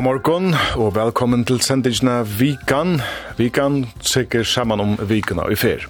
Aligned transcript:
God 0.00 0.06
morgon, 0.06 0.54
og 0.80 0.94
velkommen 0.96 1.42
til 1.44 1.58
sendingene 1.60 2.22
Vikan. 2.24 3.02
Vikan 3.36 3.82
sikker 4.00 4.46
saman 4.48 4.80
om 4.80 4.94
Vikana 4.96 5.44
i 5.52 5.58
fer. 5.60 5.84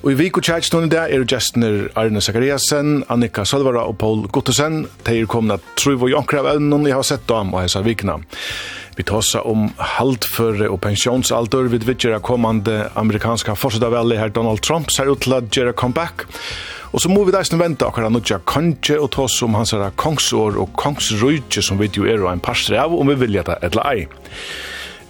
Og 0.00 0.14
i 0.14 0.16
vik 0.16 0.38
og 0.40 0.46
tjejt 0.46 0.64
stående 0.64 1.02
er 1.02 1.26
gestene 1.28 1.90
Arne 2.00 2.22
Zakariasen, 2.24 3.02
Annika 3.12 3.44
Sølvara 3.44 3.82
og 3.90 3.98
Paul 4.00 4.24
Gottesen. 4.32 4.86
De 5.04 5.18
er 5.20 5.28
kommet 5.28 5.60
Truvo 5.76 6.08
Jonkra 6.08 6.40
av 6.40 6.54
evnen 6.54 6.88
jeg 6.88 6.96
har 6.96 7.04
sett 7.10 7.28
dem 7.28 7.52
og 7.52 7.60
hesa 7.60 7.84
Vikana. 7.84 8.16
Vi 8.96 9.04
tåsa 9.04 9.44
om 9.44 9.68
haltføre 9.98 10.72
og 10.72 10.80
pensjonsalder 10.88 11.68
vid 11.74 11.84
vidtjera 11.90 12.24
kommande 12.24 12.86
amerikanska 12.96 13.52
forsødavelli 13.52 14.16
her 14.16 14.32
Donald 14.32 14.64
Trump 14.64 14.88
ser 14.88 15.12
ut 15.12 15.20
til 15.20 15.36
at 15.36 15.52
gjøre 15.52 15.76
comeback. 15.76 16.24
Og 16.24 16.79
Og 16.90 16.98
så 16.98 17.10
må 17.10 17.22
vi 17.22 17.34
deisne 17.34 17.58
vente 17.60 17.86
akkurat 17.86 18.10
nødja 18.10 18.40
kanskje 18.50 18.96
og 18.98 19.12
ta 19.14 19.28
som 19.30 19.54
hans 19.54 19.70
herra 19.76 19.92
kongsår 19.94 20.58
og 20.58 20.72
kongsrøyke 20.80 21.62
som 21.62 21.78
vi 21.78 21.90
jo 21.94 22.08
er 22.10 22.18
og 22.24 22.32
en 22.32 22.42
parstre 22.42 22.80
av 22.82 22.96
om 22.96 23.12
vi 23.12 23.18
vilja 23.20 23.46
det 23.46 23.60
eller 23.68 23.86
ei. 23.92 24.06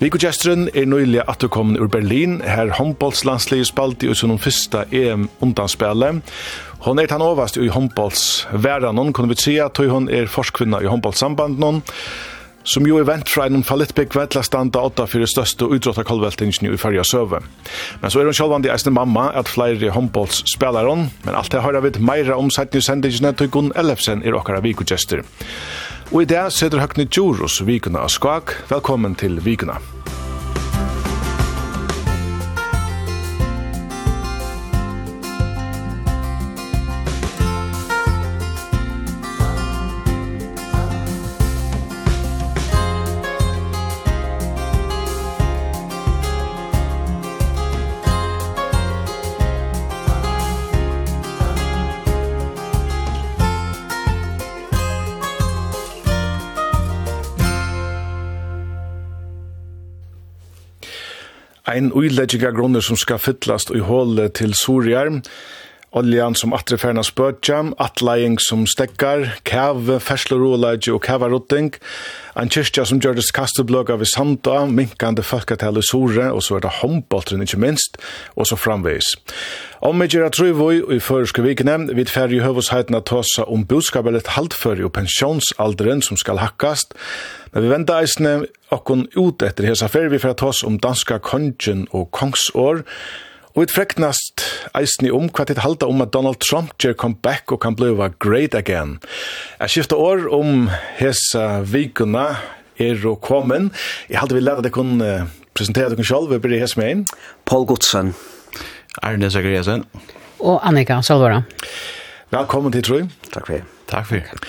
Viggo 0.00 0.16
Gjesteren 0.20 0.68
er 0.72 0.86
nøylig 0.88 1.20
at 1.28 1.42
du 1.42 1.48
ur 1.52 1.88
Berlin, 1.92 2.40
her 2.40 2.70
håndbollslandslige 2.72 3.66
spalte 3.68 4.06
i 4.06 4.10
usunum 4.10 4.38
fyrsta 4.40 4.86
EM 4.92 5.28
undanspillet. 5.40 6.22
Hon 6.80 6.98
er 6.98 7.06
tann 7.06 7.20
overast 7.20 7.56
i 7.56 7.68
håndbollsverdanen, 7.68 9.12
kunne 9.12 9.28
vi 9.28 9.36
tsia, 9.36 9.68
tog 9.68 9.92
hon 9.92 10.08
er 10.08 10.24
forskvinna 10.24 10.80
i 10.80 10.88
håndbollssamband 10.88 11.60
noen 11.60 11.82
som 12.64 12.86
jo 12.86 12.98
er 13.00 13.06
vent 13.08 13.28
fra 13.30 13.46
en 13.48 13.64
fallittbygg 13.66 14.14
vedla 14.16 14.42
standa 14.44 14.82
åtta 14.84 15.06
fyrir 15.08 15.30
største 15.30 15.68
utråttakolveltingsen 15.76 16.68
i 16.68 16.76
fyrja 16.80 17.04
søve. 17.06 17.40
Men 18.02 18.12
så 18.12 18.20
er 18.20 18.28
hun 18.28 18.36
sjálfandi 18.36 18.72
eisne 18.72 18.92
mamma 18.94 19.30
at 19.36 19.50
flere 19.50 19.92
håndbolls 19.94 20.42
spelar 20.50 20.88
hon, 20.90 21.08
men 21.24 21.38
alt 21.38 21.52
det 21.52 21.64
har 21.64 21.80
vi 21.80 21.94
meira 22.00 22.36
om 22.36 22.50
setningssendingene 22.52 23.32
til 23.36 23.50
Gunn 23.50 23.72
Ellefsen 23.76 24.24
er 24.24 24.36
okkara 24.36 24.62
vikugjester. 24.64 25.24
Og 26.10 26.24
i 26.24 26.28
det 26.30 26.48
setter 26.52 26.82
Høgne 26.82 27.06
Djurus 27.06 27.60
vikuna 27.62 28.02
av 28.02 28.10
skak. 28.10 28.56
Velkommen 28.72 29.14
til 29.14 29.38
vikuna. 29.44 29.78
ein 61.70 61.92
uileggiga 61.94 62.50
grunner 62.54 62.82
som 62.84 62.98
skal 62.98 63.20
fyllast 63.22 63.70
i 63.74 63.82
hålet 63.84 64.34
til 64.40 64.54
Soriar, 64.58 65.12
oljan 65.96 66.36
som 66.38 66.52
atre 66.54 66.78
ferna 66.78 67.02
spötjam, 67.02 67.72
atlaying 67.82 68.38
som 68.42 68.62
stekkar, 68.68 69.26
kave, 69.48 69.98
färslorolage 70.00 70.92
og 70.94 71.02
kavarotting, 71.02 71.72
en 72.38 72.50
kyrkja 72.52 72.84
som 72.86 73.00
gjørdes 73.02 73.32
kastebløga 73.34 73.96
ved 73.98 74.06
Santa, 74.12 74.62
minkande 74.70 75.24
folketall 75.26 75.80
i 75.80 75.84
Sore, 75.84 76.28
og 76.30 76.44
så 76.46 76.58
er 76.58 76.64
det 76.64 76.76
håndboltren 76.78 77.42
ikke 77.42 77.58
minst, 77.60 77.98
og 78.36 78.46
så 78.46 78.58
framveis. 78.58 79.16
Om 79.82 80.02
vi 80.02 80.10
gjør 80.12 80.28
at 80.28 80.36
Trøyvøy 80.38 80.82
i 80.94 81.00
føreske 81.02 81.42
vikene, 81.42 81.94
vi 81.96 82.04
færre 82.04 82.36
i 82.36 82.44
høvåsheiten 82.44 82.94
at 82.94 83.08
tåsa 83.10 83.48
om 83.48 83.64
budskapet 83.66 84.30
halvføri 84.36 84.84
og 84.86 84.92
pensjonsalderen 84.94 86.04
som 86.06 86.20
skal 86.20 86.38
hakkast, 86.38 86.94
men 87.50 87.64
vi 87.64 87.72
venter 87.72 87.98
eisne 87.98 88.34
okkon 88.70 89.08
ut 89.16 89.42
etter 89.42 89.66
hesa 89.66 89.88
fer 89.90 90.06
vi 90.12 90.20
for 90.22 90.30
at 90.30 90.38
tås 90.38 90.62
om 90.62 90.78
danska 90.78 91.18
kongen 91.18 91.88
og 91.90 92.12
kongsår, 92.14 92.84
Og 93.56 93.64
et 93.64 93.72
freknast 93.74 94.44
eisni 94.78 95.10
om 95.10 95.26
hva 95.34 95.44
tid 95.48 95.58
halda 95.64 95.88
om 95.90 96.02
at 96.04 96.12
Donald 96.14 96.38
Trump 96.44 96.76
gjør 96.78 96.94
comeback 97.02 97.50
og 97.50 97.62
kan 97.64 97.74
bliva 97.74 98.12
great 98.22 98.54
again. 98.54 98.98
Jeg 99.58 99.74
skifter 99.74 99.98
år 99.98 100.28
om 100.34 100.68
hesa 101.00 101.64
vikuna 101.66 102.26
er 102.80 103.02
og 103.10 103.20
komen. 103.26 103.72
Jeg 104.08 104.22
halda 104.22 104.38
vi 104.38 104.44
lærer 104.44 104.62
det 104.62 104.72
kun 104.72 105.02
uh, 105.02 105.26
presentere 105.54 105.90
dere 105.90 106.06
selv. 106.06 106.30
Vi 106.30 106.38
blir 106.38 106.62
hese 106.62 106.78
med 106.78 106.94
inn. 106.94 107.04
Paul 107.44 107.66
Godsen. 107.66 108.14
Arne 109.02 109.30
Zagreasen. 109.30 109.84
Og 110.40 110.60
Annika 110.62 111.00
Salvara. 111.02 111.42
Velkommen 112.30 112.72
til 112.72 112.86
Troi. 112.86 113.02
Takk 113.34 113.50
for 113.50 113.56
det. 113.58 113.64
Takk 113.90 114.06
for 114.06 114.22
det. 114.22 114.46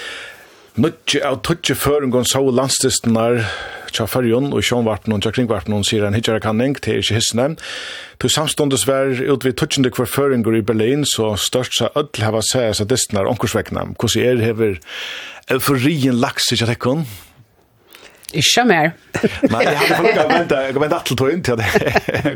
Nuttje 0.78 1.26
av 1.26 1.42
tutje 1.44 1.76
føringon 1.76 2.24
så 2.30 2.46
landstistunar 2.48 3.42
tja 3.94 4.08
fyrjon 4.10 4.52
og 4.52 4.64
sjån 4.66 4.88
vart 4.88 5.08
noen, 5.10 5.24
tja 5.24 5.34
kringvart 5.36 5.70
noen, 5.72 5.86
sier 5.88 6.06
en 6.08 6.18
hitjara 6.18 6.42
kanning 6.44 6.78
til 6.84 7.02
ikke 7.02 7.18
hissene. 7.20 7.56
Til 8.22 8.34
samståndes 8.34 8.86
vær 8.90 9.16
ut 9.18 9.48
vid 9.48 9.58
tutsjende 9.58 9.92
kvar 9.94 10.10
kvarføringer 10.10 10.60
i 10.60 10.66
Berlin, 10.66 11.08
så 11.08 11.34
størst 11.40 11.80
seg 11.80 11.98
ødel 11.98 12.28
hava 12.28 12.44
seg 12.46 12.76
seg 12.78 12.92
distnar 12.92 13.30
omkursvekna. 13.32 13.92
Hvordan 13.98 14.28
er 14.28 14.46
hever 14.46 14.80
euforien 15.52 16.18
laks 16.22 16.52
i 16.54 16.60
kjattekkon? 16.62 17.06
Ikke 18.32 18.64
mer. 18.64 18.94
Nei, 19.52 19.64
jeg 19.66 19.78
hadde 19.78 19.96
folk 19.98 20.20
venta, 20.32 20.60
jeg 20.64 20.76
kan 20.76 20.84
vente 20.86 21.00
atle 21.02 21.18
tog 21.20 21.32
inn 21.34 21.42
til 21.44 21.58
det. 21.60 21.68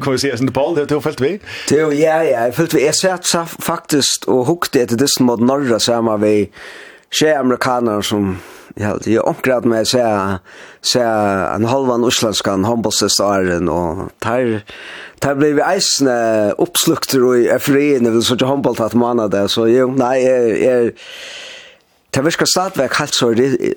Kan 0.04 0.10
vi 0.12 0.18
si, 0.20 0.28
jeg 0.28 0.42
synes, 0.42 0.52
Paul, 0.56 0.76
det 0.76 0.90
er 0.92 1.04
felt 1.04 1.22
vi? 1.24 1.38
Det 1.70 1.80
Jo, 1.80 1.92
ja, 1.96 2.18
ja, 2.26 2.42
jeg 2.48 2.56
følte 2.58 2.78
vi. 2.78 2.84
Jeg 2.84 2.98
satt 3.00 3.56
faktisk 3.64 4.28
og 4.28 4.46
hukte 4.50 4.84
etter 4.84 5.00
disten 5.00 5.30
mot 5.30 5.40
Norra 5.40 5.80
sammen 5.80 6.20
med 6.20 6.60
tjej 7.16 7.38
amerikaner 7.40 8.04
som 8.04 8.36
Ja, 8.78 8.98
det 9.04 9.16
är 9.16 9.26
omkrat 9.26 9.66
med 9.66 9.82
att 9.82 9.88
säga, 9.88 10.40
säga 10.82 11.50
en 11.56 11.66
halvan 11.66 12.04
uslandskan 12.04 12.66
håndbollsestaren, 12.66 13.70
och 13.70 14.10
tar 14.20 14.62
tar 15.20 15.36
blev 15.36 15.56
vi 15.56 15.64
isne 15.78 16.52
uppslukter 16.58 17.24
og 17.24 17.40
i 17.40 17.48
FRI-ene, 17.60 18.12
vi 18.12 18.22
så 18.22 18.36
ikke 18.36 18.50
håndbolltatt 18.50 18.94
måneder, 18.94 19.48
så 19.48 19.68
jo, 19.72 19.88
nei, 19.96 20.26
är 20.28 20.56
jeg, 20.60 20.92
det 22.16 22.24
virker 22.24 22.48
stadigvæk 22.48 22.94
helt 23.00 23.16
så, 23.16 23.28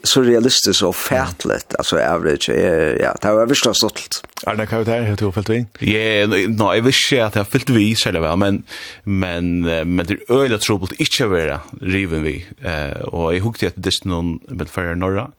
så 0.04 0.22
realistisk 0.22 0.84
og 0.86 0.94
fætlet, 0.94 1.74
altså 1.78 1.98
average, 1.98 2.54
ja, 3.00 3.10
det 3.22 3.32
var 3.34 3.50
virkelig 3.50 3.74
stolt. 3.76 4.20
Er 4.46 4.54
det 4.54 4.68
hva 4.70 4.84
det 4.86 4.94
er, 4.94 5.08
helt 5.08 5.24
oppfylt 5.26 5.50
vi? 5.50 5.58
Ja, 5.90 6.26
no, 6.28 6.70
jeg 6.76 6.86
visste 6.86 7.16
ikke 7.16 7.24
at 7.26 7.38
jeg 7.38 7.42
har 7.42 7.50
fyllt 7.50 7.74
vi 7.74 7.88
selv, 7.98 8.22
men, 8.38 8.62
men, 9.04 9.50
men 9.66 10.06
det 10.06 10.20
er 10.20 10.38
øyelig 10.38 10.60
trobult 10.62 10.94
ikke 11.02 11.26
å 11.26 11.34
være 11.34 11.58
riven 11.82 12.24
vi, 12.26 12.38
eh, 12.62 13.02
og 13.10 13.34
jeg 13.34 13.42
hukte 13.42 13.66
att 13.66 13.82
det 13.82 13.94
er 13.96 14.08
noen 14.08 14.38
med 14.48 14.70
færre 14.70 14.96
norra, 14.96 15.30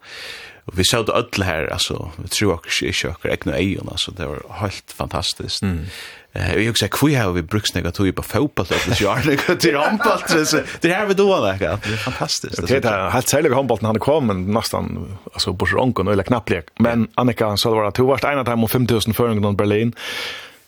og 0.67 0.77
vi 0.77 0.83
såg 0.83 1.07
det 1.07 1.16
ødel 1.17 1.43
her, 1.47 1.69
altså, 1.73 2.11
vi 2.17 2.27
tror 2.27 2.59
ikke 2.59 2.91
ikke 2.91 3.09
akkurat 3.16 3.33
egna 3.33 3.57
egen, 3.57 3.87
altså, 3.91 4.11
det 4.17 4.27
var 4.27 4.43
helt 4.59 4.93
fantastisk. 4.93 5.63
Mm. 5.63 5.87
Eh, 6.34 6.56
jag 6.56 6.69
också 6.69 6.88
kvui 6.88 7.16
har 7.16 7.31
vi 7.31 7.41
brukt 7.41 7.75
några 7.75 7.91
tog 7.91 8.16
på 8.16 8.23
fotboll 8.23 8.66
det 8.69 9.01
gör 9.01 9.22
det 9.25 9.56
till 9.56 9.75
handboll 9.75 10.45
så 10.45 10.62
det 10.81 10.94
här 10.94 11.06
vi 11.06 11.13
då 11.13 11.45
där. 11.45 11.57
Det 11.59 11.66
är 11.66 11.97
fantastiskt. 11.97 12.67
Det 12.67 12.85
är 12.85 13.09
helt 13.09 13.28
särskilt 13.28 13.56
handbollen 13.56 13.85
han 13.85 14.00
kom 14.00 14.28
men 14.28 14.51
nästan 14.53 15.17
alltså 15.34 15.53
på 15.53 15.66
ronken 15.66 16.07
eller 16.07 16.23
knappt. 16.23 16.51
Men 16.79 17.07
Annika 17.16 17.57
så 17.57 17.75
var 17.75 17.85
det 17.85 17.91
två 17.91 18.03
vart 18.03 18.23
ena 18.23 18.45
time 18.45 18.63
och 18.63 18.72
5000 18.72 19.13
för 19.13 19.51
i 19.51 19.56
Berlin. 19.56 19.94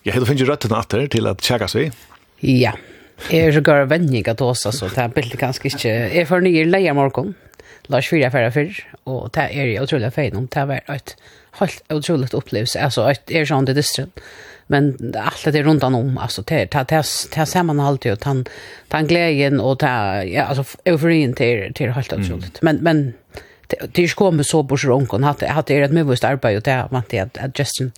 Jag 0.03 0.13
hade 0.13 0.25
funnit 0.25 0.49
rätt 0.49 0.69
natter 0.69 1.07
till 1.07 1.27
att 1.27 1.43
checka 1.43 1.67
sig. 1.67 1.91
Ja. 2.39 2.71
Er 3.29 3.51
så 3.51 3.61
går 3.61 3.85
vännig 3.85 4.29
att 4.29 4.41
oss, 4.41 4.61
så 4.61 4.87
Det 4.87 5.01
är 5.01 5.07
bildet 5.07 5.39
ganska 5.39 5.67
inte 5.67 5.89
är 5.89 6.25
för 6.25 6.41
ny 6.41 6.65
leja 6.65 6.93
morgon. 6.93 7.33
Lars 7.83 8.09
fyra 8.09 8.31
færre 8.31 8.51
fyrr. 8.51 8.87
och 9.03 9.29
det 9.33 9.39
är 9.39 9.65
ju 9.65 9.81
otroligt 9.81 10.13
fein 10.13 10.35
om. 10.35 10.47
Det 10.51 10.65
var 10.65 10.81
ett 10.87 11.15
helt 11.51 11.83
otroligt 11.89 12.33
upplevelse, 12.33 12.81
alltså 12.81 13.11
ett 13.11 13.31
er 13.31 13.45
sånn 13.45 13.65
det 13.65 13.73
distren 13.73 14.11
men 14.71 15.13
allt 15.17 15.53
det 15.53 15.63
runt 15.63 15.83
om 15.83 16.17
alltså 16.17 16.41
det 16.41 16.71
det 16.71 16.85
det 16.89 17.03
det 17.35 17.45
ser 17.45 17.63
man 17.63 17.79
alltid 17.79 18.11
och 18.11 18.25
han 18.25 18.45
han 18.89 19.07
glädjen 19.07 19.59
och 19.59 19.79
ta 19.79 20.23
ja 20.23 20.43
alltså 20.43 20.77
euforin 20.85 21.33
till 21.33 21.73
till 21.73 21.91
helt 21.91 22.13
otroligt. 22.13 22.61
Men 22.61 22.75
men 22.75 23.13
det 23.93 24.03
är 24.03 24.15
kommer 24.15 24.43
så 24.43 24.63
på 24.63 24.77
sjön 24.77 25.23
hade 25.23 25.47
hade 25.47 25.73
det 25.73 25.85
ett 25.85 25.91
medvist 25.91 26.23
arbete 26.23 26.57
och 26.57 26.63
det 26.63 26.87
var 26.91 27.03
det 27.09 27.19
att 27.19 27.59
Justin 27.59 27.91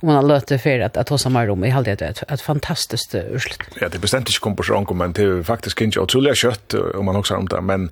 om 0.00 0.06
man 0.06 0.16
har 0.16 0.22
det 0.48 0.58
för 0.58 0.80
att 0.80 0.96
att 0.96 1.08
hosa 1.08 1.28
mer 1.28 1.50
om. 1.50 1.64
I 1.64 1.70
halvdelt 1.70 2.02
ett 2.02 2.22
ett 2.32 2.40
fantastiskt 2.40 3.14
urslut. 3.14 3.60
Ja, 3.80 3.88
det 3.88 3.98
bestämt 3.98 4.28
inte 4.28 4.40
kom 4.40 4.56
på 4.56 4.62
sjön 4.62 4.86
men 4.94 5.12
det 5.12 5.22
är 5.22 5.42
faktiskt 5.42 5.80
inte 5.80 6.00
otroligt 6.00 6.36
kött 6.36 6.74
om 6.74 7.04
man 7.04 7.16
också 7.16 7.34
om 7.34 7.48
det. 7.48 7.60
Men 7.60 7.90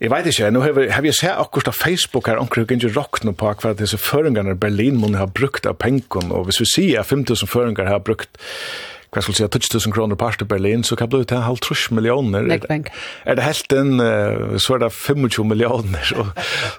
Jeg 0.00 0.12
vet 0.12 0.26
ikke, 0.28 0.50
nå 0.52 0.60
har, 0.60 0.78
har 0.92 1.04
vi 1.04 1.12
sett 1.16 1.38
akkurat 1.40 1.70
av 1.72 1.78
Facebook 1.78 2.28
her, 2.28 2.40
omkring 2.42 2.68
ikke 2.68 2.92
råkne 2.92 3.32
på 3.36 3.52
hva 3.62 3.72
disse 3.78 3.96
føringene 4.00 4.52
i 4.52 4.60
Berlin 4.60 4.98
må 5.00 5.08
ha 5.16 5.24
brukt 5.24 5.68
av 5.68 5.78
penken, 5.80 6.32
og 6.34 6.50
hvis 6.50 6.60
vi 6.60 6.68
sier 6.74 7.00
at 7.00 7.08
5000 7.08 7.48
føringer 7.48 7.88
har 7.88 8.04
brukt 8.04 8.36
hva 9.16 9.24
skal 9.24 9.36
jeg 9.36 9.50
si, 9.52 9.60
2000 9.72 9.94
kroner 9.96 10.18
part 10.20 10.42
i 10.42 10.48
Berlin, 10.48 10.84
så 10.86 10.96
kan 10.98 11.10
det 11.10 11.20
bli 11.20 11.28
til 11.30 11.44
halv 11.44 11.60
trus 11.64 11.86
millioner. 11.94 12.48
Er 12.48 13.38
det 13.38 13.44
helt 13.44 13.76
inn, 13.76 14.00
så 14.62 14.76
er 14.76 14.84
det 14.84 14.92
25 14.94 15.46
millioner, 15.48 16.12
og 16.20 16.32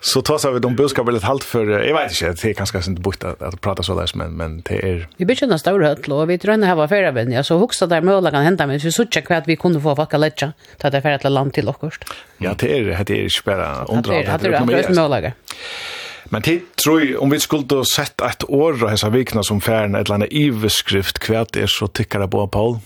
så 0.05 0.21
tar 0.25 0.41
seg 0.43 0.57
vi 0.57 0.63
de 0.65 0.73
budskapet 0.77 1.17
litt 1.17 1.27
halvt 1.27 1.47
for, 1.47 1.73
jeg 1.77 1.95
vet 1.95 2.17
ikke, 2.17 2.33
det 2.41 2.51
er 2.51 2.57
kanskje 2.59 2.83
ikke 2.83 3.05
bort 3.05 3.25
at, 3.27 3.41
at 3.45 3.57
prata 3.63 3.85
så 3.85 3.97
løs, 3.97 4.15
men, 4.19 4.35
men 4.39 4.59
det 4.67 4.81
er... 4.83 5.03
Vi 5.17 5.27
blir 5.27 5.39
kjønne 5.39 5.59
større 5.61 5.93
høtl, 5.93 6.17
og 6.17 6.27
vi 6.31 6.39
tror 6.41 6.47
drønner 6.47 6.71
her 6.71 6.79
var 6.79 6.91
ferievenn, 6.91 7.33
ja, 7.35 7.43
så 7.43 7.57
hoksa 7.59 7.89
der 7.91 8.05
møla 8.05 8.31
kan 8.31 8.45
hente, 8.45 8.67
men 8.69 8.79
vi 8.81 8.93
så 8.93 9.05
ikke 9.07 9.25
hva 9.27 9.41
vi 9.47 9.57
kunne 9.59 9.81
få 9.83 9.95
vakka 9.97 10.19
letja, 10.21 10.53
at 10.79 10.87
det 10.87 11.01
er 11.01 11.05
ferie 11.05 11.21
til 11.23 11.35
land 11.35 11.53
til 11.57 11.69
okkurst. 11.71 12.07
Ja, 12.43 12.53
det 12.53 12.71
er, 12.71 12.91
det 13.03 13.19
er 13.19 13.29
ikke 13.29 13.49
bare 13.51 13.69
undra, 13.91 14.13
det 14.13 14.23
er 14.23 14.37
det 14.37 14.53
er, 14.53 14.65
det 14.65 14.87
er, 14.87 15.21
Det 15.21 15.33
er 15.33 16.06
Men 16.29 16.41
tid 16.41 16.61
tror 16.83 17.17
om 17.23 17.31
vi 17.31 17.39
skulle 17.39 17.85
sett 17.87 18.21
et 18.21 18.43
år 18.49 18.75
av 18.81 18.91
hessa 18.91 19.09
vikna 19.13 19.43
som 19.43 19.61
færen, 19.63 19.95
et 19.95 20.07
eller 20.07 20.19
annet 20.21 20.33
iveskrift, 20.35 21.21
hva 21.23 21.45
er 21.55 21.71
så 21.71 21.87
tykker 21.87 22.23
det 22.23 22.29
på, 22.33 22.43
Paul? 22.51 22.77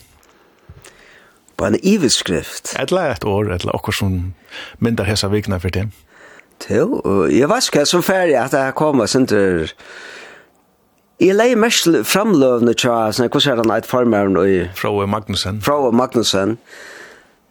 På 1.57 1.65
en 1.65 1.77
iveskrift? 1.83 2.75
Et 2.77 2.91
eller 2.91 3.15
et 3.15 3.25
år, 3.25 3.51
et 3.51 3.65
eller 3.65 3.75
akkur 3.75 3.95
som 3.97 4.33
mindre 4.79 5.05
hessa 5.09 5.29
vikna 5.31 5.59
for 5.61 5.73
det. 5.73 5.87
Jo, 6.69 7.01
jeg 7.29 7.49
vet 7.49 7.69
ikke 7.69 7.85
så 7.89 8.01
færig 8.05 8.37
at 8.37 8.53
jeg 8.53 8.77
kommer 8.77 9.05
sin 9.05 9.27
til... 9.27 9.71
Jeg 11.21 11.35
leier 11.37 11.57
mest 11.57 11.85
framløvende 12.09 12.73
tja, 12.73 13.11
sånn, 13.13 13.29
hvordan 13.29 13.51
er 13.51 13.59
det 13.59 13.65
han 13.67 13.75
et 13.77 13.89
formeren? 13.89 14.37
Og... 14.41 14.71
Fra 14.77 14.89
Magnussen. 15.05 15.61
Frau 15.61 15.91
Magnussen. 15.93 16.57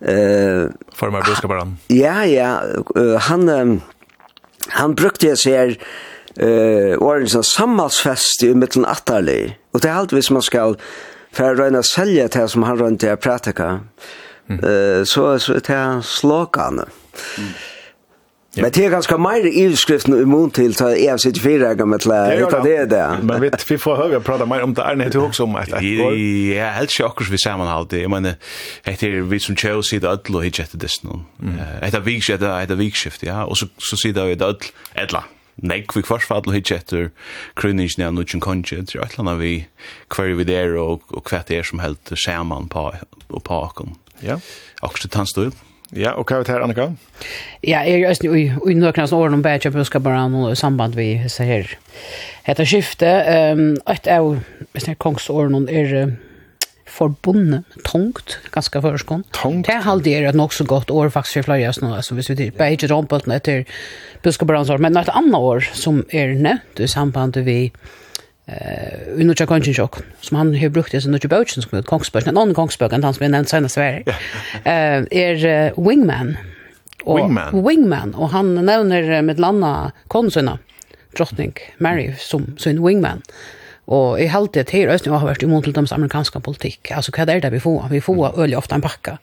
Uh, 0.00 0.70
formeren 0.96 1.26
biskaperen. 1.28 1.78
Ja, 1.90 2.22
ja, 2.26 2.54
uh, 2.96 3.18
han... 3.28 3.48
Um, 3.48 3.80
Han 4.76 4.94
brukte 4.98 5.32
jeg 5.32 5.38
seg 5.38 5.76
eh 6.38 6.94
åren 7.02 7.28
som 7.28 7.42
sammalsfest 7.42 8.44
i 8.46 8.54
mitten 8.54 8.86
attarlig. 8.86 9.56
Og 9.72 9.82
det 9.82 9.90
er 9.90 9.98
alt 9.98 10.12
hvis 10.12 10.30
man 10.30 10.42
skal 10.42 10.76
for 11.32 11.50
å 11.50 11.58
røyne 11.58 11.82
selge 11.86 12.28
til 12.28 12.48
som 12.48 12.62
han 12.66 12.78
røyne 12.78 12.98
til 12.98 13.14
å 13.14 13.20
prætika. 13.20 13.80
Mm. 14.50 14.58
Uh, 14.62 15.02
så, 15.06 15.38
så 15.38 15.54
er 15.54 15.66
det 15.66 16.04
slåkene. 16.06 16.86
Mm. 17.38 17.52
Ja. 18.56 18.64
Men 18.64 18.72
det 18.74 18.82
er 18.84 18.90
ganske 18.90 19.14
mer 19.22 19.44
i 19.46 19.66
utskriften 19.70 20.16
i 20.16 20.24
mån 20.26 20.50
til 20.50 20.72
så 20.74 20.88
jeg 20.98 21.22
sitter 21.22 21.42
fire 21.42 21.68
jeg 21.70 21.86
med 21.86 22.02
til 22.02 22.10
å 22.10 22.62
det 22.64 22.88
der. 22.90 23.20
Men 23.22 23.44
vet, 23.44 23.62
vi 23.68 23.76
får 23.78 24.00
høre 24.00 24.20
prate 24.26 24.46
mer 24.50 24.64
om 24.66 24.74
det 24.74 24.82
er 24.82 24.98
nødt 24.98 25.14
til 25.14 25.22
også 25.22 25.46
om 25.46 25.54
et 25.60 25.70
år? 25.76 26.16
Ja, 26.50 26.72
helt 26.74 26.90
ikke 26.90 27.06
akkurat 27.06 27.30
vi 27.30 27.38
sammenhalte. 27.38 28.00
Jeg 28.00 28.10
mener, 28.10 28.40
etter 28.90 29.20
vi 29.30 29.38
som 29.38 29.54
kjører 29.54 29.86
sier 29.86 30.02
det 30.02 30.10
ødel 30.10 30.40
og 30.40 30.48
ikke 30.50 30.66
etter 30.66 30.82
det 30.82 30.90
noen. 31.06 31.22
Etter 31.78 32.02
vikskift, 32.02 32.42
etter 32.42 32.80
vikskift, 32.80 33.22
ja. 33.22 33.44
Og 33.46 33.60
så 33.60 34.00
sier 34.02 34.18
det 34.18 34.26
ødel, 34.34 34.72
ødel. 34.98 35.22
Nei, 35.60 35.82
vi 35.94 36.02
kvart 36.02 36.24
for 36.24 36.40
og 36.40 36.54
hitje 36.56 36.80
etter 36.80 37.08
krønningen 37.60 38.02
av 38.06 38.14
Nudgen 38.16 38.40
Konje, 38.40 38.80
det 38.80 38.96
er 38.96 39.04
et 39.04 39.14
eller 39.14 39.26
annet 39.26 39.40
vi 39.42 39.54
kvar 40.08 40.30
vi 40.38 40.46
der 40.48 40.72
og, 40.80 41.02
og 41.12 41.22
hva 41.28 41.42
det 41.46 41.58
er 41.58 41.66
som 41.68 41.82
helt 41.84 42.14
sammen 42.16 42.70
på, 42.72 42.88
og 43.28 43.42
på 43.44 43.58
akkurat. 43.66 44.14
Ja. 44.24 44.40
Akkurat 44.82 45.20
hans 45.20 45.36
støyden. 45.36 45.58
Ja, 45.96 46.14
og 46.14 46.28
hva 46.28 46.38
er 46.38 46.46
det 46.46 46.54
her, 46.54 46.62
Annika? 46.62 46.88
Ja, 47.66 47.82
jeg 47.82 48.04
er 48.06 48.26
i, 48.30 48.46
i 48.46 48.74
noen 48.78 49.02
av 49.02 49.14
årene 49.16 49.40
om 49.40 49.44
bære 49.44 49.72
budskaperen 49.74 50.36
og 50.38 50.52
samband 50.58 50.94
vi 50.98 51.12
ser 51.32 51.48
her. 51.50 51.76
Etter 52.48 52.68
skiftet, 52.68 53.26
um, 53.56 53.72
et 53.90 54.06
av 54.10 54.36
hvis 54.74 54.86
kongsårene 55.02 55.64
er 55.66 55.94
uh, 56.06 56.12
forbundet, 56.90 57.66
tungt, 57.86 58.38
ganske 58.54 58.82
førskånd. 58.82 59.26
Tungt? 59.34 59.66
Det 59.66 59.76
er 59.76 59.86
halvdige 59.86 60.22
er 60.22 60.30
et 60.30 60.38
nok 60.38 60.54
så 60.54 60.66
godt 60.68 60.90
år 60.94 61.10
faktisk 61.14 61.40
for 61.40 61.50
flere 61.50 61.70
av 61.70 61.76
sånne, 61.78 61.96
altså 61.98 62.16
hvis 62.18 62.30
vi 62.32 62.38
tar 62.38 62.54
bære 62.58 62.82
til 62.82 62.92
rompeltene 62.94 63.40
etter 63.40 63.64
år. 64.26 64.78
men 64.78 64.96
et 64.96 65.10
annet 65.14 65.38
år 65.38 65.66
som 65.74 66.04
er 66.12 66.34
nevnt 66.34 66.80
i 66.80 66.86
samband 66.86 67.38
vi 67.46 67.72
eh 68.50 69.14
uh, 69.14 69.20
unnåcha 69.20 69.46
kanskje 69.46 69.74
sjokk 69.74 70.00
som 70.20 70.36
han 70.36 70.54
har 70.54 70.72
brukt 70.74 70.94
i 70.94 71.00
sin 71.00 71.12
unnåcha 71.12 71.28
bøtjen 71.28 71.62
som 71.62 71.76
er 71.78 71.86
kongsbøk, 71.86 72.26
en 72.26 72.36
annen 72.36 72.54
kongsbøk 72.54 72.92
enn 72.92 73.04
han 73.04 73.14
som 73.14 73.24
er 73.26 73.32
nevnt 73.34 73.50
senest 73.52 73.78
Sverige 73.78 74.16
eh, 74.64 75.06
er 75.10 75.44
uh, 75.44 75.78
Wingman 75.78 76.36
og, 77.04 77.16
Wingman? 77.16 77.62
Wingman, 77.64 78.14
og 78.14 78.30
han 78.34 78.54
nevner 78.54 79.22
med 79.22 79.40
landa 79.40 79.92
konsunna 80.08 80.58
drottning 81.16 81.54
Mary 81.78 82.12
som 82.18 82.54
sin 82.58 82.82
Wingman 82.82 83.22
Og 83.90 84.20
i 84.22 84.28
halte 84.30 84.62
det 84.62 84.70
her, 84.70 84.92
Østning 84.94 85.16
har 85.16 85.26
vært 85.26 85.42
imot 85.42 85.64
til 85.66 85.74
deres 85.74 85.90
amerikanske 85.90 86.38
politikk. 86.46 86.92
Altså, 86.94 87.10
hva 87.10 87.26
er 87.26 87.42
det 87.42 87.50
vi 87.50 87.58
får? 87.58 87.88
Vi 87.90 88.00
får 88.00 88.38
øl 88.38 88.54
ofte 88.54 88.76
en 88.76 88.84
pakka. 88.84 89.16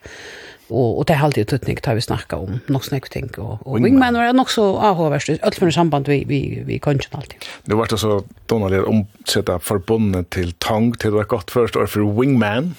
Og, 0.68 1.00
og 1.00 1.06
det 1.08 1.16
er 1.16 1.24
alltid 1.24 1.54
utnytt 1.56 1.82
tar 1.86 1.96
vi 1.96 2.04
snakker 2.04 2.44
om 2.44 2.58
nok 2.68 2.84
snakk 2.84 3.08
ting 3.14 3.30
og, 3.40 3.62
og 3.64 3.80
wingman 3.80 4.18
er 4.20 4.34
nok 4.36 4.52
så 4.52 4.66
avhåverst 4.90 5.38
alt 5.38 5.60
for 5.60 5.72
samband 5.72 6.10
vi, 6.12 6.24
vi, 6.28 6.42
vi 6.68 6.80
kan 6.84 7.00
ikke 7.00 7.16
alltid. 7.22 7.48
Det 7.68 7.78
var 7.80 7.88
det 7.92 8.02
så 8.02 8.20
Donald 8.52 8.76
er 8.76 8.90
omsetta 8.90 9.58
forbundet 9.64 10.32
til 10.36 10.52
tang 10.64 10.92
til 10.98 11.14
det 11.14 11.22
var 11.22 11.32
godt 11.32 11.56
først 11.56 11.80
og 11.80 11.88
for 11.90 12.04
wingman. 12.20 12.74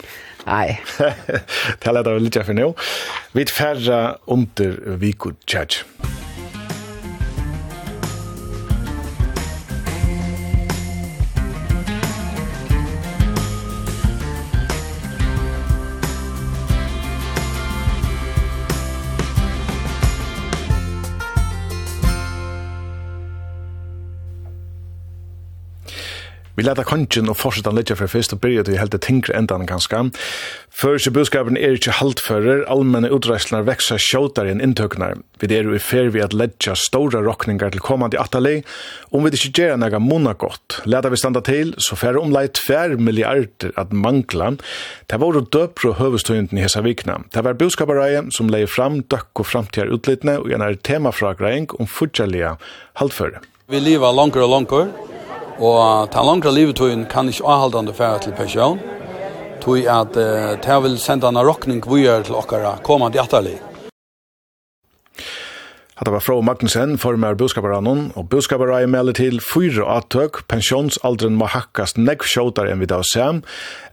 Nei. 0.49 0.79
det 1.81 1.89
er 1.93 2.21
litt 2.21 2.39
av 2.41 2.49
for 2.49 2.57
nå. 2.57 2.71
Vi 3.37 3.45
er 3.45 3.53
færre 3.53 3.99
under 4.29 4.97
Viko 5.01 5.37
Tjadj. 5.47 5.83
Vi 26.59 26.65
leta 26.67 26.83
kongen 26.83 27.31
og 27.31 27.37
fortsetan 27.39 27.77
litt 27.79 27.93
for 27.95 28.11
fyrst 28.11 28.33
og 28.35 28.41
byrja 28.43 28.65
til 28.67 28.81
helt 28.81 28.91
det 28.91 28.99
tinkre 29.07 29.37
endan 29.39 29.63
ganska. 29.69 30.01
Før 30.75 30.97
budskapen 31.15 31.55
er 31.55 31.77
ikke 31.77 31.95
haltfører, 32.01 32.65
allmenne 32.67 33.13
utreislenar 33.15 33.63
veksa 33.69 33.95
sjåtar 34.03 34.49
enn 34.51 34.59
inntøknar. 34.65 35.21
Vi 35.39 35.47
er 35.55 35.69
jo 35.69 35.77
i 35.77 35.83
fer 35.83 36.11
vi 36.11 36.19
at 36.25 36.35
ledja 36.35 36.75
stora 36.75 37.21
rokningar 37.23 37.71
til 37.71 37.83
komandi 37.85 38.19
atali, 38.19 38.65
om 39.15 39.23
vi 39.23 39.31
ikke 39.39 39.53
gjerra 39.55 39.77
nega 39.79 40.01
mona 40.03 40.33
godt. 40.35 40.81
Leta 40.91 41.13
vi 41.13 41.21
standa 41.23 41.45
til, 41.47 41.77
så 41.79 41.95
færre 41.99 42.19
omlai 42.19 42.49
2 42.51 42.99
milliarder 42.99 43.71
at 43.79 43.95
mangla. 43.95 44.57
Det 45.07 45.21
var 45.23 45.39
døpro 45.39 45.93
høvestøynden 46.01 46.59
i 46.59 46.65
hesa 46.67 46.83
vikna. 46.83 47.21
Det 47.31 47.45
var 47.47 47.55
budskapareie 47.61 48.25
som 48.35 48.51
leie 48.51 48.67
fram 48.67 49.05
døkk 49.07 49.45
og 49.45 49.47
framtida 49.47 49.87
utlitne 49.95 50.41
og 50.43 50.51
en 50.51 50.67
er 50.67 50.75
temafragreng 50.75 51.71
om 51.79 51.87
futjalia 51.87 52.57
haltfører. 52.99 53.47
Vi 53.71 53.79
lever 53.79 54.15
langer 54.17 54.43
og 54.43 54.55
langer, 54.57 54.91
Og 55.59 56.11
ta 56.15 56.23
langra 56.23 56.53
livetøyen 56.55 57.09
kan 57.11 57.29
ikke 57.29 57.47
avhaldande 57.47 57.95
færa 57.95 58.21
til 58.23 58.37
pensjon, 58.39 58.79
Tøy 59.59 59.89
at 59.91 60.15
uh, 60.15 60.55
ta 60.63 60.79
vil 60.85 60.95
senda 61.03 61.33
en 61.33 61.41
rokning 61.43 61.83
vujer 61.83 62.23
til 62.25 62.39
okkara 62.39 62.77
kommande 62.87 63.19
atterlig. 63.21 63.57
Hatta 65.99 66.13
var 66.15 66.23
Frau 66.23 66.39
Magnussen, 66.47 66.93
formar 67.03 67.35
budskaparannon, 67.35 68.13
og 68.15 68.29
budskaparai 68.31 68.85
melder 68.87 69.17
til 69.19 69.41
fyra 69.43 69.97
attøk, 69.97 70.45
pensjonsaldren 70.47 71.35
må 71.35 71.49
hakkast 71.51 71.99
negg 71.99 72.23
sjåtar 72.23 72.71
enn 72.71 72.79
vi 72.79 72.87
da 72.87 73.01
sem, 73.03 73.41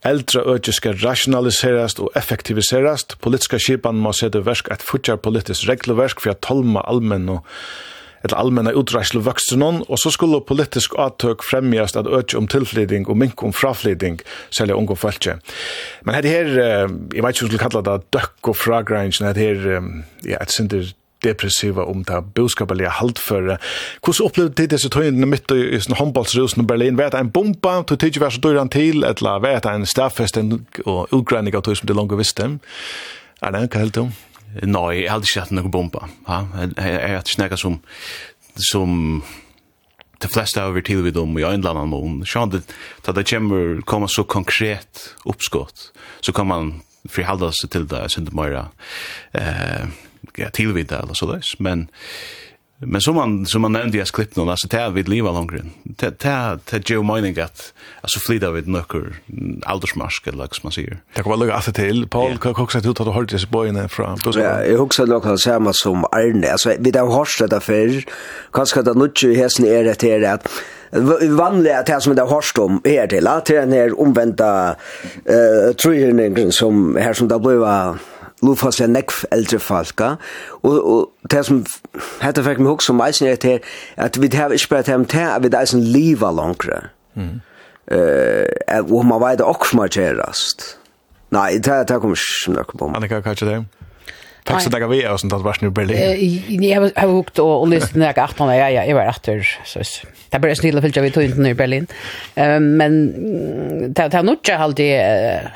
eldre 0.06 0.44
øyne 0.46 0.76
skal 0.78 1.00
rationaliserast 1.02 2.04
og 2.06 2.14
effektiviserast, 2.22 3.18
politiska 3.26 3.58
skipan 3.58 3.98
må 3.98 4.14
sette 4.14 4.44
versk 4.46 4.70
et 4.70 4.86
futjar 4.86 5.18
politisk 5.18 5.66
regelverk 5.72 6.22
for 6.22 6.36
at 6.36 6.46
tolma 6.46 6.86
allmenn 6.86 7.40
og 7.40 7.58
eller 8.26 8.38
allmänna 8.42 8.74
utreisle 8.74 9.22
vuxenon, 9.22 9.84
og 9.88 10.00
så 10.02 10.10
skulle 10.14 10.42
politisk 10.42 10.98
avtøk 10.98 11.46
fremjast 11.46 11.98
at 12.00 12.10
øke 12.10 12.38
om 12.40 12.50
tilflyting 12.50 13.06
og 13.08 13.18
mink 13.22 13.44
om 13.46 13.54
fraflyting, 13.54 14.20
særlig 14.50 14.76
unge 14.76 14.98
følge. 14.98 15.38
Men 16.04 16.18
dette 16.18 16.34
her, 16.34 16.52
jeg 17.14 17.24
vet 17.24 17.38
ikke 17.38 17.46
om 17.46 17.54
du 17.54 17.58
kalla 17.62 17.86
det 17.86 17.98
døkk 18.16 18.50
og 18.50 18.58
fragrange, 18.58 19.22
dette 19.22 19.46
her, 19.46 19.82
ja, 20.26 20.42
et 20.42 20.54
synder 20.54 20.90
depressiva 21.24 21.86
om 21.90 22.04
det 22.06 22.20
boskapelige 22.36 22.92
haltføre. 23.00 23.58
Hvordan 24.04 24.26
opplevde 24.28 24.54
du 24.58 24.70
disse 24.76 24.90
tøyene 24.94 25.30
midt 25.30 25.52
i 25.56 25.62
i 25.76 25.98
håndballsrusen 26.00 26.64
i 26.64 26.68
Berlin? 26.68 26.98
Var 26.98 27.14
det 27.14 27.20
en 27.20 27.32
bomba, 27.32 27.82
du 27.82 27.96
tidlig 27.96 28.22
var 28.22 28.30
så 28.30 28.42
døyran 28.44 28.70
til, 28.70 29.04
eller 29.04 29.42
var 29.42 29.60
det 29.60 29.72
en 29.72 29.86
stavfesting 29.86 30.54
og 30.86 31.14
utgreining 31.14 31.56
av 31.56 31.66
tøy 31.66 31.76
som 31.76 31.88
du 31.88 31.94
langt 31.94 32.18
visste? 32.18 32.58
Er 33.42 33.52
det 33.52 33.62
en 33.62 33.70
hva 33.70 33.86
helt 33.86 33.98
om? 33.98 34.14
nei, 34.64 35.02
jeg 35.02 35.12
hadde 35.12 35.28
ikke 35.28 35.44
hatt 35.44 35.56
noen 35.56 35.72
bomba. 35.72 36.08
Ja, 36.28 36.46
Jeg 36.56 36.76
jag 36.78 37.18
hade 37.18 37.30
snackat 37.30 37.60
som 37.60 37.82
som 38.56 39.24
de 40.22 40.28
fleste 40.32 40.62
har 40.62 40.72
vært 40.72 40.88
tilvidd 40.88 41.18
om 41.20 41.38
i 41.38 41.44
en 41.44 41.60
eller 41.60 41.76
annen 41.76 41.92
mån. 41.92 42.26
Sjön 42.26 42.50
det 42.54 42.64
da 43.06 43.12
det 43.12 43.28
kommer 43.28 43.82
kommer 43.86 44.08
så 44.08 44.24
konkret 44.24 45.16
oppskott, 45.26 45.92
så 46.22 46.32
kan 46.32 46.48
man 46.48 46.82
förhålla 47.10 47.52
seg 47.52 47.70
til 47.70 47.88
det 47.88 48.10
så 48.10 48.20
inte 48.22 48.32
bara 48.32 48.68
eh 49.34 49.88
ja, 50.36 50.50
till 50.50 50.74
vid 50.74 50.92
eller 50.92 51.14
så 51.14 51.32
där. 51.32 51.44
Men 51.58 51.88
Men 52.86 53.02
som 53.02 53.16
man 53.16 53.46
som 53.46 53.62
man 53.62 53.72
nämnde 53.72 53.98
i 53.98 54.04
klipp 54.14 54.36
någon 54.36 54.50
alltså 54.50 54.68
tar 54.68 54.90
vid 54.90 55.08
leva 55.10 55.32
längre. 55.32 55.62
Ta 55.98 56.12
ta 56.12 56.60
ta 56.66 56.78
Joe 56.78 57.04
Mining 57.04 57.40
att 57.40 57.74
alltså 58.02 58.20
flyta 58.20 58.52
vid 58.52 58.68
nöcker 58.68 59.04
aldersmarsk 59.64 60.28
eller 60.28 60.48
som 60.52 60.60
man 60.64 60.72
säger. 60.72 60.98
Det 61.16 61.24
kan 61.24 61.40
vara 61.40 61.56
att 61.56 61.76
till 61.76 62.08
Paul 62.08 62.38
kan 62.38 62.56
också 62.56 62.78
att 62.78 62.96
ta 62.96 63.04
hållt 63.04 63.32
sig 63.32 63.50
boyna 63.50 63.88
från. 63.88 64.18
Ja, 64.26 64.64
jag 64.64 64.82
också 64.82 65.06
låg 65.06 65.40
samma 65.40 65.74
som 65.74 66.06
Arne. 66.06 66.52
Alltså 66.52 66.74
vi 66.80 66.92
där 66.92 67.02
har 67.02 67.18
hörst 67.18 67.40
det 67.40 67.48
därför 67.48 68.04
kanske 68.54 68.80
att 68.80 68.96
nu 68.98 69.12
ju 69.16 69.36
hästen 69.36 69.66
är 69.66 69.84
det 69.84 69.96
till 69.96 70.26
att 70.26 70.48
vanliga 71.30 71.80
att 71.80 72.04
som 72.04 72.16
det 72.16 72.22
har 72.22 72.30
hörst 72.30 72.58
om 72.58 72.82
är 72.84 73.08
till 73.08 73.28
att 73.28 73.46
den 73.46 73.72
här 73.72 74.00
omvända 74.00 74.76
eh 75.26 75.76
tröjningen 75.76 76.52
som 76.52 76.96
här 76.96 77.14
som 77.14 77.28
det 77.28 77.40
blev 77.40 77.64
nu 78.46 78.56
fast 78.60 78.82
jeg 78.82 78.92
nekv 78.94 79.26
eldre 79.36 79.60
falka, 79.64 80.14
og, 80.62 80.76
og 80.76 81.32
det 81.32 81.44
som 81.48 81.64
hette 82.22 82.46
fikk 82.46 82.62
meg 82.62 82.74
hoksa 82.76 82.94
om 82.94 83.04
eisen 83.06 83.30
er 83.32 83.42
til 83.42 83.60
at 83.98 84.22
vi 84.22 84.30
har 84.36 84.54
ikke 84.56 84.76
bare 84.76 84.88
til 84.88 85.20
at 85.26 85.44
vi 85.44 85.52
eisen 85.58 85.84
liva 85.84 86.32
langre. 86.32 86.82
Mm. 87.16 87.42
Uh, 87.86 88.82
og 88.90 89.06
man 89.06 89.22
veit 89.22 89.44
okkur 89.46 89.70
som 89.70 89.84
har 89.84 89.94
kjerast. 89.94 90.72
Nei, 91.36 91.58
det, 91.62 91.84
det 91.90 92.00
kommer 92.02 92.18
ikke 92.18 92.54
noe 92.56 92.66
på 92.72 92.88
meg. 92.88 93.02
Annika, 93.02 93.22
hva 93.22 93.34
er 93.36 93.50
det? 93.50 93.85
Tack 94.46 94.62
så 94.62 94.70
mycket 94.70 94.90
vi 94.90 95.08
och 95.08 95.20
sånt 95.20 95.34
att 95.34 95.42
vars 95.42 95.64
i 95.64 95.70
Berlin. 95.70 95.98
Eh 95.98 96.72
jag 96.72 96.92
har 96.96 97.08
hukt 97.08 97.40
och 97.40 97.68
lyssnat 97.68 97.96
när 97.96 98.06
jag 98.06 98.30
åt 98.30 98.40
när 98.40 98.56
jag 98.56 98.88
jag 98.88 98.96
var 98.96 99.10
åter 99.10 99.58
så 99.64 99.80
det 100.30 100.40
blir 100.40 100.56
snilla 100.56 100.82
för 100.82 100.92
jag 100.96 101.04
vi 101.04 101.12
tog 101.12 101.24
inte 101.24 101.50
i 101.50 101.54
Berlin. 101.54 101.88
Ehm 102.36 102.78
men 102.78 103.14
det 103.94 104.14
har 104.14 104.24
nog 104.24 104.38
jag 104.44 104.62
alltid, 104.62 105.00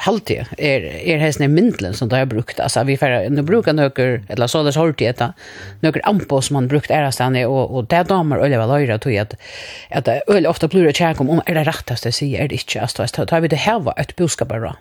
alltid 0.05 0.37
halt 0.37 0.59
är 0.59 0.81
är 1.13 1.17
hästne 1.17 1.47
mindlen 1.47 1.93
som 1.93 2.09
det 2.09 2.17
har 2.17 2.25
brukt 2.25 2.59
alltså 2.59 2.83
vi 2.83 2.97
för 2.97 3.29
nu 3.29 3.41
brukar 3.41 3.73
några 3.73 4.19
eller 4.29 4.47
så 4.47 4.63
det 4.63 4.75
har 4.75 4.93
det 4.97 5.33
några 5.79 6.01
ampo 6.03 6.41
som 6.41 6.53
man 6.53 6.67
brukt 6.67 6.91
är 6.91 7.11
stan 7.11 7.35
och 7.45 7.75
och 7.75 7.85
det 7.85 8.03
damer 8.03 8.37
eller 8.37 8.57
vad 8.57 8.81
löra 8.81 8.97
tog 8.97 9.17
att 9.17 9.35
att 9.89 10.07
öl 10.27 10.47
ofta 10.47 10.67
blir 10.67 10.83
det 10.83 10.95
kärkom 10.95 11.29
om 11.29 11.41
är 11.45 11.55
det 11.55 11.63
rättaste 11.63 12.11
sig 12.11 12.35
är 12.35 12.47
det 12.47 12.55
inte 12.55 12.81
alltså 12.81 13.25
tar 13.25 13.41
vi 13.41 13.47
det 13.47 13.55
här 13.55 13.79
var 13.79 13.93
ett 13.97 14.15
boskap 14.15 14.47
bara 14.47 14.75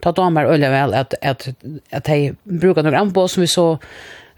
ta 0.00 0.12
damer 0.12 0.44
öle 0.44 0.70
väl 0.70 0.94
att 0.94 1.14
att 1.22 1.48
att 1.90 2.04
de 2.04 2.36
brukar 2.42 2.82
några 2.82 2.98
anbå 2.98 3.28
som 3.28 3.40
vi 3.40 3.46
så 3.46 3.78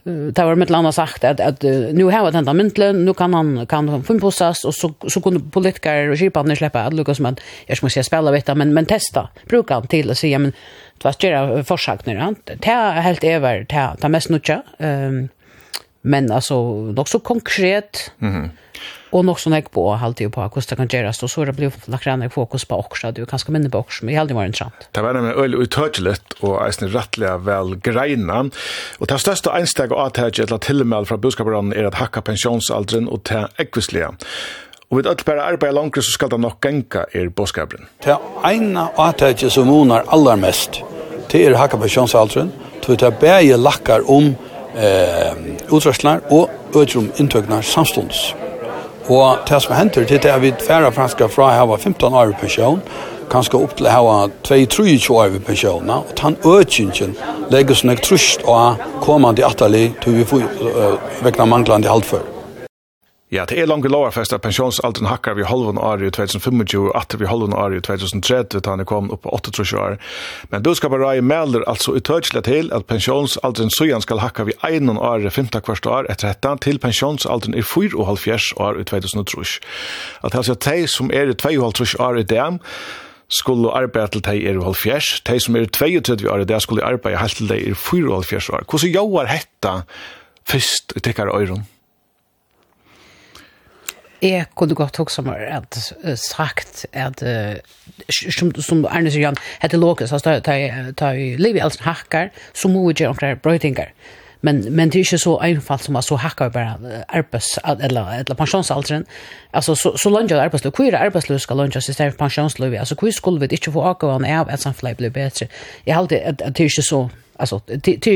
det 0.04 0.44
var 0.44 0.54
med 0.54 0.70
landa 0.70 0.92
sagt 0.92 1.24
att, 1.24 1.40
att 1.40 1.62
nu 1.62 2.04
har 2.04 2.12
han 2.12 2.34
hänt 2.34 2.56
myntlen, 2.56 3.04
nu 3.04 3.14
kan 3.14 3.34
han 3.34 3.66
kan 3.66 3.88
han 3.88 4.04
finpussas 4.04 4.64
och 4.64 4.74
så, 4.74 4.94
så 5.08 5.20
kunde 5.20 5.40
politiker 5.50 6.08
och 6.08 6.18
kyrpaner 6.18 6.54
släppa 6.54 6.80
att 6.82 6.92
lucka 6.92 7.14
som 7.14 7.26
att 7.26 7.40
jag 7.66 7.76
ska 7.76 7.88
se 7.88 8.04
spela 8.04 8.30
vet 8.30 8.56
men, 8.56 8.74
men 8.74 8.86
testa, 8.86 9.28
brukar 9.48 9.74
han 9.74 9.86
till 9.86 10.10
och 10.10 10.18
säga 10.18 10.38
men 10.38 10.52
det 10.98 11.04
var 11.04 11.12
större 11.12 11.64
nu 12.06 12.34
det 12.44 12.70
är 12.70 13.00
helt 13.00 13.24
över 13.24 13.66
det, 13.68 13.96
ta 14.00 14.08
mest 14.08 14.30
nutja 14.30 14.62
um, 14.78 15.28
men 16.02 16.32
alltså 16.32 16.74
nog 16.74 17.08
så 17.08 17.18
konkret. 17.18 18.10
Mhm. 18.18 18.34
Mm 18.34 18.50
och 19.12 19.24
nog 19.24 19.40
sån 19.40 19.62
på 19.62 19.94
halt 19.94 20.20
ju 20.20 20.30
på 20.30 20.42
hur 20.42 20.68
det 20.68 20.76
kan 20.76 20.88
göras 20.88 21.22
och 21.22 21.30
så 21.30 21.44
det 21.44 21.52
blir 21.52 21.72
lagt 21.84 22.04
grann 22.04 22.30
fokus 22.30 22.64
på 22.64 22.76
också 22.76 23.12
du 23.12 23.26
kanske 23.26 23.52
minne 23.52 23.70
på 23.70 23.78
också 23.78 24.04
men 24.04 24.14
helt 24.14 24.30
var 24.30 24.44
intressant. 24.44 24.74
Det 24.92 25.02
var 25.02 25.14
med 25.14 25.36
öl 25.36 25.54
uttörtligt 25.54 26.32
och 26.40 26.66
är 26.66 26.70
snäll 26.70 26.90
rättliga 26.92 27.36
väl 27.38 27.76
greina 27.76 28.50
och 28.98 29.06
det 29.06 29.18
största 29.18 29.60
insteg 29.60 29.92
och 29.92 30.06
att 30.06 30.16
här 30.16 30.58
tillmäl 30.58 31.06
från 31.06 31.20
budskapet 31.20 31.76
är 31.76 31.84
att 31.84 31.94
hacka 31.94 32.20
pensionsåldern 32.20 33.08
och 33.08 33.22
ta 33.22 33.48
ekvisliga. 33.56 34.14
Og 34.92 34.98
við 34.98 35.06
öll 35.08 35.22
bara 35.24 35.44
arbeid 35.48 35.72
langre 35.72 36.02
så 36.04 36.12
skal 36.12 36.28
det 36.28 36.36
nok 36.36 36.58
genka 36.60 37.06
er 37.16 37.30
båskabren. 37.32 37.86
Det 38.04 38.16
eina 38.44 38.90
atætje 38.96 39.48
som 39.50 39.66
monar 39.66 40.04
allar 40.12 40.36
mest, 40.36 40.82
det 41.32 41.46
er 41.46 41.56
hakka 41.56 41.80
pensjonsaldren, 41.80 42.52
det 42.86 43.02
er 43.02 43.10
bæge 43.10 43.56
lakkar 43.56 44.04
om 44.04 44.34
um 44.34 44.51
eh, 44.76 45.32
utrøstlar 45.70 46.22
og 46.30 46.50
utrum 46.74 47.10
inntøknar 47.18 47.62
samstunds. 47.62 48.34
Og 49.10 49.38
det 49.48 49.62
som 49.62 49.74
henter 49.74 50.04
til 50.06 50.20
det 50.22 50.30
er 50.30 50.38
vi 50.38 50.52
færre 50.66 50.92
franska 50.92 51.26
fra 51.26 51.48
å 51.50 51.70
ha 51.72 51.76
15 51.76 52.14
år 52.14 52.30
i 52.30 52.38
pensjon, 52.40 52.82
kanskje 53.32 53.58
opp 53.58 53.74
til 53.76 53.88
å 53.88 53.94
ha 53.96 54.26
2-3 54.46 55.10
år 55.10 55.36
i 55.36 55.42
pensjon, 55.42 55.90
og 55.90 56.12
den 56.20 56.36
legger 56.44 57.16
legges 57.50 57.84
nok 57.84 58.02
trøst 58.04 58.44
og 58.46 58.84
kommer 59.02 59.34
til 59.34 59.48
atterlig 59.48 59.94
til 60.02 60.20
vi 60.20 60.28
får 60.28 60.46
uh, 60.62 61.24
vekna 61.24 61.48
manglande 61.48 61.90
halvfør. 61.90 62.41
Ja, 63.32 63.46
det 63.48 63.56
er 63.56 63.64
langt 63.64 63.86
lovarfest 63.88 64.34
at 64.36 64.42
pensjonsalderen 64.44 65.08
hakkar 65.08 65.38
vi 65.38 65.46
halvun 65.48 65.78
år 65.80 66.02
i 66.04 66.10
2025 66.12 66.90
og 66.90 66.96
atter 66.98 67.16
vi 67.16 67.30
halvun 67.30 67.54
år 67.56 67.78
i 67.78 67.80
2030 67.80 68.60
da 68.60 68.74
han 68.74 68.82
er 68.84 68.88
kommet 68.90 69.14
opp 69.14 69.22
på 69.24 69.32
28 69.32 69.78
år. 69.80 69.96
Men 70.52 70.66
budskaparai 70.66 71.22
melder 71.24 71.64
altså 71.64 71.94
utøyselig 71.96 72.42
til 72.44 72.68
at 72.76 72.84
pensjonsalderen 72.90 73.72
søyan 73.72 74.04
skal 74.04 74.20
hakka 74.20 74.44
vi 74.50 74.58
einan 74.68 75.00
år 75.00 75.24
i 75.24 75.32
femta 75.32 75.64
kvart 75.64 75.88
år 75.88 76.12
etter 76.12 76.28
hetta 76.28 76.52
til 76.60 76.76
pensjonsalderen 76.82 77.56
er 77.56 77.64
4,5 77.64 78.52
år 78.60 78.84
i 78.84 78.86
2030. 78.92 79.56
At 80.28 80.36
altså 80.36 80.60
teg 80.60 80.84
som 80.92 81.08
er 81.08 81.32
i 81.32 81.40
2,5 81.46 81.96
år 82.04 82.20
i 82.20 82.28
dem, 82.28 82.60
skulle 83.32 83.72
arbeide 83.72 84.12
til 84.12 84.28
de 84.28 84.40
er 84.44 84.60
i 84.60 84.64
halvfjers, 84.68 85.22
De 85.24 85.40
som 85.40 85.56
er 85.56 85.64
i 85.64 85.72
32 85.72 86.28
år 86.28 86.44
i 86.44 86.50
DM 86.52 86.60
skulle 86.60 86.84
arbeide 86.84 87.16
helt 87.16 87.36
til 87.40 87.48
de 87.48 87.56
er 87.56 87.72
i 87.72 87.74
4 87.74 88.12
år. 88.12 88.68
Hvordan 88.68 88.92
gjør 88.92 89.36
hetta 89.38 89.78
først 90.44 90.92
i 90.96 91.00
tekkar 91.00 91.32
øyron? 91.32 91.71
jeg 94.22 94.46
kunne 94.54 94.74
godt 94.78 94.96
huske 95.02 95.24
meg 95.26 95.44
at 95.50 95.78
sagt 96.20 96.86
at 96.92 97.22
uh, 97.26 97.58
som, 98.08 98.52
som 98.54 98.84
Arne 98.86 99.10
sier 99.10 99.26
Jan 99.26 99.38
hette 99.62 99.80
Låkes, 99.80 100.12
altså 100.14 100.38
ta 100.44 101.12
i 101.12 101.32
liv 101.40 101.58
i 101.58 101.62
elsen 101.64 101.86
hakkar, 101.86 102.30
så 102.54 102.70
må 102.70 102.86
vi 102.86 103.00
gjøre 103.00 103.16
omkring 103.16 103.40
brøytinger 103.42 103.94
Men, 104.42 104.74
men 104.74 104.90
det 104.90 104.98
er 104.98 105.04
ikke 105.06 105.18
så 105.22 105.36
einfalt 105.38 105.84
som 105.84 105.96
at 105.96 106.04
så 106.04 106.16
hakkar 106.18 106.48
vi 106.48 106.52
bare 106.52 107.04
arbeids, 107.08 107.58
eller, 107.64 108.08
eller 108.10 108.34
pensjonsalderen. 108.34 109.04
Altså, 109.52 109.74
så, 109.74 109.92
så 109.96 110.10
lønner 110.10 110.34
jeg 110.34 110.44
arbeidsløy. 110.44 110.72
Hvor 110.74 110.84
er 110.84 110.98
arbeidsløy 110.98 111.38
skal 111.38 111.56
lønner 111.56 111.78
jeg 111.78 111.82
systemet 111.82 112.18
pensjonsløy? 112.18 112.74
Altså, 112.74 112.96
hvor 112.98 113.10
skulle 113.10 113.40
vi 113.40 113.54
ikke 113.54 113.72
få 113.72 113.84
akkurat 113.86 114.26
av 114.26 114.50
at 114.50 114.60
samfunnet 114.60 114.96
blir 114.96 115.14
bedre? 115.14 115.46
Jeg 115.86 115.94
halte 115.94 116.18
at, 116.20 116.42
at 116.42 116.58
det 116.58 116.64
er 116.64 116.74
ikke 116.74 116.82
så 116.82 117.06
Alltså 117.36 117.60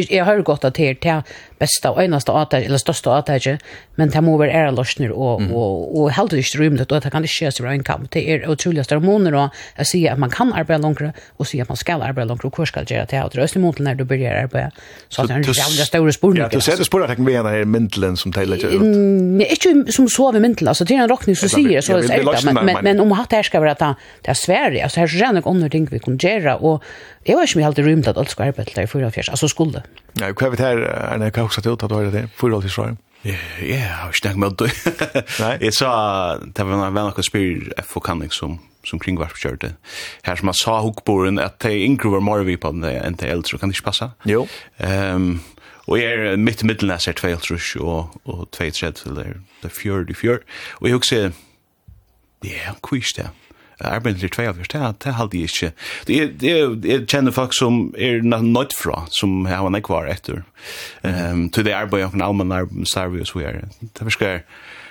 jag 0.08 0.24
har 0.24 0.38
gått 0.38 0.64
att 0.64 0.74
det 0.74 1.06
är 1.06 1.22
bästa 1.58 1.90
och 1.90 2.02
enaste 2.02 2.32
åtgärd 2.32 2.62
eller 2.62 2.78
största 2.78 3.18
åtgärd 3.18 3.58
men 3.94 4.10
det 4.10 4.20
måste 4.20 4.38
vara 4.38 4.70
lösningar 4.70 5.12
och 5.12 5.42
och 5.52 6.00
och 6.00 6.10
helt 6.10 6.32
i 6.32 6.42
ström 6.42 6.76
det 6.76 6.84
då 6.84 7.00
kan 7.00 7.22
det 7.22 7.28
ske 7.28 7.52
så 7.52 7.66
en 7.66 7.82
kamp. 7.82 8.10
Det 8.10 8.30
är 8.30 8.48
otroligt 8.50 8.90
hormoner 8.90 9.34
och 9.34 9.48
jag 9.76 9.86
ser 9.86 10.12
att 10.12 10.18
man 10.18 10.30
kan 10.30 10.52
arbeta 10.52 10.78
längre 10.78 11.12
och 11.36 11.46
ser 11.46 11.62
att 11.62 11.68
man 11.68 11.76
ska 11.76 11.94
arbeta 11.94 12.24
längre 12.24 12.46
och 12.48 12.58
hur 12.58 12.64
ska 12.64 12.80
det 12.80 12.94
göra 12.94 13.04
det? 13.04 13.28
Det 13.32 13.56
är 13.56 13.58
mot 13.58 13.78
när 13.78 13.94
du 13.94 14.04
börjar 14.04 14.34
arbeta. 14.42 14.70
Så 15.08 15.22
det 15.22 15.32
är 15.32 15.36
en 15.36 15.42
jävla 15.42 15.84
stor 15.84 16.10
spår. 16.10 16.38
Ja, 16.38 16.48
du 16.48 16.60
ser 16.60 16.76
det 16.76 16.84
spårar 16.84 17.08
att 17.08 17.18
vi 17.18 17.36
här 17.36 17.64
mynteln 17.64 18.16
som 18.16 18.32
täller 18.32 18.56
ut. 18.56 18.82
Nej 18.82 19.56
inte 19.66 19.92
som 19.92 20.08
så 20.08 20.32
vi 20.32 20.40
myntel 20.40 20.68
alltså 20.68 20.84
det 20.84 20.94
är 20.94 21.02
en 21.02 21.08
rockning 21.08 21.36
så 21.36 21.48
säger 21.48 21.80
så 21.80 21.96
är 21.96 22.02
det 22.02 22.52
men 22.52 22.76
men 22.82 23.00
om 23.00 23.12
att 23.12 23.30
det 23.30 23.42
ska 23.42 23.60
vara 23.60 23.72
att 23.72 23.78
det 24.22 24.30
är 24.30 24.34
Sverige 24.34 24.82
alltså 24.82 25.00
här 25.00 25.06
så 25.06 25.16
gärna 25.16 25.40
om 25.40 25.70
ting 25.70 25.88
vi 25.90 25.98
kan 25.98 26.16
göra 26.16 26.56
och 26.56 26.82
Jeg 27.26 27.36
var 27.36 27.48
ikke 27.48 27.58
mye 27.58 27.66
alltid 27.66 27.88
rymt 27.88 28.08
at 28.10 28.18
alt 28.20 28.30
skulle 28.30 28.52
arbeide 28.52 28.70
til 28.70 28.78
det 28.78 28.86
i 28.86 28.92
44, 28.92 29.30
altså 29.34 29.48
skulle. 29.50 29.82
Ja, 30.20 30.30
hva 30.30 30.52
vet 30.52 30.62
her, 30.62 30.84
er 30.86 31.18
det 31.18 31.32
hva 31.34 31.48
sagt 31.50 31.66
til 31.66 31.74
at 31.74 31.82
du 31.82 31.96
har 31.96 32.10
det 32.14 32.24
i 32.24 32.30
44 32.38 32.70
fra? 32.70 32.92
Jeg 33.26 33.82
har 33.82 34.12
ikke 34.12 34.28
tenkt 34.28 34.38
med 34.38 34.54
det. 34.60 34.70
Nei? 35.42 35.56
Jeg 35.66 35.74
sa, 35.74 35.90
det 36.38 36.66
var 36.68 36.94
noen 36.94 37.26
spyr 37.26 37.72
FO 37.82 38.02
Kanning 38.04 38.32
som 38.34 38.60
som 38.86 39.00
kringvarp 39.02 39.34
kjørte. 39.34 39.72
Her 40.26 40.38
som 40.38 40.50
jeg 40.52 40.60
sa 40.60 40.78
hokboren 40.84 41.40
at 41.42 41.58
de 41.64 41.72
yngre 41.74 42.12
var 42.12 42.24
mer 42.24 42.44
vi 42.46 42.54
på 42.60 42.70
enn 42.70 42.84
de 42.84 43.26
eldre, 43.26 43.58
kan 43.58 43.72
det 43.72 43.80
ikke 43.80 43.88
passe? 43.90 44.10
Jo. 44.30 44.44
Um, 44.78 45.40
og 45.86 46.00
jeg 46.00 46.12
er 46.14 46.38
midt 46.38 46.62
i 46.62 46.68
middelen 46.70 46.94
jeg 46.96 47.04
ser 47.06 47.18
2 47.18 47.32
eldre 47.32 47.58
og, 47.82 48.14
og 48.26 48.46
2 48.50 48.58
tredje 48.58 48.92
til 49.00 49.18
det 49.18 49.26
er 49.66 49.74
40 49.74 50.14
fjør. 50.18 50.40
Og 50.80 50.88
jeg 50.88 50.98
husker, 50.98 51.36
ja, 52.46 52.74
hva 52.78 52.98
er 53.00 53.12
det? 53.18 53.28
arbeid 53.80 54.14
til 54.14 54.30
42, 54.30 54.52
det, 54.72 55.04
det 55.04 55.14
halde 55.14 55.38
jeg 55.38 55.42
ikke. 55.42 55.72
Jeg, 56.08 56.30
jeg, 56.42 56.76
jeg 56.84 57.06
kjenner 57.06 57.34
folk 57.34 57.54
som 57.54 57.94
er 57.98 58.22
nødt 58.22 58.72
fra, 58.82 59.06
som 59.18 59.46
jeg 59.46 59.56
har 59.56 59.76
ikke 59.76 59.94
vært 59.94 60.14
etter. 60.14 60.42
Um, 61.04 61.50
til 61.50 61.66
det 61.66 61.76
arbeidet 61.76 62.14
og 62.14 62.24
allmenn 62.28 62.52
arbeid, 62.52 62.86
starve 62.88 63.20
og 63.20 63.28
så 63.28 63.38
videre. 63.38 63.68
Det 63.82 64.12
skal 64.12 64.40
virker, 64.40 64.40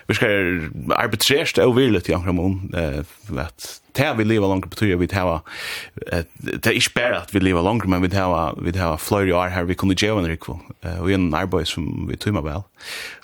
virker 0.07 0.93
arbeidsrest 0.95 1.59
og 1.59 1.75
virlet 1.77 2.09
i 2.09 2.13
Ankramon, 2.17 2.59
uh, 2.73 3.39
at 3.41 3.71
det 3.95 4.11
vi 4.17 4.27
lever 4.27 4.47
langer 4.47 4.69
betyr 4.69 4.97
vi 4.99 5.07
tar 5.07 5.39
det 5.95 6.67
er 6.67 6.75
ikke 6.75 6.93
bare 6.95 7.21
at 7.23 7.33
vi 7.33 7.39
lever 7.39 7.63
langt, 7.63 7.87
men 7.89 8.03
vi 8.03 8.11
tar 8.11 8.59
vi 8.61 8.71
tar 8.75 8.97
flere 8.97 9.35
år 9.35 9.49
her 9.55 9.63
vi 9.63 9.73
kunne 9.73 9.95
gjøre 9.95 10.19
en 10.19 10.29
rikvo, 10.29 10.59
og 10.83 11.11
en 11.11 11.33
arbeid 11.33 11.65
som 11.65 12.07
vi 12.09 12.15
tøymer 12.15 12.41
vel, 12.41 12.67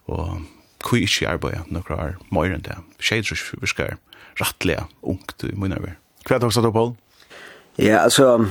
og 0.07 0.41
hvor 0.81 0.97
ikke 0.97 1.27
arbeid, 1.29 1.67
noen 1.69 1.93
år 1.93 2.15
mer 2.33 2.55
enn 2.55 2.63
det. 2.65 2.77
Skjeder 2.99 3.35
ikke 3.35 3.61
virker 3.61 3.99
rattliga 4.35 4.87
ungt 5.01 5.43
i 5.43 5.55
mina 5.55 5.75
över. 5.75 5.97
Kvart 6.23 6.43
också 6.43 6.61
då 6.61 6.71
Paul. 6.71 6.95
Ja, 7.75 7.99
altså, 7.99 8.45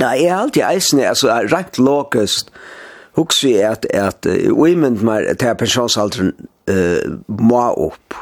Ja, 0.00 0.08
jeg 0.16 0.24
er 0.24 0.36
alltid 0.36 0.62
eisende, 0.64 1.08
altså 1.08 1.28
rett 1.52 1.78
lokest, 1.78 2.50
hukser 3.16 3.48
jeg 3.48 3.70
at, 3.70 3.86
at 3.92 4.26
uh, 4.26 4.52
uimend 4.56 5.02
meg 5.04 5.28
til 5.40 5.56
pensjonsalderen 5.60 6.32
uh, 6.70 7.18
må 7.28 7.64
opp, 7.76 8.16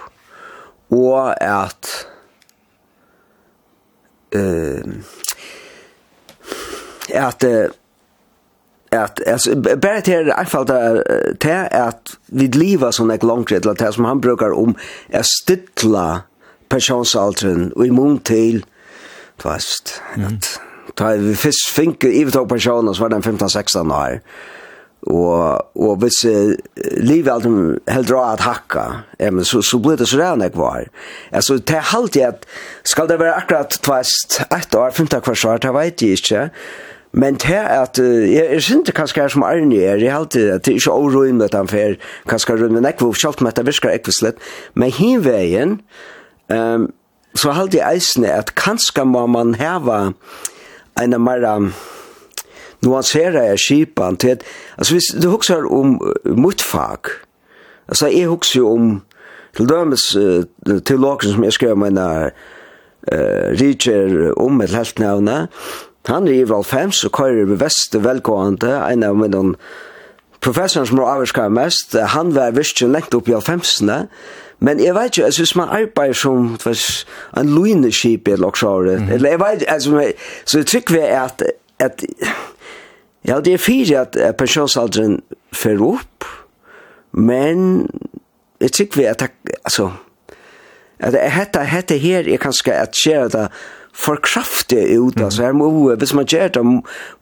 og 0.91 1.31
at 1.39 1.93
uh, 4.35 4.83
at 7.15 7.47
uh, 7.47 7.71
at 8.93 9.21
alltså 9.27 9.51
til 9.51 9.65
det 9.81 10.07
här 10.07 10.39
einfalda 10.39 11.03
til 11.41 11.69
att 11.71 12.17
vi 12.27 12.47
lever 12.47 12.91
såna 12.91 13.17
langt 13.23 13.49
til 13.49 13.63
det 13.63 13.95
som 13.95 14.05
han 14.05 14.21
brukar 14.21 14.51
om 14.51 14.77
är 15.09 15.23
stilla 15.23 16.21
personsaltren 16.71 17.73
og 17.77 17.87
i 17.87 17.91
mun 17.91 18.19
tvast 18.19 18.65
fast 19.39 20.03
att 20.15 20.61
ta 20.97 21.17
vi 21.17 21.35
fisk 21.35 21.75
fink 21.75 22.05
i 22.05 22.31
tog 22.31 22.49
pensjonen 22.49 22.95
så 22.95 23.03
var 23.03 23.09
den 23.09 23.23
15 23.23 23.51
16 23.51 23.93
år 23.93 24.21
och 25.03 25.77
och 25.77 26.03
uh, 26.27 26.55
livet 26.97 27.33
allt 27.33 27.45
helt 27.89 28.09
dra 28.09 28.25
att 28.25 28.41
hacka 28.41 29.03
men 29.19 29.45
så 29.45 29.63
så 29.63 29.79
blir 29.79 29.97
det 29.97 30.07
så 30.07 30.17
där 30.17 30.37
när 30.37 30.49
kvar 30.49 30.89
alltså 31.33 31.57
det 31.57 31.81
halt 31.81 32.17
at 32.17 32.47
ska 32.85 33.07
det 33.07 33.17
vara 33.17 33.35
akkurat 33.35 33.71
tvast 33.71 34.43
ett 34.51 34.75
år 34.75 34.91
15 34.91 35.21
kvar 35.21 35.59
det 35.59 35.73
vet 35.73 36.03
jeg 36.03 36.11
ikke 36.11 36.51
Men 37.13 37.35
det 37.35 37.55
er 37.57 37.83
at, 37.83 37.99
jeg 37.99 38.47
jeg 38.53 38.63
synes 38.63 38.87
det 38.87 38.95
kanskje 38.95 39.23
er 39.23 39.29
som 39.29 39.43
Arne 39.43 39.77
er, 39.83 39.99
jeg 39.99 40.13
halte 40.15 40.53
at 40.55 40.65
det 40.65 40.73
er 40.73 40.79
ikke 40.79 40.93
overrøyme 40.93 41.45
at 41.45 41.55
han 41.55 41.69
fer, 41.69 41.97
kanskje 42.29 42.55
røyme 42.55 42.79
en 42.79 42.87
ekvov, 42.87 43.17
kjalt 43.19 43.41
med 43.43 43.51
at 43.51 43.59
det 43.59 43.67
virker 43.67 43.91
ekvislett, 43.91 44.39
men 44.75 44.93
hinveien, 44.95 45.81
um, 46.49 46.93
så 47.35 47.51
har 47.51 47.63
alltid 47.63 47.83
eisne 47.87 48.31
at 48.31 48.55
kanskje 48.55 49.05
må 49.05 49.25
man 49.27 49.57
heva 49.59 50.13
en 51.01 51.15
av 51.15 51.21
mer, 51.21 51.49
nu 52.83 52.95
jeg 52.95 53.59
kipan, 53.67 54.17
til 54.17 54.29
at, 54.29 54.45
altså 54.79 54.95
hvis 54.95 55.11
du 55.23 55.29
husker 55.31 55.67
om 55.67 55.99
motfag, 56.25 57.11
altså 57.89 58.07
jeg 58.07 58.29
husker 58.29 58.61
jo 58.61 58.73
om, 58.73 59.03
til 59.57 59.69
dømes 59.69 60.17
uh, 60.17 60.45
til 60.87 61.07
som 61.23 61.45
jeg 61.45 61.53
skrev 61.53 61.77
med 61.77 61.89
en 61.89 61.99
uh, 61.99 62.31
riker 63.61 64.33
om 64.37 64.61
et 64.61 64.71
helt 64.71 64.99
navnet, 64.99 65.49
Han 66.09 66.29
er 66.29 66.33
i 66.33 66.49
Val 66.49 66.65
5, 66.65 66.93
så 66.93 67.09
kører 67.13 67.45
vi 67.45 67.61
vest 67.61 67.97
velgående, 67.99 68.73
en 68.93 69.03
av 69.05 69.17
min 69.17 69.57
professoren 70.41 70.87
som 70.89 70.99
har 70.99 71.17
avvarskar 71.17 71.51
mest, 71.53 71.97
han 72.15 72.35
var 72.35 72.57
virkelig 72.57 72.89
lengt 72.89 73.15
opp 73.15 73.29
i 73.29 73.35
Val 73.37 73.45
5-sene, 73.45 74.07
men 74.61 74.81
jeg 74.81 74.95
vet 74.95 75.17
ikke, 75.17 75.25
altså 75.25 75.41
hvis 75.41 75.57
man 75.57 75.69
arbeider 75.73 76.17
som 76.17 76.57
tværs, 76.61 77.07
en 77.37 77.49
lyneskip 77.49 78.29
i 78.29 78.37
noe 78.41 78.57
sånt, 78.57 78.89
mm. 78.89 79.13
eller 79.17 79.35
jeg 79.35 79.41
vet 79.41 79.63
ikke, 79.63 79.73
altså, 79.73 80.13
så 80.45 80.59
jeg 80.59 80.67
trykker 80.67 80.97
vi 80.97 81.05
at, 81.17 81.45
at 81.81 82.05
ja, 83.29 83.41
det 83.41 83.55
er 83.55 83.63
fire 83.63 84.05
at 84.05 84.19
pensjonsalderen 84.37 85.21
fer 85.53 85.81
opp, 85.85 86.29
men 87.13 87.89
jeg 88.61 88.73
trykker 88.77 89.01
vi 89.01 89.09
at, 89.09 89.25
altså, 89.65 89.91
at 91.01 91.17
dette, 91.17 91.65
dette 91.73 91.99
her 91.99 92.29
er 92.29 92.41
kanskje 92.41 92.77
at 92.77 92.97
skjer 92.97 93.33
det, 93.33 93.47
for 94.01 94.21
kraftig 94.25 94.83
ut, 94.99 95.17
mm. 95.17 95.25
altså 95.25 95.45
her 95.45 95.57
må, 95.57 95.69
hvis 96.01 96.15
man 96.17 96.29
gjør 96.29 96.49
det, 96.55 96.63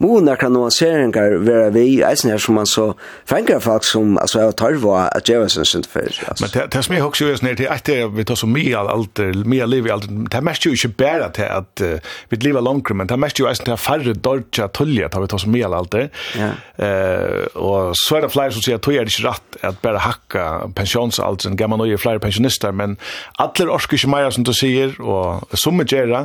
må 0.02 0.20
nekka 0.23 0.50
nuanseringer 0.52 1.38
være 1.42 1.73
vi, 1.75 1.87
eisen 2.06 2.30
her 2.30 2.42
som 2.42 2.58
man 2.58 2.68
så 2.70 2.92
fenger 3.28 3.58
folk 3.64 3.87
som, 3.87 4.16
altså 4.20 4.44
jeg 4.44 4.56
tar 4.61 4.78
hva 4.82 5.08
at 5.14 5.28
gjør 5.28 5.49
sin 5.52 5.66
sin 5.68 5.87
fyr. 5.88 6.14
Men 6.40 6.52
det, 6.54 6.68
det 6.75 6.85
som 6.85 6.94
jeg 6.94 7.04
også 7.04 7.26
gjør, 7.26 7.42
det 7.49 7.66
er 7.66 7.75
etter 7.75 8.12
vi 8.14 8.26
tar 8.28 8.38
så 8.38 8.49
mye 8.50 8.76
av 8.78 8.90
alt, 8.92 9.23
mye 9.44 9.64
av 9.66 9.73
livet 9.73 9.90
i 9.90 9.94
alt, 9.97 10.08
det 10.08 10.38
er 10.38 10.47
mest 10.47 10.66
jo 10.66 10.75
ikke 10.76 10.92
bare 11.02 11.30
til 11.37 11.50
at 11.50 11.85
uh, 11.85 12.14
vi 12.30 12.40
lever 12.47 12.64
langere, 12.64 12.99
men 12.99 13.11
det 13.11 13.16
er 13.16 13.23
mest 13.26 13.42
jo 13.42 13.50
eisen 13.50 13.66
til 13.68 13.80
færre 13.80 14.14
dårlige 14.14 14.70
tølje, 14.76 15.11
tar 15.11 15.25
vi 15.25 15.30
tar 15.32 15.42
så 15.42 15.50
mye 15.50 15.66
av 15.66 15.78
alt 15.80 15.94
det. 15.97 16.06
Ja. 16.38 16.52
Uh, 16.78 17.44
og 17.58 17.99
så 17.99 18.18
er 18.18 18.26
det 18.26 18.32
flere 18.35 18.54
som 18.54 18.64
sier 18.64 18.78
at 18.78 18.87
tog 18.87 18.94
er 18.94 19.11
ikke 19.11 19.26
rett 19.26 19.61
at 19.66 19.82
bare 19.82 20.02
hakka 20.04 20.47
pensjonsalderen, 20.78 21.58
gammel 21.58 21.82
og 21.88 21.99
flere 22.00 22.23
pensjonister, 22.23 22.75
men 22.75 22.99
alle 23.42 23.70
orsker 23.75 23.99
ikke 23.99 24.12
mer 24.14 24.30
som 24.35 24.47
du 24.47 24.54
sier, 24.56 24.94
og 25.02 25.58
som 25.58 25.78
gjør 25.82 26.12
det, 26.12 26.25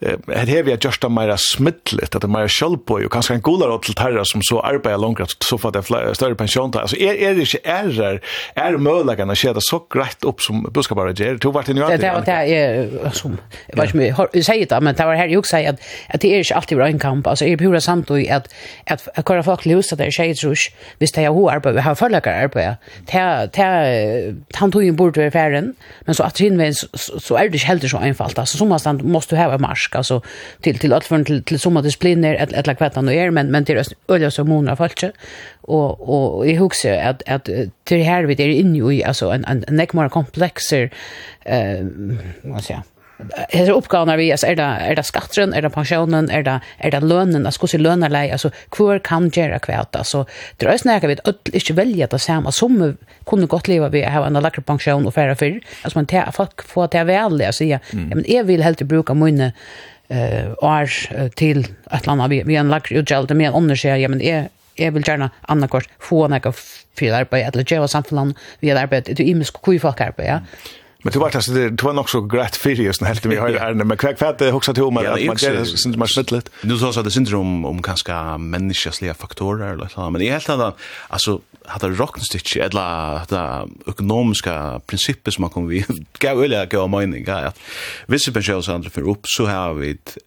her 0.00 0.56
har 0.56 0.62
vi 0.62 0.76
just 0.84 1.00
det 1.00 1.08
mer 1.08 1.34
smittligt 1.36 2.14
att 2.14 2.22
det 2.22 2.28
mer 2.28 2.48
självboy 2.48 3.04
och 3.04 3.12
kanske 3.12 3.34
en 3.34 3.40
godare 3.40 3.78
till 3.82 3.94
terra 3.94 4.24
som 4.24 4.42
så 4.42 4.60
arbetar 4.60 4.98
långt 4.98 5.36
så 5.38 5.58
får 5.58 5.72
det 5.72 6.14
större 6.14 6.34
pension 6.34 6.72
alltså 6.74 6.96
är 6.96 7.14
är 7.14 7.34
det 7.34 7.40
inte 7.40 7.58
är 7.64 8.20
är 8.54 8.76
möjligen 8.76 9.30
att 9.30 9.42
det 9.42 9.60
så 9.60 9.86
rätt 9.94 10.24
upp 10.24 10.40
som 10.40 10.62
buskapare 10.62 11.12
ger? 11.12 11.38
Tog 11.38 11.54
vart 11.54 11.68
nu 11.68 11.84
att 11.84 12.00
det 12.00 12.22
det 12.26 12.32
är 12.32 13.10
som 13.12 13.38
vad 13.72 13.90
som 13.90 14.00
jag 14.00 14.44
säger 14.44 14.66
det 14.66 14.80
men 14.80 14.94
det 14.94 15.04
var 15.04 15.14
här 15.14 15.28
jag 15.28 15.46
säger 15.46 15.70
att 15.72 15.80
att 16.08 16.20
det 16.20 16.34
är 16.34 16.38
inte 16.38 16.54
alltid 16.54 16.78
en 16.78 16.98
kamp 16.98 17.26
alltså 17.26 17.44
är 17.44 17.56
pura 17.56 17.80
samt 17.80 18.10
och 18.10 18.18
att 18.18 18.54
att 18.86 19.08
att 19.14 19.28
köra 19.28 19.42
folk 19.42 19.66
lösa 19.66 19.96
det 19.96 20.12
tjejer 20.12 20.34
rush 20.34 20.70
visst 20.98 21.14
det 21.14 21.22
jag 21.22 21.52
arbetar 21.54 21.72
vi 21.72 21.80
har 21.80 21.94
förlägger 21.94 22.42
arbetar 22.42 22.76
det 23.12 23.50
det 23.52 24.34
han 24.54 24.72
tog 24.72 24.84
ju 24.84 24.92
bort 24.92 25.16
över 25.16 25.30
färden 25.30 25.74
men 26.00 26.14
så 26.14 26.22
att 26.22 26.34
trinvägen 26.34 26.74
så 27.18 27.36
är 27.36 27.48
det 27.48 27.58
helt 27.58 27.90
så 27.90 27.98
enkelt 27.98 28.38
alltså 28.38 28.58
som 28.58 28.68
man 28.68 29.00
måste 29.02 29.36
ha 29.36 29.58
Danmark 29.68 29.96
alltså 29.96 30.22
till 30.60 30.78
till 30.78 30.92
att 30.92 31.04
till 31.04 31.42
till 31.44 31.60
somma 31.60 31.82
discipliner 31.82 32.34
ett 32.34 32.52
ett 32.52 32.66
lag 32.66 32.78
kvättan 32.78 33.08
och 33.08 33.14
är 33.14 33.30
men 33.30 33.50
men 33.50 33.64
till 33.64 33.82
öliga 34.08 34.30
som 34.30 34.48
månader 34.48 34.76
fallt 34.76 35.04
och 35.60 36.36
och 36.36 36.46
i 36.46 36.52
huset 36.52 37.06
att 37.06 37.28
att 37.28 37.48
till 37.84 38.02
här 38.02 38.24
vi 38.24 38.34
är 38.34 38.48
inne 38.48 38.94
i 38.94 39.04
alltså 39.04 39.30
en 39.30 39.44
en 39.44 39.64
neck 39.68 39.92
mer 39.92 40.08
komplexer 40.08 40.90
eh 41.44 41.86
vad 42.42 42.64
ska 42.64 42.72
jag 42.72 42.82
hesa 43.48 43.72
uppgåvan 43.72 44.18
vi 44.18 44.30
är 44.30 44.56
det 44.56 44.62
är 44.62 44.96
det 44.96 45.02
skatten 45.02 45.54
är 45.54 45.62
det 45.62 45.70
pensionen 45.70 46.30
är 46.30 46.42
det 46.42 46.60
är 46.78 46.90
det 46.90 47.00
lönen 47.00 47.46
alltså 47.46 47.66
hur 47.66 47.78
lönar 47.78 48.08
läge 48.08 48.32
alltså 48.32 48.50
kvar 48.70 48.98
kan 48.98 49.28
göra 49.28 49.58
kvärt 49.58 49.96
alltså 49.96 50.26
drös 50.56 50.84
när 50.84 50.92
jag 50.92 51.08
vet 51.08 51.28
öll 51.28 51.34
inte 51.52 51.72
välja 51.72 52.08
att 52.10 52.22
samma 52.22 52.52
som 52.52 52.96
kunde 53.26 53.46
gott 53.46 53.68
leva 53.68 53.88
vi 53.88 54.02
har 54.02 54.26
en 54.26 54.32
läcker 54.32 54.62
pension 54.62 55.06
och 55.06 55.14
färra 55.14 55.36
för 55.36 55.60
alltså 55.82 55.98
man 55.98 56.06
tar 56.06 56.30
folk 56.32 56.62
får 56.62 56.86
ta 56.86 57.04
väl 57.04 57.42
alltså 57.42 57.64
ja 57.64 57.78
men 57.92 58.24
jag 58.28 58.44
vill 58.44 58.62
helt 58.62 58.82
bruka 58.82 59.14
munne 59.14 59.52
eh 60.08 60.52
år 60.58 60.88
till 61.28 61.66
att 61.84 62.06
landa 62.06 62.28
vi 62.28 62.56
en 62.56 62.70
läcker 62.70 62.94
utgälde 62.94 63.34
med 63.34 63.54
undersöka 63.54 63.98
ja 63.98 64.08
men 64.08 64.22
är 64.22 64.48
jeg 64.78 64.94
vil 64.94 65.04
gjerne 65.06 65.68
kort 65.68 65.88
få 65.98 66.26
noe 66.28 66.52
for 66.98 67.14
arbeid, 67.14 67.54
eller 67.54 67.64
gjøre 67.64 67.88
samfunnet 67.88 68.36
ved 68.60 68.76
arbeid, 68.76 69.06
det 69.06 69.20
er 69.20 69.30
imisk 69.30 69.58
hvor 69.62 69.78
folk 69.78 70.00
arbeid, 70.00 70.28
ja. 70.28 70.38
Men 71.02 71.12
du 71.12 71.18
var 71.18 71.30
alltså 71.34 71.52
det 71.52 71.70
du 71.70 71.84
var 71.84 71.92
nog 71.92 72.10
så 72.10 72.20
grat 72.20 72.56
furious 72.56 73.00
när 73.00 73.08
helt 73.08 73.26
vi 73.26 73.36
har 73.36 73.48
ärende 73.48 73.84
men 73.90 73.96
kvack 73.96 74.18
fatt 74.18 74.38
det 74.38 74.50
huxar 74.50 74.74
till 74.74 74.82
om 74.82 74.96
att 74.96 75.04
man 75.04 75.36
det 75.40 75.66
syns 75.66 75.96
man 75.96 76.08
smittligt. 76.08 76.50
Nu 76.62 76.78
så 76.78 76.92
så 76.92 77.02
det 77.02 77.10
syndrom 77.10 77.64
om 77.64 77.82
kanske 77.82 78.38
mänskliga 78.38 79.14
faktorer 79.14 79.72
eller 79.72 79.88
så 79.88 80.10
men 80.10 80.22
i 80.22 80.30
helt 80.30 80.48
annat 80.48 80.76
alltså 81.08 81.40
hade 81.66 81.88
rocknstitch 81.88 82.56
eller 82.56 83.20
det 83.28 83.68
ekonomiska 83.90 84.80
principer 84.86 85.30
som 85.30 85.42
man 85.42 85.50
kommer 85.50 85.68
vi 85.68 85.84
gå 86.20 86.42
eller 86.42 86.66
gå 86.66 86.88
mening 86.88 87.28
att 87.28 87.58
vissa 88.06 88.32
pensioner 88.32 88.70
andra 88.70 88.90
för 88.90 89.08
upp 89.08 89.20
så 89.22 89.46
har 89.46 89.74
vi 89.74 89.90
ett 89.90 90.18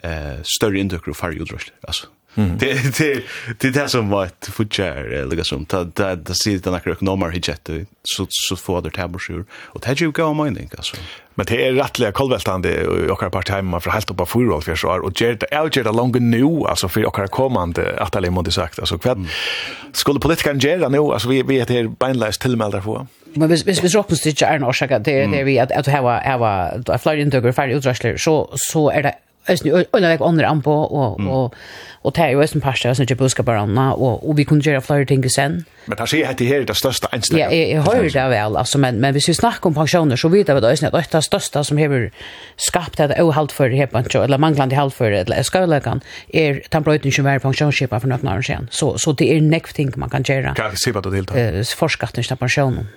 större 0.44 0.80
intryck 0.80 1.08
av 1.08 1.14
farjudrust 1.14 1.72
alltså 1.88 2.08
Det 2.36 2.98
det 2.98 3.24
det 3.60 3.72
det 3.72 3.90
som 3.90 4.10
var 4.10 4.26
ett 4.26 4.50
futcher 4.52 5.14
eller 5.14 5.44
som 5.44 5.66
ta 5.66 5.86
ta 5.86 6.16
det 6.16 6.36
ser 6.36 6.58
det 6.58 6.72
några 6.72 6.92
ekonomer 6.92 7.30
hitchet 7.30 7.70
så 8.04 8.28
så 8.30 8.56
får 8.56 8.82
det 8.82 8.90
tabur 8.90 9.46
och 9.74 9.82
det 9.82 10.02
ju 10.02 10.12
gå 10.12 10.34
mind 10.34 10.58
think 10.58 10.76
alltså. 10.76 10.98
Men 11.36 11.46
det 11.46 11.68
är 11.68 11.74
rättliga 11.74 12.12
kolvältande 12.12 12.88
och 12.88 13.00
jag 13.00 13.16
har 13.16 13.30
part 13.30 13.50
hemma 13.50 13.80
för 13.80 13.92
helt 13.92 14.12
uppa 14.12 14.26
för 14.26 14.40
Rolf 14.40 14.80
så 14.80 14.90
och 14.90 15.22
Jared 15.22 15.44
Alger 15.52 15.84
där 15.84 15.94
långt 15.94 16.22
nu 16.22 16.44
alltså 16.68 16.90
för 16.90 17.06
och 17.06 17.32
kommande 17.32 17.96
att 18.00 18.16
alla 18.16 18.32
måste 18.32 18.52
sagt 18.52 18.80
alltså 18.80 18.98
kvad. 18.98 19.28
skulle 19.94 20.20
politiken 20.20 20.60
göra 20.60 20.90
nu 20.90 20.98
alltså 20.98 21.30
vi 21.30 21.44
vi 21.44 21.60
heter 21.60 21.88
bindlast 21.88 22.42
tillmälda 22.42 22.82
för. 22.82 23.08
Men 23.36 23.50
hvis 23.50 23.62
hvis 23.62 23.80
hvis 23.80 23.92
dropper 23.92 24.16
stitch 24.16 24.42
er 24.42 24.56
en 24.56 24.64
årsak 24.64 24.90
det 24.90 25.06
det 25.32 25.46
vi 25.46 25.58
at 25.58 25.72
at 25.72 25.88
hava 25.88 26.20
hava 26.20 26.98
flyr 26.98 27.22
into 27.22 27.42
the 27.42 27.54
fire 27.54 27.76
utdragsler 27.76 28.18
så 28.18 28.58
så 28.72 28.90
er 28.90 29.02
det 29.02 29.12
Ösn 29.48 29.72
och 29.92 30.02
like 30.02 30.24
andra 30.24 30.48
an 30.48 30.62
på 30.62 30.74
och 30.74 31.20
och 31.20 31.56
och 32.04 32.14
tar 32.14 32.30
ju 32.30 32.42
ösn 32.44 32.62
pasta 32.62 32.90
ösn 32.90 33.06
typ 33.06 33.18
buska 33.18 33.44
bara 33.44 33.94
och 33.94 34.30
och 34.30 34.40
vi 34.40 34.46
kunde 34.46 34.70
göra 34.70 34.82
flera 34.82 35.06
ting 35.06 35.30
sen. 35.30 35.66
Men 35.86 35.98
där 35.98 36.06
ser 36.06 36.34
det 36.38 36.46
här 36.46 36.62
det 36.62 36.76
största 36.76 37.08
enstaka. 37.12 37.42
Ja, 37.42 37.52
jag 37.52 37.82
hör 37.82 38.04
det 38.04 38.30
väl 38.30 38.58
alltså 38.58 38.78
men 38.78 38.96
men 38.96 39.14
vi 39.14 39.22
ska 39.22 39.34
snacka 39.34 39.68
om 39.68 39.74
pensioner 39.74 40.16
så 40.16 40.28
vet 40.30 40.48
jag 40.48 40.56
vad 40.56 40.64
ösn 40.64 40.88
det 40.92 41.14
är 41.14 41.22
största 41.22 41.64
som 41.64 41.78
har 41.78 42.12
skapat 42.56 43.10
det 43.10 43.24
ohalt 43.24 43.52
för 43.52 43.70
det 43.70 43.78
här 43.78 44.16
eller 44.24 44.38
manglande 44.38 44.76
halt 44.76 44.94
för 44.94 45.12
eller 45.12 45.44
skolan 45.44 46.02
är 46.28 46.62
temperaturen 46.70 47.12
som 47.12 47.26
är 47.26 47.40
pensionsskipa 47.40 48.00
för 48.00 48.08
några 48.08 48.38
år 48.38 48.42
sedan. 48.42 48.68
Så 48.72 48.98
så 48.98 49.12
det 49.12 49.38
är 49.38 49.42
next 49.42 49.76
ting 49.76 49.92
man 49.96 50.10
kan 50.10 50.24
göra. 50.24 50.54
Kan 50.56 50.76
se 50.76 50.92
vad 50.92 51.04
det 51.04 51.16
helt. 51.16 51.36
Eh 51.36 51.64
forskatten 51.76 52.24
på 52.30 52.36
pensionen. 52.36 52.88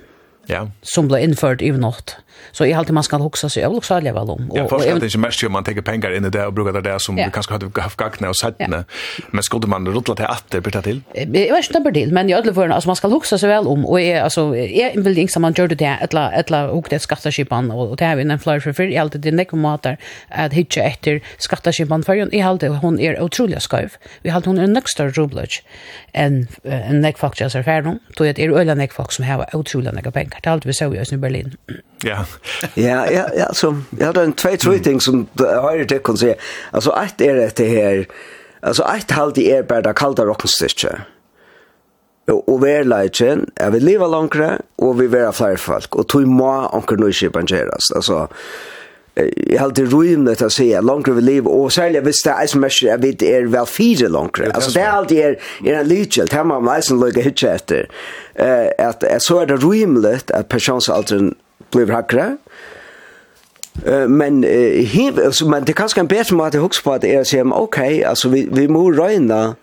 Ja. 0.46 0.70
Som 0.82 1.08
blev 1.08 1.22
infört 1.22 1.62
i 1.62 1.70
natt. 1.70 2.16
Så 2.52 2.66
i 2.66 2.72
allt 2.72 2.90
man 2.90 3.02
ska 3.02 3.16
huxa 3.16 3.48
sig 3.48 3.64
över 3.64 3.76
också 3.76 4.00
leva 4.00 4.20
om. 4.20 4.50
Ja, 4.54 4.68
först 4.68 4.88
att 4.88 5.00
det 5.00 5.06
inte 5.06 5.18
mest 5.18 5.42
ju 5.42 5.48
man 5.48 5.64
tar 5.64 5.72
pengar 5.82 6.16
in 6.16 6.24
i 6.24 6.30
det 6.30 6.46
och 6.46 6.52
brukar 6.52 6.72
det 6.72 6.80
där 6.80 6.98
som 6.98 7.18
ja. 7.18 7.24
vi 7.24 7.30
kanske 7.32 7.52
hade 7.52 7.80
haft 7.80 7.96
gagna 7.96 8.28
och 8.28 8.36
sett 8.36 8.54
ja. 8.58 8.84
Men 9.30 9.42
skulle 9.42 9.66
man 9.66 9.86
rulla 9.86 10.14
till 10.14 10.24
att 10.24 10.44
det 10.50 10.60
blir 10.60 10.82
till? 10.82 11.00
Jag 11.14 11.56
vet 11.56 11.74
inte 11.74 11.92
till, 11.92 12.12
men 12.12 12.28
jag 12.28 12.38
ödlevar 12.38 12.68
alltså 12.68 12.88
man 12.88 12.96
ska 12.96 13.08
huxa 13.08 13.38
så 13.38 13.46
väl 13.46 13.66
om 13.66 13.86
och 13.86 14.00
är 14.00 14.22
alltså 14.22 14.56
är 14.56 14.90
en 14.96 15.02
vill 15.02 15.18
inte 15.18 15.38
man 15.38 15.54
gör 15.56 15.68
det 15.68 15.74
där 15.74 15.98
ettla 16.02 16.32
ettla 16.32 16.70
och 16.70 16.86
det 16.90 16.98
skattaskipan 16.98 17.70
och 17.70 17.96
det 17.96 18.04
har 18.04 18.16
vi 18.16 18.22
en 18.22 18.38
flyer 18.38 18.60
för 18.60 18.72
för 18.72 18.98
alltid, 18.98 19.20
det 19.20 19.32
näck 19.32 19.52
matar 19.52 19.96
att 20.28 20.52
hitcha 20.52 20.82
efter 20.82 21.20
skattaskipan 21.38 22.02
för 22.02 22.34
i 22.34 22.42
allt 22.42 22.62
hon 22.62 23.00
är 23.00 23.22
otroligt 23.22 23.62
skøv. 23.62 23.92
Vi 24.22 24.30
har 24.30 24.42
hon 24.44 24.58
en 24.58 24.72
nästa 24.72 25.08
rublage 25.08 25.62
en 26.12 26.48
en 26.62 27.00
neck 27.00 27.18
faktiskt 27.18 27.54
är 27.54 27.62
färdig. 27.62 27.92
Då 28.16 28.26
är 28.26 28.32
det 28.32 28.44
öland 28.46 28.78
neck 28.78 28.92
som 29.08 29.24
har 29.24 29.56
otroligt 29.56 29.94
näck 29.94 30.14
pengar 30.14 30.33
kvartalet 30.34 30.66
vi 30.66 30.72
så 30.72 30.90
i 30.92 31.00
Østen 31.00 31.20
Berlin. 31.20 31.54
Ja. 32.04 32.24
ja, 32.76 33.04
ja, 33.10 33.24
ja, 33.36 33.46
så 33.52 33.74
jeg 33.98 34.06
hadde 34.06 34.24
en 34.24 34.36
tvei 34.36 34.56
tre 34.56 34.78
ting 34.78 35.00
som 35.02 35.26
jeg 35.38 35.60
har 35.64 35.84
til 35.88 36.00
å 36.00 36.16
si. 36.20 36.34
Altså, 36.72 36.92
ett 37.00 37.24
er 37.24 37.40
dette 37.40 37.64
her, 37.68 38.04
altså, 38.62 38.84
ett 38.92 39.10
halvt 39.10 39.38
er 39.38 39.62
bare 39.62 39.86
det 39.88 39.96
kalde 39.96 40.26
rocknstyrke. 40.26 40.98
Og, 42.28 42.40
og 42.48 42.62
vi 42.62 42.70
er 42.72 42.86
leitjen, 42.88 43.46
jeg 43.60 43.72
vil 43.72 43.84
leve 43.84 44.08
langere, 44.08 44.58
og 44.78 44.98
vi 44.98 45.06
vil 45.06 45.18
være 45.18 45.32
flere 45.36 45.60
folk, 45.60 45.96
og 45.96 46.08
tog 46.08 46.28
må 46.28 46.52
anker 46.72 47.00
nøyskipen 47.00 47.48
gjøres. 47.48 47.90
Altså, 47.96 48.26
jag 49.14 49.58
har 49.58 49.64
alltid 49.64 49.92
ruinat 49.92 50.42
att 50.42 50.52
säga 50.52 50.80
långt 50.80 51.08
över 51.08 51.20
liv 51.20 51.46
och 51.46 51.72
sälja 51.72 52.00
visst 52.00 52.24
det 52.24 52.30
är 52.30 52.46
som 52.46 52.60
mest 52.60 52.82
jag 52.82 52.98
vet 52.98 53.22
är 53.22 53.42
väl 53.42 53.66
fyra 53.66 54.08
långt 54.08 54.40
alltså 54.54 54.70
det 54.70 54.80
är 54.80 54.90
alltid 54.90 55.18
är 55.18 55.38
är 55.64 55.74
en 55.74 55.88
lyckel 55.88 56.28
här 56.32 56.44
man 56.44 56.64
läser 56.64 56.94
lugga 56.94 57.22
hitcha 57.22 57.48
efter 57.48 57.88
eh 58.34 58.86
att 58.88 59.04
så 59.18 59.40
är 59.40 59.46
det 59.46 59.56
ruimligt 59.56 60.30
att 60.30 60.48
personsaldern 60.48 61.34
blir 61.72 61.86
hackra 61.86 62.36
men 64.08 64.44
uh, 64.44 64.50
hiv, 64.84 65.20
alltså 65.24 65.48
men 65.48 65.64
det 65.64 65.72
kanske 65.72 66.00
en 66.00 66.06
bättre 66.06 66.36
måte 66.36 66.58
hooks 66.58 66.82
på 66.82 66.92
att 66.92 67.04
är 67.04 67.24
så 67.24 67.52
okej 67.52 68.04
alltså 68.04 68.28
vi 68.28 68.48
vi 68.52 68.68
må 68.68 68.92
röjna 68.92 69.54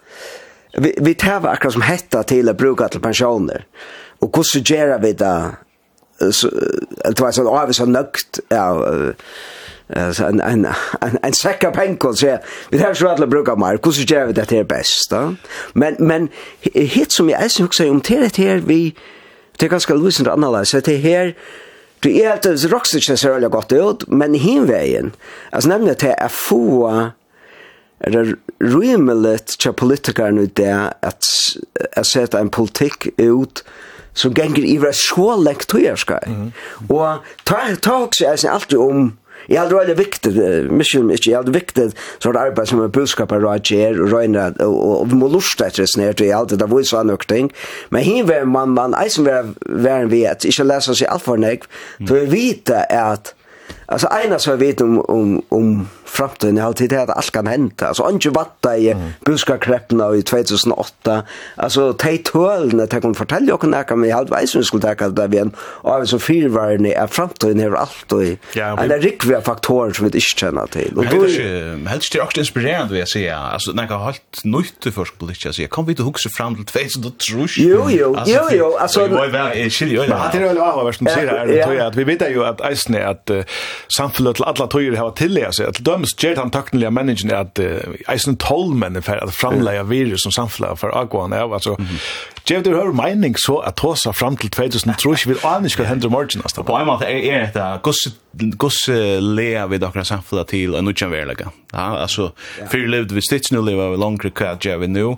vi 0.77 0.97
vi 1.01 1.13
tar 1.13 1.47
akkurat 1.47 1.73
som 1.73 1.81
hetta 1.81 2.23
till 2.23 2.49
att 2.49 2.57
bruka 2.57 2.87
till 2.87 3.01
pensioner 3.01 3.65
och 4.19 4.37
hur 4.37 4.43
så 4.43 4.59
gör 4.59 4.99
vi 4.99 5.13
det 5.13 5.49
det 6.21 7.21
var 7.21 7.33
sånn, 7.35 7.49
å, 7.49 7.61
vi 7.67 7.77
så 7.77 7.87
nøgt, 7.89 8.41
ja, 8.53 8.67
Alltså 9.91 10.23
en 10.23 10.39
en 10.39 10.65
en 11.01 11.17
en 11.23 11.33
säcka 11.33 11.71
penkol 11.71 12.15
så 12.15 12.37
vi 12.69 12.77
har 12.77 12.93
så 12.93 13.07
alla 13.07 13.27
brukar 13.27 13.55
mer. 13.55 13.79
Hur 13.83 13.91
så 13.91 14.01
gör 14.01 14.25
vi 14.25 14.33
det 14.33 14.51
här 14.51 14.63
bäst 14.63 15.09
då? 15.09 15.35
Men 15.73 15.95
men 15.99 16.29
hit 16.61 17.11
som 17.11 17.29
jag 17.29 17.43
älskar 17.43 17.65
också 17.65 17.89
om 17.89 18.01
till 18.01 18.21
det 18.21 18.37
här 18.37 18.57
vi 18.57 18.95
det 19.57 19.65
är 19.65 19.69
ganska 19.69 19.93
lusigt 19.93 20.27
att 20.27 20.33
analysera 20.33 20.81
det 20.81 20.97
här 20.97 21.35
Det 21.99 22.23
är 22.23 22.29
helt 22.29 22.41
det 22.41 22.55
rockar 22.55 22.97
inte 22.97 23.17
så 23.17 23.27
jävla 23.27 23.47
gott 23.47 23.73
ut, 23.73 24.07
men 24.07 24.33
hinvägen. 24.33 25.11
Alltså 25.49 25.69
nämligen 25.69 25.95
det 25.99 26.11
är 26.11 26.27
få 26.27 27.11
det 27.99 28.35
rymligt 28.59 29.59
til 29.59 29.73
politikerna 29.73 30.41
ut 30.41 30.57
det 30.57 30.93
at 31.01 31.25
jeg 31.95 32.05
setter 32.05 32.39
en 32.39 32.49
politikk 32.49 33.07
ut 33.17 33.63
som 34.13 34.33
ganger 34.35 34.65
i 34.65 34.77
vera 34.81 34.95
så 34.95 35.35
lengt 35.39 35.69
tøyerskar. 35.71 36.27
Mm. 36.27 36.51
Og 36.89 37.33
ta, 37.47 37.63
ta 37.81 37.97
også 38.05 38.27
jeg 38.27 38.39
sin 38.43 38.53
alltid 38.53 38.79
om 38.81 39.11
Jeg 39.49 39.57
har 39.57 39.71
aldri 39.73 39.95
viktig, 39.97 40.31
mission 40.69 41.07
meg 41.07 41.17
ikke, 41.17 41.29
jeg 41.31 41.35
har 41.35 41.41
aldri 41.41 41.55
viktig 41.55 41.85
sånn 42.21 42.37
arbeid 42.37 42.69
som 42.69 42.83
er 42.83 42.91
budskap 42.93 43.31
av 43.33 43.41
Roger 43.41 43.97
og 43.97 44.13
røyna, 44.13 44.51
og 44.61 45.07
vi 45.09 45.17
må 45.17 45.31
lusta 45.33 45.65
etter 45.65 45.81
det 45.81 45.89
snart 45.89 46.21
og 46.21 46.27
jeg 46.27 46.35
alltid, 46.37 46.61
det 46.61 46.67
var 46.69 46.83
så 46.85 47.01
nok 47.03 47.25
ting. 47.25 47.49
Men 47.89 48.05
hin 48.05 48.27
var 48.29 48.45
man, 48.45 48.75
man, 48.77 48.93
eisen 49.01 49.25
var 49.25 49.49
væren 49.65 50.11
vi, 50.13 50.27
at 50.29 50.45
ikke 50.45 50.67
lesa 50.69 50.93
seg 50.93 51.09
alt 51.09 51.25
for 51.25 51.41
nek, 51.41 51.65
for 52.05 52.21
vi 52.21 52.29
vet 52.35 52.69
at, 52.69 53.33
alltså 53.87 54.13
ena 54.13 54.37
som 54.39 54.59
vi 54.59 54.69
vet 54.69 54.85
om, 54.85 55.01
om, 55.09 55.33
om 55.49 55.73
framtiden 56.11 56.57
har 56.57 56.73
tid 56.73 56.93
att 56.93 57.09
allt 57.09 57.31
kan 57.31 57.47
hända. 57.47 57.87
Alltså 57.87 58.09
inte 58.09 58.29
vatta 58.29 58.77
i 58.77 58.91
mm. 58.91 59.13
buskakrepparna 59.25 60.15
i 60.15 60.21
2008. 60.21 61.23
Alltså 61.55 61.93
te 61.93 62.17
tölna 62.17 62.87
te 62.87 63.01
kon 63.01 63.15
fortälja 63.15 63.55
och 63.55 63.67
när 63.67 63.83
kan 63.83 64.01
vi 64.01 64.11
halt 64.11 64.31
vet 64.31 64.55
vi 64.55 64.63
skulle 64.63 64.95
ta 64.95 65.09
det 65.09 65.35
igen. 65.35 65.51
Och 65.57 66.09
så 66.09 66.19
fyr 66.19 66.47
var 66.47 66.77
ni 66.77 66.89
är 66.89 67.07
framtiden 67.07 67.59
är 67.59 67.71
allt 67.71 68.11
och 68.11 68.21
alla 68.77 68.97
vi 68.97 69.41
faktorer 69.41 69.93
som 69.93 70.05
vi 70.05 70.07
inte 70.07 70.19
känner 70.19 70.67
till. 70.67 70.93
Och 70.97 71.05
då 71.05 71.89
helst 71.89 72.13
det 72.13 72.21
också 72.21 72.39
inspirerande 72.39 72.91
vill 72.91 72.99
jag 72.99 73.09
säga. 73.09 73.37
Alltså 73.37 73.71
när 73.71 73.83
jag 73.83 73.97
har 73.97 74.05
helt 74.05 74.43
nytt 74.43 74.93
för 74.93 75.05
politik 75.17 75.53
så 75.53 75.61
jag 75.61 75.69
kan 75.69 75.85
vi 75.85 75.91
inte 75.91 76.03
huxa 76.03 76.29
fram 76.29 76.55
till 76.55 76.65
2003. 76.65 77.47
Jo 77.57 77.87
jo 77.89 78.17
jo 78.25 78.41
jo 78.51 78.77
alltså 78.77 79.07
vad 79.07 79.27
är 79.27 79.31
väl 79.31 79.69
skiljer 79.69 80.03
ju. 80.03 80.09
Det 80.09 80.37
är 80.37 80.47
väl 80.47 80.57
vad 80.57 80.95
som 80.95 81.07
säger 81.07 81.87
att 81.87 81.95
vi 81.95 82.03
vet 82.03 82.31
ju 82.31 82.45
att 82.45 82.61
Eisner 82.61 83.01
att 83.01 83.31
samfället 83.97 84.41
alla 84.41 84.67
tror 84.67 84.83
ju 84.83 84.95
har 84.95 85.11
tillägg 85.11 85.55
sig 85.55 85.65
att 85.65 85.79
Samtidig 86.01 86.35
gjør 86.35 86.43
den 86.43 86.51
takknelige 86.51 86.91
menneskene 86.91 87.37
at 87.37 87.59
uh, 87.61 87.95
eisen 88.11 88.37
tolv 88.41 88.83
er 88.83 89.01
for 89.05 89.21
at 89.21 89.33
framleie 89.33 89.83
virus 89.89 90.25
som 90.25 90.33
samfunnet 90.33 90.79
for 90.79 90.93
avgående 90.97 91.37
av, 91.37 91.53
altså, 91.53 91.75
mm 91.79 91.85
-hmm. 91.85 91.99
gjør 92.45 92.61
det 92.61 92.73
høyre 92.73 92.93
mening 92.93 93.35
så 93.37 93.57
at 93.57 93.79
hos 93.79 94.07
fram 94.13 94.37
til 94.37 94.49
2000 94.49 94.95
tror 94.97 95.13
ikke 95.13 95.29
vi 95.29 95.35
aner 95.43 95.69
ikke 95.69 95.83
hva 95.83 95.89
hender 95.89 96.07
i 96.07 96.11
morgen. 96.11 96.41
På 96.65 96.77
en 96.77 96.85
måte 96.85 97.05
er, 97.05 97.45
det 97.45 97.53
dette, 97.53 98.57
hvordan 98.57 99.35
lever 99.35 99.67
vi 99.67 99.77
dere 99.77 100.05
samfunnet 100.05 100.47
til 100.47 100.73
og 100.73 100.79
en 100.79 100.87
utgjenverlegge? 100.87 101.45
Ja, 101.73 102.01
altså, 102.01 102.29
før 102.71 102.87
levde 102.87 103.15
vi 103.15 103.21
stitt, 103.21 103.51
nå 103.51 103.61
lever 103.61 103.91
vi 103.91 103.97
langere 103.97 104.31
hva 104.31 104.57
gjør 104.59 104.77
vi 104.77 104.87
nå 104.87 105.17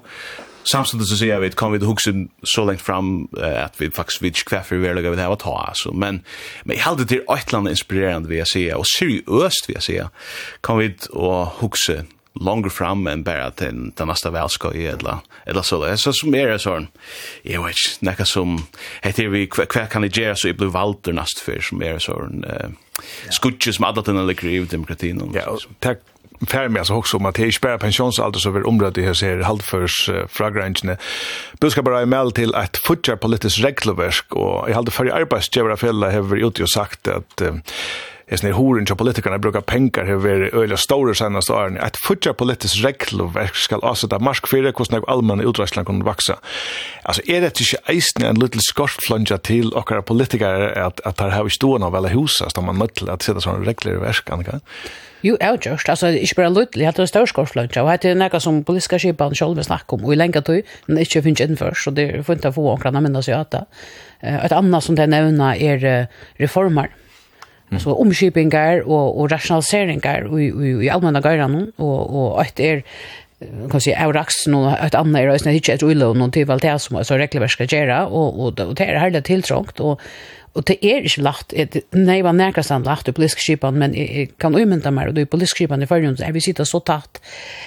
samtidigt 0.64 1.08
så 1.08 1.18
säger 1.18 1.40
vi 1.40 1.48
att 1.48 1.56
kan 1.56 1.72
vi 1.72 1.86
huxa 1.86 2.12
så 2.44 2.66
långt 2.66 2.82
fram 2.82 3.28
uh, 3.38 3.64
att 3.64 3.82
vi 3.82 3.92
faktiskt 3.92 4.22
vid 4.22 4.36
kväffer 4.36 4.76
vi 4.76 4.94
lägger 4.94 5.10
vi 5.10 5.16
det 5.16 5.22
här 5.22 5.34
att 5.34 5.40
ta 5.40 5.66
alltså 5.68 5.94
men 5.94 6.22
men 6.64 6.78
jag 6.78 6.84
hade 6.84 7.06
till 7.06 7.22
ett 7.38 7.52
land 7.52 7.70
inspirerande 7.70 8.30
vi 8.30 8.46
säger 8.46 8.76
och 8.76 8.88
seriöst 8.88 9.66
vi 9.68 9.82
säger 9.82 10.10
kan 10.62 10.78
vi 10.78 10.96
och 11.10 11.48
huxa 11.48 11.94
longer 12.36 12.70
fram 12.70 13.08
än 13.08 13.24
bara 13.24 13.52
till 13.52 13.92
den 13.96 14.08
nästa 14.08 14.32
välska 14.32 14.74
i 14.74 14.88
eller 14.88 15.18
eller 15.46 15.62
så 15.62 15.86
det 15.86 15.98
så 15.98 16.14
som 16.14 16.36
är 16.36 16.48
det 16.48 16.60
sån 16.60 16.88
jag 17.42 17.66
vet 17.66 17.76
näka 18.00 18.26
som 18.26 18.66
heter 19.02 19.28
vi 19.28 19.48
kvar 19.48 19.86
kan 19.86 20.02
det 20.02 20.18
göra 20.18 20.36
så 20.36 20.48
i 20.48 20.54
blue 20.54 20.70
valter 20.70 21.14
näst 21.14 21.40
för 21.40 21.60
som 21.60 21.84
är 21.84 22.00
sån 22.00 22.44
eh 22.44 22.70
skutches 23.30 23.80
med 23.80 23.90
alla 23.90 24.02
den 24.02 24.18
eller 24.18 24.66
demokratin 24.66 25.22
och 25.22 25.36
ja 25.36 25.58
tack 25.80 26.00
färd 26.48 26.72
meg 26.72 26.86
så 26.86 26.96
också 26.96 27.18
om 27.18 27.26
att 27.26 27.36
det 27.36 27.48
ikke 27.48 27.62
bara 27.62 27.78
pensionsalder 27.78 28.40
så 28.40 28.52
vill 28.52 28.66
området 28.66 28.96
det 28.96 29.06
här 29.06 29.14
ser 29.14 29.44
halvførs 29.44 30.10
uh, 30.10 30.28
fragrangene. 30.28 30.98
Budskap 31.60 31.86
bara 31.86 32.02
e-mail 32.02 32.32
till 32.32 32.56
att 32.56 32.78
fortsätta 32.88 33.18
politiskt 33.18 33.60
regelverk 33.60 34.34
och 34.34 34.70
jag 34.70 34.76
hade 34.76 34.92
för 34.92 35.06
arbetsgivare 35.06 35.78
fjellet 35.78 36.14
har 36.14 36.36
ute 36.36 36.64
och 36.64 36.70
sagt 36.70 37.08
att 37.08 37.42
uh, 37.42 37.56
Esne 38.32 38.54
horen 38.56 38.86
til 38.88 38.96
politikerne 38.96 39.38
bruker 39.42 39.62
penger 39.68 40.08
hevur 40.08 40.24
verið 40.24 40.56
øyla 40.56 40.78
store 40.80 41.14
senast 41.16 41.52
årene. 41.52 41.82
Et 41.84 41.98
futja 42.06 42.32
politisk 42.34 42.80
reglverk 42.86 43.58
skal 43.60 43.84
avsette 43.84 44.20
marsk 44.24 44.48
fyrir 44.48 44.72
hvordan 44.72 45.02
jeg 45.02 45.08
allmenn 45.12 45.44
i 45.44 45.48
útræslan 45.50 45.86
kunnu 45.86 46.08
vaksa. 46.08 46.40
Altså 47.04 47.22
er 47.28 47.44
det 47.44 47.60
ikke 47.60 47.84
eisne 47.92 48.32
en 48.32 48.40
little 48.40 48.64
skortflanja 48.64 49.38
til 49.44 49.74
okkara 49.76 50.02
politikere 50.08 50.72
at 50.86 51.04
at 51.06 51.20
har 51.20 51.36
hava 51.36 51.52
stóna 51.52 51.92
vel 51.92 52.10
húsa, 52.16 52.48
stóma 52.50 52.74
nøll 52.74 53.12
at 53.12 53.24
seta 53.28 53.44
sånne 53.44 53.68
reglerverk, 53.68 54.32
Annika? 54.32 54.62
verkan. 54.64 55.12
Jo, 55.24 55.38
jeg 55.40 55.48
har 55.48 55.58
gjort, 55.58 55.90
altså, 55.90 56.08
ikke 56.08 56.36
bare 56.36 56.54
lydelig, 56.54 56.84
jeg 56.84 56.94
har 56.98 57.08
størskorslunsja, 57.08 57.84
og 57.84 58.02
det 58.04 58.10
er 58.12 58.18
nekka 58.20 58.42
som 58.44 58.64
politiska 58.68 59.00
kipan 59.00 59.36
selv 59.36 59.56
vil 59.56 59.64
snakke 59.64 59.96
om, 59.96 60.04
og 60.04 60.12
i 60.12 60.18
lenge 60.20 60.42
tog, 60.44 60.74
men 60.88 61.00
ikke 61.00 61.22
finnes 61.24 61.44
innenfor, 61.46 61.78
så 61.80 61.94
det 61.96 62.10
er 62.10 62.26
funnet 62.28 62.50
å 62.50 62.52
få 62.52 62.66
omkring 62.74 63.00
å 63.00 63.04
minne 63.06 63.24
seg 63.24 63.40
at 63.40 63.54
det. 63.56 63.64
Et 64.44 64.56
annet 64.56 64.84
som 64.84 65.00
det 65.00 65.08
nevner 65.08 65.56
er 65.56 65.88
reformer, 66.42 66.92
mm. 67.72 67.80
så 67.80 67.96
omkypingar 68.04 68.84
og, 68.84 69.16
og 69.16 69.32
rationaliseringar 69.32 70.28
i, 70.28 70.50
i, 70.52 70.74
i 70.88 70.92
allmenna 70.92 71.24
gøyrene, 71.24 71.70
og, 71.78 72.00
og 72.04 72.42
et 72.44 72.60
er, 72.60 72.84
kan 73.72 73.82
si 73.82 73.92
Aurax 73.92 74.48
nu 74.48 74.70
ett 74.70 74.96
annat 74.96 75.22
är 75.22 75.28
det 75.28 75.56
inte 75.56 75.74
ett 75.74 75.84
ullo 75.84 76.14
någon 76.14 76.32
till 76.32 76.52
allt 76.52 76.62
det 76.62 76.80
som 76.80 77.04
så 77.04 77.18
regelverket 77.18 77.70
ska 77.70 77.78
göra 77.78 78.08
och 78.08 78.46
och 78.46 78.54
det 78.54 78.84
är 78.84 79.00
härligt 79.00 79.26
tilltrångt 79.26 79.80
och 79.80 80.02
Og 80.54 80.62
det 80.70 80.76
er 80.86 81.02
ikke 81.02 81.24
lagt, 81.26 81.54
nei, 81.98 82.20
var 82.22 82.36
nærkast 82.38 82.70
han 82.70 82.84
lagt 82.86 83.08
i 83.10 83.14
politiske 83.16 83.42
skipan, 83.42 83.78
men 83.82 83.96
jeg 83.98 84.28
kan 84.42 84.54
umynda 84.54 84.92
meg, 84.94 85.10
og 85.10 85.16
det 85.18 85.24
er 85.26 85.32
politiske 85.32 85.64
skipan 85.64 85.82
i 85.82 85.88
fyrrjum, 85.90 86.14
er 86.22 86.36
vi 86.36 86.44
sitter 86.46 86.68
så 86.70 86.78
tatt, 86.86 87.18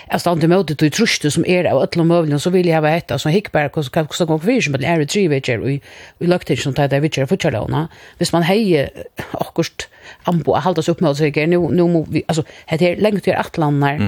jeg 0.07 0.23
stand 0.23 0.47
i 0.47 0.51
møte 0.53 0.77
til 0.79 0.93
truste 0.95 1.33
som 1.35 1.47
er 1.51 1.67
av 1.67 1.83
øtlom 1.83 2.07
møvlen, 2.13 2.39
så 2.39 2.53
vil 2.55 2.69
jeg 2.71 2.79
hava 2.79 2.95
etta, 2.95 3.19
så 3.19 3.33
hikk 3.35 3.51
bare, 3.57 3.73
hva 3.75 3.83
som 3.83 4.07
hos 4.07 4.47
hos 4.47 4.69
som 4.69 4.79
er 4.79 5.03
i 5.03 5.09
tri 5.11 5.27
vidger, 5.33 5.67
og 5.67 5.73
i 5.75 6.31
lagt 6.31 6.55
som 6.63 6.77
tar 6.79 6.93
det 6.93 7.03
vidger 7.03 7.27
fortjall 7.27 7.59
hona, 7.59 7.89
hvis 8.21 8.33
man 8.37 8.47
hei 8.47 8.87
akkurst 9.35 9.89
ambo, 10.31 10.55
haldas 10.55 10.89
oppmøte, 10.93 11.33
nu, 11.51 11.67
nu, 11.75 11.89
nu, 11.91 12.07
altså, 12.29 12.47
det 12.71 12.93
er 12.93 13.03
lengt 13.03 13.27
vi 13.27 13.35
er 13.35 13.43
atlanar, 13.43 13.99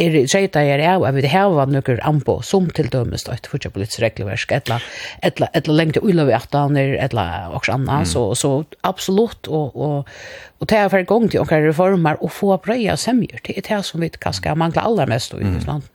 er 0.00 0.16
treyta 0.26 0.62
er 0.62 0.82
av 0.88 1.04
at 1.06 1.14
vi 1.16 1.28
hava 1.30 1.66
nøkker 1.70 2.02
anbo 2.06 2.40
som 2.42 2.66
til 2.74 2.90
dømes 2.90 3.26
då 3.26 3.34
et 3.34 3.46
fortsatt 3.50 3.74
politisk 3.74 4.02
regelverk 4.02 4.52
etla 4.52 4.80
etla 5.22 5.48
etla 5.54 5.74
lengte 5.74 6.02
ulla 6.02 6.26
vi 6.28 6.36
at 6.36 6.54
han 6.54 6.76
er 6.80 6.96
etla 6.98 7.48
og 7.54 7.68
anna 7.68 8.02
mm. 8.02 8.10
så 8.10 8.34
så 8.34 8.64
absolutt 8.82 9.48
og 9.48 9.76
og 9.76 10.08
og 10.60 10.68
ta 10.68 10.86
for 10.88 11.02
gang 11.04 11.30
til 11.30 11.42
okkar 11.42 11.66
reformer 11.66 12.16
og 12.20 12.32
få 12.32 12.56
brøya 12.56 12.96
semjer 12.96 13.42
til 13.44 13.60
det 13.62 13.84
som 13.84 14.00
vi 14.00 14.08
kanskje 14.08 14.54
manglar 14.56 14.86
aller 14.86 15.06
mest 15.06 15.34
i 15.34 15.42
Island. 15.42 15.82
Mm. 15.82 15.93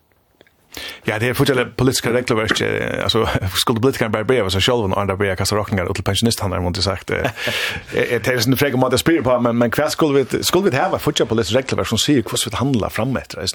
Ja, 1.03 1.19
det 1.19 1.27
är 1.27 1.33
fortfarande 1.33 1.65
politiska 1.65 2.13
regelverk. 2.13 2.61
Alltså, 3.03 3.29
skulle 3.55 3.79
politikerna 3.79 4.09
bara 4.09 4.23
breva 4.23 4.49
så 4.49 4.59
själva 4.59 4.83
och 4.83 5.01
andra 5.01 5.15
börja 5.15 5.35
kasta 5.35 5.55
rockningar 5.55 5.93
till 5.93 6.03
pensionist 6.03 6.39
han 6.39 6.51
har 6.51 6.67
inte 6.67 6.81
sagt. 6.81 7.07
Det 7.93 8.27
är 8.27 8.47
en 8.47 8.57
fråga 8.57 8.73
om 8.73 8.83
att 8.83 8.99
spela 8.99 9.21
på, 9.21 9.39
men, 9.39 9.57
men 9.57 9.71
kvar 9.71 9.89
skulle 9.89 10.23
vi, 10.23 10.43
skulle 10.43 10.69
vi 10.69 10.77
ha 10.77 10.99
fortfarande 10.99 11.29
politiska 11.29 11.59
regler 11.59 11.83
som 11.83 11.97
säger 11.97 12.23
hur 12.23 12.51
vi 12.51 12.55
handla 12.55 12.89
fram 12.89 13.17
efter 13.17 13.37
det? 13.37 13.47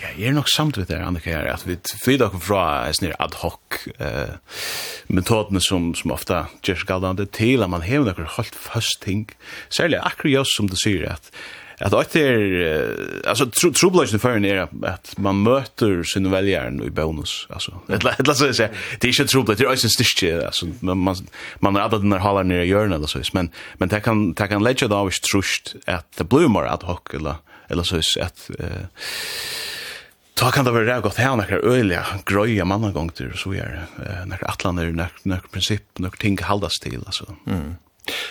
Ja, 0.00 0.08
jag 0.16 0.28
är 0.28 0.32
nog 0.32 0.48
samt 0.48 0.76
med 0.76 0.86
det 0.86 0.96
här, 0.96 1.02
Annika, 1.02 1.30
här, 1.30 1.46
att 1.46 1.66
vi 1.66 1.78
flyr 2.04 2.22
och 2.22 2.42
fra 2.42 2.86
en 2.86 3.12
ad 3.18 3.34
hoc 3.36 3.58
eh, 3.98 4.06
metoderna 5.06 5.60
som, 5.60 5.94
som 5.94 6.10
ofta 6.10 6.46
just 6.62 6.86
galdande 6.86 7.26
till 7.26 7.62
att 7.62 7.70
man 7.70 7.82
har 7.82 7.98
några 7.98 8.28
helt 8.36 8.54
fast 8.54 9.02
ting. 9.04 9.28
Särskilt 9.68 10.02
akkurat 10.02 10.46
som 10.46 10.66
du 10.70 10.76
säger 10.76 11.12
att 11.12 11.32
att 11.82 12.10
det 12.12 12.20
är 12.20 13.26
alltså 13.26 13.50
trubbeln 13.50 14.18
för 14.18 14.44
är 14.44 14.68
att 14.86 15.14
man 15.16 15.42
möter 15.42 16.02
sin 16.02 16.30
väljare 16.30 16.84
i 16.84 16.90
bonus 16.90 17.46
alltså 17.50 17.80
det 17.86 18.02
låt 18.18 18.36
så 18.36 18.52
säga 18.52 18.68
det 19.00 19.08
är 19.08 19.20
ju 19.20 19.26
trubbel 19.26 19.56
det 19.56 19.64
är 19.64 19.70
ju 19.70 19.76
stitch 19.76 20.24
alltså 20.46 20.66
man 20.80 21.16
man 21.58 21.74
har 21.74 21.88
den 21.88 22.12
här 22.12 22.18
hallen 22.18 22.48
nere 22.48 22.66
hjörnet 22.66 22.96
eller 22.96 23.06
så 23.06 23.20
men 23.32 23.50
men 23.74 23.88
det 23.88 24.00
kan 24.00 24.32
det 24.32 24.48
kan 24.48 24.62
lägga 24.62 24.88
då 24.88 25.04
vis 25.04 25.20
trust 25.20 25.74
att 25.86 26.10
the 26.16 26.24
bloomer 26.24 26.62
ad 26.62 26.86
hoc 26.86 27.00
eller 27.14 27.34
eller 27.68 27.82
så 27.82 27.96
att 28.22 28.50
eh 28.58 28.66
Ta 30.34 30.50
kan 30.50 30.64
det 30.64 30.70
vara 30.70 31.00
gott 31.00 31.16
här 31.16 31.36
när 31.36 31.52
öliga 31.52 32.06
gröja 32.24 32.64
manna 32.64 32.90
gång 32.90 33.08
till 33.08 33.32
så 33.34 33.52
är 33.52 33.86
det 33.96 34.24
några 34.26 34.46
atlander 34.46 35.08
några 35.22 35.40
princip 35.50 35.82
några 35.98 36.16
ting 36.16 36.38
haldas 36.42 36.72
till 36.82 37.02
alltså. 37.06 37.36
Mm. 37.46 37.74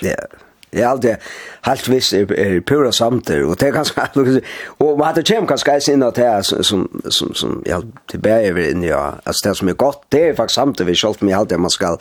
Ja. 0.01 0.07
Yeah. 0.07 0.50
Det 0.71 0.79
er 0.79 0.87
alltid 0.87 1.31
helt 1.67 1.87
visst 1.91 2.13
er, 2.15 2.29
er 2.31 2.59
pura 2.63 2.91
samter, 2.95 3.43
og 3.43 3.59
det 3.59 3.67
er 3.67 3.75
ganske 3.75 4.05
og 4.83 4.97
man 4.97 5.09
hadde 5.09 5.25
kjem 5.27 5.47
ganske 5.49 5.73
eis 5.73 5.89
inn 5.91 6.05
at 6.07 6.15
det 6.15 6.27
er 6.27 6.45
som, 6.47 6.85
som, 7.09 7.33
som 7.35 7.57
ja, 7.67 7.81
ja, 7.81 8.03
tilbæg 8.11 8.51
over 8.51 8.69
inn, 8.69 8.85
ja, 8.87 9.01
altså 9.25 9.49
det 9.49 9.57
som 9.59 9.71
er 9.71 9.79
godt, 9.79 10.05
det 10.11 10.21
er 10.29 10.37
faktisk 10.37 10.61
samter 10.61 10.87
vi 10.87 10.95
kjollt 10.95 11.25
med 11.27 11.35
alt 11.35 11.51
det 11.51 11.59
man 11.59 11.73
skal 11.73 11.99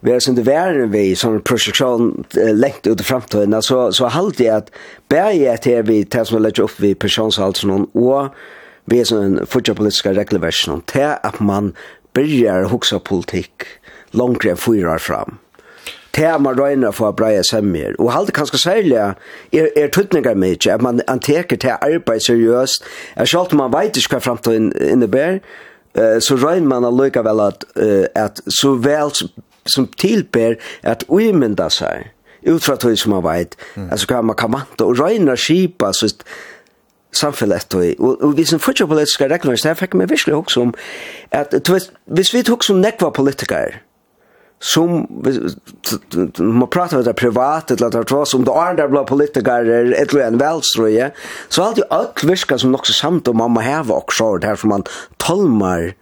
Vi 0.00 0.14
som 0.20 0.36
det 0.36 0.46
værer 0.46 0.86
vi 0.88 1.14
som 1.14 1.42
prosjeksjon 1.44 2.24
lengt 2.56 2.86
ut 2.86 3.00
i 3.00 3.04
fremtiden, 3.04 3.56
så, 3.62 3.90
så 3.92 4.08
halte 4.08 4.44
jeg 4.44 4.56
at 4.56 4.70
bære 5.12 5.52
at 5.52 5.68
vi 5.88 6.04
til 6.04 6.26
som 6.26 6.40
legger 6.40 6.64
opp 6.64 6.80
vi 6.80 6.94
personshalsen 6.94 7.70
og 7.94 8.30
vi 8.88 9.00
er 9.00 9.08
sånn 9.08 9.42
fortsatt 9.44 9.76
politiske 9.76 10.14
regleversen 10.16 10.80
til 10.88 11.12
at 11.12 11.40
man 11.44 11.74
byrjar 12.16 12.70
hoksa 12.72 12.98
politikk 12.98 13.66
langt 14.16 14.44
enn 14.48 14.58
fyra 14.58 14.96
fram 14.98 15.38
til 16.14 16.42
man 16.42 16.58
røyner 16.58 16.94
for 16.94 17.10
å 17.10 17.16
breie 17.16 17.42
semmer. 17.46 17.94
Og 17.98 18.12
halde 18.12 18.34
kanskje 18.34 18.58
særlig 18.58 18.98
er, 18.98 19.14
er 19.52 19.90
tøtninger 19.92 20.34
med 20.34 20.66
at 20.66 20.82
man 20.82 21.02
anteker 21.08 21.56
til 21.56 21.76
arbeid 21.76 22.20
seriøst, 22.26 22.86
at 23.16 23.28
selv 23.28 23.54
om 23.54 23.62
man 23.64 23.74
vet 23.74 23.96
ikke 23.96 24.16
hva 24.16 24.24
fremtiden 24.24 24.72
innebærer, 24.80 25.40
uh, 25.98 26.18
så 26.22 26.38
røyner 26.38 26.68
man 26.68 26.88
allikevel 26.88 27.44
at, 27.46 27.66
uh, 27.76 28.06
at 28.14 28.42
så 28.48 28.74
vel 28.74 29.14
som 29.66 29.86
tilber 29.98 30.56
at 30.82 31.04
uimynda 31.08 31.68
seg, 31.70 32.10
utfra 32.48 32.78
tog 32.80 32.96
som 32.98 33.12
man 33.14 33.26
vet, 33.26 33.58
mm. 33.76 33.90
altså 33.90 34.08
hva 34.10 34.22
man 34.24 34.38
kan 34.38 34.52
vanta, 34.52 34.86
og 34.86 34.98
røyner 34.98 35.38
skipa, 35.38 35.92
så 35.92 36.08
samfellet 37.12 37.74
og, 37.74 37.84
og, 37.98 38.22
og 38.22 38.36
vi 38.38 38.44
som 38.46 38.62
fortsatt 38.62 38.88
politiske 38.88 39.26
regler, 39.28 39.56
så 39.58 39.72
jeg 39.72 39.80
fikk 39.82 39.96
meg 39.98 40.10
virkelig 40.12 40.36
hoksom 40.36 40.74
at 41.34 41.54
hvis 42.06 42.34
vi 42.34 42.44
hoksom 42.46 42.78
nekva 42.82 43.10
politikere, 43.14 43.80
som 44.62 45.06
man 46.38 46.68
pratar 46.68 46.96
med 46.96 47.06
det 47.06 47.14
privat 47.14 47.70
eller 47.70 47.90
det 47.90 48.10
var 48.10 48.24
som 48.24 48.44
det 48.44 48.50
är 48.50 48.74
där 48.74 48.88
bland 48.88 49.06
politiker 49.06 49.92
ett 49.92 50.12
eller 50.12 50.26
en 50.26 50.38
välströje 50.38 51.10
så 51.48 51.62
allt 51.62 51.78
ju 51.78 51.82
allt 51.90 52.24
viskar 52.24 52.56
som 52.56 52.74
också 52.74 52.92
samt 52.92 53.28
om 53.28 53.36
mamma 53.36 53.60
här 53.60 53.92
också 53.92 54.36
där 54.36 54.56
för 54.56 54.68
man 54.68 54.84
tolmar 55.16 55.94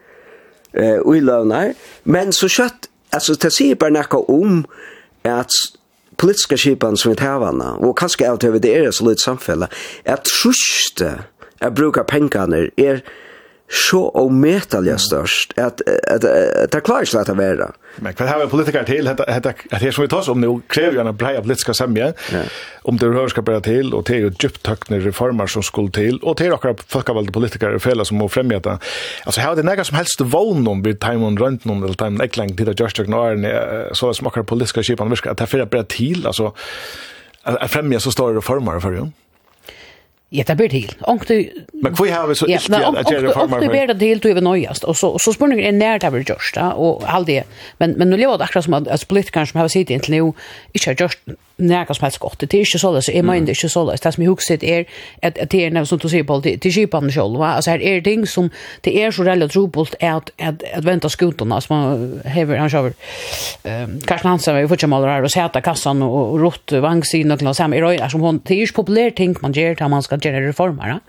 eh 0.73 0.99
ulövnar 1.05 1.75
men 2.03 2.33
så 2.33 2.49
kött 2.49 2.89
alltså 3.11 3.35
det 3.35 3.51
ser 3.51 3.75
bara 3.75 3.91
näka 3.91 4.17
om 4.17 4.67
att 5.23 5.51
politiska 6.17 6.57
skipan 6.57 6.97
som 6.97 7.13
vi 7.13 7.21
hävarna 7.21 7.75
och 7.75 7.99
kanske 7.99 8.31
allt 8.31 8.45
över 8.45 8.59
det 8.59 8.77
är 8.77 8.91
så 8.91 9.09
lite 9.09 9.23
samfälla 9.23 9.69
att 10.05 10.25
truste 10.43 11.19
att 11.61 11.75
bruka 11.75 12.05
pengarna 12.05 12.57
är 12.57 12.71
er, 12.77 13.03
så 13.71 14.09
omätaliga 14.09 14.99
störst 14.99 15.59
att 15.59 15.81
att 16.09 16.71
det 16.71 16.81
klarar 16.81 17.05
sig 17.05 17.21
att 17.21 17.29
vara. 17.29 17.73
Men 17.97 18.15
vad 18.19 18.29
har 18.29 18.47
politiker 18.47 18.85
till 18.85 19.09
att 19.09 19.21
att 19.21 19.47
att 19.47 19.81
det 19.81 19.93
som 19.93 20.03
vi 20.03 20.09
tar 20.09 20.31
om 20.31 20.41
nu 20.41 20.61
kräver 20.67 20.93
ju 20.93 21.01
en 21.01 21.17
bred 21.17 21.43
politiska 21.43 21.75
samja 21.75 22.13
om 22.83 22.97
det 22.97 23.07
rör 23.07 23.29
ska 23.29 23.43
börja 23.43 23.61
till 23.61 23.95
och 23.95 24.07
till 24.07 24.35
djupt 24.41 24.63
tökna 24.63 24.97
reformer 24.97 25.47
som 25.47 25.63
skulle 25.63 25.91
till 25.91 26.19
och 26.19 26.37
till 26.37 26.49
några 26.49 26.75
folkvalda 26.87 27.33
politiker 27.33 27.75
och 27.75 27.83
fälla 27.83 28.05
som 28.05 28.17
må 28.17 28.29
främja 28.29 28.61
det. 28.61 28.79
Alltså 29.25 29.41
hur 29.41 29.57
det 29.57 29.63
några 29.63 29.85
som 29.85 29.97
helst 29.97 30.21
vån 30.21 30.69
om 30.69 30.83
vid 30.83 31.01
time 31.01 31.27
on 31.27 31.39
runt 31.39 31.65
någon 31.65 31.85
eller 31.85 31.95
time 31.95 32.25
eklang 32.25 32.57
till 32.57 32.71
att 32.71 32.81
just 32.81 32.99
ignore 32.99 33.89
så 33.93 34.15
smakar 34.15 34.43
politiska 34.43 34.83
skipan 34.83 35.11
viska 35.11 35.31
att 35.31 35.39
det 35.39 35.47
för 35.47 35.65
bära 35.65 35.83
till 35.83 36.27
alltså 36.27 36.55
att 37.43 37.71
främja 37.71 38.01
så 38.01 38.11
stora 38.11 38.37
reformer 38.37 38.81
för 38.81 38.93
ju. 38.93 39.07
Ja, 40.29 40.45
det 40.45 40.59
blir 40.59 40.69
til. 40.69 40.91
Onkte, 41.09 41.39
men 41.73 41.95
hva 41.97 42.07
har 42.13 42.27
vi 42.29 42.35
så 42.37 42.45
ikke 42.45 42.77
ja, 42.77 42.91
at 42.93 43.09
gjøre 43.09 43.31
reformer? 43.31 43.63
Onkte 43.63 43.71
blir 43.73 43.89
det 43.89 43.97
til, 44.03 44.19
du 44.21 44.29
er 44.29 44.45
nøyast. 44.45 44.85
Og 44.85 44.99
så, 45.01 45.15
så 45.25 45.33
spør 45.33 45.55
er 45.57 45.73
nær 45.73 46.03
det 46.03 46.11
blir 46.13 46.27
gjørst, 46.29 46.59
og 46.77 47.07
alt 47.09 47.31
det. 47.31 47.43
Men, 47.81 47.95
men 47.97 48.13
nå 48.13 48.19
lever 48.21 48.37
det 48.37 48.45
akkurat 48.45 48.67
som 48.67 48.77
at, 48.77 48.91
at 48.93 49.07
politikerne 49.09 49.49
som 49.49 49.63
har 49.63 49.71
sittet 49.73 49.97
inntil 49.97 50.19
nå, 50.19 50.33
ikke 50.77 50.93
har 50.93 51.01
gjørst 51.01 51.39
näka 51.59 51.95
som 51.95 52.05
helst 52.05 52.19
gott. 52.19 52.39
Det 52.39 52.55
är 52.55 52.59
inte 52.59 52.79
så 52.79 52.93
där 52.93 53.01
så 53.01 53.13
är 53.13 53.23
man 53.23 53.37
inte 53.37 53.55
så 53.55 53.85
där. 53.85 53.99
Det 54.03 54.13
som 54.13 54.25
jag 54.25 54.31
huxet 54.31 54.63
är 54.63 54.87
att 55.23 55.51
det 55.51 55.65
är 55.65 55.71
när 55.71 55.85
som 55.85 55.99
du 55.99 56.09
ser 56.09 56.23
på 56.23 56.41
det 56.41 56.59
till 56.59 56.73
skipan 56.73 57.11
själv. 57.11 57.43
Alltså 57.43 57.71
här 57.71 57.83
är 57.83 58.01
ting 58.01 58.27
som 58.27 58.51
det 58.81 59.03
är 59.03 59.11
så 59.11 59.23
relativt 59.23 59.57
roligt 59.57 59.95
att 60.01 60.31
att 60.41 60.63
att 60.75 60.85
vänta 60.85 61.09
skotorna 61.09 61.61
som 61.61 61.77
man 61.77 62.21
häver 62.25 62.57
han 62.57 62.71
kör 62.71 62.93
ehm 63.63 64.01
kanske 64.07 64.29
han 64.29 64.39
som 64.39 64.57
vi 64.57 64.69
får 64.69 64.77
chama 64.77 65.01
där 65.01 65.23
och 65.23 65.31
sätta 65.31 65.61
kassan 65.61 66.03
och 66.03 66.41
rott 66.41 66.73
vagnsin 66.73 67.33
och 67.33 67.57
såna 67.57 67.77
i 67.77 67.81
röjer 67.81 68.09
som 68.09 68.21
hon 68.21 68.41
det 68.45 68.55
är 68.55 68.59
ju 68.59 68.73
populärt 68.73 69.17
ting 69.17 69.37
man 69.41 69.53
gör 69.53 69.75
där 69.75 69.89
man 69.89 70.03
ska 70.03 70.19
göra 70.23 70.41
reformer. 70.41 71.01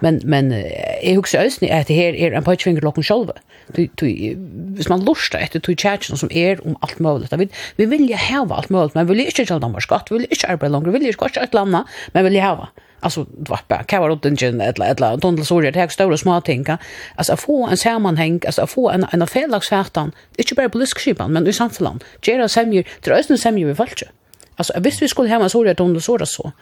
Men 0.00 0.20
men 0.24 0.64
jag 1.02 1.14
huxar 1.14 1.44
ösn 1.44 1.64
att 1.70 1.86
det 1.86 1.94
här 1.94 2.14
är 2.14 2.32
en 2.32 2.44
pojkvinkel 2.44 2.84
locken 2.84 3.02
själv. 3.02 3.30
Du 3.66 3.88
du 3.94 4.36
hvis 4.76 4.88
man 4.88 5.04
lustar 5.04 5.38
efter 5.38 5.60
till 5.60 5.76
chatchen 5.76 6.16
som 6.16 6.32
är 6.32 6.66
om 6.66 6.76
allt 6.80 6.98
möjligt. 6.98 7.32
Vi 7.76 7.86
vill 7.86 8.08
ju 8.08 8.16
ha 8.16 8.56
allt 8.56 8.68
möjligt 8.68 8.94
men 8.94 9.06
vill 9.06 9.18
ju 9.18 9.24
inte 9.24 9.46
själva 9.46 9.68
man 9.68 9.80
ska 9.80 9.95
at 9.96 10.10
vil 10.10 10.26
ikke 10.30 10.50
arbeide 10.52 10.72
langer, 10.72 10.92
vil 10.94 11.06
ikke 11.10 11.30
ikke 11.30 11.46
et 11.46 11.54
eller 11.54 11.66
annet, 11.66 11.96
men 12.14 12.28
vil 12.28 12.38
jeg 12.38 12.46
hava. 12.46 12.68
Alltså 13.02 13.24
det 13.24 13.50
var 13.50 13.60
bara 13.68 13.84
kan 13.84 14.00
vara 14.00 14.12
åt 14.12 14.26
en 14.26 14.36
gen 14.36 14.60
eller 14.60 14.86
eller 14.86 15.18
tunnel 15.18 15.44
så 15.44 15.60
det 15.60 15.76
här 15.76 15.88
stora 15.88 16.16
små 16.16 16.40
ting. 16.40 16.66
alltså 17.14 17.32
att 17.32 17.40
få 17.40 17.66
en 17.66 17.76
sammanhang 17.76 18.40
alltså 18.46 18.62
att 18.62 18.70
få 18.70 18.90
en 18.90 19.06
en 19.12 19.26
fällagsfärtan 19.26 20.12
inte 20.38 20.54
bara 20.54 20.68
politisk 20.68 20.98
skipan 20.98 21.32
men 21.32 21.46
i 21.46 21.52
samfällan 21.52 22.00
gera 22.22 22.48
semjer 22.48 22.84
drösen 23.04 23.38
semjer 23.38 23.66
vi 23.66 23.74
falske 23.74 24.08
alltså 24.56 24.72
visst 24.80 25.02
vi 25.02 25.08
skulle 25.08 25.28
hemma 25.28 25.48
så 25.48 25.64
det 25.64 25.74
tunnel 25.74 26.00
så 26.00 26.16
det 26.16 26.26
så 26.26 26.52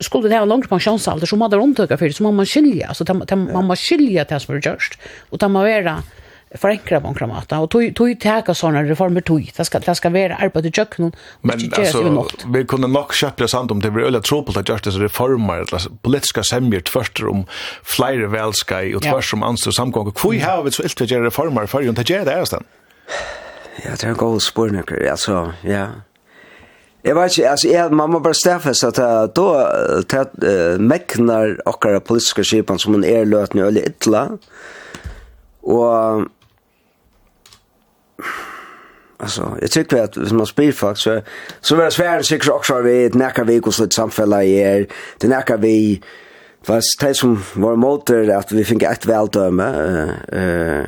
skulle 0.00 0.28
det 0.28 0.38
ha 0.38 0.44
långt 0.44 0.68
pensionsalder 0.68 1.26
så 1.26 1.36
man 1.36 1.50
det 1.50 1.56
undertöka 1.56 1.96
för 1.98 2.06
det 2.06 2.12
så 2.12 2.30
man 2.30 2.46
skilja 2.46 2.88
alltså 2.88 3.14
man 3.36 3.66
man 3.66 3.76
skilja 3.76 4.24
det 4.24 4.40
som 4.40 4.54
är 4.54 4.60
görst 4.66 4.98
och 5.30 5.40
ta 5.40 5.48
man 5.48 5.62
vara 5.62 6.02
förenkla 6.54 7.00
på 7.00 7.14
några 7.20 7.58
och 7.58 7.70
tog 7.70 7.96
tog 7.96 8.20
täcka 8.20 8.54
såna 8.54 8.82
reformer 8.82 9.20
tog 9.20 9.52
det 9.56 9.64
ska 9.64 9.78
det 9.78 9.94
ska 9.94 10.10
vara 10.10 10.36
arbete 10.36 10.68
i 10.68 10.72
köknen 10.72 11.12
men 11.40 11.72
alltså 11.76 12.26
vi 12.54 12.64
kunde 12.64 12.86
nog 12.86 13.14
köpa 13.14 13.48
sant 13.48 13.70
om 13.70 13.80
det 13.80 13.90
blir 13.90 14.10
tro 14.10 14.20
trubbel 14.20 14.58
att 14.58 14.68
justice 14.68 14.98
reformer 14.98 15.58
alltså 15.58 15.90
politiska 16.02 16.42
semjer 16.42 16.82
först 16.86 17.22
om 17.22 17.46
flera 17.82 18.28
välskai 18.28 18.94
och 18.94 19.02
tvärs 19.02 19.34
om 19.34 19.42
och 19.42 19.74
samgång 19.74 20.06
och 20.06 20.16
kvui 20.16 20.38
har 20.38 20.62
vi 20.62 20.70
så 20.70 20.82
ilt 20.82 21.00
att 21.00 21.10
göra 21.10 21.26
reformer 21.26 21.66
för 21.66 21.80
ju 21.80 21.88
inte 21.88 22.02
det 22.02 22.32
är 22.32 22.44
sen 22.44 22.64
Ja, 23.76 23.90
det 23.90 24.04
är 24.04 24.08
en 24.08 24.16
god 24.16 24.42
spørning, 24.42 24.82
Alltså, 25.10 25.52
ja. 25.62 25.86
Jag 27.02 27.14
vet 27.14 27.38
inte, 27.38 27.50
alltså, 27.50 27.68
jag, 27.68 27.92
man 27.92 28.10
må 28.10 28.34
så 28.34 28.86
att 28.88 29.34
då 29.34 29.52
da 30.08 30.24
uh, 30.48 30.78
mäcknar 30.78 31.68
och 31.68 32.04
politiska 32.04 32.44
skipan 32.44 32.78
som 32.78 32.94
en 32.94 33.04
er 33.04 33.24
løtene 33.24 33.62
øyelig 33.62 33.86
ytla, 33.86 34.38
Och 35.62 36.22
Alltså, 39.16 39.58
jag 39.60 39.70
tycker 39.70 40.02
att 40.02 40.16
hvis 40.16 40.32
man 40.32 40.46
spyr 40.46 40.72
folk 40.72 40.98
så, 40.98 41.20
så 41.60 41.76
är 41.76 41.84
det 41.84 41.90
svärt 41.90 42.24
säkert 42.24 42.48
också 42.48 42.80
vi 42.80 43.04
ett 43.04 43.14
näka 43.14 43.44
vi 43.44 43.58
hos 43.58 43.80
ett 43.80 43.92
samfälla 43.92 44.44
i 44.44 44.58
er, 44.58 44.86
det 45.18 45.28
näka 45.28 45.56
vi 45.56 46.02
fast 46.66 47.00
det 47.00 47.14
som 47.14 47.42
var 47.54 47.76
motor 47.76 48.30
att 48.30 48.52
vi 48.52 48.64
fick 48.64 48.82
ett 48.82 49.06
väldöme 49.06 49.64
eh 50.32 50.38
uh, 50.38 50.84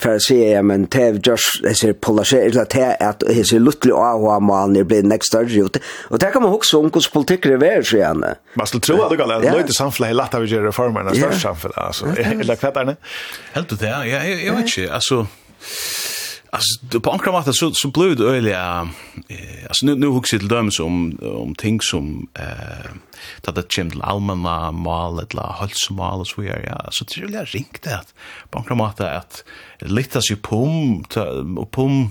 för 0.00 0.14
att 0.14 0.22
se 0.22 0.50
ja, 0.50 0.62
men 0.62 0.86
det 0.86 1.02
är 1.02 1.28
just 1.28 1.62
det 1.62 1.74
ser 1.74 1.92
polariserat 1.92 2.56
att 2.56 2.70
det 2.70 2.80
är 2.80 3.08
att 3.08 3.20
det 3.20 3.44
ser 3.44 3.58
luttlig 3.58 3.92
av 3.92 4.24
och 4.24 4.42
man 4.42 4.76
är 4.76 4.84
blir 4.84 5.02
next 5.02 5.26
större 5.26 5.60
ut 5.60 5.76
och 6.08 6.18
det 6.18 6.30
kan 6.30 6.42
man 6.42 6.52
också 6.52 6.78
om 6.78 6.84
hur 6.84 7.10
politik 7.12 7.42
det 7.42 7.68
är 7.68 7.82
så 7.82 7.96
igen 7.96 8.24
man 8.54 8.66
skulle 8.66 8.80
tro 8.80 9.02
att 9.02 9.10
det 9.10 9.16
går 9.16 9.32
att 9.32 9.56
lite 9.56 9.72
samfälla 9.72 10.10
i 10.10 10.14
lätt 10.14 10.34
av 10.34 10.46
göra 10.46 10.66
reformerna 10.66 11.14
större 11.14 11.32
samfälla 11.32 11.74
alltså 11.74 12.06
eller 12.16 12.56
kvättarna 12.56 12.96
helt 13.52 13.80
det 13.80 13.86
ja. 13.86 14.04
Jag 14.24 14.54
vet 14.54 14.78
inte 14.78 14.94
alltså 14.94 15.26
Alltså 16.52 17.00
på 17.00 17.10
ankra 17.10 17.32
matta 17.32 17.52
så 17.52 17.70
så 17.74 17.88
blev 17.88 18.16
det 18.16 18.24
öliga 18.24 18.88
eh 19.28 19.64
alltså 19.68 19.86
nu 19.86 19.94
nu 19.94 20.06
hugger 20.06 20.38
till 20.38 20.48
dem 20.48 20.70
som 20.70 21.18
om 21.22 21.54
ting 21.54 21.80
som 21.80 22.28
eh 22.34 22.90
att 23.46 23.54
det 23.54 23.72
chimd 23.72 24.02
almanna 24.02 24.72
mal 24.72 25.18
eller 25.18 25.42
halsmal 25.42 26.26
så 26.26 26.42
är 26.42 26.66
ja. 26.66 26.88
Så 26.90 27.04
det 27.04 27.20
är 27.20 27.28
ju 27.28 27.44
ringt 27.44 27.82
det 27.82 28.00
på 28.50 28.58
ankra 28.58 28.74
matta 28.74 29.10
att 29.10 29.44
litas 29.80 30.30
ju 30.30 30.36
pum 30.36 31.04
och 31.58 31.70
pum 31.70 32.10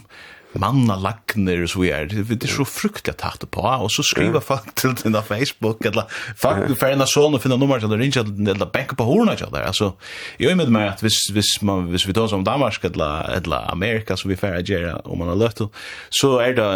manna 0.58 0.96
lagner 0.98 1.62
og 1.64 1.70
så 1.70 1.84
er 1.86 2.08
det 2.10 2.38
er 2.42 2.52
så 2.52 2.66
fruktelig 2.66 3.16
tatt 3.22 3.44
på 3.54 3.62
og 3.62 3.90
så 3.94 4.06
skriver 4.06 4.42
folk 4.42 4.72
til 4.80 4.96
den 5.04 5.14
där 5.14 5.22
Facebook 5.22 5.86
eller 5.86 6.10
folk 6.36 6.68
du 6.68 6.76
en 6.88 7.06
sånn 7.06 7.38
og 7.38 7.44
finna 7.44 7.58
nummer 7.58 7.80
til 7.80 7.94
rinja 7.94 8.24
eller 8.24 8.66
banka 8.66 8.98
på 8.98 9.06
horna 9.06 9.36
til 9.38 9.52
der 9.54 9.68
altså 9.70 9.94
jeg 10.40 10.58
med 10.58 10.72
meg 10.74 10.96
at 10.96 11.04
hvis, 11.06 11.30
hvis, 11.32 11.62
man, 11.62 11.90
hvis 11.94 12.08
vi 12.08 12.14
tar 12.14 12.28
som 12.28 12.44
Danmark 12.44 12.84
eller, 12.84 13.30
eller 13.38 13.70
Amerika 13.72 14.18
som 14.18 14.30
vi 14.30 14.40
får 14.40 14.64
gjøre 14.66 15.02
om 15.06 15.22
man 15.22 15.30
har 15.30 15.38
løtt 15.38 15.66
så 16.10 16.40
er 16.42 16.56
det 16.58 16.70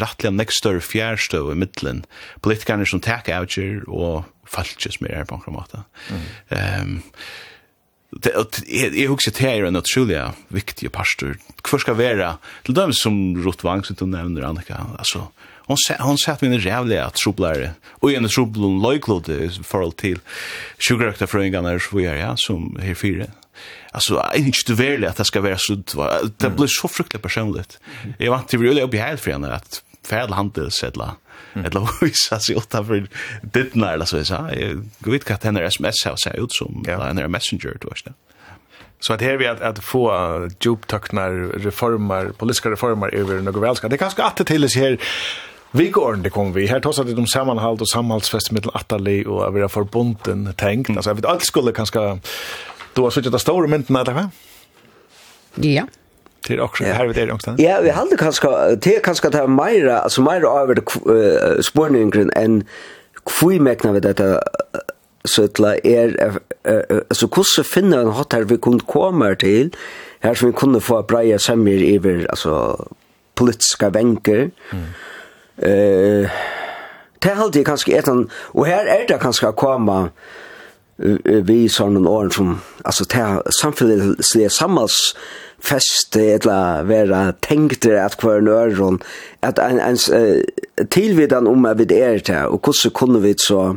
rettelig 0.00 0.32
en 0.32 0.40
nekst 0.40 0.64
større 0.64 0.80
i 1.52 1.58
middelen 1.58 2.04
politikerne 2.42 2.86
som 2.86 3.00
takker 3.00 3.38
avgjør 3.38 3.86
og 3.86 4.24
falskjes 4.50 5.00
mer 5.00 5.26
på 5.28 5.38
en 5.38 5.56
måte. 5.56 5.82
Mm. 6.10 6.24
Um, 6.50 6.96
jeg 8.14 9.08
husker 9.10 9.34
det 9.34 9.48
er 9.50 9.66
en 9.66 9.76
utrolig 9.76 10.20
viktig 10.54 10.92
pastor. 10.92 11.34
Hvor 11.66 11.82
skal 11.82 11.98
være, 11.98 12.36
til 12.64 12.76
dem 12.76 12.92
som 12.92 13.34
Ruth 13.44 13.64
Wang, 13.66 13.84
som 13.86 13.96
du 13.98 14.06
nevner, 14.06 14.46
Annika, 14.46 14.78
altså, 14.98 15.26
hon 15.66 15.76
sa 15.76 15.94
hon 15.98 16.18
sa 16.18 16.32
att 16.32 16.42
vi 16.42 16.68
är 16.96 17.02
att 17.02 17.14
trublare 17.14 17.70
och 17.90 18.12
en 18.12 18.28
trublon 18.28 18.82
lojklod 18.82 19.28
i 19.28 19.50
förhåll 19.64 19.92
till 19.92 20.18
sjukrökta 20.78 21.26
fröingarna 21.26 21.78
så 21.78 21.96
vi 21.96 22.06
är 22.06 22.16
ja 22.16 22.36
som 22.36 22.78
här 22.82 22.94
fyra 22.94 23.26
alltså 23.90 24.14
jag 24.14 24.36
är 24.36 24.38
inte 24.38 24.72
verkligen 24.72 25.10
att 25.10 25.16
det 25.16 25.24
ska 25.24 25.40
vara 25.40 25.58
så 25.58 25.74
det 26.36 26.50
blir 26.50 26.66
så 26.66 26.88
fruktligt 26.88 27.22
personligt. 27.22 27.78
Jag 28.18 28.30
vant 28.30 28.48
till 28.48 28.82
att 28.82 28.90
bli 28.90 28.98
helt 28.98 29.20
för 29.20 29.30
henne 29.30 29.54
att 29.54 29.82
färdhandel 30.04 30.70
sedla 30.70 31.16
eller 31.64 32.04
visa 32.04 32.40
sig 32.46 32.56
åtta 32.56 32.84
för 32.84 33.06
dittna 33.42 33.92
eller 33.92 34.04
så 34.04 34.24
så 34.24 34.34
jag 34.98 35.12
vet 35.12 35.30
vad 35.30 35.42
den 35.42 35.56
sms 35.56 36.04
har 36.04 36.16
sett 36.16 36.34
ut 36.34 36.52
som 36.52 36.84
en 36.88 37.30
messenger 37.30 37.76
då 37.80 37.88
så 37.94 38.10
Så 39.00 39.12
att 39.12 39.20
här 39.20 39.36
vi 39.36 39.46
att, 39.46 39.60
att 39.60 39.84
få 39.84 40.48
djuptöknar 40.60 41.30
reformer, 41.58 42.28
politiska 42.28 42.70
reformer 42.70 43.14
över 43.14 43.40
något 43.40 43.62
välska. 43.62 43.88
Det 43.88 43.98
kanske 43.98 44.22
att 44.22 44.36
det 44.36 44.44
till 44.44 44.70
sig 44.70 44.82
här 44.82 44.98
Vi 45.70 45.88
går 45.90 46.16
det 46.16 46.30
kom 46.30 46.52
vi. 46.52 46.66
Här 46.66 46.80
tar 46.80 47.04
det 47.04 47.14
om 47.14 47.26
sammanhåll 47.26 47.78
och 47.80 47.88
samhällsfest 47.88 48.50
med 48.50 48.66
Attali 48.74 49.24
och 49.26 49.54
våra 49.54 49.68
förbunden 49.68 50.54
tänkt. 50.56 50.90
Alltså 50.90 51.10
jag 51.10 51.14
vet 51.14 51.24
allt 51.24 51.44
skulle 51.44 51.72
kanske 51.72 52.18
då 52.94 53.10
så 53.10 53.20
att 53.20 53.32
det 53.32 53.38
stora 53.38 53.66
mynten 53.66 53.94
där 53.94 54.12
va? 54.12 54.30
Ja 55.54 55.86
till 56.46 56.60
också 56.60 56.84
ja. 56.84 56.94
här 56.94 57.06
vid 57.06 57.16
det 57.16 57.26
någonstans. 57.26 57.60
Ja, 57.60 57.80
vi 57.82 57.90
hade 57.90 58.16
kanske 58.16 58.76
te 58.80 59.00
kanske 59.04 59.30
ta 59.30 59.46
mera 59.46 59.98
alltså 59.98 60.22
mera 60.22 60.60
över 60.60 60.78
uh, 60.78 61.60
spårningen 61.60 62.30
än 62.36 62.64
kvui 63.26 63.58
mekna 63.60 63.92
við 63.96 64.06
detta 64.06 64.40
søtla 65.26 65.74
er 65.84 66.12
så 67.10 67.26
hvordan 67.26 67.66
finner 67.66 68.04
en 68.04 68.14
hot 68.14 68.36
her 68.36 68.46
vi 68.46 68.58
kunne 68.62 68.86
komme 68.86 69.32
til 69.34 69.72
her 70.22 70.34
som 70.34 70.50
vi 70.50 70.58
kunne 70.58 70.80
få 70.80 71.02
breie 71.02 71.38
semmer 71.38 71.82
iver 71.82 72.26
altså 72.30 72.76
politiska 73.34 73.90
venker 73.90 74.50
mm. 74.72 74.86
eh 75.58 76.30
det 77.22 77.34
halde 77.34 77.58
jeg 77.58 77.66
kanskje 77.66 77.98
etan 77.98 78.28
og 78.54 78.66
her 78.66 78.86
er 78.86 79.06
det 79.08 79.20
kanskje 79.20 79.48
å 79.50 79.56
komme 79.58 80.10
vi 81.48 81.66
sånne 81.68 82.08
åren 82.08 82.30
som 82.30 82.52
altså 82.84 83.04
det 83.04 83.24
samfunnet 83.60 84.52
sammals 84.52 85.16
feste 85.62 86.22
eller 86.36 86.84
vera 86.86 87.32
tenkter 87.42 87.98
at 88.02 88.18
kvar 88.20 88.42
nøren, 88.44 89.00
at 89.42 89.58
ein 89.58 89.80
ein 89.80 89.98
uh, 90.12 90.84
tilvidan 90.90 91.46
om 91.46 91.64
at 91.66 91.78
vid 91.78 91.92
er 91.92 92.18
til, 92.18 92.52
og 92.52 92.60
hvordan 92.60 92.92
kunne 92.92 93.22
vi 93.22 93.34
så 93.38 93.76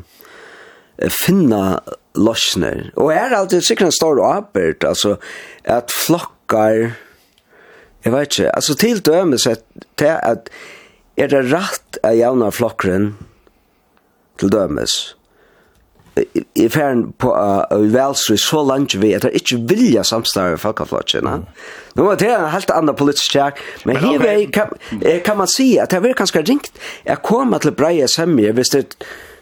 finna 1.07 1.79
løsner. 2.19 2.89
Og 2.95 3.13
er 3.13 3.35
alltid 3.35 3.63
sikkert 3.63 3.91
en 3.91 3.95
stor 3.95 4.19
apert 4.25 4.83
altså 4.83 5.15
at 5.63 5.91
flokkar, 5.91 6.95
jeg 8.03 8.13
vet 8.13 8.27
ikke, 8.27 8.55
altså 8.55 8.75
til 8.75 8.99
dømes 9.05 9.47
at, 9.47 9.63
at 10.01 10.49
er 11.17 11.31
det 11.31 11.45
rett 11.51 11.99
av 12.03 12.15
javna 12.15 12.49
flokkren 12.51 13.13
til 14.39 14.51
dømes, 14.51 15.15
i 16.55 16.67
færen 16.69 17.11
på 17.17 17.31
uh, 17.33 17.93
velsri 17.93 18.37
så 18.37 18.63
langt 18.65 18.95
vi 19.01 19.13
at 19.13 19.25
det 19.27 19.31
ikke 19.39 19.61
vilja 19.69 20.03
samstarve 20.03 20.57
folkeflotjen. 20.57 21.27
Mm. 21.27 21.47
Nå 21.95 22.05
var 22.05 22.19
det 22.19 22.29
en 22.33 22.49
helt 22.53 22.71
annan 22.71 22.95
politisk 22.95 23.31
check, 23.31 23.63
men, 23.85 23.95
men 23.95 24.03
her 24.03 24.19
okay. 24.19 24.45
kan, 24.53 24.75
kan 25.25 25.37
man 25.37 25.49
si 25.51 25.77
at 25.77 25.91
det 25.91 26.03
er 26.03 26.13
ganske 26.17 26.43
ringt 26.45 26.71
jeg 27.05 27.21
kommer 27.23 27.57
til 27.57 27.75
breie 27.75 28.07
semje 28.07 28.53
hvis 28.55 28.75
det 28.75 28.85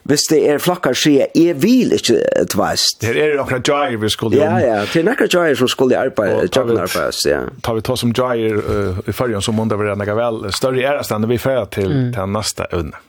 Hvis 0.07 0.23
det 0.31 0.37
er 0.47 0.61
flokkar 0.63 0.95
sier, 0.95 1.27
jeg 1.35 1.57
vil 1.59 1.91
ikke 1.91 2.21
tvast. 2.53 3.01
Det 3.01 3.11
er 3.19 3.41
akkurat 3.41 3.67
jair 3.67 3.97
vi 3.99 4.09
skulle 4.09 4.39
Ja, 4.39 4.53
ja, 4.63 4.77
det 4.87 5.01
er 5.01 5.09
akkurat 5.11 5.33
jair 5.35 5.57
som 5.59 5.67
skulle 5.67 5.99
arbeide, 5.99 6.45
jakken 6.47 6.79
arbeid, 6.79 7.19
ja. 7.27 7.41
Tar 7.63 7.75
vi 7.75 7.83
ta 7.83 7.97
som 7.99 8.13
jair 8.15 8.55
uh, 8.55 9.01
i 9.03 9.11
fyrjon, 9.11 9.43
så 9.43 9.51
må 9.51 9.67
det 9.67 9.79
være 9.79 9.97
nekka 9.99 10.15
vel 10.15 10.47
større 10.55 10.79
ærestand 10.93 11.27
vi 11.27 11.39
fyrir 11.41 11.67
til, 11.75 11.91
mm. 11.91 12.13
til 12.15 12.31
neste 12.37 12.69
øvne. 12.71 13.03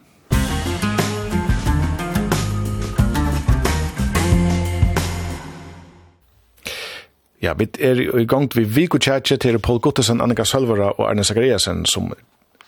Ja, 7.42 7.54
vi 7.54 7.68
er 7.78 8.00
i 8.18 8.26
gang 8.26 8.48
til 8.50 8.66
Viko 8.66 8.98
Tjatje 8.98 9.36
til 9.38 9.60
Paul 9.62 9.78
Gottesen, 9.78 10.20
Annika 10.20 10.42
Sølvara 10.42 10.90
og 10.96 11.04
Arne 11.06 11.22
Zachariasen 11.24 11.84
som 11.86 12.10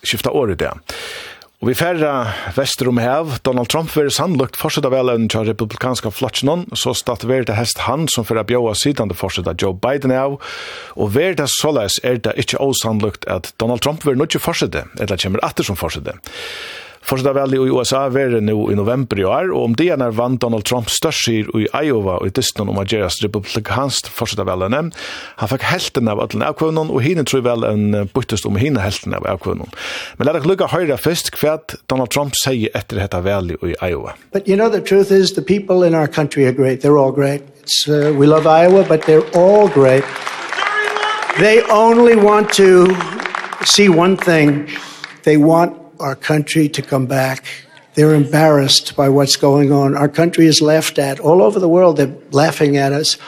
skifta 0.06 0.30
året 0.30 0.60
der. 0.60 0.78
Og 1.60 1.68
vi 1.68 1.74
færre 1.76 2.30
vester 2.56 2.88
om 2.88 2.96
hev, 3.02 3.34
Donald 3.44 3.68
Trump 3.68 3.90
vil 3.92 4.08
sannlagt 4.14 4.56
fortsette 4.56 4.88
velen 4.88 5.26
til 5.28 5.44
republikanska 5.44 6.08
flottsnån, 6.14 6.70
så 6.72 6.94
statuerer 6.96 7.44
det 7.50 7.58
hest 7.58 7.82
han 7.84 8.06
som 8.08 8.24
færre 8.24 8.46
bjóa 8.48 8.72
sidan 8.78 9.10
til 9.10 9.18
fortsette 9.18 9.52
Joe 9.60 9.76
Biden 9.76 10.14
av, 10.14 10.38
og 10.96 11.12
ver 11.18 11.34
det 11.36 11.50
såleis 11.52 11.98
er 12.00 12.22
det 12.22 12.32
ikke 12.40 12.62
åsannlagt 12.64 13.28
at 13.28 13.52
Donald 13.60 13.82
Trump 13.84 14.06
vil 14.06 14.16
nødvendig 14.16 14.40
fortsette, 14.40 14.86
eller 14.96 15.20
kommer 15.20 15.44
atter 15.44 15.66
som 15.66 15.76
fortsette. 15.76 16.16
Fortsatt 17.00 17.32
vel 17.32 17.54
i 17.56 17.60
USA 17.72 18.02
være 18.12 18.42
nå 18.44 18.54
i 18.70 18.76
november 18.76 19.18
i 19.18 19.24
år, 19.24 19.48
og 19.54 19.70
om 19.70 19.74
det 19.78 19.88
er 19.94 20.12
vann 20.14 20.36
Donald 20.36 20.66
Trump 20.68 20.90
størst 20.92 21.30
i 21.32 21.64
Iowa 21.72 22.18
og 22.20 22.28
i 22.28 22.34
Disney 22.36 22.68
om 22.68 22.76
å 22.78 22.84
gjøre 22.84 23.08
republikansk 23.24 24.10
fortsatt 24.12 24.44
enn. 24.44 24.92
Han 25.40 25.50
fikk 25.50 25.64
helten 25.64 26.10
av 26.12 26.20
alle 26.20 26.50
avkvønnen, 26.52 26.92
og 26.92 27.00
henne 27.02 27.24
tror 27.24 27.46
vel 27.46 27.64
en 27.64 28.06
byttest 28.12 28.46
om 28.46 28.60
henne 28.60 28.84
helten 28.84 29.16
av 29.16 29.26
avkvønnen. 29.32 29.72
Men 30.18 30.28
la 30.28 30.36
deg 30.36 30.46
lukke 30.46 30.68
høyre 30.70 31.00
først 31.00 31.32
hva 31.40 31.56
Donald 31.88 32.12
Trump 32.12 32.36
sier 32.36 32.68
etter 32.76 33.00
dette 33.00 33.24
vel 33.24 33.56
i 33.56 33.74
Iowa. 33.80 34.14
But 34.32 34.46
you 34.46 34.56
know, 34.56 34.68
the 34.68 34.84
truth 34.84 35.10
is 35.10 35.32
the 35.32 35.42
people 35.42 35.82
in 35.82 35.94
our 35.94 36.08
country 36.08 36.46
are 36.46 36.52
great. 36.52 36.82
They're 36.82 36.98
all 36.98 37.12
great. 37.12 37.42
It's, 37.62 37.88
uh, 37.88 38.12
we 38.16 38.26
love 38.26 38.46
Iowa, 38.46 38.84
but 38.84 39.02
they're 39.02 39.26
all 39.34 39.68
great. 39.68 40.04
They 41.38 41.62
only 41.70 42.16
want 42.16 42.52
to 42.54 42.94
see 43.64 43.88
one 43.88 44.16
thing. 44.16 44.68
They 45.24 45.36
want 45.36 45.80
our 46.00 46.16
country 46.16 46.68
to 46.68 46.82
come 46.82 47.06
back. 47.06 47.44
They're 47.94 48.14
embarrassed 48.14 48.96
by 48.96 49.08
what's 49.08 49.36
going 49.36 49.72
on. 49.72 49.96
Our 49.96 50.08
country 50.08 50.46
is 50.46 50.60
laughed 50.60 50.98
at. 50.98 51.20
All 51.20 51.42
over 51.42 51.60
the 51.60 51.68
world, 51.68 51.96
they're 51.96 52.16
laughing 52.30 52.76
at 52.76 52.92
us. 52.92 53.18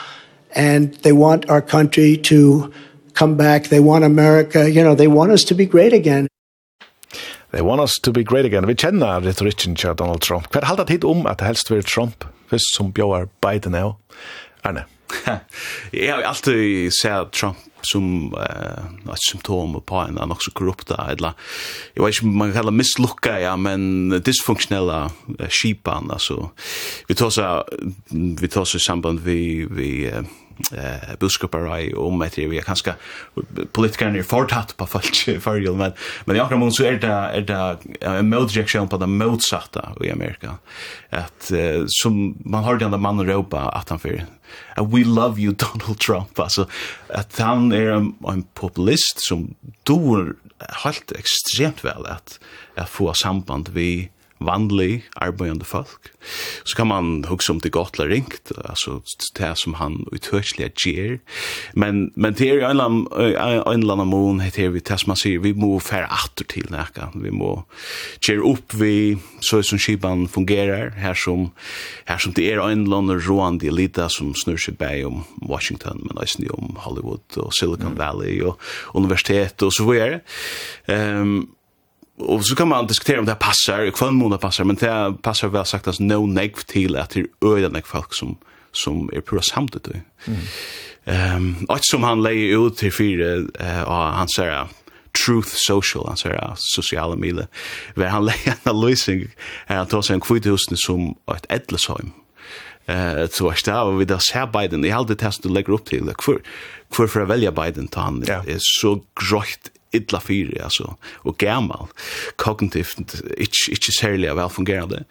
And 0.55 0.93
they 1.03 1.11
want 1.11 1.49
our 1.49 1.61
country 1.61 2.17
to 2.17 2.71
come 3.13 3.35
back. 3.35 3.67
They 3.67 3.79
want 3.79 4.03
America. 4.03 4.69
You 4.69 4.83
know, 4.83 4.95
they 4.95 5.07
want 5.07 5.31
us 5.31 5.43
to 5.43 5.55
be 5.55 5.65
great 5.65 5.93
again. 5.93 6.27
They 7.51 7.61
want 7.61 7.81
us 7.81 7.93
to 8.01 8.11
be 8.11 8.23
great 8.23 8.45
again. 8.45 8.65
Vi 8.65 8.73
kjenner 8.75 9.21
retorikken 9.21 9.75
til 9.75 9.93
Donald 9.93 10.21
Trump. 10.21 10.47
Hver 10.51 10.65
halda 10.65 10.83
tid 10.83 11.03
om 11.03 11.27
at 11.27 11.39
det 11.39 11.47
helst 11.47 11.71
vil 11.71 11.83
Trump, 11.83 12.25
hvis 12.49 12.65
som 12.75 12.93
bjóar 12.93 13.27
Biden 13.41 13.75
er? 13.75 13.93
Arne? 14.63 14.83
Jeg 15.93 16.13
har 16.13 16.21
alltid 16.21 16.91
sett 17.01 17.31
Trump 17.31 17.57
som 17.83 18.33
eh 18.33 19.13
ett 19.13 19.19
symptom 19.31 19.81
på 19.85 19.95
en 19.95 20.17
annan 20.17 20.31
också 20.31 20.51
korrupta 20.51 21.07
eller 21.11 21.33
jag 21.93 22.05
vet 22.05 22.23
inte 22.23 22.25
man 22.25 22.53
kallar 22.53 22.71
misslucka 22.71 23.39
ja 23.39 23.57
men 23.57 24.09
dysfunktionella 24.09 25.11
uh, 25.39 25.47
skipan 25.49 26.11
alltså 26.11 26.49
vi 27.07 27.15
tar 27.15 27.29
så 27.29 27.63
vi 28.41 28.47
tar 28.47 28.65
så 28.65 28.79
samband 28.79 29.19
vi 29.19 29.67
vi 29.71 30.05
eh 30.07 30.23
uh, 30.73 31.79
i 31.81 31.93
om 31.93 32.21
att 32.21 32.37
vi 32.37 32.57
är 32.57 32.61
kanske 32.61 32.93
politikerna 33.71 34.17
är 34.17 34.23
fortsatt 34.23 34.77
på 34.77 34.85
fall 34.85 35.01
för 35.39 35.55
ju 35.55 35.73
men 35.73 35.91
men 36.25 36.35
jag 36.35 36.53
alla 36.53 36.71
så 36.71 36.83
är 36.83 36.91
det 36.91 37.07
är 37.07 37.41
det 37.41 37.77
en 38.01 38.29
motreaktion 38.29 38.87
på 38.87 38.97
den 38.97 39.17
motsatta 39.17 39.89
i 40.01 40.11
Amerika 40.11 40.57
att 41.09 41.51
uh, 41.53 41.83
som 41.87 42.37
man 42.45 42.63
har 42.63 42.75
den 42.75 42.91
där 42.91 42.97
mannen 42.97 43.27
ropa 43.27 43.59
att 43.59 43.89
han 43.89 43.99
för 43.99 44.25
uh, 44.79 44.95
we 44.95 45.03
love 45.03 45.41
you 45.41 45.53
Donald 45.57 45.99
Trump. 45.99 46.39
Alltså 46.39 46.67
att 47.07 47.39
han 47.39 47.71
är 47.71 47.91
en, 47.91 48.15
en 48.27 48.43
populist 48.43 49.15
som 49.17 49.55
då 49.83 50.27
helt 50.83 51.11
extremt 51.11 51.85
väl 51.85 52.05
att 52.05 52.39
att 52.75 52.89
få 52.89 53.13
samband 53.13 53.69
vi 53.69 54.09
vanlig 54.45 55.03
arbeidende 55.15 55.65
folk, 55.65 56.11
så 56.63 56.75
kan 56.75 56.87
man 56.87 57.25
huske 57.27 57.51
om 57.51 57.59
det 57.63 57.73
godt 57.75 57.99
eller 57.99 58.13
ringt, 58.15 58.51
altså 58.65 58.99
det 59.37 59.51
som 59.59 59.77
han 59.79 60.03
utørselig 60.13 60.71
gjør. 60.79 61.17
Men, 61.75 62.11
men 62.15 62.37
det 62.37 62.49
er 62.49 62.61
jo 62.61 62.67
en 62.69 62.79
eller 62.79 63.95
annen 63.95 64.11
mån, 64.11 64.43
det 64.43 64.59
er 64.59 64.73
vi, 64.75 64.83
det 64.83 64.99
som 65.01 65.13
man 65.13 65.19
sier, 65.19 65.43
vi 65.43 65.53
må 65.57 65.77
fære 65.83 66.09
atter 66.11 66.47
til 66.49 66.69
nækka, 66.73 67.11
vi 67.15 67.33
må 67.33 67.53
gjøre 68.23 68.45
opp 68.53 68.77
vi, 68.79 69.17
så 69.43 69.61
som 69.65 69.81
skipan 69.81 70.27
fungerer, 70.31 70.93
her 70.99 71.17
som, 71.17 71.49
her 72.09 72.21
som 72.21 72.35
det 72.35 72.49
er 72.51 72.61
en 72.63 72.85
eller 72.85 73.03
annen 73.03 73.23
rående 73.23 73.67
elita 73.69 74.09
som 74.11 74.33
snur 74.37 74.59
seg 74.61 74.77
bæg 74.79 75.07
om 75.07 75.23
Washington, 75.49 76.03
men 76.07 76.19
også 76.19 76.47
om 76.53 76.77
Hollywood 76.83 77.41
og 77.41 77.53
Silicon 77.55 77.97
Valley 77.97 78.41
og 78.43 78.59
universitet 78.93 79.61
og 79.63 79.73
så 79.73 79.85
videre. 79.87 80.21
Um, 80.87 81.53
och 82.17 82.45
så 82.45 82.55
kan 82.55 82.67
man 82.67 82.87
diskutera 82.87 83.19
om 83.19 83.25
det 83.25 83.31
här 83.31 83.39
passar, 83.39 83.91
kvar 83.91 84.11
månad 84.11 84.41
passar, 84.41 84.63
men 84.63 84.75
det 84.75 85.13
passar 85.21 85.47
väl 85.47 85.65
sagt 85.65 85.87
att 85.87 85.99
no 85.99 86.25
negv 86.25 86.53
till 86.53 86.95
att 86.95 87.09
det 87.09 87.19
är 87.41 87.69
negv 87.69 87.83
folk 87.85 88.13
som 88.13 88.37
som 88.73 89.09
är 89.13 89.21
pura 89.21 89.41
samtidigt. 89.41 90.01
Mm. 90.25 90.39
Ehm, 91.05 91.55
um, 91.59 91.65
och 91.65 91.79
som 91.81 92.03
han 92.03 92.23
lägger 92.23 92.67
ut 92.67 92.77
till 92.77 92.93
fyra 92.93 93.33
eh 93.59 93.81
och 93.81 93.93
han 93.93 94.29
säger 94.29 94.67
Truth 95.25 95.49
Social, 95.53 96.07
han 96.07 96.17
säger 96.17 96.53
sociala 96.57 97.15
medier. 97.15 97.47
Var 97.95 98.05
han 98.05 98.25
lägger 98.25 98.55
en 98.63 98.81
lösning 98.81 99.27
han 99.67 99.87
tar 99.87 100.01
sig 100.01 100.13
en 100.13 100.21
kvitthusne 100.21 100.77
som 100.77 101.15
ett 101.35 101.45
ädlesheim. 101.49 102.11
Eh 102.85 103.27
så 103.31 103.45
vart 103.45 103.65
det 103.65 103.79
och 103.79 104.01
vi 104.01 104.05
där 104.05 104.17
ser 104.17 104.47
Biden. 104.47 104.83
Jag 104.83 104.95
hade 104.95 105.15
testat 105.15 105.45
att 105.45 105.51
lägga 105.51 105.73
upp 105.73 105.85
till 105.85 106.13
för 106.19 106.41
för 106.91 107.07
för 107.07 107.21
att 107.21 107.27
välja 107.27 107.51
Biden 107.51 107.87
till 107.87 107.99
han. 107.99 108.19
Det 108.19 108.31
är 108.31 108.57
så 108.59 108.95
grått 109.29 109.69
illa 109.93 110.21
fyre, 110.23 110.63
altså, 110.63 110.95
og 111.23 111.37
gammal, 111.41 111.89
kognitivt, 112.41 113.21
ikke, 113.37 113.71
ikke 113.77 113.95
særlig 113.99 114.35
velfungerende. 114.37 115.05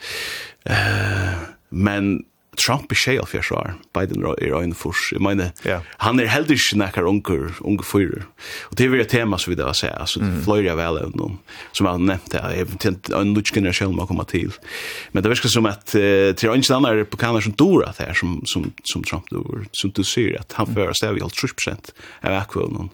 Uh, 0.69 1.41
men 1.71 2.21
Trump 2.61 2.91
er 2.93 2.99
tjej 3.01 3.17
av 3.17 3.31
fjers 3.31 3.49
år, 3.57 3.71
Biden 3.97 4.27
er 4.29 4.53
øyne 4.53 4.77
furs. 4.77 5.07
Jeg 5.15 5.23
mener, 5.25 5.55
yeah. 5.65 5.81
han 6.05 6.21
er 6.21 6.29
heldig 6.29 6.59
ikke 6.59 6.77
nekkar 6.83 7.09
unger, 7.09 7.47
unger 7.65 7.87
fyrer. 7.87 8.27
Og 8.69 8.77
det 8.77 8.91
er 8.91 8.97
et 9.01 9.09
tema 9.09 9.39
som 9.41 9.55
vi 9.55 9.57
da 9.57 9.71
sier, 9.77 9.95
altså 9.97 10.21
mm. 10.21 10.35
fløyre 10.45 10.75
av 10.75 10.81
vel 10.83 11.01
evne, 11.01 11.31
som 11.73 11.89
jeg 11.89 11.97
har 11.97 12.05
nevnte, 12.11 12.43
jeg 12.43 12.67
er 12.67 13.17
en 13.23 13.33
lutsk 13.33 13.57
generasjon 13.57 13.97
må 13.97 14.05
komme 14.11 14.27
til. 14.29 14.53
Men 15.17 15.25
det 15.25 15.33
virker 15.33 15.53
som 15.53 15.69
at 15.71 15.97
uh, 15.97 16.37
til 16.37 16.53
øyne 16.53 16.69
stannar 16.69 17.01
på 17.09 17.21
kanar 17.25 17.45
som 17.45 17.57
dora 17.57 17.95
det 17.97 18.11
her, 18.11 18.21
som, 18.21 18.37
som, 18.45 18.69
som 18.85 19.09
Trump 19.09 19.33
dora, 19.33 19.65
som 19.73 19.95
du 19.97 20.05
sier, 20.05 20.37
at 20.43 20.53
han 20.61 20.69
fører 20.77 20.93
seg 20.99 21.17
i 21.17 21.25
30 21.25 21.57
prosent 21.57 21.95
av 22.21 22.37
akkurat 22.45 22.77
noen 22.77 22.93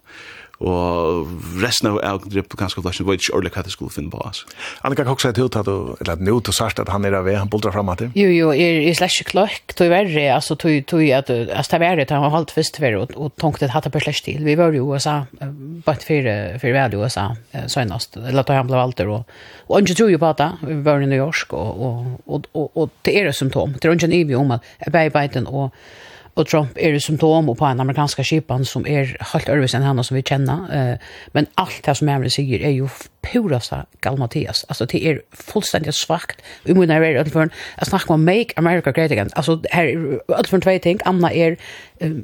og 0.59 1.29
resten 1.63 1.87
av 1.93 2.01
algrip 2.03 2.55
kanskje 2.59 2.83
flashen 2.83 3.07
var 3.07 3.15
ikke 3.15 3.31
ordentlig 3.37 3.53
hva 3.55 3.63
det 3.63 3.73
skulle 3.75 3.95
finne 3.95 4.11
på 4.11 4.19
oss. 4.27 4.41
Annika 4.83 5.05
Koksa 5.07 5.31
er 5.31 5.37
du, 5.39 5.45
eller 5.47 6.13
at 6.17 6.25
nå 6.25 6.35
til 6.43 6.57
sørst 6.57 6.81
at 6.83 6.91
han 6.91 7.07
er 7.07 7.15
av 7.15 7.29
han 7.31 7.51
bultrar 7.51 7.77
fram 7.77 7.93
til? 8.01 8.11
Jo, 8.19 8.27
jo, 8.35 8.49
er, 8.51 8.81
er 8.91 8.99
slett 8.99 9.15
ikke 9.15 9.31
klokk, 9.37 9.77
tog 9.79 9.93
verre, 9.93 10.25
altså 10.35 10.57
tog, 10.59 10.75
tog 10.91 11.05
at, 11.15 11.31
altså 11.31 11.77
det 11.77 11.79
er 11.79 11.85
verre, 11.85 12.09
det 12.11 12.19
har 12.25 12.35
holdt 12.35 12.55
først 12.57 12.81
verre, 12.83 13.05
og, 13.05 13.15
og 13.15 13.37
tenkte 13.39 13.69
at 13.69 13.77
hatt 13.77 13.87
på 13.95 14.03
slett 14.03 14.25
til. 14.27 14.43
Vi 14.43 14.57
var 14.59 14.75
jo 14.75 14.83
i 14.83 14.97
USA, 14.97 15.21
bare 15.87 16.03
fire, 16.03 16.35
fire 16.59 16.75
vel 16.75 16.99
i 16.99 17.03
USA, 17.05 17.29
søgnast, 17.71 18.19
eller 18.19 18.43
at 18.43 18.53
han 18.59 18.67
ble 18.67 18.83
valgt 18.83 19.05
og, 19.07 19.31
og 19.69 19.79
ikke 19.79 19.95
tror 20.01 20.11
jo 20.11 20.19
på 20.19 20.35
det, 20.43 20.51
vi 20.67 20.81
var 20.91 21.07
i 21.07 21.07
New 21.07 21.23
York, 21.23 21.55
og, 21.55 21.87
og, 21.87 22.13
og, 22.27 22.51
og, 22.59 22.69
og 22.75 22.93
det 23.07 23.15
er 23.15 23.31
et 23.31 23.39
symptom, 23.39 23.79
det 23.79 23.87
er 23.87 23.95
ikke 23.95 24.11
en 24.11 24.19
ivig 24.19 24.39
om 24.39 24.57
at 24.59 24.67
Biden 24.91 25.47
og 25.47 25.71
Og 26.39 26.47
Trump 26.47 26.79
er 26.79 26.95
et 26.95 27.03
symptom 27.03 27.51
på 27.59 27.67
en 27.67 27.81
amerikansk 27.83 28.23
skipan 28.23 28.65
som 28.65 28.87
er 28.87 29.17
helt 29.33 29.49
øvrig 29.51 29.73
enn 29.75 29.87
henne 29.87 30.05
som 30.07 30.15
vi 30.15 30.23
kjenner. 30.23 30.99
Men 31.35 31.49
alt 31.59 31.81
det 31.87 31.97
som 31.99 32.11
jeg 32.13 32.31
sier 32.37 32.63
er 32.63 32.77
jo 32.77 32.87
purasta 33.21 33.87
Gal 34.01 34.19
Mathias. 34.19 34.65
Alltså 34.69 34.87
det 34.87 35.07
är 35.07 35.23
fullständigt 35.33 35.95
svagt. 35.95 36.43
Vi 36.65 36.75
måste 36.75 36.87
när 36.87 37.25
det 37.25 37.31
för 37.31 37.51
att 37.77 37.89
snacka 37.89 38.13
om 38.13 38.25
make 38.25 38.53
America 38.57 38.93
great 38.93 39.11
again. 39.11 39.31
Alltså 39.33 39.63
här 39.71 40.19
allt 40.29 40.49
från 40.49 40.61
två 40.61 40.79
ting. 40.79 40.99
Anna 41.05 41.33
är 41.33 41.57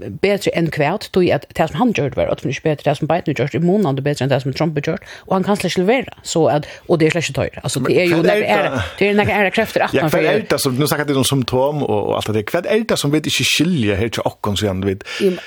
bättre 0.08 0.50
än 0.50 0.70
kvärt 0.70 1.12
då 1.12 1.32
att 1.32 1.44
det 1.54 1.68
som 1.68 1.76
han 1.76 1.92
gjorde 1.92 2.16
var 2.16 2.26
att 2.26 2.44
inte 2.44 2.60
bättre 2.62 2.90
det 2.90 2.96
som 2.96 3.06
Biden 3.06 3.34
gjorde 3.38 3.56
i 3.56 3.60
månaden 3.60 4.04
bättre 4.04 4.24
än 4.24 4.28
det 4.28 4.40
som 4.40 4.52
Trump 4.52 4.86
gjorde 4.86 4.98
och 5.16 5.34
han 5.34 5.44
kan 5.44 5.56
släcka 5.56 5.80
levera 5.80 6.14
så 6.22 6.48
att 6.48 6.66
och 6.86 6.98
det 6.98 7.06
är 7.06 7.10
släcka 7.10 7.32
tøyre. 7.32 7.60
Alltså 7.62 7.80
det 7.80 8.00
är 8.00 8.04
ju 8.04 8.22
det 8.22 8.44
är 8.44 8.82
det 8.98 9.08
är 9.08 9.14
några 9.14 9.32
är 9.32 9.50
krafter 9.50 9.80
att 9.80 9.92
man 9.92 10.10
för 10.10 10.22
det 10.48 10.58
som 10.58 10.76
nu 10.76 10.86
sagt 10.86 11.08
det 11.08 11.14
som 11.14 11.24
symptom 11.24 11.82
och 11.82 12.16
allt 12.16 12.32
det 12.32 12.42
kvärt 12.42 12.66
är 12.66 12.80
det 12.88 12.96
som 12.96 13.10
vet 13.10 13.26
inte 13.26 13.30
skilja 13.58 13.96
helt 13.96 14.18
och 14.18 14.40
kon 14.40 14.56
så 14.56 14.66
ändå 14.66 14.86
vet. 14.86 15.04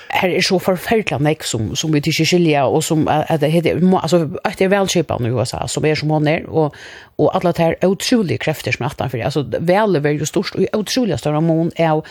Här 0.08 0.30
är 0.30 0.42
så 0.42 0.60
förfärligt 0.60 1.20
mycket 1.20 1.46
som 1.46 1.76
som 1.76 1.92
vi 1.92 1.98
inte 1.98 2.12
skilja 2.12 2.66
och 2.66 2.84
som 2.84 3.08
att 3.08 3.42
det 3.42 3.48
heter 3.48 3.98
alltså 4.02 4.30
att 4.44 4.58
det 4.58 4.66
är 4.66 4.70
välskipat 4.70 5.20
nu 5.20 5.37
USA 5.38 5.68
som 5.68 5.86
är 5.86 5.96
som 5.96 6.10
hon 6.10 6.28
är 6.28 6.46
och 6.50 6.76
och 7.16 7.36
alla 7.36 7.52
det 7.52 7.64
här 7.64 7.86
otroliga 7.86 8.38
krafter 8.38 8.72
som 8.72 8.86
attan 8.86 9.10
för 9.10 9.20
alltså 9.20 9.46
väl 9.60 9.96
är 9.96 10.10
ju 10.10 10.26
störst 10.26 10.56
och 10.56 10.62
otroliga 10.74 11.18
stora 11.18 11.42
mån 11.42 11.72
är 11.76 12.02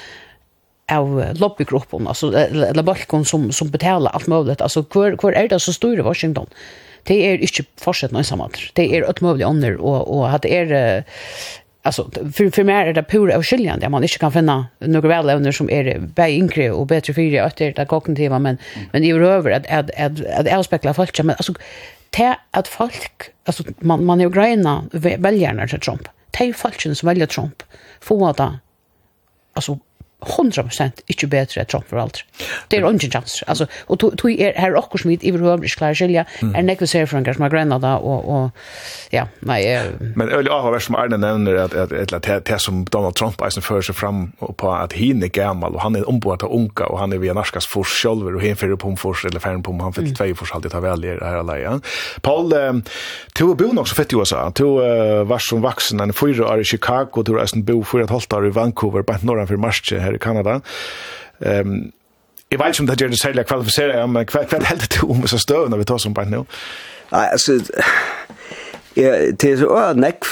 av 0.92 1.24
lobbygruppen 1.34 2.06
alltså 2.06 2.38
eller 2.38 2.82
balkon 2.82 3.24
som 3.24 3.52
som 3.52 3.70
betalar 3.70 4.10
allt 4.10 4.26
möjligt 4.26 4.60
alltså 4.60 4.84
kvar 4.84 5.16
kvar 5.16 5.32
är 5.32 5.48
det 5.48 5.60
så 5.60 5.72
stora 5.72 6.02
Washington? 6.02 6.46
Det 7.02 7.26
är 7.26 7.38
inte 7.38 7.64
fortsatt 7.76 8.10
någon 8.10 8.24
sammanhang 8.24 8.60
det 8.72 8.96
är 8.96 9.10
ett 9.10 9.20
möjligt 9.20 9.46
annor 9.46 9.74
och 9.74 10.18
och 10.18 10.30
att 10.30 10.44
är 10.44 11.04
alltså 11.82 12.10
för 12.32 12.50
för 12.50 12.64
mer 12.64 12.86
är 12.86 12.92
det 12.92 13.02
pura 13.02 13.36
avskiljande 13.36 13.80
där 13.80 13.88
man 13.88 14.02
inte 14.02 14.18
kan 14.18 14.32
finna 14.32 14.66
några 14.78 15.08
väl 15.08 15.52
som 15.52 15.70
är 15.70 15.98
bättre 15.98 16.30
inkre 16.30 16.70
och 16.70 16.86
bättre 16.86 17.14
för 17.14 17.22
det 17.22 17.38
att 17.38 17.56
det 17.56 17.86
kognitiva 17.88 18.38
men 18.38 18.58
men 18.92 19.04
i 19.04 19.12
över 19.12 19.50
att 19.50 19.66
att 19.66 19.90
att 19.90 20.26
att 20.26 20.52
avspegla 20.58 20.94
folk 20.94 21.22
men 21.22 21.36
alltså 21.38 21.54
til 22.14 22.34
at 22.54 22.68
folk, 22.68 23.30
altså 23.46 23.64
man, 23.80 24.04
man 24.04 24.20
er 24.20 24.28
jo 24.28 24.34
greina 24.34 24.76
velgjerne 24.92 25.66
til 25.70 25.80
Trump, 25.80 26.08
til 26.36 26.54
folkene 26.54 26.94
som 26.94 27.10
velger 27.10 27.30
Trump, 27.30 27.64
få 28.00 28.32
det, 28.38 28.50
altså 29.56 29.78
100% 30.24 31.02
ikke 31.12 31.28
bedre 31.28 31.60
enn 31.60 31.68
Trump 31.68 31.90
for 31.90 32.00
alt. 32.00 32.22
Det 32.70 32.78
er 32.78 32.86
ungen 32.88 33.12
chans. 33.12 33.42
Altså, 33.46 33.66
og 33.92 33.98
tog 34.00 34.30
er 34.32 34.56
her 34.56 34.76
okkur 34.78 35.02
smitt 35.02 35.24
i 35.26 35.32
verhøver 35.34 35.66
ikke 35.68 35.82
klarer 35.82 35.98
skilja, 35.98 36.24
er 36.54 36.64
nekve 36.64 36.88
ser 36.88 37.04
fra 37.06 37.20
som 37.20 37.44
grønna 37.52 37.76
da, 37.82 37.96
og, 38.00 38.24
og 38.24 39.12
ja, 39.12 39.26
nei. 39.46 39.60
Men 40.16 40.32
øyelig 40.32 40.52
avhver 40.52 40.80
som 40.80 40.96
Arne 40.96 41.18
nevner, 41.20 41.60
at, 41.66 41.74
at, 41.74 41.92
at, 41.92 42.14
at 42.28 42.48
det 42.48 42.60
som 42.64 42.84
Donald 42.92 43.14
Trump 43.14 43.42
eisen 43.44 43.62
fører 43.62 43.84
seg 43.84 43.98
fram 43.98 44.30
på 44.40 44.72
at 44.72 44.96
hin 44.96 45.22
er 45.22 45.28
gammal, 45.28 45.76
og 45.76 45.84
han 45.84 45.98
er 46.00 46.08
omboet 46.08 46.46
av 46.46 46.54
unga, 46.54 46.88
og 46.88 47.00
han 47.02 47.12
er 47.12 47.20
via 47.20 47.36
norskas 47.36 47.68
fors 47.68 47.92
sjolver, 47.92 48.38
og 48.38 48.44
hin 48.44 48.56
fyrir 48.56 48.80
på 48.80 48.94
fors, 48.96 49.24
eller 49.28 49.42
fyrir 49.44 49.60
på 49.66 49.76
han 49.82 49.96
fyrir 49.96 50.16
tvei 50.16 50.32
fors, 50.38 50.54
alltid 50.56 50.72
ta 50.72 50.80
vel 50.84 51.04
i 51.04 51.12
her 51.12 51.42
alai. 51.42 51.60
Paul, 52.24 52.48
du 52.48 53.44
er 53.50 53.60
bo 53.60 53.70
nok 53.76 53.92
så 53.92 54.00
fett 54.00 54.16
i 54.16 54.18
USA, 54.18 54.46
du 54.56 54.80
var 55.28 55.44
som 55.44 55.60
vaksen, 55.64 56.00
han 56.00 56.14
er 56.14 56.16
fyra 56.16 56.48
år 56.54 56.64
i 56.64 56.68
Chicago, 56.72 57.22
to 57.22 57.36
er 57.36 57.44
eisen 57.44 57.66
bo 57.68 57.82
fyra 57.84 58.08
et 58.08 58.16
halvt 58.16 58.38
år 58.40 58.48
i 58.48 58.54
Vancouver, 58.56 59.04
bare 59.06 59.26
norra 59.28 59.44
fyrir 59.48 59.60
marsje 59.60 60.00
her 60.06 60.16
i 60.16 60.22
Kanada. 60.22 60.60
Ehm 61.44 61.66
Um, 61.66 61.92
jeg 62.50 62.58
vet 62.58 62.68
ikke 62.68 62.82
om 62.82 62.86
det 62.86 63.00
gjør 63.00 63.08
det 63.10 63.18
særlig 63.20 63.42
å 63.42 63.48
kvalifisere, 63.48 64.02
men 64.06 64.28
hva, 64.30 64.44
hva 64.46 64.58
helder 64.68 64.90
du 64.94 65.00
om 65.10 65.24
så 65.26 65.38
støv 65.42 65.66
når 65.70 65.82
vi 65.82 65.88
tar 65.90 65.98
som 65.98 66.14
bare 66.14 66.30
nå? 66.30 66.44
Nei, 67.10 67.24
altså, 67.34 67.58
ja, 68.96 69.16
det 69.34 69.50
er 69.50 69.58
så 69.58 69.80
nekv 69.98 70.30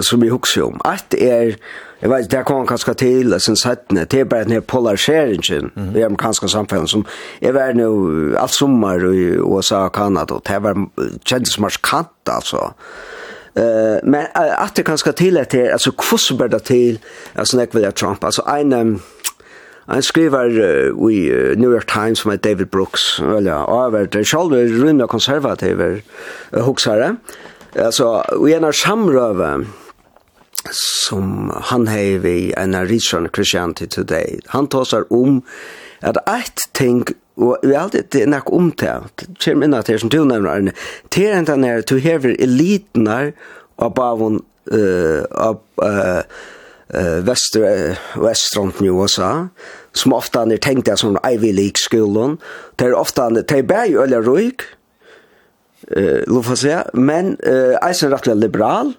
som 0.00 0.24
vi 0.24 0.30
husker 0.32 0.70
om. 0.70 0.80
Alt 0.88 1.14
er, 1.18 1.58
jeg 2.00 2.10
vet, 2.10 2.24
ikke, 2.24 2.32
det 2.32 2.42
kommer 2.48 2.70
kanskje 2.70 2.94
til, 3.02 3.36
sin 3.44 3.60
settene, 3.60 4.06
det 4.08 4.22
er 4.22 4.30
bare 4.32 4.48
denne 4.48 4.60
polariseringen 4.60 5.70
mm 5.74 5.88
-hmm. 5.88 5.98
i 5.98 6.02
amerikanske 6.02 6.48
samfunn, 6.48 6.88
som 6.88 7.06
jeg 7.42 7.54
var 7.54 7.72
nå 7.72 7.90
alt 8.38 8.54
sommer 8.54 9.12
i 9.12 9.36
USA 9.36 9.84
og 9.84 9.92
Kanada, 9.92 10.34
og 10.34 10.42
det 10.48 10.62
var 10.62 10.74
kjent 11.24 11.48
som 11.48 11.62
marskant, 11.62 12.08
altså. 12.26 12.72
Mm 12.72 13.19
Uh, 13.58 13.98
men 14.02 14.26
att 14.34 14.74
det 14.74 14.82
kanske 14.82 15.12
till 15.12 15.38
att 15.38 15.50
det 15.50 15.72
alltså 15.72 15.92
kuss 15.92 16.32
ber 16.32 16.48
det 16.48 16.60
till 16.60 16.98
alltså 17.34 17.56
när 17.56 17.68
vill 17.72 17.82
jag 17.82 17.94
Trump 17.94 18.24
alltså 18.24 18.42
en 18.42 19.00
en 19.92 20.02
skriver 20.02 20.50
i 21.10 21.56
New 21.56 21.72
York 21.72 21.92
Times 21.92 22.24
med 22.24 22.40
David 22.40 22.68
Brooks. 22.68 23.20
Eller 23.20 23.86
över 23.86 24.08
det 24.12 24.24
själva 24.24 24.56
rymda 24.56 25.06
konservativer 25.06 26.02
huxare 26.50 27.16
alltså 27.78 28.24
vi 28.44 28.52
är 28.52 28.60
när 28.60 28.72
samrøve, 28.72 29.64
som 31.06 31.52
han 31.62 31.86
hevi 31.86 32.52
en 32.56 32.86
Richard 32.86 33.34
Christianity 33.34 33.86
Today. 33.86 34.40
Han 34.46 34.66
tar 34.66 34.84
om 35.12 35.42
at 36.00 36.16
ett 36.16 36.60
ting 36.72 37.04
Og 37.36 37.56
vi 37.62 37.74
har 37.74 37.86
alltid 37.86 38.10
det 38.12 38.22
er 38.22 38.32
nok 38.32 38.52
om 38.52 38.70
det. 38.80 38.94
Det 39.20 39.28
kommer 39.44 39.66
inn 39.66 39.76
at 39.76 39.88
det 39.88 40.00
som 40.02 40.10
du 40.12 40.18
nevner, 40.24 40.50
Arne. 40.50 40.74
Det 41.14 41.28
er 41.28 41.38
enten 41.38 41.64
er 41.64 41.84
du 41.86 41.96
hever 42.02 42.34
eliten 42.38 43.06
her, 43.08 43.32
og 43.80 43.98
uh, 43.98 44.16
hun, 44.20 44.40
av 45.32 45.60
Vestre, 47.24 47.96
Vestront 48.18 48.80
i 48.82 48.90
USA, 48.90 49.46
som 49.94 50.12
ofta 50.12 50.42
han 50.42 50.52
er 50.52 50.58
tenkt 50.62 50.88
det 50.90 50.98
som 50.98 51.18
Ivy 51.22 51.52
League-skolen. 51.54 52.36
Det 52.78 52.90
er 52.90 52.98
ofta 52.98 53.28
han, 53.28 53.38
det 53.38 53.56
er 53.56 53.66
bare 53.66 53.88
jo 53.92 54.02
øyne 54.02 54.20
røyk, 54.26 54.66
lov 56.28 56.44
for 56.44 56.56
å 56.56 56.60
si, 56.60 56.74
men 56.98 57.36
eisen 57.80 58.10
er 58.10 58.14
rettelig 58.16 58.36
liberal, 58.42 58.92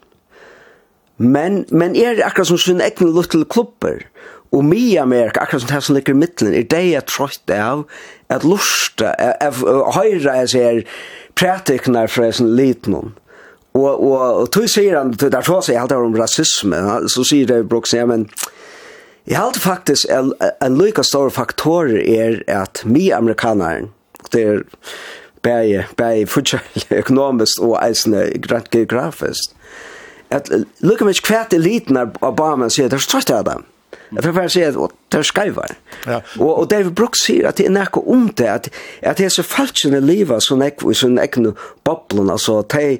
men, 1.21 1.65
men 1.69 1.95
er 1.99 2.23
akkurat 2.25 2.49
som 2.49 2.57
sin 2.57 2.81
egen 2.81 3.11
luttel 3.13 3.45
klubber, 3.45 4.01
Og 4.51 4.65
mi 4.67 4.97
Amerika, 4.99 5.39
akkurat 5.39 5.61
som 5.61 5.69
det 5.71 5.83
som 5.83 5.95
ligger 5.95 6.13
i 6.13 6.19
midtelen, 6.19 6.53
er 6.53 6.67
det 6.67 6.83
jeg 6.89 7.07
trøyt 7.07 7.53
av 7.55 7.85
at 8.31 8.43
lusta, 8.43 9.13
av 9.39 9.61
høyre 9.95 10.35
jeg 10.41 10.49
ser 10.51 10.81
pratikner 11.39 12.11
fra 12.11 12.27
en 12.27 12.55
liten 12.57 12.97
Og, 13.73 14.03
og, 14.03 14.19
og 14.41 14.49
tog 14.51 14.67
sier 14.67 14.97
han, 14.97 15.13
der 15.15 15.45
så 15.47 15.61
sier 15.63 15.79
alt 15.79 15.93
om 15.95 16.17
rasisme, 16.19 16.75
så 17.07 17.23
sier 17.23 17.47
det 17.47 17.69
Brooks, 17.71 17.93
ja, 17.95 18.03
men 18.05 18.27
jeg 19.23 19.37
halte 19.39 19.63
faktisk 19.63 20.11
en, 20.11 20.33
en 20.59 20.75
lykka 20.75 21.05
stor 21.07 21.31
faktor 21.31 21.87
er 21.95 22.41
at 22.51 22.83
mi 22.83 23.07
amerikanaren, 23.15 23.87
det 24.33 24.43
er 24.43 24.61
bare, 25.47 25.85
bare 25.95 26.27
fortjellig 26.27 26.89
økonomisk 27.01 27.63
og 27.63 27.77
eisne 27.79 28.27
geografisk, 28.43 29.55
at 30.31 30.51
lykka 30.83 31.07
mykje 31.07 31.27
kvært 31.27 31.55
eliten 31.55 31.99
av 31.99 32.19
Obama 32.19 32.67
sier, 32.67 32.91
det 32.91 32.99
er 32.99 33.07
trøtt 33.07 33.31
av 33.31 33.47
dem 33.47 33.70
Jeg 34.11 34.23
får 34.23 34.35
bare 34.35 34.51
si 34.51 34.61
at 34.67 34.77
det 35.11 35.19
er 35.19 35.27
skreivar. 35.27 35.73
Ja. 36.05 36.19
Og, 36.39 36.51
og 36.51 36.69
David 36.71 36.93
Brooks 36.95 37.25
sier 37.25 37.49
at 37.49 37.59
det 37.59 37.67
er 37.67 37.75
nekko 37.75 38.03
om 38.11 38.29
det, 38.37 38.47
at, 38.47 38.69
at 39.01 39.17
det 39.19 39.27
er 39.27 39.33
så 39.33 39.45
falskjene 39.47 40.01
livet 40.03 40.43
som 40.43 40.63
ekko 40.63 40.91
i 40.91 40.97
sånn 40.97 41.19
ekne 41.21 41.53
boblen, 41.87 42.31
altså, 42.31 42.61
de, 42.73 42.99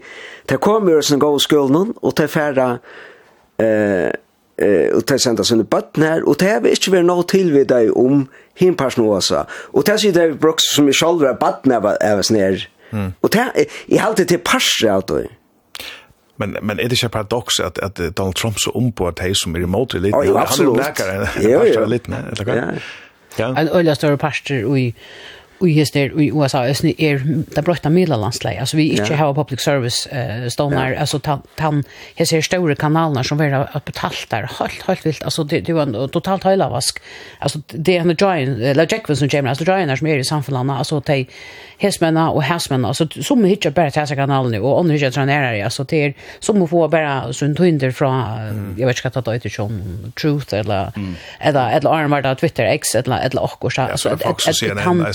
de 0.50 0.60
kommer 0.64 1.00
i 1.00 1.06
sånn 1.06 1.24
gode 1.24 1.44
skolen, 1.44 1.94
og 2.02 2.16
de 2.20 2.28
færre, 2.32 2.68
eh, 3.62 4.10
eh, 4.62 4.88
og 4.96 5.06
de 5.08 5.20
sender 5.20 5.48
sine 5.48 5.68
bøtten 5.68 6.08
her, 6.08 6.28
og 6.28 6.40
det 6.40 6.52
har 6.52 6.68
ikke 6.68 6.96
vært 6.98 7.10
noe 7.10 7.28
tilvid 7.28 7.72
deg 7.72 7.96
om 8.00 8.26
hinn 8.60 8.78
personen 8.80 9.12
også. 9.16 9.46
Og 9.76 9.88
det 9.88 10.00
sier 10.02 10.16
David 10.16 10.40
Brooks 10.44 10.72
som 10.76 10.88
i 10.92 10.96
sjolver 10.96 11.32
er 11.32 11.42
bøtten 11.42 11.76
er 11.76 12.20
oss 12.20 12.32
nere, 12.34 12.68
Mm. 12.92 13.14
Og 13.22 13.32
det, 13.34 13.68
jeg 13.88 14.02
halte 14.04 14.26
til 14.28 14.42
parser 14.44 14.90
av 14.92 15.06
det. 15.08 15.30
Men 16.42 16.58
men 16.62 16.80
är 16.80 16.90
det 16.90 17.04
ju 17.04 17.10
paradox 17.10 17.60
att 17.60 17.80
att 17.80 17.96
Donald 17.96 18.36
Trump 18.36 18.56
så 18.58 18.72
om 18.72 18.92
på 18.92 19.08
att 19.08 19.20
hej 19.20 19.32
som 19.36 19.56
är 19.56 19.60
emot 19.60 19.94
lite 19.94 20.18
han 20.18 20.28
är 20.28 20.78
läkare. 20.78 21.30
Ja, 21.42 21.66
ja. 21.66 21.86
Lite, 21.86 22.12
eller 22.32 22.80
Ja. 23.38 23.58
En 23.58 23.70
öliga 23.70 23.96
större 23.96 24.18
pastor 24.18 24.78
i 24.78 24.96
och 25.62 25.70
just 25.70 25.94
det 25.94 26.00
i 26.00 26.32
USA 26.34 26.66
är 26.66 26.82
det 26.82 27.02
är 27.02 27.44
det 27.56 27.62
brötta 27.62 27.90
medellandsläge 27.90 28.60
alltså 28.60 28.78
vi 28.78 28.90
inte 28.90 29.16
har 29.16 29.34
public 29.34 29.62
service 29.62 30.08
eh 30.12 30.48
stonar 30.48 30.94
alltså 30.94 31.20
han 31.58 31.84
här 32.16 32.26
ser 32.26 32.42
stora 32.42 32.76
kanaler 32.76 33.24
som 33.24 33.38
vill 33.38 33.54
att 33.54 33.86
betalt 33.86 34.30
där 34.30 34.50
helt 34.60 34.82
helt 34.88 35.06
vilt. 35.06 35.24
Alltså 35.24 35.44
det 35.44 35.60
det 35.60 35.74
var 35.74 35.84
en 35.84 36.10
totalt 36.10 36.44
höjlavask 36.44 37.02
alltså 37.40 37.60
det 37.68 37.98
är 37.98 38.02
en 38.02 38.16
giant 38.20 38.78
la 38.78 38.86
Jack 38.90 39.18
som 39.18 39.28
James 39.32 39.50
alltså 39.50 39.66
giant 39.66 40.00
som 40.00 40.08
är 40.08 40.18
i 40.18 40.24
samfällarna 40.24 40.78
alltså 40.78 41.02
te 41.02 41.26
hästmänna 41.78 42.30
och 42.30 42.44
hästmänna 42.44 42.88
alltså 42.88 43.08
som 43.08 43.44
hittar 43.44 43.70
bara 43.70 43.92
till 43.92 44.16
kanalen 44.16 44.62
och 44.62 44.80
andra 44.80 44.94
hittar 44.94 45.26
nära 45.26 45.66
alltså 45.66 45.84
det 45.84 46.06
är 46.06 46.14
som 46.40 46.62
att 46.62 46.70
få 46.70 46.88
bara 46.88 47.34
sunt 47.34 47.60
hinder 47.60 47.92
från 47.92 48.76
jag 48.78 48.88
vet 48.88 49.06
inte 49.06 49.12
vad 49.16 49.26
det 49.26 49.34
heter 49.34 49.50
som 49.50 49.82
truth 50.22 50.56
eller 50.56 50.92
eller 51.40 51.72
eller 51.72 51.90
armar 51.90 52.22
där 52.22 52.36
Twitter 52.36 52.64
X 52.64 52.96
eller 52.96 53.20
eller 53.20 53.50
och 53.60 53.74
så 53.74 53.82
alltså 53.82 54.10
det 54.10 54.84
kan 54.84 55.06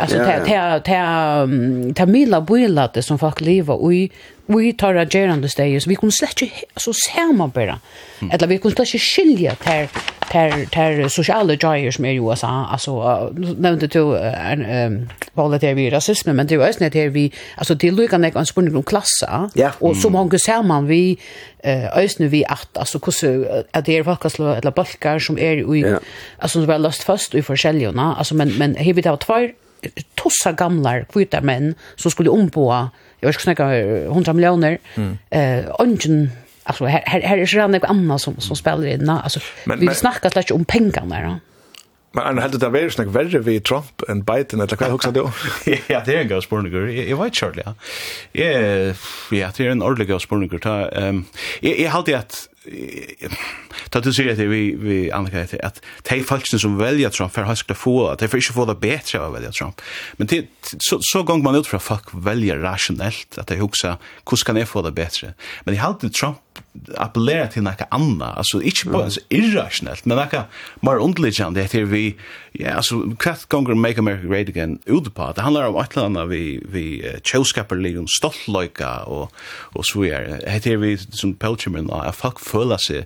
Alltså 0.00 0.18
det 0.18 0.42
det 0.46 0.82
det 0.84 1.94
det 1.94 2.06
mila 2.06 2.40
builat 2.40 3.04
som 3.04 3.18
folk 3.18 3.40
lever 3.40 3.92
i 3.92 4.10
vi 4.48 4.72
tar 4.72 4.96
agerande 4.96 5.48
steg, 5.48 5.76
så 5.82 5.90
vi 5.90 5.96
kunne 6.00 6.14
slett 6.14 6.42
ikke, 6.46 6.64
så 6.80 6.92
ser 6.96 7.32
man 7.36 7.50
bare, 7.52 7.78
mm. 8.20 8.30
eller 8.32 8.48
vi 8.48 8.56
kunne 8.62 8.72
slett 8.72 8.94
ikke 8.94 9.04
skilje 9.04 9.54
til, 9.60 9.98
til, 10.30 10.54
til 10.72 11.02
sosiale 11.12 11.58
jager 11.60 11.92
som 11.92 12.06
er 12.08 12.16
i 12.16 12.22
USA, 12.22 12.52
altså, 12.72 12.96
nevnte 13.36 13.90
du, 13.92 14.14
uh, 14.14 14.86
um, 14.86 14.98
Paula, 15.36 15.60
det 15.60 15.74
vi 15.76 15.90
rasisme, 15.92 16.32
men 16.32 16.48
det 16.48 16.56
er 16.56 16.62
jo 16.62 16.66
også 16.66 16.88
det 16.88 17.04
vi, 17.14 17.26
altså, 17.58 17.74
det 17.74 17.90
er 17.90 17.98
lykkende 17.98 18.32
ikke 18.32 18.40
en 18.40 18.50
spørning 18.50 18.80
om 18.80 18.88
klasse, 18.88 19.28
ja. 19.56 19.74
og 19.80 19.96
så 19.96 20.08
mange 20.08 20.40
ser 20.40 20.62
man 20.62 20.88
vi, 20.88 21.18
øsne 21.98 22.30
vi 22.32 22.44
at, 22.48 22.68
altså, 22.76 22.98
hvordan, 22.98 23.64
at 23.74 23.86
det 23.86 23.98
er 23.98 24.08
folkaslå, 24.08 24.54
eller 24.56 24.70
balkar 24.70 25.18
som 25.18 25.38
er 25.38 25.60
i, 25.60 25.80
ja. 25.84 25.98
altså, 26.38 26.62
som 26.62 26.70
er 26.70 26.84
løst 26.88 27.04
fast 27.04 27.34
i 27.34 27.42
forskjellige, 27.42 27.92
altså, 27.96 28.34
men, 28.34 28.58
men, 28.58 28.76
her 28.76 28.96
vi 28.96 29.02
tar 29.02 29.20
tvær, 29.20 29.52
tossa 30.18 30.52
gamlar 30.58 31.04
kvita 31.12 31.40
menn 31.44 31.74
som 31.96 32.10
skulle 32.10 32.32
omboa 32.34 32.88
jag 33.20 33.28
vet 33.28 33.34
inte 33.34 33.42
snacka 33.42 33.78
100 33.78 34.32
miljoner. 34.32 34.78
Eh, 35.30 35.64
ungen 35.78 36.30
alltså 36.62 36.84
här 36.84 37.02
här 37.06 37.20
här 37.20 37.36
är 37.36 37.40
ju 37.40 37.46
redan 37.46 37.72
något 37.72 37.84
annat 37.84 38.20
som 38.20 38.40
som 38.40 38.56
spelar 38.56 38.86
in. 38.86 39.08
Alltså 39.08 39.40
men, 39.64 39.80
vi 39.80 39.94
snackar 39.94 40.30
slash 40.30 40.54
om 40.54 40.64
pengarna 40.64 41.22
då. 41.22 41.38
Men 42.12 42.24
han 42.24 42.38
heldur 42.38 42.58
det 42.58 42.70
verið 42.72 42.94
snakk 42.94 43.10
verre 43.12 43.40
við 43.44 43.58
Trump 43.68 44.02
enn 44.08 44.22
Biden, 44.26 44.62
eller 44.64 44.80
hvað 44.80 44.94
hugsa 44.94 45.10
du? 45.12 45.20
ja, 45.92 46.00
det 46.06 46.14
er 46.14 46.22
en 46.22 46.30
gav 46.30 46.40
spurningur. 46.40 46.88
Jeg 46.88 47.18
vet 47.20 47.36
kjærlig, 47.36 47.66
ja. 47.66 47.74
Ja, 48.32 49.50
det 49.56 49.66
er 49.66 49.74
en 49.74 49.84
ordelig 49.84 50.08
gav 50.08 50.22
spurningur. 50.24 50.62
Jeg, 50.64 51.74
jeg 51.74 51.92
haldi 51.92 52.16
at 52.16 52.46
ta 53.92 54.02
du 54.04 54.10
sier 54.12 54.32
at 54.32 54.40
vi 54.40 54.62
vi 54.78 54.98
Annika 55.14 55.42
at 55.44 55.54
at 55.64 55.80
de 56.10 56.20
folkene 56.26 56.60
som 56.60 56.78
velger 56.80 57.12
Trump 57.14 57.34
for 57.34 57.48
høyskla 57.48 57.76
få 57.78 57.96
at 58.12 58.22
de 58.22 58.28
får 58.30 58.42
ikke 58.42 58.56
få 58.56 58.66
det 58.68 58.78
bedre 58.82 59.20
av 59.20 59.30
å 59.30 59.36
velge 59.36 59.52
Trump. 59.56 59.84
Men 60.18 60.30
det, 60.30 60.42
så, 60.76 61.00
så 61.04 61.24
gong 61.26 61.42
man 61.44 61.58
ut 61.58 61.68
fra 61.68 61.80
folk 61.82 62.12
velger 62.12 62.60
rasjonelt 62.62 63.40
at 63.40 63.48
de 63.48 63.60
husker 63.62 63.96
hvordan 64.24 64.46
kan 64.46 64.60
jeg 64.60 64.70
få 64.70 64.84
det 64.86 64.94
bedre 64.96 65.34
men 65.64 65.74
jeg 65.74 65.84
halte 65.84 66.12
Trump 66.12 66.42
appellera 66.96 67.46
til 67.46 67.62
något 67.62 67.82
annat 67.90 68.36
altså 68.36 68.60
inte 68.60 68.90
bara 68.90 69.02
mm. 69.02 69.24
irrasjonelt, 69.30 70.06
men 70.06 70.16
något 70.16 70.46
mer 70.80 70.98
underliggande 70.98 71.62
det 71.62 71.74
är 71.74 71.84
vi 71.84 72.16
ja 72.52 72.76
altså 72.76 73.14
kvart 73.18 73.48
gånger 73.48 73.74
make 73.74 73.98
america 73.98 74.26
great 74.26 74.48
again 74.48 74.78
ut 74.86 75.14
på 75.14 75.32
det 75.36 75.42
handlar 75.42 75.68
om 75.68 75.76
et 75.76 75.96
eller 75.96 76.06
annet 76.06 76.30
vi 76.30 76.60
vi 76.72 77.02
uh, 77.04 78.00
och 78.00 78.10
stoltlöka 78.10 79.04
og, 79.06 79.30
og 79.74 79.84
så 79.86 80.04
är 80.04 80.40
det 80.62 80.66
är 80.66 80.76
vi 80.76 80.96
som 80.96 81.34
pelchermen 81.34 81.90
at 81.90 82.14
folk 82.14 82.40
fulla 82.40 82.78
seg 82.78 83.04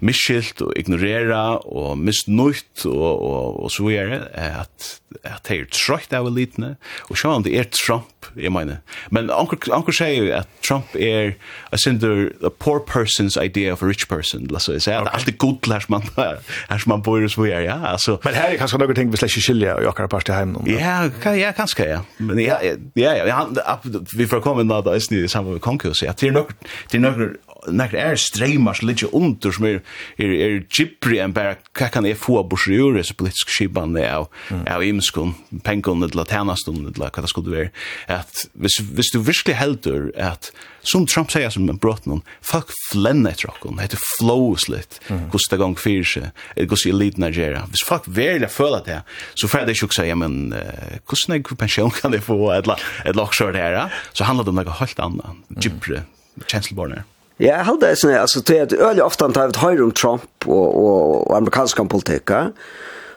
misskilt 0.00 0.62
og 0.62 0.72
ignorera 0.76 1.58
och 1.58 1.98
missnöjt 1.98 2.86
og, 2.86 3.22
og, 3.22 3.62
og 3.64 3.70
så 3.72 3.90
är 3.90 4.06
det 4.06 4.56
att 4.60 5.00
at 5.24 5.48
det 5.48 5.56
er 5.56 5.68
trøyt 5.72 6.12
av 6.14 6.28
elitene, 6.28 6.74
og 7.08 7.18
sjå 7.18 7.32
om 7.38 7.44
det 7.46 7.54
er 7.58 7.68
Trump, 7.72 8.28
jeg 8.36 8.52
mener. 8.52 8.82
Men 9.14 9.30
anker, 9.32 9.60
anker 9.74 9.96
sier 9.96 10.14
jo 10.18 10.32
at 10.36 10.50
Trump 10.64 10.94
er 10.94 11.34
a 11.72 11.80
synder 11.80 12.28
a 12.44 12.50
poor 12.50 12.80
person's 12.84 13.38
idea 13.40 13.72
of 13.72 13.82
a 13.82 13.88
rich 13.88 14.08
person, 14.08 14.46
la 14.52 14.60
så 14.62 14.76
jeg 14.76 14.84
sier, 14.84 15.06
at 15.06 15.14
alt 15.16 15.30
er 15.30 15.38
god 15.40 15.60
til 15.64 15.76
man, 15.92 16.04
her 16.16 16.86
man 16.90 17.02
bor 17.02 17.22
og 17.22 17.32
så 17.32 17.42
videre, 17.42 17.62
ja, 17.66 17.78
altså. 17.92 18.18
Men 18.24 18.36
her 18.36 18.52
er 18.52 18.60
kanskje 18.60 18.80
noen 18.82 18.98
ting 18.98 19.12
vi 19.12 19.20
slett 19.20 19.32
ikke 19.32 19.46
skiljer 19.48 19.82
i 19.82 19.88
akkurat 19.88 20.12
parti 20.12 20.36
heim 20.36 20.54
nå. 20.56 20.64
Ja, 20.70 21.00
ja, 21.36 21.52
kanskje, 21.56 21.88
ja. 21.88 22.02
Men 22.20 22.40
ja, 22.42 22.60
ja, 22.62 23.14
ja, 23.22 23.26
ja, 23.28 23.76
vi 24.12 24.28
får 24.28 24.44
komme 24.44 24.64
inn 24.64 24.72
da, 24.72 24.82
da, 24.84 24.96
i 24.98 25.24
samme 25.28 25.56
med 25.56 25.64
konkurs, 25.64 26.04
ja, 26.04 26.12
det 26.12 26.30
er 26.30 26.36
noen, 26.36 26.68
det 26.92 27.00
er 27.00 27.04
noen 27.06 27.36
nekre 27.74 28.00
er 28.00 28.20
streymar 28.20 28.78
som 28.78 28.88
ligger 28.88 29.14
under 29.16 29.54
som 29.54 29.66
er, 29.68 29.80
er, 30.18 30.32
er 30.32 30.56
gibri 30.66 31.20
enn 31.22 31.34
bare 31.36 31.58
hva 31.78 31.90
kan 31.92 32.06
jeg 32.08 32.18
få 32.20 32.40
bors 32.48 32.68
i 32.70 32.78
ure 32.78 33.04
så 33.04 33.16
politisk 33.18 33.52
skipan 33.52 33.96
av, 34.02 34.28
mm. 34.50 34.64
av 34.70 34.84
imskon, 34.84 35.34
pengon 35.66 36.04
eller 36.06 36.28
tænaston 36.28 36.80
eller 36.86 37.12
hva 37.12 37.24
det 37.24 37.32
skulle 37.32 37.54
være 37.54 37.70
at 38.18 38.46
hvis, 38.54 38.80
hvis 38.94 39.12
du 39.14 39.20
virkelig 39.20 39.58
heldur 39.58 40.10
at 40.16 40.52
som 40.88 41.04
Trump 41.10 41.32
sier 41.32 41.50
som 41.52 41.66
en 41.68 41.80
brott 41.80 42.06
noen 42.08 42.22
folk 42.44 42.70
flenner 42.88 43.34
etter 43.34 43.50
okkon, 43.50 43.76
det 43.76 43.88
heter 43.88 44.04
flows 44.16 44.68
litt 44.72 45.00
mm. 45.08 45.26
hos 45.34 45.48
det 45.50 45.58
gang 45.60 45.76
fyrir 45.78 46.06
seg 46.08 46.70
hos 46.70 46.86
eliten 46.88 47.24
Nigeria, 47.26 47.66
hvis 47.72 47.84
folk 47.84 48.08
virkelig 48.08 48.52
føler 48.54 48.86
det 48.86 49.00
så 49.34 49.50
fyrir 49.50 49.68
det 49.68 49.76
ikke 49.76 49.90
å 49.90 49.98
si, 49.98 50.08
ja 50.08 50.16
men 50.18 50.54
uh, 50.54 50.96
hvordan 51.04 51.36
jeg 51.38 51.60
pensjon 51.60 51.92
kan 51.98 52.16
jeg 52.16 52.24
få 52.24 52.40
et 52.54 52.64
eller, 52.64 52.88
et 53.04 53.12
eller, 53.12 53.28
et 53.28 53.44
eller, 53.44 53.60
et 53.60 53.78
eller, 53.78 54.38
et 54.38 54.38
eller, 54.38 54.56
et 54.78 54.98
eller, 54.98 55.22
et 55.58 55.78
eller, 55.78 56.02
et 56.48 56.72
eller, 56.72 56.98
et 56.98 57.17
Ja, 57.38 57.52
jeg 57.52 57.66
halda 57.68 57.92
det 57.92 57.98
sånn, 58.00 58.16
altså, 58.18 58.42
til 58.42 58.64
at 58.64 58.72
øyelig 58.74 59.04
ofte 59.04 59.26
han 59.28 59.34
tar 59.36 59.52
et 59.52 59.60
høyre 59.62 59.84
om 59.86 59.92
Trump 59.94 60.46
og, 60.48 60.64
og, 60.66 61.28
og 61.28 61.36
amerikansk 61.36 61.84
politikk, 61.90 62.34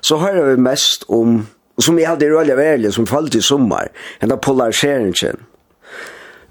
så 0.01 0.17
hører 0.21 0.51
vi 0.51 0.61
mest 0.61 1.07
om, 1.09 1.47
som 1.81 1.97
jeg 1.97 2.09
halda 2.09 2.21
det 2.21 2.35
øyelig 2.35 2.57
verlig, 2.59 2.93
som 2.93 3.09
falt 3.09 3.37
i 3.37 3.41
sommer, 3.41 3.89
enn 4.21 4.29
da 4.29 4.37
polariseringen. 4.37 5.41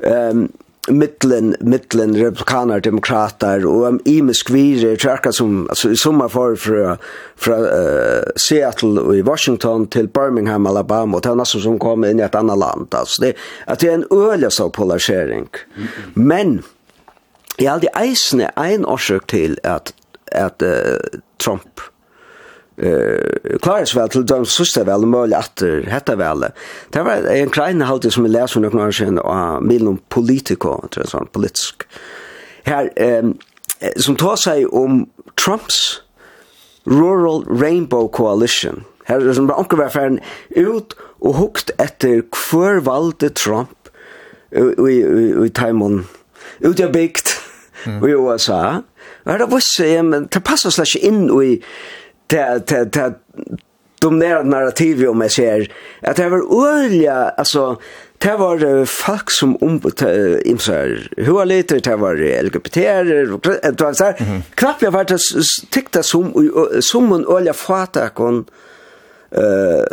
Um, 0.02 0.48
mittlen, 0.90 1.52
mittlen 1.60 2.16
republikaner, 2.18 2.80
demokrater, 2.82 3.62
og 3.68 3.86
um, 3.86 4.00
i 4.08 4.18
virer, 4.50 4.96
tjerka 4.98 5.30
som, 5.32 5.68
altså, 5.70 5.92
i 5.94 6.00
sommer 6.00 6.30
for 6.32 6.56
fra, 6.58 6.96
fra 7.38 7.60
uh, 7.60 8.34
Seattle 8.34 9.04
og 9.04 9.14
i 9.14 9.22
Washington 9.26 9.86
til 9.92 10.10
Birmingham, 10.10 10.66
Alabama, 10.66 11.18
og 11.20 11.22
til 11.22 11.46
som 11.46 11.78
kom 11.78 12.04
inn 12.08 12.18
i 12.18 12.26
et 12.26 12.34
annet 12.34 12.58
land, 12.58 12.90
altså, 12.90 13.22
det, 13.28 13.34
at 13.66 13.80
det 13.80 13.92
er 13.92 14.00
en 14.00 14.08
øyelig 14.10 14.52
så 14.58 14.70
polarisering. 14.74 15.46
Men, 16.14 16.62
Jeg 17.60 17.68
har 17.68 17.76
aldri 17.76 17.90
eisende 18.00 18.50
en 18.56 18.86
årsøk 18.88 19.26
til 19.28 19.58
at, 19.68 19.92
at 20.32 20.62
uh, 20.64 21.20
Trump 21.38 21.80
eh 22.80 23.58
klarar 23.60 23.90
vel 23.92 24.08
til 24.08 24.24
de 24.24 24.38
sista 24.48 24.86
vel 24.88 25.04
mølle 25.04 25.36
atter 25.36 25.84
hetta 25.90 26.14
vel. 26.16 26.46
Det 26.92 27.04
var 27.04 27.26
en 27.28 27.50
klein 27.52 27.82
halde 27.84 28.10
som 28.10 28.24
vi 28.24 28.30
les 28.30 28.52
for 28.52 28.64
nokon 28.64 28.80
år 28.80 28.94
sidan 28.96 29.18
av 29.18 29.60
Milon 29.62 30.00
Politico, 30.08 30.78
tror 30.88 31.04
jeg 31.04 31.10
sånn, 31.12 31.28
politisk. 31.34 31.84
Her, 32.64 32.88
um, 32.96 33.34
som 33.96 34.16
tar 34.16 34.40
seg 34.40 34.72
om 34.72 35.04
Trumps 35.36 36.00
Rural 36.86 37.44
Rainbow 37.48 38.08
Coalition. 38.08 38.84
Her 39.04 39.20
er 39.20 39.34
som 39.36 39.48
bare 39.48 39.60
anker 39.60 39.76
var 39.76 39.92
ferden 39.92 40.20
ut 40.56 40.96
og 41.20 41.36
hukt 41.36 41.74
etter 41.78 42.22
hver 42.32 42.80
valde 42.86 43.28
Trump 43.36 43.90
i, 44.52 44.62
i, 44.62 44.96
i, 45.04 45.26
i 45.44 45.52
Taimon. 45.52 46.06
Ut 46.64 46.80
av 46.80 46.92
bygd 46.94 47.39
mm. 47.86 48.08
i 48.08 48.12
USA. 48.12 48.82
Og 49.24 49.38
det 49.38 49.50
var 49.50 49.60
så, 49.64 50.02
men 50.02 50.28
det 50.32 50.44
passer 50.44 50.70
slags 50.70 50.96
inn 50.96 51.28
i 51.42 51.56
det, 52.30 52.66
det, 52.68 52.84
det 52.94 53.14
dominerande 54.00 54.50
narrativ 54.50 55.08
om 55.08 55.20
jag 55.20 55.32
ser, 55.32 55.72
att 56.02 56.16
det 56.16 56.28
var 56.28 56.52
olja 56.52 57.14
alltså 57.14 57.80
det 58.18 58.36
var 58.36 58.84
folk 58.84 59.30
som 59.30 59.56
ombudsar, 59.56 61.08
hualiter, 61.16 61.80
det 61.80 61.96
var 61.96 62.16
LGBT 62.42 62.74
det 62.74 63.80
var 63.80 63.92
sånn, 63.92 64.42
knappt 64.54 64.82
jag 64.82 64.90
var 64.90 65.04
det 65.04 65.18
tyckte 65.70 66.02
som, 66.02 66.32
som 66.80 67.12
en 67.12 67.26
olja 67.26 67.38
øyelig 67.38 67.56
fatakon, 67.56 68.44
eh, 69.32 69.84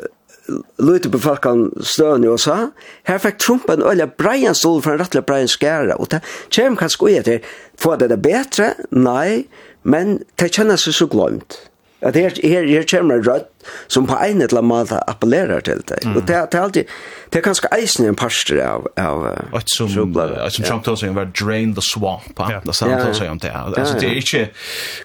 lite 0.78 1.10
på 1.10 1.20
falkan 1.20 1.72
stön 1.82 2.24
i 2.24 2.28
USA, 2.28 2.72
Här 3.04 3.18
fick 3.18 3.38
Trump 3.38 3.70
en 3.70 3.84
øyla 3.84 4.08
breian 4.08 4.56
stol 4.56 4.82
for 4.82 4.92
en 4.92 5.00
rettelig 5.00 5.26
breian 5.26 5.48
skæra, 5.48 5.96
og 5.96 6.12
det 6.12 6.22
kjem 6.50 6.78
kanskje 6.78 7.06
ui 7.06 7.18
etter, 7.18 7.40
får 7.78 7.96
det 7.96 8.10
det 8.10 8.22
betre? 8.22 8.74
Nei, 8.92 9.48
men 9.84 10.20
det 10.36 10.54
känner 10.54 10.76
sig 10.76 10.94
så 10.94 11.06
glömt. 11.06 11.70
Att 12.02 12.16
her, 12.16 12.34
her, 12.44 12.68
här 12.68 12.84
kjem 12.84 13.12
en 13.12 13.24
rött 13.24 13.57
som 13.88 14.08
på 14.10 14.18
en 14.18 14.42
eller 14.42 14.60
annen 14.60 14.72
måte 14.72 15.00
appellerer 15.10 15.64
til 15.66 15.84
deg. 15.88 16.06
Mm. 16.06 16.18
Og 16.18 16.28
det, 16.28 16.40
det 16.52 16.60
er 16.60 16.66
alltid, 16.66 16.94
det 17.32 17.40
er 17.40 17.46
ganske 17.46 17.72
eisen 17.76 18.08
en 18.08 18.18
parster 18.18 18.62
av, 18.64 18.88
av 19.00 19.26
Et 19.58 19.74
som, 19.74 19.88
et 19.88 20.54
som 20.56 20.68
Trump 20.68 20.86
tar 20.86 20.98
seg 21.00 21.12
om 21.12 21.20
var 21.20 21.32
drain 21.36 21.74
the 21.76 21.84
swamp, 21.84 22.40
ja. 22.40 22.62
det 22.64 22.76
samme 22.78 23.00
tar 23.02 23.16
seg 23.18 23.32
om 23.32 23.42
det. 23.44 23.52
Altså, 23.54 23.98
det 24.00 24.10
er 24.12 24.22
ikke, 24.22 24.44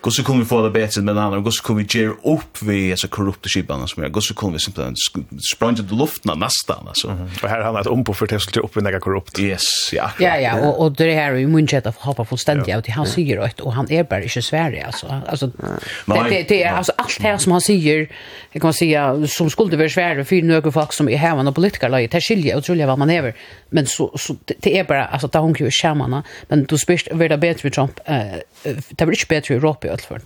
hvordan 0.04 0.28
kan 0.28 0.42
vi 0.42 0.48
få 0.52 0.62
det 0.66 0.72
bedre 0.76 1.04
med 1.06 1.18
andre, 1.18 1.42
hvordan 1.42 1.66
kan 1.66 1.80
vi 1.80 1.86
gjøre 1.88 2.16
opp 2.34 2.62
vi 2.62 2.78
altså, 2.94 3.10
korrupte 3.12 3.52
skibene 3.52 3.88
som 3.90 4.04
er, 4.04 4.12
hvordan 4.14 4.38
kan 4.38 4.54
vi 4.54 4.62
simpelthen 4.62 5.40
sprang 5.50 5.78
til 5.78 5.96
luften 5.98 6.32
av 6.32 6.40
nesten, 6.42 6.88
altså. 6.94 7.12
Mm. 7.16 7.24
Og 7.42 7.46
her 7.48 7.56
har 7.56 7.68
han 7.70 7.80
et 7.82 7.90
ompå 7.90 8.14
for 8.16 8.30
til 8.30 8.62
å 8.62 8.66
oppvinne 8.66 8.92
korrupt. 9.02 9.40
Yes, 9.42 9.66
ja. 9.94 10.10
Ja, 10.22 10.36
ja, 10.40 10.54
og, 10.60 10.78
og 10.80 10.96
det 11.00 11.10
her 11.16 11.34
er 11.34 11.42
jo 11.42 11.50
munnskjett 11.52 11.88
å 11.90 11.94
hoppa 12.04 12.26
fullstendig 12.28 12.74
av 12.74 12.84
det 12.86 12.94
han 12.96 13.08
sier, 13.08 13.42
og 13.42 13.72
han 13.76 13.90
er 13.92 14.06
bare 14.08 14.28
ikke 14.28 14.44
sverre, 14.44 14.86
altså. 14.88 15.10
Altså, 15.22 15.50
det, 15.52 16.22
det, 16.30 16.40
det 16.52 16.60
er 16.62 16.78
altså 16.78 16.96
alt 17.02 17.18
det, 17.22 17.34
som 17.44 17.56
han 17.56 17.64
sier, 17.64 18.06
jag 18.52 18.62
kan 18.62 18.74
säga 18.74 19.26
som 19.26 19.50
skulle 19.50 19.76
vara 19.76 19.88
svär 19.88 20.24
för 20.24 20.42
några 20.42 20.72
folk 20.72 20.92
som 20.92 21.08
är 21.08 21.16
här 21.16 21.48
och 21.48 21.54
politiker 21.54 21.88
lägger 21.88 22.08
till 22.08 22.20
skilja 22.20 22.56
och 22.56 22.64
tror 22.64 22.86
vad 22.86 22.98
man 22.98 23.10
är 23.10 23.34
men 23.70 23.86
så 23.86 24.18
så 24.18 24.36
det 24.46 24.78
är 24.78 24.84
bara 24.84 25.04
alltså 25.04 25.28
ta 25.28 25.38
hon 25.38 25.54
ju 25.58 25.70
skärmarna 25.70 26.22
men 26.48 26.64
då 26.64 26.78
spist 26.78 27.08
över 27.08 27.28
det 27.28 27.38
bättre 27.38 27.70
Trump 27.70 28.00
eh 28.04 28.22
det 28.62 29.06
blir 29.06 29.10
inte 29.10 29.26
bättre 29.28 29.54
i 29.54 29.56
Europa 29.56 29.86
i 29.86 29.90
alla 29.90 29.98
fall. 29.98 30.18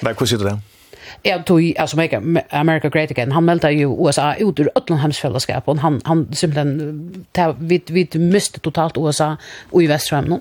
Nej, 0.00 0.14
hur 0.18 0.26
ser 0.26 0.38
du 0.38 0.44
det? 0.44 0.58
Ja, 1.22 1.42
tog 1.42 1.78
alltså 1.78 1.96
America, 1.96 2.22
America 2.50 2.88
Great 2.88 3.10
Again. 3.10 3.32
Han 3.32 3.44
meldte 3.44 3.70
ju 3.70 4.06
USA 4.06 4.34
ut 4.34 4.60
ur 4.60 4.70
ötlandhemsfällskap 4.74 5.68
och 5.68 5.78
han 5.78 6.00
han 6.04 6.34
simpelthen 6.34 7.24
vi 7.58 7.82
vi 7.86 8.08
miste 8.18 8.60
totalt 8.60 8.96
USA 8.96 9.36
och 9.70 9.82
i 9.82 9.86
västra 9.86 10.20
nu 10.20 10.40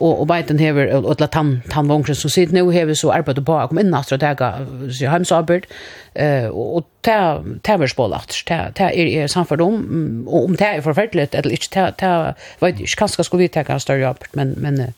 og 0.00 0.20
og 0.20 0.28
Biden 0.28 0.58
hever 0.58 0.92
og 0.96 1.20
la 1.20 1.28
han 1.32 1.62
han 1.72 1.88
vonkren 1.88 2.14
som 2.14 2.30
sitt 2.30 2.52
nu 2.52 2.70
hever 2.70 2.94
så 2.94 3.12
arbeid 3.14 3.42
på 3.46 3.58
kom 3.68 3.78
inn 3.78 3.94
at 3.94 4.12
ta 4.20 4.50
så 4.90 5.10
hem 5.10 5.24
så 5.24 5.40
arbeid 5.42 5.66
eh 6.14 6.48
og 6.50 6.86
ta 7.02 7.40
ta 7.64 7.76
vers 7.76 7.94
på 7.94 8.06
lat 8.08 8.42
ta 8.46 8.70
ta 8.74 8.90
er 8.90 9.26
samferd 9.26 9.60
om 9.60 10.24
og 10.26 10.44
om 10.44 10.56
ta 10.56 10.72
er 10.76 10.80
forferdeligt 10.80 11.34
eller 11.34 11.50
ikke 11.50 11.70
ta 11.70 11.90
ta 11.90 12.32
vet 12.60 12.80
ikke. 12.80 12.96
Kanskje 12.96 13.24
skulle 13.24 13.42
vi 13.42 13.48
ta 13.48 13.62
kan 13.62 13.80
større 13.80 14.08
arbeid 14.08 14.34
men 14.34 14.54
men 14.58 14.94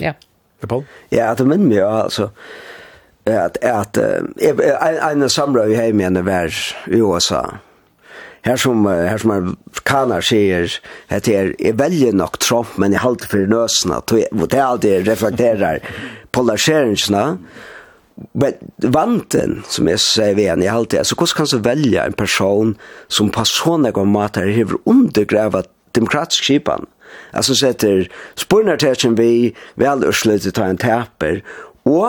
ja. 0.00 0.12
Ja, 0.62 0.66
Paul. 0.66 0.84
Ja, 1.10 1.34
det 1.34 1.46
minner 1.46 1.66
meg, 1.66 1.82
altså, 1.82 2.28
at, 3.26 3.58
at, 3.62 3.98
at, 3.98 3.98
en 3.98 5.22
at, 5.22 5.38
at, 5.38 5.52
at, 5.52 5.82
at, 5.82 6.22
at, 6.86 7.02
at, 7.12 7.32
at, 7.32 7.71
här 8.42 8.56
som 8.56 8.86
här 8.86 9.18
som 9.18 9.56
kanar 9.82 10.20
säger 10.20 10.72
att 11.08 11.24
det 11.24 11.36
är 11.36 11.62
er 11.62 11.72
väldigt 11.72 12.14
nog 12.14 12.38
Trump 12.38 12.68
men 12.76 12.92
i 12.92 12.96
halt 12.96 13.24
för 13.24 13.46
nösna 13.46 13.98
och 13.98 14.48
det 14.48 14.58
är 14.58 14.62
alltid 14.62 15.06
reflekterar 15.06 15.80
polariseringarna 16.30 17.38
men 18.32 18.52
vanten 18.76 19.62
som 19.68 19.88
jag 19.88 20.00
säger 20.00 20.34
vi 20.34 20.46
än 20.46 20.62
i 20.62 20.66
halt 20.66 20.94
så 21.02 21.16
hur 21.16 21.36
kan 21.36 21.46
så 21.46 21.58
välja 21.58 22.04
en 22.04 22.12
person 22.12 22.78
som 23.08 23.30
på 23.30 23.42
såna 23.44 23.90
gång 23.90 24.08
matar 24.08 24.46
hur 24.46 24.78
undergräva 24.84 25.62
demokratisk 25.92 26.44
skipan? 26.44 26.86
Alltså 27.30 27.54
sätter 27.54 28.10
spurnar 28.34 28.76
tätchen 28.76 29.14
vi 29.14 29.54
väl 29.74 30.04
urslutet 30.04 30.54
ta 30.54 30.64
en 30.64 30.76
täpper 30.76 31.44
och 31.82 32.08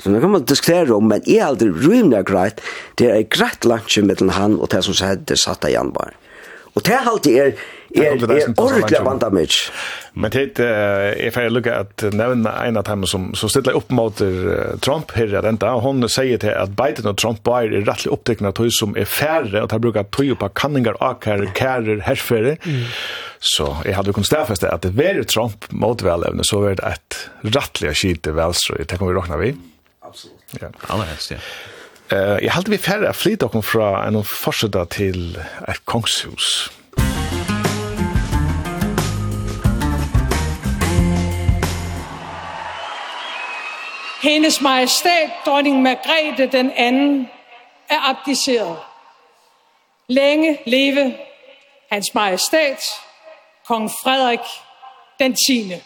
Så 0.00 0.14
det 0.14 0.22
kan 0.22 0.32
man 0.32 0.48
diskutera 0.48 0.96
om, 0.96 1.08
men 1.12 1.24
er 1.26 1.46
aldri 1.50 1.70
rymna 1.70 2.24
greit, 2.26 2.62
det 3.00 3.10
er 3.12 3.28
greit 3.28 3.68
lunch 3.68 3.98
mellom 4.00 4.32
han 4.36 4.58
og 4.60 4.72
det 4.72 4.82
som 4.86 4.96
sier 4.96 5.38
satt 5.38 5.66
av 5.68 5.74
Janbar. 5.74 6.16
Og 6.78 6.84
det 6.86 6.98
alltid 7.02 7.36
er, 7.36 7.48
er, 7.98 8.12
er 8.14 8.52
ordentlig 8.54 9.00
bandamage. 9.02 9.72
Men 10.14 10.30
det 10.30 10.62
er 10.62 11.32
ferdig 11.34 11.54
lukka 11.56 11.80
at 11.82 12.04
nevna 12.14 12.52
en 12.62 12.78
av 12.78 12.86
dem 12.86 13.06
som, 13.10 13.30
som 13.38 13.50
stiller 13.50 13.74
opp 13.78 13.90
mot 13.94 14.22
Trump 14.84 15.14
her 15.16 15.34
i 15.34 15.42
denne, 15.42 15.72
og 15.74 15.82
hun 15.82 16.06
sier 16.10 16.38
til 16.42 16.54
at 16.54 16.76
Biden 16.78 17.10
og 17.10 17.18
Trump 17.18 17.42
bare 17.46 17.66
er 17.66 17.88
rettelig 17.88 18.12
opptekna 18.14 18.54
tog 18.54 18.70
som 18.74 18.94
er 18.98 19.10
færre, 19.10 19.64
og 19.64 19.70
de 19.72 19.80
bruker 19.82 20.06
tog 20.14 20.30
på 20.38 20.50
kanningar, 20.62 20.98
akar, 21.02 21.42
kærer, 21.58 22.04
herfere. 22.06 22.54
Mm. 22.62 22.86
Så 23.40 23.72
jeg 23.88 23.96
hadde 23.96 24.14
kunnet 24.14 24.30
stedfeste 24.30 24.70
at 24.70 24.86
det 24.86 24.94
var 24.98 25.18
Trump 25.26 25.66
mot 25.74 26.06
velevne, 26.06 26.46
så 26.46 26.62
var 26.62 26.78
det 26.78 26.94
et 26.94 27.20
rettelig 27.50 27.96
skite 27.98 28.36
velstrøy, 28.36 28.84
det 28.84 28.94
kan 29.00 29.10
vi 29.10 29.18
råkna 29.18 29.42
vi. 29.42 29.52
Mm. 29.58 29.69
Absolut. 30.10 30.40
Ja, 30.60 30.68
alla 30.88 31.04
helst, 31.04 31.30
ja. 31.30 31.36
Eh, 32.12 32.44
jag 32.44 32.52
hade 32.52 32.70
vi 32.70 32.78
färre 32.78 33.08
att 33.08 33.16
flytta 33.16 33.48
kom 33.48 33.62
från 33.62 34.14
en 34.14 34.24
forsida 34.24 34.86
till 34.86 35.36
ett 35.68 35.84
kongshus. 35.84 36.70
Hendes 44.22 44.60
majestæt, 44.60 45.30
dronning 45.44 45.82
Margrethe 45.82 46.46
den 46.46 46.72
anden, 46.76 47.28
er 47.88 48.00
abdiceret. 48.10 48.76
Længe 50.08 50.58
leve 50.66 51.14
hans 51.90 52.14
majestæt, 52.14 52.82
kong 53.66 53.90
Frederik 53.90 54.40
den 55.18 55.36
10. 55.48 55.82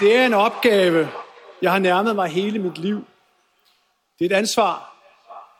Det 0.00 0.16
er 0.16 0.26
en 0.26 0.34
opgave, 0.34 1.08
jeg 1.62 1.72
har 1.72 1.78
nærmet 1.78 2.16
mig 2.16 2.28
hele 2.28 2.58
mit 2.58 2.78
liv. 2.78 3.04
Det 4.18 4.24
er 4.24 4.34
et 4.34 4.38
ansvar, 4.38 4.96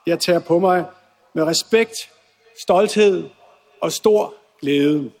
jeg 0.05 0.19
tager 0.19 0.39
på 0.39 0.59
mig 0.59 0.85
med 1.33 1.43
respekt, 1.43 1.95
stolthed 2.61 3.29
og 3.81 3.91
stor 3.91 4.33
glæde. 4.61 5.11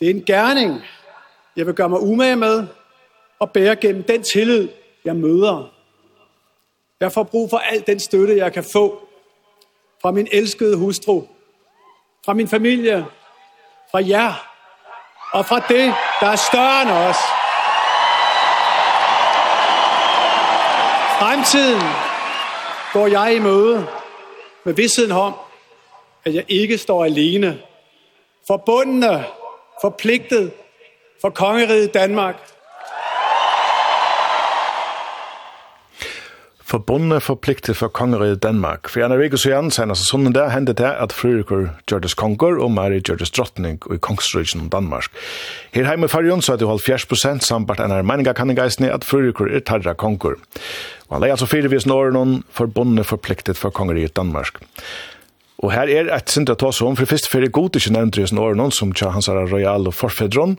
Det 0.00 0.06
er 0.06 0.10
en 0.10 0.24
gerning, 0.24 0.80
jeg 1.56 1.66
vil 1.66 1.74
gøre 1.74 1.88
mig 1.88 2.00
umage 2.00 2.36
med 2.36 2.66
og 3.38 3.52
bære 3.52 3.76
gennem 3.76 4.02
den 4.02 4.22
tillid, 4.22 4.68
jeg 5.04 5.16
møder. 5.16 5.72
Jeg 7.00 7.12
får 7.12 7.22
brug 7.22 7.50
for 7.50 7.58
al 7.58 7.86
den 7.86 8.00
støtte, 8.00 8.36
jeg 8.36 8.52
kan 8.52 8.64
få 8.72 9.08
fra 10.02 10.10
min 10.10 10.28
elskede 10.32 10.76
hustru, 10.76 11.22
fra 12.24 12.34
min 12.34 12.48
familie, 12.48 13.06
fra 13.90 14.08
jer 14.08 14.48
og 15.32 15.46
fra 15.46 15.60
det, 15.60 15.94
der 16.20 16.26
er 16.26 16.36
større 16.36 16.82
end 16.82 16.90
os. 16.90 17.37
Fremtiden 21.18 21.82
går 22.92 23.06
jeg 23.06 23.34
i 23.34 23.38
møde 23.38 23.86
med 24.64 24.74
vidstheden 24.74 25.12
om, 25.12 25.34
at 26.24 26.34
jeg 26.34 26.44
ikke 26.48 26.78
står 26.78 27.04
alene. 27.04 27.58
Forbundne, 28.46 29.24
forpligtet 29.80 30.52
for 31.20 31.30
kongeriget 31.30 31.94
Danmark– 31.94 32.36
forbundne 36.68 37.20
forpliktet 37.24 37.78
for 37.78 37.88
kongeriet 37.88 38.42
Danmark. 38.44 38.90
For 38.92 39.00
en 39.00 39.14
av 39.14 39.22
vekos 39.22 39.46
igjen, 39.48 39.70
senast 39.72 40.08
sånn 40.10 40.28
der, 40.34 40.50
hendte 40.52 40.74
det 40.76 40.90
at 40.90 41.14
Frurikur 41.16 41.70
Gjørdes 41.88 42.16
konger 42.18 42.60
og 42.60 42.72
Mari 42.76 43.00
Gjørdes 43.00 43.32
drottning 43.32 43.78
i 43.88 43.98
kongsrøysen 44.04 44.68
Danmark. 44.72 45.08
Her 45.72 45.88
heime 45.88 46.08
i 46.08 46.12
fargen 46.12 46.44
så 46.44 46.54
er 46.54 46.60
det 46.60 46.68
jo 46.68 46.76
70% 46.76 47.46
sambart 47.46 47.80
enn 47.80 47.94
her 47.94 48.04
meninga 48.04 48.36
kan 48.36 48.52
geisne 48.56 48.92
at 48.92 49.06
Frurikur 49.08 49.48
er 49.48 49.64
tarra 49.64 49.96
konger. 49.96 50.36
Og 51.08 51.16
han 51.16 51.24
leier 51.24 51.38
altså 51.38 51.48
fire 51.48 51.72
vis 51.72 51.88
når 51.88 52.12
noen 52.16 52.42
forbundne 52.52 53.06
forpliktet 53.08 53.56
for 53.56 53.72
kongeriet 53.72 54.16
Danmark. 54.18 54.60
Og 55.64 55.72
her 55.74 55.90
er 55.90 56.12
et 56.14 56.30
sindra 56.30 56.54
tås 56.54 56.78
ta 56.78 56.86
om, 56.86 56.94
for 56.94 57.08
først 57.08 57.32
fyrir 57.32 57.50
god 57.50 57.76
ikke 57.80 57.96
nevnt 57.96 58.18
i 58.20 58.26
sin 58.28 58.70
som 58.70 58.92
tja 58.92 59.10
hans 59.10 59.28
er 59.28 59.40
royal 59.50 59.88
og 59.88 59.94
forfedron, 59.94 60.58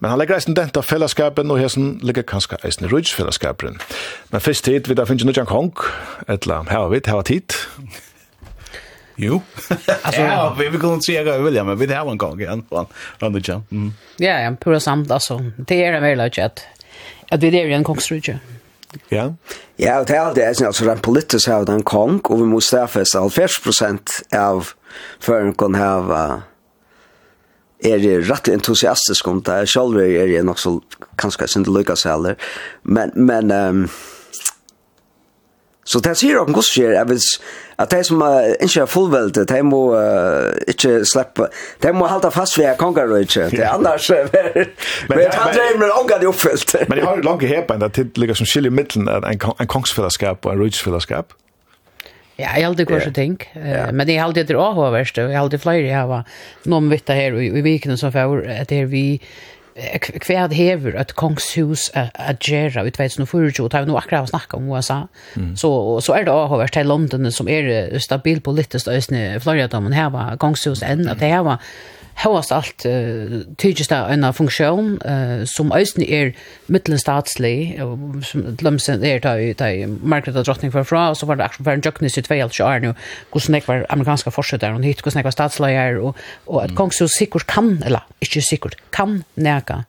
Men 0.00 0.10
han 0.10 0.18
legger 0.18 0.34
eisen 0.34 0.56
dent 0.56 0.76
av 0.76 0.86
fellesskapen, 0.88 1.50
og 1.50 1.60
hesen 1.60 1.98
ligger 2.02 2.24
kanskje 2.24 2.56
eisen 2.64 2.86
i 2.86 2.90
rujtsfellesskapen. 2.92 3.80
Men 4.30 4.40
først 4.40 4.64
tid, 4.64 4.88
vi 4.88 4.96
da 4.96 5.04
finnes 5.04 5.26
nødjan 5.28 5.48
kong, 5.48 5.74
etla, 6.28 6.62
her 6.70 6.86
har 6.86 6.88
vi, 6.94 7.02
her 7.06 7.20
har 7.20 7.28
tid. 7.28 7.56
Jo. 9.20 9.42
alltså, 10.02 10.20
ja, 10.20 10.56
vi 10.58 10.68
vill 10.68 10.80
kunna 10.80 11.00
se 11.00 11.12
säga 11.12 11.34
att 11.34 11.40
William, 11.40 11.66
men 11.66 11.78
vi 11.78 11.94
har 11.94 12.10
en 12.10 12.18
gång 12.18 12.40
igen 12.40 12.64
från 12.68 12.86
från 13.18 13.32
det 13.32 13.48
jam. 13.48 13.62
Mm. 13.70 13.92
Ja, 14.16 14.40
ja, 14.40 14.56
pura 14.60 14.80
samt 14.80 15.10
alltså. 15.10 15.40
Det 15.56 15.84
är 15.84 15.92
en 15.92 16.02
väldigt 16.02 16.38
att 16.38 16.66
att 17.30 17.42
vi 17.42 17.50
det 17.50 17.62
är 17.62 17.66
en 17.66 17.84
kongstrutje. 17.84 18.38
Ja. 19.08 19.34
Ja, 19.76 20.04
det 20.04 20.16
är 20.16 20.20
alltid 20.20 20.42
är 20.42 20.66
alltså 20.66 20.84
den 20.84 20.98
politiska 20.98 21.56
av 21.56 21.64
den 21.64 21.82
kong 21.82 22.20
och 22.24 22.38
vi 22.38 22.44
måste 22.44 22.78
ha 22.78 22.86
40 22.86 23.18
av 24.36 24.68
för 25.20 25.52
kan 25.52 25.74
ha 25.74 26.42
er 27.84 28.28
rett 28.28 28.48
entusiastisk 28.52 29.28
om 29.28 29.42
det. 29.42 29.64
Selv 29.70 29.98
er 30.02 30.28
jeg 30.28 30.44
nok 30.44 30.60
så 30.60 30.78
kanskje 31.20 31.48
ikke 31.48 31.76
lykkes 31.78 32.06
heller. 32.08 32.34
Men, 32.82 33.12
men 33.14 33.52
um, 33.52 33.90
Så 35.84 35.98
det 36.04 36.12
sier 36.20 36.38
åkken 36.38 36.54
hvordan 36.54 36.68
skjer, 36.68 36.92
Jeg 36.94 37.08
vil 37.08 37.20
at 37.80 37.90
de 37.90 38.04
som 38.04 38.22
uh, 38.22 38.52
ikke 38.60 38.80
er 38.80 38.86
fullveldet, 38.86 39.48
de 39.48 39.62
må 39.64 39.78
uh, 39.96 40.52
ikke 40.68 41.00
slippe, 41.08 41.46
de 41.82 41.92
må 41.96 42.06
halte 42.06 42.30
fast 42.30 42.58
ved 42.58 42.76
konger 42.76 43.08
og 43.08 43.24
ikke, 43.24 43.46
det 43.50 43.64
er 43.64 43.72
annars, 43.72 44.10
men 45.08 45.22
jeg 45.22 45.30
tar 45.32 45.52
det 45.56 45.78
med 45.80 45.88
ångan 45.96 46.22
i 46.22 46.28
oppfyllt. 46.28 46.74
Men 46.88 46.98
jeg 46.98 47.06
har 47.08 47.22
langt 47.24 47.46
hepa 47.48 47.78
enn 47.78 47.84
det 47.86 47.92
til 47.96 48.34
som 48.36 48.46
skiljer 48.46 48.74
middelen 48.74 49.08
en 49.08 49.24
en 49.24 49.66
kongsfellesskap 49.66 50.44
og 50.44 50.52
en 50.52 50.60
rutsfellesskap. 50.60 51.32
Ja, 52.40 52.56
jeg 52.56 52.66
alltid 52.70 52.88
gått 52.88 53.04
så 53.04 53.14
ting. 53.14 53.38
Men 53.54 54.08
jeg 54.08 54.22
alltid 54.24 54.46
etter 54.46 54.60
AHA 54.60 54.90
verst, 54.96 55.20
og 55.20 55.32
jeg 55.32 55.40
alltid 55.40 55.62
flere 55.62 55.86
jeg 55.86 56.10
har 56.10 56.36
noen 56.70 56.90
vitt 56.92 57.10
her 57.12 57.36
i 57.36 57.64
vikene 57.64 57.98
som 58.00 58.12
får, 58.14 58.46
at 58.48 58.70
det 58.72 58.84
er 58.84 58.90
vi 58.90 59.04
kvad 60.20 60.52
hever 60.52 60.96
at 60.98 61.14
kongshus 61.16 61.88
a 61.94 62.34
gera 62.42 62.82
ut 62.84 62.98
vet 62.98 63.12
så 63.12 63.26
för 63.26 63.50
ju 63.50 63.68
tar 63.68 63.80
vi 63.80 63.86
nog 63.86 63.96
akkurat 63.96 64.28
snacka 64.28 64.56
om 64.56 64.72
USA 64.72 65.08
så 65.56 66.00
så 66.00 66.12
är 66.12 66.24
det 66.24 66.30
har 66.30 66.56
varit 66.56 66.72
till 66.72 66.86
London 66.88 67.32
som 67.32 67.48
är 67.48 67.98
stabil 67.98 68.40
politiskt 68.40 68.88
ösne 68.88 69.40
Florida 69.40 69.80
men 69.80 69.92
här 69.92 70.10
var 70.10 70.36
kongshus 70.36 70.82
än 70.82 71.08
att 71.08 71.18
det 71.18 71.26
här 71.26 71.42
var 71.42 71.58
Hauast 72.20 72.52
alt 72.52 72.84
uh, 72.84 73.40
tykist 73.60 73.92
av 73.96 74.10
en 74.12 74.26
funksjon 74.36 74.92
uh, 75.00 75.42
som 75.48 75.72
eisen 75.76 76.04
er 76.04 76.34
mittelenstatslig, 76.72 77.78
som 78.28 78.44
lømsen 78.60 79.04
er 79.06 79.22
da 79.24 79.34
i, 79.40 79.50
da 79.56 79.70
i 79.72 79.86
markedet 79.88 80.44
drottning 80.46 80.74
for 80.74 80.86
fra, 80.86 81.08
og 81.10 81.18
så 81.18 81.28
var 81.28 81.40
det 81.40 81.48
akkurat 81.48 81.68
for 81.70 81.78
en 81.78 81.86
jøknis 81.86 82.20
i 82.20 82.24
22 82.26 82.66
år 82.66 82.84
nå, 82.84 82.94
hvordan 83.32 83.58
jeg 83.58 83.68
var 83.68 83.88
amerikanska 83.96 84.34
forsetter, 84.34 84.76
og 84.76 84.84
hit, 84.84 85.00
hvordan 85.00 85.22
jeg 85.22 85.30
var 85.30 85.36
statsleier, 85.36 86.00
og, 86.00 86.20
og 86.46 86.62
at 86.66 86.76
kongshus 86.78 87.16
sikkert 87.16 87.48
kan, 87.50 87.78
eller 87.88 88.06
ikke 88.20 88.44
sikkert, 88.44 88.76
kan 88.92 89.22
nega. 89.40 89.84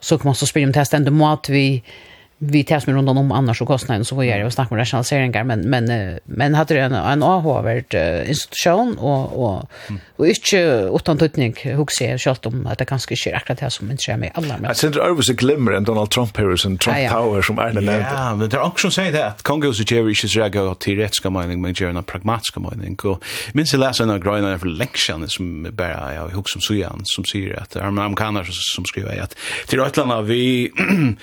Så 0.00 0.18
kan 0.18 0.32
man 0.32 0.38
så 0.38 0.48
spille 0.48 0.70
om 0.70 0.74
det 0.74 0.86
stendet 0.88 1.14
mat 1.14 1.52
vi, 1.52 1.66
uh, 1.80 2.09
vi 2.42 2.64
tar 2.64 2.80
som 2.80 2.92
rundan 2.92 3.18
om 3.18 3.32
annars 3.32 3.62
och 3.62 3.68
kostnaden 3.68 4.04
så 4.04 4.14
får 4.14 4.24
jag 4.24 4.38
ju 4.38 4.50
snacka 4.50 4.74
med 4.74 4.80
rationaliseringar 4.80 5.44
men 5.44 5.60
men 5.60 6.18
men 6.24 6.54
hade 6.54 6.74
det 6.74 6.80
en 6.80 6.92
en 6.92 7.22
avhåvert 7.22 7.94
institution 8.26 8.98
och 8.98 9.44
och 9.44 9.70
och 10.16 10.26
inte 10.26 10.90
utan 10.94 11.18
tutning 11.18 11.54
huxar 11.64 12.06
jag 12.06 12.20
självt 12.20 12.46
om 12.46 12.66
att 12.66 12.78
det 12.78 12.84
kanske 12.84 13.14
inte 13.14 13.30
är 13.30 13.36
akkurat 13.36 13.58
det 13.58 13.70
som 13.70 13.90
inte 13.90 14.12
är 14.12 14.16
med 14.16 14.30
alla 14.34 14.56
men 14.58 14.74
sen 14.74 14.92
det 14.92 15.00
är 15.00 15.22
så 15.22 15.32
glimmer 15.32 15.72
än 15.72 15.84
Donald 15.84 16.10
Trump 16.10 16.36
Harrison 16.36 16.78
Trump 16.78 17.10
Tower 17.10 17.42
som 17.42 17.58
är 17.58 17.72
den 17.72 17.84
Ja, 17.84 18.34
men 18.34 18.48
det 18.48 18.56
är 18.56 18.62
också 18.62 18.90
säger 18.90 19.12
det 19.12 19.26
att 19.26 19.42
Kongo 19.42 19.72
så 19.72 19.82
ger 19.82 20.08
inte 20.08 20.38
jag 20.38 20.52
gå 20.52 20.74
till 20.74 20.96
rättska 20.98 21.30
mening 21.30 21.60
men 21.60 21.72
gärna 21.72 22.02
pragmatiska 22.02 22.60
mening. 22.60 22.96
Och 23.04 23.24
men 23.52 23.66
så 23.66 23.76
läser 23.76 24.06
några 24.06 24.18
grejer 24.18 24.58
för 24.58 24.66
lektion 24.66 25.28
som 25.28 25.68
bara 25.72 26.14
jag 26.14 26.28
huxar 26.28 26.60
så 26.60 26.74
igen 26.74 27.00
som 27.04 27.24
säger 27.24 27.62
att 27.62 27.76
amerikaner 27.76 28.46
som 28.50 28.84
skriver 28.84 29.20
att 29.20 29.36
till 29.66 29.80
ett 29.80 29.96
land 29.96 30.26
vi 30.26 30.70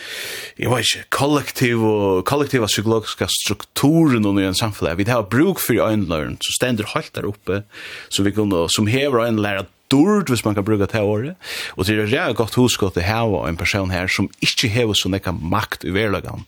jag 0.55 0.75
vet 0.75 0.85
inte 0.95 1.06
kollektiva 1.09 2.21
kollektiva 2.21 2.67
psykologiska 2.67 3.27
strukturen 3.27 4.25
under 4.25 4.43
en 4.43 4.55
samfunn. 4.55 4.97
Vi 4.97 5.09
har 5.09 5.23
bruk 5.23 5.59
för 5.59 5.89
en 5.89 6.05
learn 6.05 6.37
så 6.39 6.51
ständer 6.51 6.85
helt 6.93 7.13
der 7.13 7.25
oppe, 7.25 7.63
så 8.09 8.23
vi 8.23 8.31
kunde 8.31 8.67
som 8.69 8.87
hever 8.87 9.25
en 9.25 9.41
lära 9.41 9.65
dord 9.91 10.29
hvis 10.29 10.45
man 10.45 10.55
kan 10.55 10.65
bruka 10.65 10.85
det 10.85 11.01
året. 11.01 11.35
Og 11.77 11.87
det 11.87 11.95
er 11.95 12.07
rett 12.11 12.37
godt 12.37 12.57
husk 12.59 12.83
at 12.83 12.97
det 12.97 13.07
hava 13.07 13.47
en 13.47 13.57
person 13.57 13.91
her 13.91 14.07
som 14.11 14.29
ikke 14.43 14.69
hever 14.71 14.97
så 14.97 15.09
nekka 15.11 15.31
makt 15.31 15.85
i 15.87 15.93
verlagan. 15.95 16.45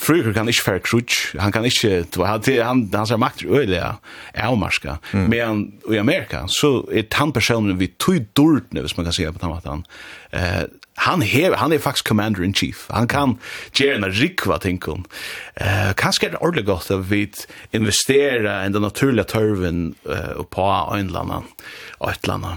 Fryker 0.00 0.32
kan 0.32 0.48
ikke 0.48 0.64
fære 0.64 0.82
krutsk, 0.86 1.36
han 1.38 1.52
kan 1.52 1.66
ikke, 1.68 2.06
han, 2.16 2.40
han, 2.64 2.88
han 2.94 3.06
ser 3.06 3.20
makt 3.20 3.44
i 3.44 3.50
øyla 3.52 3.98
avmarska. 4.34 4.96
Mm. 5.12 5.28
Men 5.30 5.66
i 5.92 6.00
Amerika 6.00 6.46
så 6.48 6.86
er 6.90 7.04
han 7.18 7.32
personen 7.32 7.78
vi 7.78 7.92
tog 7.98 8.24
dordne, 8.36 8.80
hvis 8.80 8.96
man 8.96 9.04
kan 9.04 9.12
sige 9.12 9.32
på 9.32 9.42
den 9.42 9.52
måten, 9.52 9.84
eh, 10.32 10.64
han 10.96 11.22
hev, 11.22 11.54
han 11.58 11.72
er 11.72 11.78
faktisk 11.82 12.08
commander 12.08 12.42
in 12.42 12.54
chief. 12.54 12.86
Han 12.90 13.08
kan 13.10 13.38
gjøre 13.74 13.96
en 13.98 14.10
rikva 14.14 14.58
tinkum 14.62 15.04
Eh, 15.54 15.66
uh, 15.66 15.92
kanskje 15.94 16.26
er 16.26 16.30
det 16.32 16.38
ordentlig 16.42 16.64
godt 16.66 16.88
at 16.90 17.10
vi 17.10 17.28
investerer 17.72 18.64
i 18.66 18.72
den 18.74 18.82
naturlige 18.82 19.24
tørven 19.24 19.94
uh, 20.02 20.42
på 20.50 20.64
Øynlanda, 20.96 21.44
og 21.98 22.10
Øytlanda. 22.10 22.56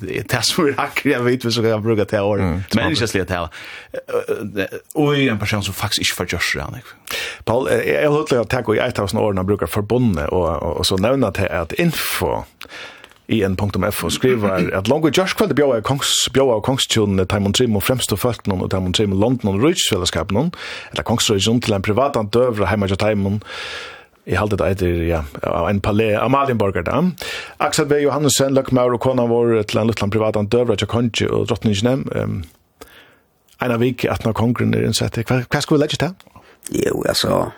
Det 0.00 0.16
er 0.16 0.22
det 0.22 0.40
som 0.44 0.64
er 0.64 0.78
akkurat 0.78 1.12
jeg 1.12 1.24
vet 1.24 1.44
hvis 1.44 1.58
jeg 1.58 1.64
kan 1.64 1.82
bruke 1.82 2.04
til 2.04 2.18
år 2.18 2.36
Mm, 2.42 2.62
men 2.74 2.90
ikke 2.90 3.06
slik 3.06 3.26
til 3.28 3.36
året. 3.36 4.78
Og 4.94 5.18
en 5.18 5.38
person 5.38 5.62
som 5.62 5.74
faktisk 5.74 6.00
ikke 6.00 6.16
får 6.16 6.24
gjørs 6.24 6.72
det. 6.72 6.82
Paul, 7.46 7.68
jeg 7.68 8.00
har 8.02 8.10
hørt 8.10 8.28
til 8.28 8.36
at 8.36 8.52
jeg 8.68 8.86
i 8.86 8.88
1000 8.88 9.20
årene 9.20 9.46
bruker 9.46 9.66
forbundet, 9.66 10.26
og, 10.26 10.62
og, 10.62 10.76
og 10.76 10.86
så 10.86 10.96
nevner 10.96 11.30
jeg 11.36 11.48
at 11.50 11.74
info 11.78 12.44
en.f 13.28 14.04
og 14.04 14.12
skriver 14.12 14.74
at 14.76 14.88
langt 14.88 15.06
og 15.06 15.16
Josh 15.16 15.36
kveld 15.36 15.54
bjóa 15.54 15.80
kongs 15.80 16.28
bjóa 16.34 16.60
kongstjón 16.64 17.22
Timon 17.30 17.52
Trim 17.52 17.76
og 17.76 17.82
fremst 17.86 18.12
og 18.12 18.18
følt 18.18 18.46
noen 18.50 18.64
og 18.66 18.70
Timon 18.70 18.92
Trim 18.92 19.12
London 19.12 19.54
og 19.54 19.62
Rich 19.62 19.92
noen 19.92 20.52
eller 20.92 21.06
kongsregion 21.06 21.60
til 21.60 21.74
en 21.74 21.82
privat 21.82 22.16
antøvra 22.16 22.66
heima 22.70 22.86
til 22.86 22.98
Timon 22.98 23.40
Jeg 24.26 24.38
halte 24.38 24.56
det 24.56 24.66
etter, 24.76 24.98
ja, 25.02 25.22
en 25.66 25.80
palé 25.82 26.12
Amalienborger 26.14 26.84
da. 26.86 27.00
Aksel 27.58 27.88
B. 27.90 27.98
Johansen, 28.04 28.54
Løkmaur 28.54 28.94
og 28.94 29.00
kona 29.02 29.24
vår 29.26 29.64
til 29.66 29.80
en 29.80 29.90
luttland 29.90 30.12
privat 30.14 30.38
døvra 30.46 30.76
til 30.78 30.86
Kongi 30.86 31.26
og 31.26 31.48
drottningene. 31.50 32.04
Um, 32.14 32.44
en 33.58 33.74
av 33.74 33.82
vik 33.82 34.04
at 34.06 34.22
når 34.22 34.36
kongren 34.38 34.76
er 34.78 34.86
innsett, 34.86 35.18
hva, 35.26 35.40
hva 35.42 35.62
skal 35.62 35.74
vi 35.74 35.82
legge 35.82 35.98
til? 35.98 36.14
Jo, 36.70 37.02
altså, 37.02 37.50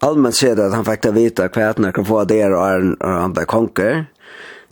allmänt 0.00 0.34
ser 0.34 0.56
det 0.56 0.66
att 0.66 0.74
han 0.74 0.84
faktiskt 0.84 1.14
vita 1.14 1.48
kvart 1.48 1.78
när 1.78 1.92
kan 1.92 2.04
få 2.04 2.24
det 2.24 2.44
och 2.44 2.64
han 2.64 2.96
han 3.00 3.34
där 3.34 3.44
konker. 3.44 4.06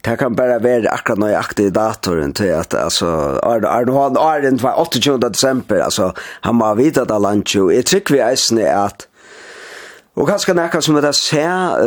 Det 0.01 0.17
kan 0.17 0.35
bara 0.35 0.59
vara 0.59 0.91
akkurat 0.91 1.19
nöjaktig 1.19 1.65
i 1.65 1.71
datorn 1.71 2.33
till 2.33 2.55
att 2.55 2.75
alltså 2.75 3.07
är 3.43 3.61
det 3.61 3.69
är 3.69 3.85
det 3.85 3.93
han 3.93 4.17
är 4.17 4.43
den 4.43 4.59
28 5.03 5.29
december 5.29 5.79
alltså 5.79 6.13
han 6.41 6.61
har 6.61 6.75
vita 6.75 7.03
att 7.03 7.11
han 7.11 7.43
ju 7.47 7.73
jag 7.73 7.87
tycker 7.87 8.15
vi 8.15 8.21
är 8.21 8.37
att 8.77 9.09
och 10.15 10.29
kanske 10.29 10.55
näka 10.55 10.81
som 10.81 10.95
det 10.95 11.13
ser 11.13 11.79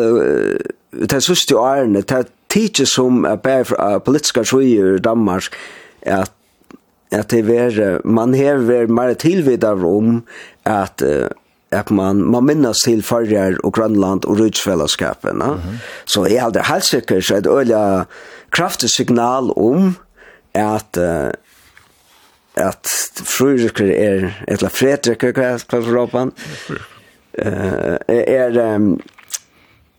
det 1.07 1.21
sista 1.21 1.57
åren 1.57 1.93
det 1.93 2.25
teacher 2.47 2.85
som 2.85 3.25
är 3.25 3.99
politiska 3.99 4.43
tröjor 4.43 4.95
i 4.95 4.99
Danmark 4.99 5.55
att 6.05 6.31
att 7.15 7.29
det 7.29 7.39
är 7.39 8.07
man 8.07 8.33
här 8.33 8.87
mer 8.87 9.13
tillvidare 9.13 9.85
om 9.85 10.21
att 10.63 11.01
at 11.71 11.91
man, 11.91 12.21
man 12.23 12.45
minnes 12.45 12.83
til 12.83 13.03
farger 13.03 13.57
og 13.63 13.73
Grønland 13.73 14.25
og 14.25 14.39
rydsfellesskapen. 14.39 15.35
Mm 15.35 15.41
-hmm. 15.41 15.79
Så 16.05 16.25
jeg 16.25 16.35
er 16.35 16.45
aldri 16.45 16.61
helt 16.65 16.85
sikker, 16.85 17.21
så 17.21 17.35
er 17.35 17.39
det 17.39 17.51
øyelig 17.51 18.05
kraftig 18.51 18.89
signal 18.89 19.51
om 19.55 19.95
at 20.53 20.97
uh, 20.97 21.31
at 22.55 22.87
Fredrikker 23.23 23.85
er, 23.85 24.25
et 24.47 24.59
eller 24.59 24.69
Fredrikker, 24.69 25.31
hva 25.31 25.43
er 25.43 25.57
det 25.57 25.83
for 25.85 25.97
åpen? 26.01 26.33
Uh, 27.45 27.95
er, 28.07 28.75
um, 28.75 28.99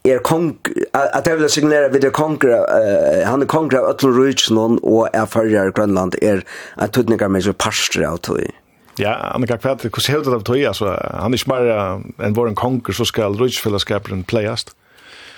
er 0.05 0.19
kong, 0.19 0.59
at 0.95 1.25
det 1.25 1.39
vil 1.39 1.51
signere 1.51 1.93
vid 1.93 2.01
det 2.01 2.13
konger, 2.13 2.59
uh, 2.69 3.29
han 3.29 3.43
er 3.43 3.47
konger 3.47 3.79
av 3.81 3.95
Øtlo 3.95 4.13
Rydsen 4.13 4.59
og 4.59 5.09
er 5.13 5.25
farger 5.27 5.71
i 5.71 5.73
Grønland, 5.73 6.15
er 6.23 6.43
en 6.81 6.89
tøtninger 6.93 7.29
med 7.29 7.43
så 7.43 7.53
parstre 7.53 8.09
av 8.09 8.19
tog 8.19 8.45
Ja, 8.99 9.15
Annika 9.35 9.57
Kvart, 9.57 9.81
kvæta 9.81 9.97
hur 9.97 10.03
ser 10.03 10.23
det 10.25 10.35
av 10.35 10.43
toja 10.45 10.73
så 10.75 10.93
han 11.15 11.33
är 11.33 11.37
smara 11.37 12.03
en 12.19 12.35
våren 12.35 12.55
konkur 12.55 12.93
så 12.93 13.05
ska 13.05 13.29
rutschfällskapren 13.29 14.25
playast. 14.25 14.77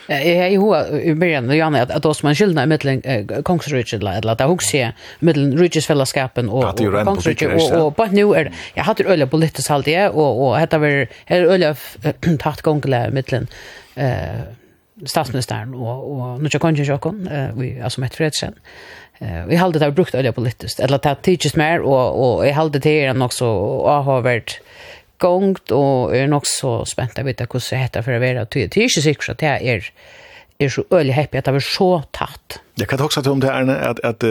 Ja, 0.07 0.19
jag 0.19 0.61
har 0.61 0.87
ju 0.91 1.01
i 1.03 1.15
början 1.15 1.49
och 1.49 1.57
Janne 1.57 1.83
att 1.83 2.03
då 2.03 2.15
som 2.15 2.29
en 2.29 2.35
skillnad 2.35 2.69
mellan 2.69 3.03
kongsrydget, 3.43 4.03
eller 4.03 4.33
att 4.33 4.41
hur 4.41 4.59
ser 4.59 4.93
mellan 5.21 5.53
rutschfällskapen 5.53 6.49
och 6.49 6.79
konkursrutschen 7.05 7.81
och 7.81 7.97
på 7.97 8.05
nu 8.05 8.35
är 8.35 8.53
jag 8.75 8.85
hade 8.85 9.05
öle 9.05 9.27
på 9.27 9.37
lite 9.37 9.63
salt 9.63 9.85
det 9.85 10.09
och 10.09 10.49
och 10.49 10.61
heter 10.61 10.79
väl 10.79 11.07
är 11.27 11.43
öle 11.45 11.77
tatt 12.39 12.63
konkla 12.63 13.11
mellan 13.11 13.47
eh 13.95 14.41
statsministern 15.07 15.75
och 15.75 16.13
och 16.13 16.43
nu 16.43 16.49
jag 16.53 16.63
kan 16.63 16.75
ju 16.75 16.85
jag 16.85 17.03
kan 17.03 17.29
vi 17.57 17.81
alltså 17.81 18.01
med 18.01 18.13
Fredsen. 18.13 18.55
Eh 19.25 19.47
vi 19.47 19.57
hade 19.57 19.79
det 19.79 19.91
brukt 19.91 20.15
öliga 20.15 20.33
politiskt 20.33 20.81
eller 20.81 21.07
att 21.07 21.23
teaches 21.23 21.57
mer 21.57 21.81
och 21.81 22.37
och 22.37 22.47
jag 22.47 22.55
hade 22.55 22.79
det 22.79 23.05
är 23.05 23.23
också 23.23 23.47
och 23.47 24.05
har 24.05 24.21
varit 24.23 24.61
gångt 25.19 25.71
och 25.71 26.17
är 26.17 26.27
nog 26.27 26.43
så 26.45 26.85
spänt 26.85 27.19
att 27.19 27.25
veta 27.25 27.47
hur 27.53 27.71
det 27.71 27.77
heter 27.77 28.03
för 28.03 28.13
att 28.13 28.35
vara 28.35 28.47
tydligt. 28.47 28.75
det 28.75 28.81
är 28.81 28.83
inte 28.83 29.03
säkert 29.03 29.29
att 29.29 29.39
det 29.39 29.47
är 29.47 29.91
är 30.59 30.69
så 30.69 30.85
öliga 30.91 31.17
happy 31.17 31.39
att 31.39 31.45
det 31.45 31.53
var 31.53 31.61
så 31.61 32.03
tatt. 32.11 32.61
Jag 32.75 32.89
kan 32.89 33.01
också 33.01 33.23
ta 33.23 33.31
om 33.31 33.41
det 33.41 33.49
är 33.49 33.69
att 33.71 34.01
att 34.01 34.25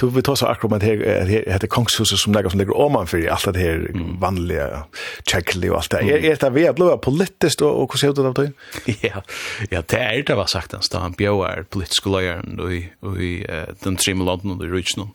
Du 0.00 0.08
vi 0.10 0.22
tar 0.22 0.34
så 0.34 0.46
akkurat 0.46 0.70
med 0.70 0.82
her, 0.82 1.24
her 1.26 1.52
heter 1.52 1.66
kongshuset 1.66 2.18
som 2.18 2.32
lägger 2.32 2.48
som 2.48 2.58
ligger 2.58 2.88
man 2.88 3.06
för 3.06 3.28
allt 3.28 3.52
det 3.52 3.58
här 3.58 3.90
vanliga 4.20 4.82
checkli 5.26 5.68
och 5.68 5.76
allt 5.76 5.90
det. 5.90 5.98
Är 5.98 6.36
det 6.36 6.50
vi 6.50 6.72
blåa 6.72 6.96
politiskt 6.96 7.60
och 7.60 7.82
och 7.82 7.92
hur 7.92 7.98
ser 7.98 8.12
det 8.12 8.28
ut 8.28 8.34
då? 8.34 8.46
Ja. 9.00 9.22
Ja, 9.70 9.82
det 9.86 9.96
är 9.96 10.22
det 10.22 10.34
var 10.34 10.46
sagt 10.46 10.72
en 10.72 10.80
han 10.92 11.14
jag 11.18 11.58
är 11.58 11.62
politisk 11.62 12.06
lawyer 12.06 12.60
och 12.60 12.72
i 12.72 12.88
och 13.00 13.16
i 13.16 13.46
den 13.82 13.96
trimlanden 13.96 14.50
och 14.50 14.64
i 14.64 14.68
Richmond. 14.68 15.10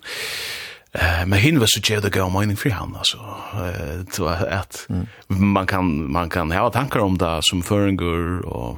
Eh 0.96 1.26
men 1.26 1.40
hin 1.40 1.60
var 1.60 1.68
så 1.68 1.94
jävla 1.94 2.10
gå 2.10 2.40
mining 2.40 2.58
för 2.58 2.70
han 2.70 2.96
alltså 2.96 3.18
eh 3.54 4.06
så 4.12 4.28
att 4.28 4.88
man 5.28 5.68
kan 5.68 6.12
man 6.12 6.30
kan 6.30 6.52
ha 6.52 6.70
tankar 6.70 7.00
om 7.00 7.18
det 7.18 7.40
som 7.42 7.64
förengur 7.64 8.46
och 8.46 8.78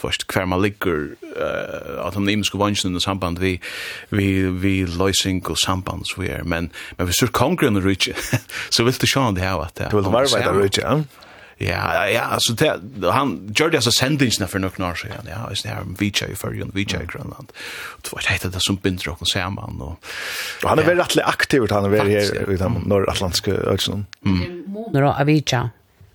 först 0.00 0.26
kvar 0.26 0.46
man 0.46 0.62
ligger 0.62 1.08
eh 1.40 2.06
att 2.06 2.14
de 2.14 2.24
nämns 2.24 2.50
konventionen 2.50 2.96
i 2.96 3.00
samband 3.00 3.38
vi 3.38 3.60
vi 4.08 4.42
vi 4.42 4.86
lösning 4.86 5.42
och 5.46 5.58
samband 5.58 6.02
så 6.04 6.22
är 6.22 6.42
men 6.42 6.70
men 6.96 7.06
vi 7.06 7.12
sur 7.12 7.26
kongren 7.26 7.82
rich 7.82 8.08
så 8.70 8.84
vill 8.84 8.94
det 8.94 9.06
sjön 9.06 9.34
det 9.34 9.40
här 9.40 9.62
att 9.62 9.74
det 9.74 9.88
vill 9.92 10.02
vara 10.02 10.24
det 10.24 10.64
rich 10.64 10.78
Ja, 11.56 12.08
ja, 12.08 12.20
alltså 12.20 12.52
det, 12.52 12.80
han 13.10 13.54
gjorde 13.56 13.76
alltså 13.76 13.90
sändningarna 13.90 14.46
för 14.46 14.58
några 14.58 14.90
år 14.90 14.94
sedan. 14.94 15.26
Ja, 15.30 15.50
just 15.50 15.62
det 15.62 15.68
här 15.68 15.84
med 15.84 15.98
Vicha 15.98 16.26
i 16.26 16.34
Färjön, 16.34 16.70
Vicha 16.74 17.02
i 17.02 17.06
Grönland. 17.06 17.52
Och 17.96 18.00
det 18.02 18.12
var 18.12 18.22
det 18.42 18.48
det 18.52 18.60
som 18.60 18.76
binder 18.76 19.08
och 19.08 19.28
samman. 19.28 19.80
Och, 19.80 20.04
och 20.62 20.68
han 20.68 20.78
är 20.78 20.82
väldigt 20.82 21.06
rättligt 21.06 21.26
aktiv, 21.26 21.66
han 21.70 21.84
är 21.84 21.88
väldigt 21.88 22.34
här 22.34 22.52
i 22.52 22.56
den 22.56 22.72
norratlantiska 22.72 23.50
öknen. 23.50 24.06
Mm. 24.26 24.64
Månader 24.66 25.02
av 25.02 25.26
VJ 25.26 25.42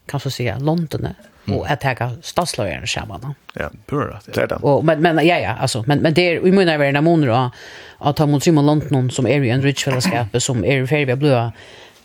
kan 0.06 0.20
så 0.20 0.30
säga, 0.30 0.60
London 0.60 1.08
och 1.48 1.70
att 1.70 1.82
ta 1.82 2.12
stadslöjaren 2.22 2.88
samman. 2.88 3.34
Ja, 3.54 3.70
bra 3.86 4.20
det. 4.26 4.48
Det 4.48 4.56
Och 4.56 4.86
men 4.86 5.02
men 5.02 5.28
ja 5.28 5.40
ja, 5.40 5.54
alltså 5.54 5.84
men 5.88 6.00
men 6.00 6.14
det 6.14 6.22
är 6.22 6.40
vi 6.40 6.52
menar 6.52 6.78
väl 6.78 6.94
när 6.94 7.02
månader 7.02 7.46
att 7.46 7.54
att 7.98 8.16
ta 8.16 8.26
mot 8.26 8.44
Simon 8.44 8.66
London 8.66 9.12
som 9.12 9.28
är 9.28 9.44
ju 9.44 9.50
en 9.50 9.62
rich 9.62 9.84
fellowship 9.84 10.42
som 10.42 10.66
är 10.66 10.86
färdig 10.86 11.18
blåa 11.18 11.52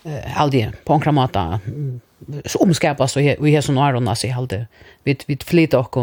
eh 0.03 0.41
aldrig 0.41 0.71
på 0.83 0.93
en 0.93 1.01
kramata 1.01 1.59
omskapas 2.59 3.11
så 3.11 3.19
vi 3.19 3.55
har 3.55 3.61
sån 3.61 3.77
aron 3.77 4.07
alltså 4.07 4.27
halde 4.27 4.67
vi 5.03 5.17
vi 5.25 5.37
flyter 5.37 5.77
och 5.77 5.97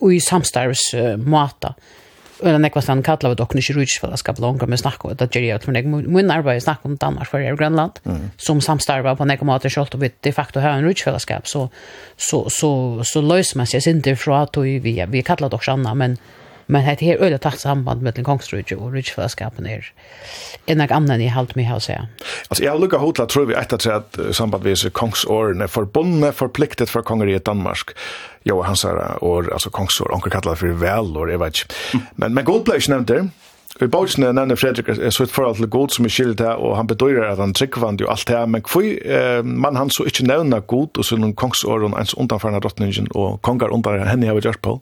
och 0.00 0.14
i 0.14 0.20
samstarvs 0.20 0.94
mata 1.16 1.74
eller 2.42 2.58
när 2.58 2.68
kvastan 2.68 3.02
kallar 3.02 3.32
við 3.32 3.38
dock 3.40 3.54
ikki 3.56 3.72
rúch 3.72 3.98
for 4.00 4.12
at 4.12 4.20
skapa 4.20 4.42
longa 4.42 4.66
men 4.66 4.78
snakka 4.78 5.08
við 5.08 5.22
at 5.24 5.36
gera 5.36 5.56
at 5.56 5.66
meg 5.66 5.86
min 5.88 6.30
arbete 6.30 6.60
snack 6.60 6.84
om 6.84 6.96
Danmark 6.96 7.30
för 7.30 7.56
Grönland 7.56 8.00
som 8.04 8.26
sum 8.36 8.60
samstarva 8.60 9.16
på 9.16 9.24
nekva 9.24 9.46
matar 9.46 9.68
skalt 9.68 9.94
och 9.94 10.02
vi 10.02 10.10
de 10.20 10.32
facto 10.32 10.60
har 10.60 10.70
en 10.70 10.84
rúch 10.84 11.04
for 11.04 11.18
så 11.18 11.68
så 12.16 12.50
så 12.50 13.04
så 13.04 13.20
man 13.56 13.66
sig 13.66 13.90
inte 13.90 14.16
från 14.16 14.42
att 14.42 14.56
vi 14.56 15.06
vi 15.08 15.22
kallar 15.22 15.48
dock 15.48 15.68
anna 15.68 15.94
men 15.94 16.18
Men 16.66 16.84
det 16.84 17.02
är 17.02 17.16
öliga 17.16 17.38
takt 17.38 17.60
samband 17.60 18.02
mellan 18.02 18.24
kongstrudje 18.24 18.76
och 18.76 18.92
rydgeförskapen 18.92 19.66
är 19.66 19.92
en 20.66 20.80
av 20.80 20.92
annan 20.92 21.20
i 21.20 21.26
halvt 21.26 21.54
mig 21.54 21.64
här 21.64 21.78
säga. 21.78 22.08
Alltså 22.48 22.64
jag 22.64 22.80
lukar 22.80 22.98
hotla 22.98 23.26
tror 23.26 23.46
vi 23.46 23.54
ett 23.54 23.72
att 23.72 23.82
säga 23.82 23.96
att 23.96 24.18
samband 24.32 24.64
vid 24.64 24.92
kongsåren 24.92 25.60
är 25.60 25.66
förbundna 25.66 26.32
förpliktet 26.32 26.90
för 26.90 27.02
kongeriet 27.02 27.44
Danmark. 27.44 27.90
Jo, 28.42 28.62
han 28.62 28.76
säger 28.76 29.24
år, 29.24 29.52
alltså 29.52 29.70
kongsår, 29.70 30.14
onkel 30.14 30.32
kallar 30.32 30.54
för 30.54 30.66
välår, 30.66 31.30
jag 31.30 31.38
vet 31.38 31.46
inte. 31.46 31.74
Men, 32.14 32.34
men 32.34 32.44
Goldblöj 32.44 32.80
inte 32.88 33.14
det. 33.14 33.28
Vi 33.80 33.86
bautsne 33.92 34.30
nanne 34.32 34.56
Fredrik 34.56 34.88
er 34.88 35.10
så 35.12 35.26
et 35.26 35.32
forhold 35.32 35.58
til 35.58 35.68
god 35.68 35.92
som 35.92 36.06
er 36.08 36.12
skilt 36.12 36.40
her, 36.40 36.56
og 36.56 36.78
han 36.78 36.88
bedøyrer 36.88 37.28
at 37.28 37.40
han 37.42 37.52
tryggvand 37.54 38.00
jo 38.00 38.08
alt 38.08 38.30
her, 38.32 38.46
men 38.48 38.64
kvøy 38.64 38.94
eh, 39.04 39.42
man 39.44 39.76
han 39.76 39.92
så 39.92 40.06
ikke 40.08 40.24
nevna 40.24 40.62
god 40.64 40.96
og 40.96 41.04
sånn 41.04 41.34
kongsåren 41.36 41.96
ens 41.98 42.16
undanfarna 42.16 42.62
drottningen 42.64 43.10
og 43.12 43.42
kongar 43.44 43.74
under 43.76 44.00
henne 44.08 44.30
har 44.30 44.40
gjort 44.40 44.62
på. 44.64 44.78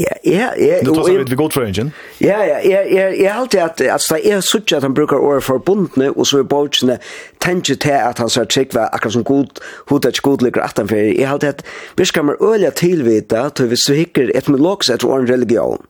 Ja, 0.00 0.14
ja, 0.24 0.50
ja. 0.56 0.78
Du 0.82 0.94
tar 0.94 1.28
vi 1.28 1.36
god 1.36 1.52
for 1.52 1.62
engine. 1.62 1.92
Ja, 2.18 2.44
ja, 2.44 2.60
ja, 2.64 2.80
ja, 2.82 3.08
ja, 3.08 3.32
alltid 3.40 3.60
at 3.60 3.80
at 3.80 4.00
så 4.00 4.16
er 4.24 4.40
sucht 4.40 4.72
at 4.72 4.82
han 4.82 4.94
brukar 4.94 5.16
or 5.20 5.40
for 5.40 5.58
bundne 5.58 6.10
og 6.16 6.26
så 6.26 6.38
er 6.38 6.46
bolchne 6.48 6.96
tenke 7.40 7.74
til 7.74 7.90
at 7.90 8.18
han 8.18 8.30
så 8.30 8.44
check 8.44 8.74
var 8.74 8.88
akkurat 8.92 9.12
som 9.12 9.24
god 9.24 9.60
hot 9.90 10.06
at 10.06 10.22
god 10.22 10.42
ligger 10.42 10.62
at 10.62 10.78
han 10.78 10.88
for. 10.88 10.96
Jeg 10.96 11.28
alltid 11.28 11.48
at 11.48 11.62
vi 11.96 12.04
skal 12.04 12.24
mer 12.24 12.40
øla 12.40 12.70
tilvita 12.70 13.48
til 13.48 13.70
vi 13.70 13.76
så 13.76 13.94
hikker 13.94 14.30
et 14.34 14.48
med 14.48 14.58
loks 14.58 14.90
at 14.90 15.04
or 15.04 15.20
religion. 15.20 15.84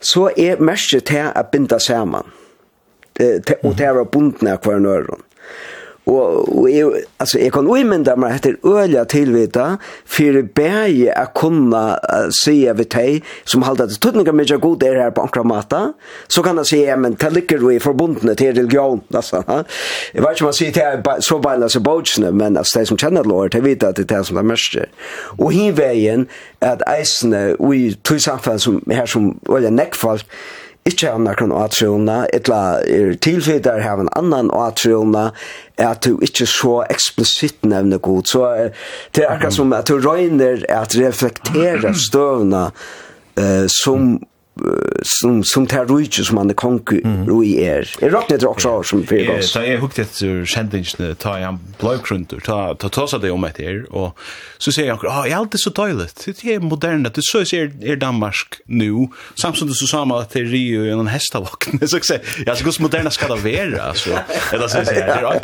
Så 0.00 0.30
er 0.36 0.60
mestre 0.60 1.00
til 1.00 1.30
at 1.34 1.46
binda 1.52 1.78
saman. 1.78 2.26
Og 3.62 3.76
til 3.76 4.00
å 4.00 4.04
bundne 4.04 4.58
kvar 4.58 4.82
nøron. 4.82 5.22
Og, 6.06 6.58
og 6.58 6.68
jeg, 6.68 7.04
altså, 7.18 7.38
jeg 7.38 7.52
kan 7.52 7.66
uimynda 7.66 8.12
meg 8.20 8.36
etter 8.36 8.58
øyla 8.60 9.06
tilvita 9.08 9.78
for 10.04 10.40
bæge 10.56 11.12
å 11.16 11.24
kunne 11.36 11.82
uh, 11.96 12.26
sige 12.34 12.74
ved 12.76 12.90
deg 12.92 13.30
som 13.48 13.64
halda 13.64 13.86
at 13.88 13.96
tøtninga 14.04 14.34
mye 14.36 14.58
god 14.60 14.84
er 14.84 14.98
her 15.00 15.14
på 15.16 15.24
ankra 15.24 15.44
mata 15.48 15.80
så 16.28 16.44
kan 16.44 16.60
jeg 16.60 16.68
si, 16.68 16.80
ja, 16.84 16.98
men 17.00 17.16
det 17.20 17.30
ligger 17.32 17.64
jo 17.64 17.72
i 17.72 17.80
forbundene 17.80 18.34
til 18.36 18.52
religion 18.52 19.00
altså, 19.18 19.40
ha? 19.48 19.62
jeg 20.12 20.24
vet 20.24 20.36
ikke 20.36 20.44
om 20.44 20.52
jeg 20.52 20.60
sier 20.60 20.76
til 20.76 21.24
så 21.24 21.38
beina 21.40 21.70
seg 21.72 21.86
bautsene 21.86 22.34
men 22.36 22.60
altså, 22.60 22.82
de 22.82 22.92
som 22.92 23.00
kjenner 23.00 23.24
lår, 23.24 23.54
de 23.56 23.64
vet 23.64 23.86
at 23.88 23.96
det 23.96 24.04
er 24.04 24.18
det 24.18 24.26
som 24.28 24.40
er 24.40 24.48
mest 24.52 24.76
og 25.38 25.48
hi 25.54 25.70
veien 25.76 26.28
at 26.64 26.84
eisene 26.88 27.54
og 27.56 27.72
i 27.76 27.88
tog 28.04 28.20
samfunn 28.20 28.60
som, 28.60 28.78
her 28.92 29.08
som 29.08 29.32
øyla 29.48 29.72
nekkfalt 29.72 30.28
ikke 30.84 31.10
annakron 31.10 31.52
atriona, 31.56 32.24
etla 32.36 32.80
er 32.84 33.14
tilfidar 33.24 33.80
har 33.80 34.02
en 34.02 34.10
annan 34.18 34.50
atriona, 34.52 35.30
at 35.80 36.04
du 36.04 36.18
ikke 36.22 36.46
så 36.46 36.74
eksplisitt 36.92 37.64
nevner 37.64 37.98
god. 38.04 38.28
Så 38.28 38.44
det 39.16 39.24
er 39.24 39.32
akkurat 39.32 39.56
som 39.56 39.72
at 39.72 39.88
du 39.88 39.96
røyner 39.96 40.66
at 40.68 40.96
reflektera 40.98 41.94
støvna 41.96 42.66
uh, 42.68 43.64
som 43.72 44.18
som 45.02 45.44
som 45.44 45.66
tar 45.66 45.84
ruich 45.84 46.26
som 46.26 46.38
han 46.38 46.50
är 46.50 46.54
konku 46.54 47.00
rui 47.26 47.64
är. 47.64 48.04
Är 48.04 48.10
rakt 48.10 48.28
det 48.28 48.46
också 48.46 48.82
som 48.82 49.06
för 49.06 49.38
oss. 49.38 49.50
Så 49.50 49.58
jag 49.58 49.78
hukt 49.78 49.96
det 49.96 50.14
så 50.14 50.46
sentingen 50.46 51.14
ta 51.16 51.40
jag 51.40 51.58
blökrunter 51.80 52.40
ta 52.40 52.74
ta 52.74 52.88
ta 52.88 53.06
så 53.06 53.18
det 53.18 53.30
om 53.30 53.40
det 53.56 53.64
här 53.64 53.94
och 53.94 54.18
så 54.58 54.72
säger 54.72 54.88
jag 54.88 55.06
ah 55.06 55.26
jag 55.26 55.38
alltid 55.38 55.60
så 55.60 55.70
toilet. 55.70 56.26
Det 56.26 56.54
är 56.54 56.60
modernt 56.60 57.14
det 57.14 57.20
så 57.24 57.44
ser 57.44 57.84
är 57.84 57.96
Danmark 57.96 58.60
nu 58.66 59.08
samtidigt 59.34 59.76
så 59.76 59.86
samma 59.86 60.20
att 60.20 60.30
det 60.30 60.40
är 60.40 60.44
ju 60.44 60.90
en 60.90 61.06
hästavakn 61.06 61.88
så 61.88 61.96
att 61.96 62.10
jag 62.46 62.58
ska 62.58 62.72
så 62.72 62.82
moderna 62.82 63.10
ska 63.10 63.34
det 63.34 63.42
vara 63.42 63.82
alltså. 63.82 64.10
Eller 64.52 64.68
så 64.68 64.84
säger 64.84 65.08
jag 65.08 65.18
det 65.18 65.26
är 65.26 65.36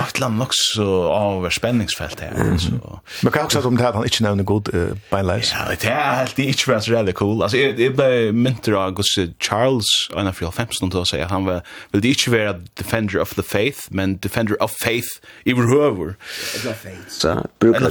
ett 0.00 0.20
landa 0.20 0.42
också 0.42 1.08
av 1.08 1.50
spänningsfält 1.50 2.20
här 2.20 2.58
så. 2.58 3.00
Men 3.22 3.32
kan 3.32 3.44
också 3.44 3.58
att 3.58 3.64
om 3.64 3.76
det 3.76 3.82
här 3.82 3.92
han 3.92 4.04
inte 4.04 4.22
nämner 4.22 4.44
god 4.44 4.68
bylife. 5.10 5.56
Ja, 5.58 5.74
det 5.80 5.88
är 5.88 6.14
helt 6.14 6.36
det 6.36 6.42
är 6.42 6.46
inte 6.46 6.80
så 6.80 7.12
cool. 7.12 7.42
Alltså 7.42 7.56
det 7.56 7.90
er 8.18 8.32
mynter 8.32 8.76
av 8.78 8.94
Gus 8.98 9.14
Charles, 9.40 9.88
en 10.16 10.30
av 10.30 10.34
15 10.38 10.90
til 10.90 11.00
å 11.00 11.04
si, 11.08 11.20
at 11.22 11.32
han 11.32 11.46
var, 11.48 11.62
vil 11.92 12.04
det 12.04 12.14
ikke 12.16 12.34
være 12.34 12.54
defender 12.80 13.20
of 13.22 13.34
the 13.38 13.44
faith, 13.46 13.88
men 13.90 14.16
defender 14.22 14.58
of 14.64 14.74
faith 14.82 15.20
i 15.48 15.54
vår 15.56 15.70
høver. 15.72 16.14
Eller 16.58 16.74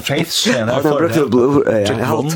faith, 0.01 0.31
sen. 0.31 0.71
Han 0.71 0.83
brukte 0.83 1.25
blod, 1.31 1.63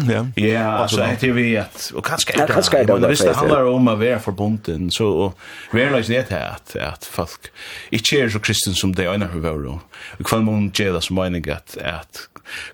ja. 0.09 0.25
Ja, 0.37 0.65
altså, 0.83 1.03
jeg 1.03 1.21
tror 1.23 1.37
vi 1.37 1.47
at, 1.61 1.91
og 1.95 2.03
kanskje 2.07 2.37
er 2.41 2.51
det, 2.51 2.99
men 2.99 3.09
hvis 3.11 3.25
det 3.25 3.35
handler 3.37 3.69
om 3.71 3.91
å 3.91 3.97
være 3.99 4.19
forbunden, 4.23 4.89
så 4.93 5.31
vi 5.71 5.83
være 5.83 6.03
det 6.07 6.25
til 6.31 6.41
at, 6.41 6.75
at 6.75 7.07
folk 7.07 7.51
ikke 7.91 8.23
er 8.23 8.33
så 8.33 8.41
kristen 8.43 8.77
som 8.77 8.93
det 8.97 9.09
øyne 9.09 9.29
høver, 9.31 9.67
og 9.75 10.27
hva 10.27 10.41
må 10.43 10.57
gjøre 10.75 11.01
som 11.03 11.17
mening 11.19 11.47
at, 11.51 11.77
at 11.77 12.25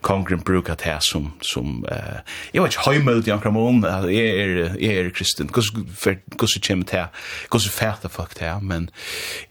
kongren 0.02 0.42
brukar 0.46 0.78
det 0.80 0.98
som, 1.06 1.32
som, 1.42 1.86
uh, 1.92 2.20
jeg 2.54 2.64
vet 2.64 2.76
ikke 2.76 2.90
høymøld 2.92 3.28
i 3.28 3.34
ankramon, 3.36 3.84
jeg 4.12 4.44
er, 4.44 4.78
jeg 4.80 5.02
er 5.02 5.07
være 5.08 5.16
kristen, 5.16 5.50
hvordan 5.50 6.62
kommer 6.68 6.86
det 6.86 6.92
her, 6.92 7.08
hvordan 7.50 7.70
fæter 7.70 8.10
folk 8.10 8.40
det 8.40 8.48
her, 8.48 8.60
men 8.60 8.90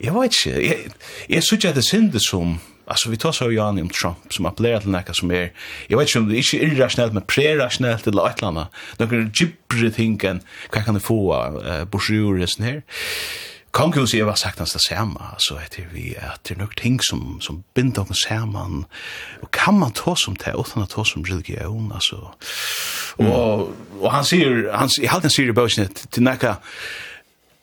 jeg 0.01 0.15
vet 0.15 0.33
ikke, 0.47 0.69
jeg, 0.69 0.79
jeg 1.29 1.43
synes 1.43 1.53
ikke 1.53 1.69
at 1.69 1.77
det 1.77 1.85
synd 1.85 2.19
som, 2.29 2.59
Alltså 2.89 3.11
vi 3.11 3.17
tar 3.17 3.33
så 3.33 3.51
ju 3.51 3.61
an 3.61 3.79
om 3.79 3.89
Trump 3.89 4.33
som 4.33 4.47
appellerar 4.47 4.81
till 4.81 4.91
näka 4.91 5.15
som 5.15 5.31
är 5.31 5.51
jag 5.89 5.99
vet 5.99 6.09
inte 6.09 6.19
om 6.19 6.29
det 6.29 6.39
är 6.39 6.55
irrationellt 6.55 7.13
men 7.13 7.23
prerationellt 7.23 8.07
eller 8.07 8.29
ett 8.29 8.39
eller 8.39 8.49
annat. 8.49 8.69
Några 8.99 9.31
gibbrig 9.35 9.95
thinken, 9.95 10.41
vad 10.73 10.85
kan 10.85 10.95
det 10.95 11.01
få 11.01 11.35
uh, 11.35 11.85
borsjur 11.85 12.43
och 12.43 12.49
sånt 12.49 12.69
här. 12.69 12.83
Kongehuset 13.73 14.27
var 14.27 14.35
sagt 14.35 14.59
det 14.59 14.81
samme, 14.81 15.21
så 15.39 15.59
etter 15.61 15.89
vi 15.93 16.15
at 16.17 16.41
det 16.49 16.55
er 16.55 16.63
nok 16.63 16.77
ting 16.77 17.01
som, 17.05 17.41
som 17.41 17.63
binder 17.75 18.07
oss 18.11 18.25
sammen, 18.29 18.85
og 19.43 19.51
kan 19.53 19.77
man 19.77 19.93
ta 19.93 20.15
som 20.17 20.37
det, 20.37 20.55
uten 20.57 20.83
å 20.83 20.89
ta 20.89 21.05
som 21.05 21.25
religion, 21.29 21.91
altså. 21.95 22.33
Og, 23.19 23.75
og 24.01 24.09
han 24.13 24.25
sier, 24.25 24.71
han, 24.73 24.89
i 25.03 25.11
halte 25.11 25.29
han 25.29 25.35
sier 25.35 25.53
i 25.53 25.57
bøkene, 25.57 25.89
til 25.93 26.25
nekka, 26.25 26.57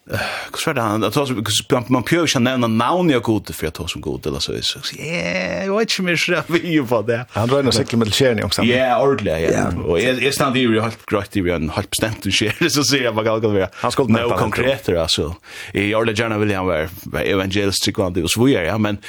Hva 0.03 0.59
svar 0.59 0.75
det 0.75 0.83
han? 0.83 0.99
Man, 0.99 1.85
man 1.95 2.03
prøver 2.03 2.27
ikke 2.27 2.39
å 2.41 2.43
nevne 2.43 2.67
navn 2.67 3.07
jeg 3.07 3.23
god, 3.23 3.51
for 3.55 3.67
jeg 3.69 3.75
tar 3.77 3.91
som 3.91 4.01
god, 4.03 4.25
eller 4.27 4.43
så 4.43 4.55
jeg 4.57 4.65
sier, 4.67 4.99
jeg 4.99 5.69
vet 5.71 5.93
ikke 5.93 6.03
mer 6.09 6.19
så 6.19 6.41
vi 6.49 6.61
er 6.73 6.87
på 6.89 6.99
det. 7.07 7.19
Han 7.37 7.47
drar 7.47 7.61
røyner 7.61 7.75
sikkert 7.75 8.01
med 8.01 8.11
kjerne 8.11 8.43
også. 8.49 8.65
Ja, 8.67 8.97
ordentlig, 8.99 9.37
ja. 9.45 9.69
Og 9.79 10.01
jeg 10.01 10.19
jeg 10.23 10.35
stand 10.35 10.59
i 10.59 10.65
jo 10.65 10.83
helt 10.83 11.05
grøyt 11.07 11.37
i 11.39 11.43
jo 11.45 11.53
en 11.55 11.71
helt 11.77 11.91
bestemt 11.93 12.27
kjerne, 12.27 12.71
så 12.75 12.83
sier 12.89 13.07
jeg 13.07 13.15
hva 13.15 13.23
galt 13.29 13.45
kan 13.45 13.55
være. 13.55 13.69
Han 13.79 13.95
skulle 13.95 14.17
nevne 14.17 14.39
konkreter, 14.41 14.99
altså. 15.05 15.29
Jeg 15.71 15.93
gjør 15.93 16.09
det 16.09 16.17
gjerne 16.19 16.41
vil 16.43 16.51
han 16.57 16.67
være 16.67 17.23
evangelisk 17.23 17.87
tryggvande 17.87 18.25
og 18.27 18.33
så 18.33 18.43
videre, 18.43 18.65
ja, 18.67 18.75
men, 18.81 18.99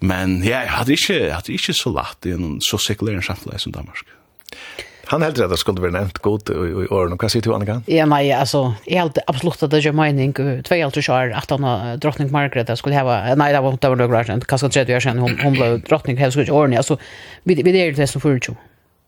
men 0.00 0.38
ja, 0.40 0.62
jeg 0.64 0.72
hadde 0.78 0.96
ikke, 0.96 1.18
jeg 1.18 1.36
hadde 1.36 1.56
ikke 1.58 1.76
så 1.76 1.92
lagt 1.92 2.30
i 2.30 2.32
en 2.38 2.56
så 2.64 2.80
sekulær 2.80 3.20
samfunn 3.28 3.60
som 3.60 3.76
Danmark. 3.76 4.08
Han 5.10 5.24
heldur 5.26 5.48
at 5.48 5.52
det 5.52 5.58
skulle 5.58 5.82
bli 5.82 5.90
nevnt 5.94 6.20
god 6.22 6.50
i 6.54 6.86
årene. 6.86 7.18
Hva 7.18 7.30
sier 7.32 7.42
du, 7.42 7.50
Annika? 7.54 7.80
Ja, 7.90 8.06
nei, 8.10 8.22
altså, 8.34 8.76
jeg 8.86 9.02
heldur 9.02 9.26
absolutt 9.30 9.64
at 9.66 9.72
det 9.74 9.82
gjør 9.84 9.96
mening. 9.98 10.34
Tvei 10.66 10.80
alt 10.86 10.94
du 10.94 11.02
kjør, 11.02 11.34
at 11.36 11.50
han 11.50 11.66
drottning 12.02 12.30
Margaret 12.34 12.70
skulle 12.78 12.98
heva, 12.98 13.20
nei, 13.38 13.50
det 13.54 13.62
var 13.64 13.78
det 13.78 13.92
var 13.92 14.02
nok 14.02 14.14
rart, 14.14 14.48
kanskje 14.50 14.70
tredje 14.76 14.98
år 14.98 15.06
siden, 15.06 15.22
hun 15.22 15.38
hun 15.42 15.58
ble 15.58 15.72
drottning, 15.86 16.18
heva 16.20 16.30
skulle 16.30 16.46
ikke 16.46 16.58
årene. 16.62 16.78
Altså, 16.80 16.98
vi 17.44 17.58
vi 17.58 17.74
er 17.80 17.96
det 17.96 18.08
som 18.10 18.22
fyrir 18.22 18.54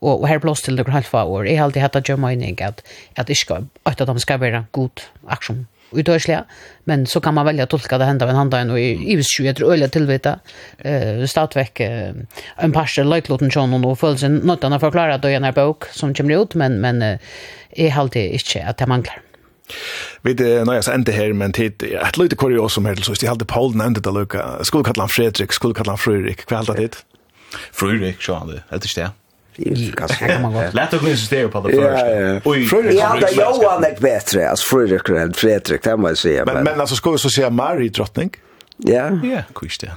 og, 0.03 0.17
og 0.19 0.27
her 0.27 0.43
blåst 0.43 0.67
til 0.67 0.77
det 0.77 0.89
halva 0.91 1.23
år. 1.25 1.47
Jeg 1.47 1.63
heldur 1.63 1.87
at 1.87 1.95
det 1.95 2.09
gjør 2.11 2.19
mening 2.19 2.59
at, 2.61 2.83
at, 3.17 3.31
at, 3.31 3.31
at, 3.31 3.47
at, 3.87 4.01
at, 4.01 4.11
at, 4.11 4.19
at, 4.19 4.99
at, 5.31 5.49
at, 5.55 5.72
utörsliga. 5.95 6.45
Men 6.85 7.07
så 7.07 7.21
kan 7.21 7.35
man 7.35 7.47
välja 7.47 7.65
att 7.65 7.71
tolka 7.71 7.99
det 7.99 8.05
hända 8.05 8.27
vid 8.27 8.35
handan 8.35 8.71
och 8.71 8.81
i 8.81 9.17
vis 9.17 9.27
20 9.37 9.55
tror 9.55 9.77
jag 9.77 9.93
tillvita 9.93 10.39
eh 10.79 11.25
statväck 11.27 11.81
en 12.57 12.73
pastor 12.73 13.05
like 13.05 13.33
Lotten 13.33 13.51
John 13.53 13.85
och 13.85 13.99
föll 13.99 14.19
sin 14.19 14.37
något 14.37 14.65
annat 14.65 14.81
förklara 14.81 15.19
då 15.19 15.29
i 15.29 15.35
en 15.35 15.53
bok 15.55 15.85
som 15.85 16.15
kommer 16.15 16.43
ut 16.43 16.55
men 16.55 16.81
men 16.81 17.19
är 17.71 17.91
halt 17.91 18.17
inte 18.17 18.65
att 18.67 18.77
det 18.79 18.87
manglar. 18.87 19.21
Vi 20.23 20.35
det 20.35 20.65
när 20.65 20.75
jag 20.75 20.85
sände 20.85 21.13
här 21.13 21.33
men 21.33 21.53
tid 21.53 21.83
ett 21.83 22.17
lite 22.17 22.37
kuriosum 22.37 22.87
här 22.87 22.95
så 22.95 23.15
jag 23.23 23.29
hade 23.29 23.45
Paul 23.45 23.77
nämnde 23.77 24.01
det 24.01 24.11
Luca 24.11 24.65
skulle 24.65 24.85
kalla 24.85 25.09
Fredrik 25.09 25.53
skulle 25.53 25.75
kalla 25.75 25.97
Fredrik 25.97 26.47
kvällade 26.47 26.81
det. 26.83 26.97
Fredrik 27.73 28.23
så 28.23 28.35
han 28.35 28.47
det. 28.47 28.63
Det 28.69 28.77
är 28.77 29.01
det. 29.01 29.11
Lätt 30.73 30.95
att 30.95 31.03
insistera 31.03 31.49
på 31.49 31.61
det 31.61 31.75
första. 31.75 32.51
Fredrik 32.71 33.01
ja, 33.01 33.17
det 33.21 33.27
är 33.27 33.37
Johan 33.37 33.85
är 33.85 34.01
bättre. 34.01 34.51
Alltså 34.51 34.77
Fredrik 34.77 35.09
än 35.09 35.33
Fredrik, 35.33 35.83
det 35.83 35.97
måste 35.97 36.11
jag 36.11 36.19
säga. 36.19 36.45
Men, 36.45 36.65
men 36.65 36.81
alltså 36.81 36.97
ska 36.97 37.11
vi 37.11 37.19
så 37.19 37.31
säga 37.31 37.51
Marie 37.51 37.89
drottning? 37.89 38.31
Ja. 38.77 39.21
Ja, 39.23 39.43
kvisch 39.55 39.79
det. 39.81 39.93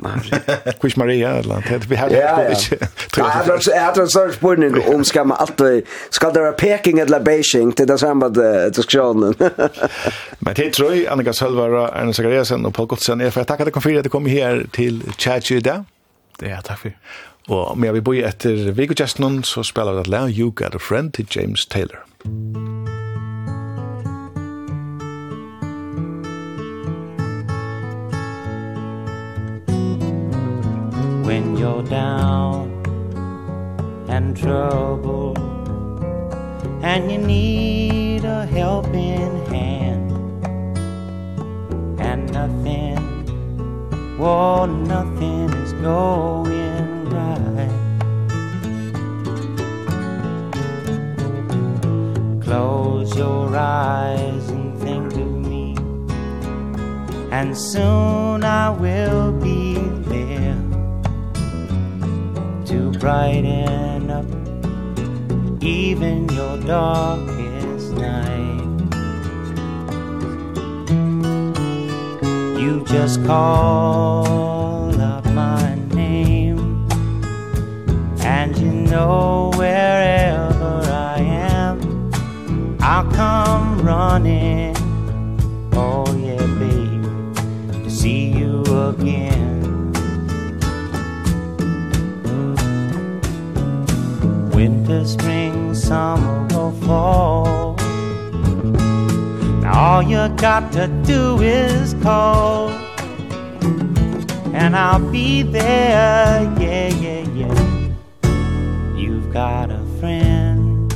Kvisch 0.81 0.97
Maria, 0.97 1.29
eller 1.29 1.53
något. 1.53 1.85
Vi 1.87 1.95
hade 1.95 2.15
ja, 2.15 2.43
ja. 2.43 2.87
Jag 3.17 3.79
hade 3.79 4.01
en 4.01 4.07
större 4.07 4.33
spurning 4.33 4.95
om 4.95 5.05
ska 5.05 5.23
man 5.23 5.37
alltid, 5.37 5.85
ska 6.09 6.31
det 6.31 6.39
vara 6.39 6.51
Peking 6.51 6.99
eller 6.99 7.19
Beijing 7.19 7.71
till 7.71 7.87
den 7.87 7.97
samma 7.97 8.29
diskussionen? 8.29 9.33
Men 10.39 10.53
det 10.53 10.73
tror 10.73 10.95
jag, 10.95 11.07
Annika 11.07 11.33
Sölvara, 11.33 11.87
Arne 11.87 12.13
Zagariasen 12.13 12.65
och 12.65 12.73
Paul 12.73 12.87
Gottsen, 12.87 13.21
är 13.21 13.29
för 13.29 13.41
att 13.41 13.47
tacka 13.47 13.63
att 13.63 13.67
du 13.67 13.71
kom 13.71 13.81
för 13.81 13.97
att 13.97 14.03
du 14.03 14.09
kom 14.09 14.25
här 14.25 14.65
till 14.71 15.03
Tjärtjö 15.17 15.55
idag. 15.55 15.83
Det 16.39 16.45
är 16.45 16.49
jag, 16.49 16.63
tack 16.63 16.79
för. 16.79 16.97
Og 17.47 17.77
med 17.77 17.91
vi 17.93 18.01
bor 18.01 18.13
etter 18.13 18.55
Viggo 18.55 18.73
Vigogestnon, 18.73 19.43
så 19.43 19.63
spiller 19.63 19.93
vi 19.93 19.99
at 19.99 20.07
lær 20.07 20.31
You 20.39 20.51
Got 20.55 20.75
a 20.75 20.77
Friend 20.77 21.11
til 21.11 21.27
James 21.35 21.65
Taylor. 21.65 22.01
When 31.25 31.57
you're 31.57 31.85
down 31.89 32.71
and 34.09 34.37
trouble 34.37 35.35
And 36.83 37.11
you 37.11 37.17
need 37.17 38.23
a 38.25 38.45
helping 38.45 39.45
hand 39.49 40.11
And 41.99 42.31
nothing, 42.33 42.97
oh, 44.19 44.65
nothing 44.65 45.49
is 45.63 45.73
going 45.73 46.94
night. 47.25 47.75
Close 52.43 53.15
your 53.17 53.55
eyes 53.55 54.49
and 54.49 54.79
think 54.79 55.13
of 55.13 55.31
me. 55.49 55.75
And 57.31 57.57
soon 57.57 58.43
I 58.43 58.69
will 58.69 59.31
be 59.31 59.75
there 60.09 60.61
To 62.65 62.91
brighten 62.99 64.09
up 64.09 64.25
even 65.65 66.29
your 66.29 66.57
darkest 66.59 67.91
night. 67.93 68.61
You 72.59 72.83
just 72.85 73.23
call 73.25 74.84
And 78.45 78.55
you 78.59 78.71
know 78.71 79.49
wherever 79.55 80.79
I 80.87 81.17
am 81.17 82.11
I'll 82.79 83.11
come 83.11 83.81
running. 83.81 84.75
Oh 85.73 86.05
yeah 86.15 86.45
baby 86.59 87.83
To 87.83 87.89
see 87.89 88.27
you 88.27 88.61
again. 88.61 89.91
Winter, 94.51 95.03
spring, 95.05 95.73
summer 95.73 96.47
or 96.55 96.71
fall. 96.85 97.73
Now 99.63 99.73
all 99.73 100.03
you 100.03 100.29
got 100.37 100.71
to 100.73 100.85
do 101.03 101.41
is 101.41 101.95
call. 101.95 102.69
And 104.53 104.75
I'll 104.75 104.99
be 104.99 105.41
there, 105.41 106.43
yeah, 106.59 106.87
yeah, 106.89 107.21
yeah 107.33 107.74
got 109.35 109.69
a 109.69 109.83
friend. 109.99 110.89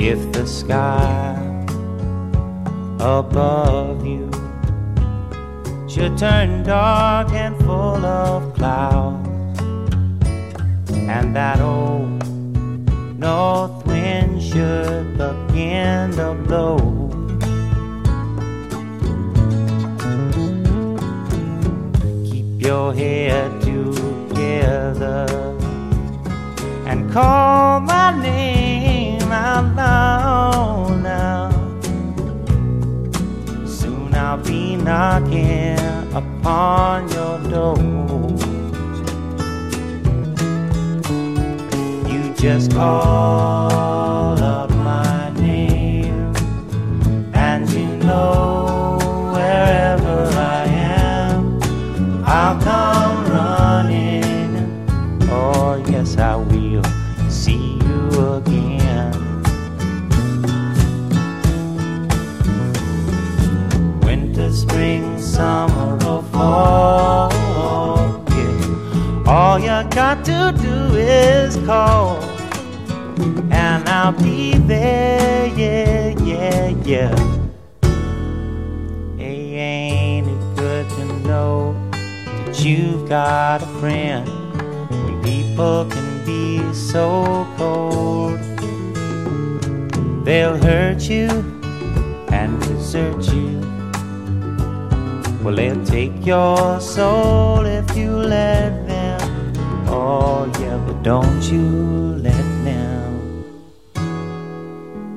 If 0.00 0.32
the 0.32 0.46
sky 0.46 1.36
above 3.00 4.06
you 4.06 4.30
should 5.86 6.16
turn 6.16 6.62
dark 6.62 7.30
and 7.32 7.54
full 7.58 8.02
of 8.02 8.54
clouds 8.54 9.60
and 10.90 11.36
that 11.36 11.60
old 11.60 12.24
north 13.18 13.86
wind 13.86 14.42
should 14.42 15.18
begin 15.18 16.12
to 16.12 16.32
blow 16.46 17.19
your 22.60 22.92
head 22.92 23.60
together. 23.62 25.26
And 26.86 27.10
call 27.10 27.80
my 27.80 28.20
name 28.20 29.22
out 29.32 29.74
loud 29.74 31.02
now. 31.02 31.50
Soon 33.66 34.14
I'll 34.14 34.36
be 34.36 34.76
knocking 34.76 35.78
upon 36.12 37.08
your 37.08 37.38
door. 37.48 37.78
You 42.12 42.34
just 42.34 42.72
call 42.72 44.38
up 44.42 44.70
my 44.70 45.30
name 45.36 46.34
and 47.32 47.70
you 47.70 47.86
know 48.04 48.59
call 71.66 72.22
And 73.50 73.88
I'll 73.88 74.12
be 74.12 74.54
there, 74.58 75.46
yeah, 75.48 76.08
yeah, 76.24 76.68
yeah. 76.84 77.14
Hey, 79.16 79.54
ain't 79.54 80.28
it 80.28 80.56
good 80.56 80.88
to 80.90 81.04
know 81.28 81.74
That 81.92 82.64
you've 82.64 83.08
got 83.08 83.62
a 83.62 83.66
friend? 83.80 84.28
When 84.90 85.22
people 85.22 85.86
can 85.90 86.24
be 86.24 86.72
so 86.72 87.46
cold. 87.56 88.38
They'll 90.24 90.56
hurt 90.56 91.02
you 91.02 91.28
and 92.30 92.60
desert 92.62 93.22
you. 93.32 93.58
Well, 95.42 95.56
they'll 95.56 95.84
take 95.84 96.24
your 96.24 96.80
soul. 96.80 97.59
Don't 101.02 101.42
you 101.44 101.62
let 102.18 102.44
down 102.62 103.44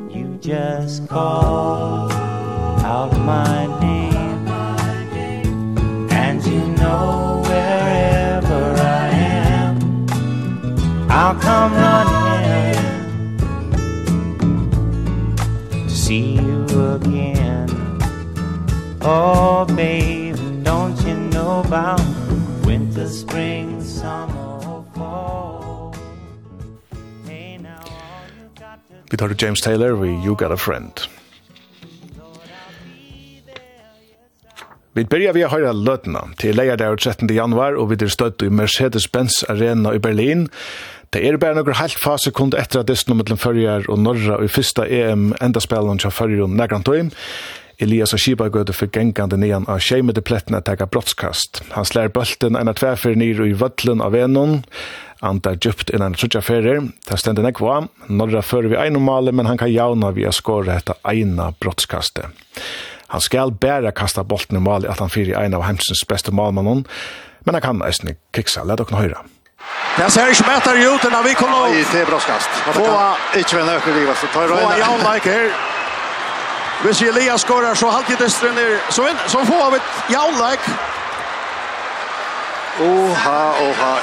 You 0.10 0.38
just 0.40 1.10
call 1.10 2.10
out 2.10 3.12
my 3.18 3.66
name. 3.82 4.48
And 6.10 6.42
you 6.46 6.66
know 6.78 7.42
wherever 7.44 8.76
I 8.80 9.10
am. 9.10 10.08
I'll 11.10 11.36
come 11.42 11.74
running 11.74 13.38
To 15.86 15.90
see 15.90 16.36
you 16.36 16.66
again. 16.94 17.68
Oh 19.02 19.66
babe, 19.76 20.38
don't 20.64 20.98
you 21.06 21.16
know 21.16 21.60
about 21.60 22.00
Winter, 22.66 23.10
spring 23.10 23.73
Vi 29.14 29.18
tar 29.18 29.36
James 29.38 29.62
Taylor 29.62 29.92
vi 29.92 30.10
You 30.10 30.36
Got 30.36 30.52
a 30.52 30.58
Friend. 30.58 30.92
Vi 34.94 35.06
börjar 35.06 35.34
vi 35.34 35.44
a 35.44 35.48
höra 35.48 35.72
lötna 35.72 36.24
til 36.38 36.56
leia 36.56 36.76
der 36.76 36.96
13. 36.96 37.30
januar 37.30 37.78
og 37.78 37.92
vi 37.92 37.98
er 38.02 38.10
støtt 38.10 38.42
i 38.42 38.50
Mercedes-Benz 38.50 39.44
Arena 39.50 39.94
i 39.94 40.00
Berlin. 40.00 40.48
Det 41.14 41.22
er 41.28 41.38
bare 41.38 41.54
noen 41.54 41.78
halvt 41.78 42.02
fase 42.02 42.34
kund 42.34 42.58
etter 42.58 42.82
at 42.82 42.90
distan 42.90 43.20
mellom 43.20 43.38
fyrjar 43.38 43.86
og 43.86 44.02
norra 44.02 44.40
og 44.40 44.48
i 44.48 44.50
fyrsta 44.50 44.90
EM 44.90 45.36
enda 45.42 45.62
spelen 45.62 46.02
til 46.02 46.10
fyrjar 46.10 46.48
og 46.48 46.58
negrantøy. 46.58 47.12
Elias 47.78 48.14
og 48.18 48.20
Kiba 48.20 48.50
gøyde 48.50 48.74
for 48.74 48.90
gengande 48.90 49.38
nian 49.38 49.70
av 49.70 49.82
skjeimede 49.82 50.26
pletten 50.26 50.58
at 50.58 50.66
tega 50.66 50.90
brottskast. 50.90 51.62
Han 51.78 51.86
slær 51.86 52.10
bølten 52.10 52.58
en 52.58 52.70
at 52.72 52.82
tverfer 52.82 53.14
nyr 53.14 53.46
i 53.46 53.54
vøtlen 53.54 54.02
av 54.02 54.18
enon 54.18 54.64
anda 55.24 55.54
djupt 55.56 55.90
innan 55.90 56.14
trutja 56.14 56.42
ferir. 56.44 56.82
Det 57.08 57.18
stender 57.20 57.46
nekva, 57.46 57.84
norra 58.12 58.42
fører 58.44 58.72
vi 58.74 58.80
ein 58.80 59.00
male, 59.02 59.32
men 59.32 59.48
han 59.48 59.58
kan 59.58 59.72
jauna 59.72 60.12
via 60.16 60.32
skåre 60.36 60.76
etter 60.76 61.00
eina 61.08 61.52
brottskaste. 61.60 62.28
Han 63.14 63.22
skal 63.22 63.54
bæra 63.54 63.94
kasta 63.96 64.24
bolten 64.24 64.58
i 64.58 64.64
mali 64.64 64.90
at 64.90 65.00
han 65.00 65.12
fyrir 65.14 65.38
eina 65.40 65.60
av 65.60 65.68
heimsens 65.68 66.04
beste 66.10 66.34
malmannen, 66.34 66.84
men 67.46 67.56
han 67.56 67.64
kan 67.64 67.84
eisne 67.86 68.18
kiksa, 68.36 68.66
let 68.68 68.84
okna 68.84 69.04
høyra. 69.04 69.24
Det 69.98 70.10
ser 70.12 70.32
ikke 70.34 70.48
bedre 70.50 70.88
ut 70.90 71.06
enn 71.08 71.20
vi 71.24 71.36
kommer. 71.38 71.70
Nei, 71.70 71.84
det 71.92 72.02
er 72.02 72.10
brottskast. 72.10 72.50
Få 72.74 72.88
ikke 73.40 73.60
venn 73.60 73.70
nøkker 73.70 73.96
livet, 73.96 74.18
så 74.20 74.32
tar 74.34 74.52
Få 74.52 74.74
jaunleik 74.80 75.30
her. 75.30 75.54
Hvis 76.84 77.02
Elias 77.06 77.46
skårer, 77.46 77.78
så 77.80 77.88
halvt 77.94 78.18
distren 78.20 78.58
er, 78.60 78.76
så, 78.92 79.06
så 79.32 79.46
får 79.48 79.72
vi 79.76 79.80
jaunleik. 80.12 80.66
Oha, 82.80 83.54
oha. 83.62 84.00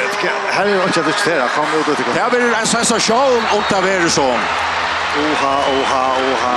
Här 0.51 0.67
är 0.67 0.79
det 0.79 0.85
inte 0.85 1.01
att 1.01 1.07
diskutera. 1.07 1.49
Kom 1.49 1.81
ut 1.81 1.89
och 1.89 1.97
tycka. 1.97 2.13
Här 2.13 2.31
blir 2.31 2.55
en 2.55 2.67
sensasjon 2.67 3.43
om 3.53 3.63
det 3.71 3.91
er 3.91 4.09
sånn. 4.09 4.45
Oha, 5.19 5.55
oha, 5.75 6.05
oha. 6.31 6.55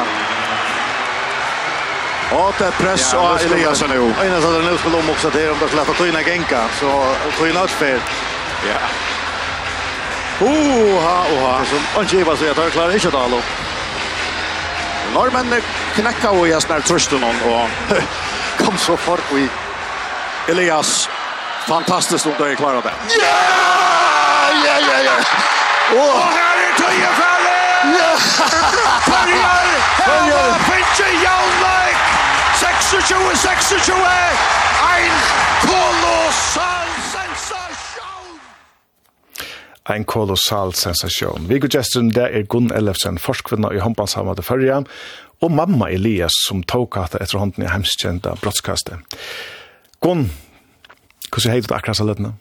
Og 2.34 2.53
det 2.59 2.68
er 2.68 2.78
press 2.78 3.14
av 3.14 3.41
Eliasson 3.41 3.89
nu. 3.89 4.14
Innan 4.26 4.41
så 4.41 4.47
hade 4.47 4.61
den 4.61 4.74
utspel 4.74 4.95
om 4.95 5.09
också 5.09 5.32
till 5.32 5.49
om 5.49 5.57
det 5.59 5.68
skulle 5.68 5.86
få 5.86 5.93
tryna 5.93 6.24
Genka. 6.24 6.61
Så 6.80 7.16
tryna 7.38 7.64
utspel. 7.64 7.99
Ja. 8.68 8.78
Oha, 10.41 11.26
oha. 11.34 11.59
Det 11.59 11.66
Som 11.66 12.01
Angiva 12.01 12.38
säger 12.38 12.51
att 12.51 12.57
han 12.57 12.72
klarar 12.72 12.93
inte 12.93 13.07
att 13.07 13.14
tala. 13.14 13.41
Norrmännen 15.14 15.61
knäcka 15.95 16.32
och 16.32 16.47
jag 16.47 16.61
snart 16.61 16.86
trösten 16.86 17.24
och 17.24 17.70
kom 18.66 18.78
så 18.78 18.97
fort 18.97 19.22
vi 19.32 19.49
Elias 20.47 21.09
Fantastiskt 21.68 22.26
om 22.26 22.34
du 22.38 22.43
är 22.43 22.55
klar 22.55 22.74
av 22.74 22.84
det. 22.84 22.93
Ja! 23.22 23.26
Ja, 24.66 24.76
ja, 24.80 25.03
ja. 25.05 25.16
Och 26.01 26.20
här 26.22 26.57
är 26.57 26.74
Töje 26.78 27.07
Fälle! 27.20 27.59
Ja! 27.99 28.18
Börjar! 29.11 29.66
Hela 30.05 30.53
Finche 30.53 31.09
Jaunleik! 31.24 31.97
26-26! 32.55 33.93
Ein 34.93 35.11
kolossal 35.61 36.88
sensation! 37.14 38.39
Ein 39.84 40.05
kolossal 40.05 40.74
sensation. 40.74 41.45
Vi 41.47 41.59
går 41.59 41.68
gesten 41.68 42.09
der 42.09 42.28
er 42.28 42.43
Gunn 42.43 42.72
Ellefsen, 42.72 43.18
forskvinna 43.20 43.74
i 43.74 43.80
håndbandshamma 43.80 44.36
til 44.36 44.43
førja, 44.43 44.84
og 45.41 45.51
mamma 45.51 45.89
Elias 45.91 46.32
som 46.47 46.64
tok 46.64 46.95
hatt 46.95 47.16
etter 47.16 47.39
hånden 47.39 47.64
i 47.64 47.72
hemskjenta 47.72 48.36
brottskastet. 48.41 48.99
Gunn, 50.01 50.30
Hvordan 51.34 51.56
heter 51.56 51.68
du 51.72 51.76
akkurat 51.76 51.98
så 51.98 52.06
løtene? 52.06 52.36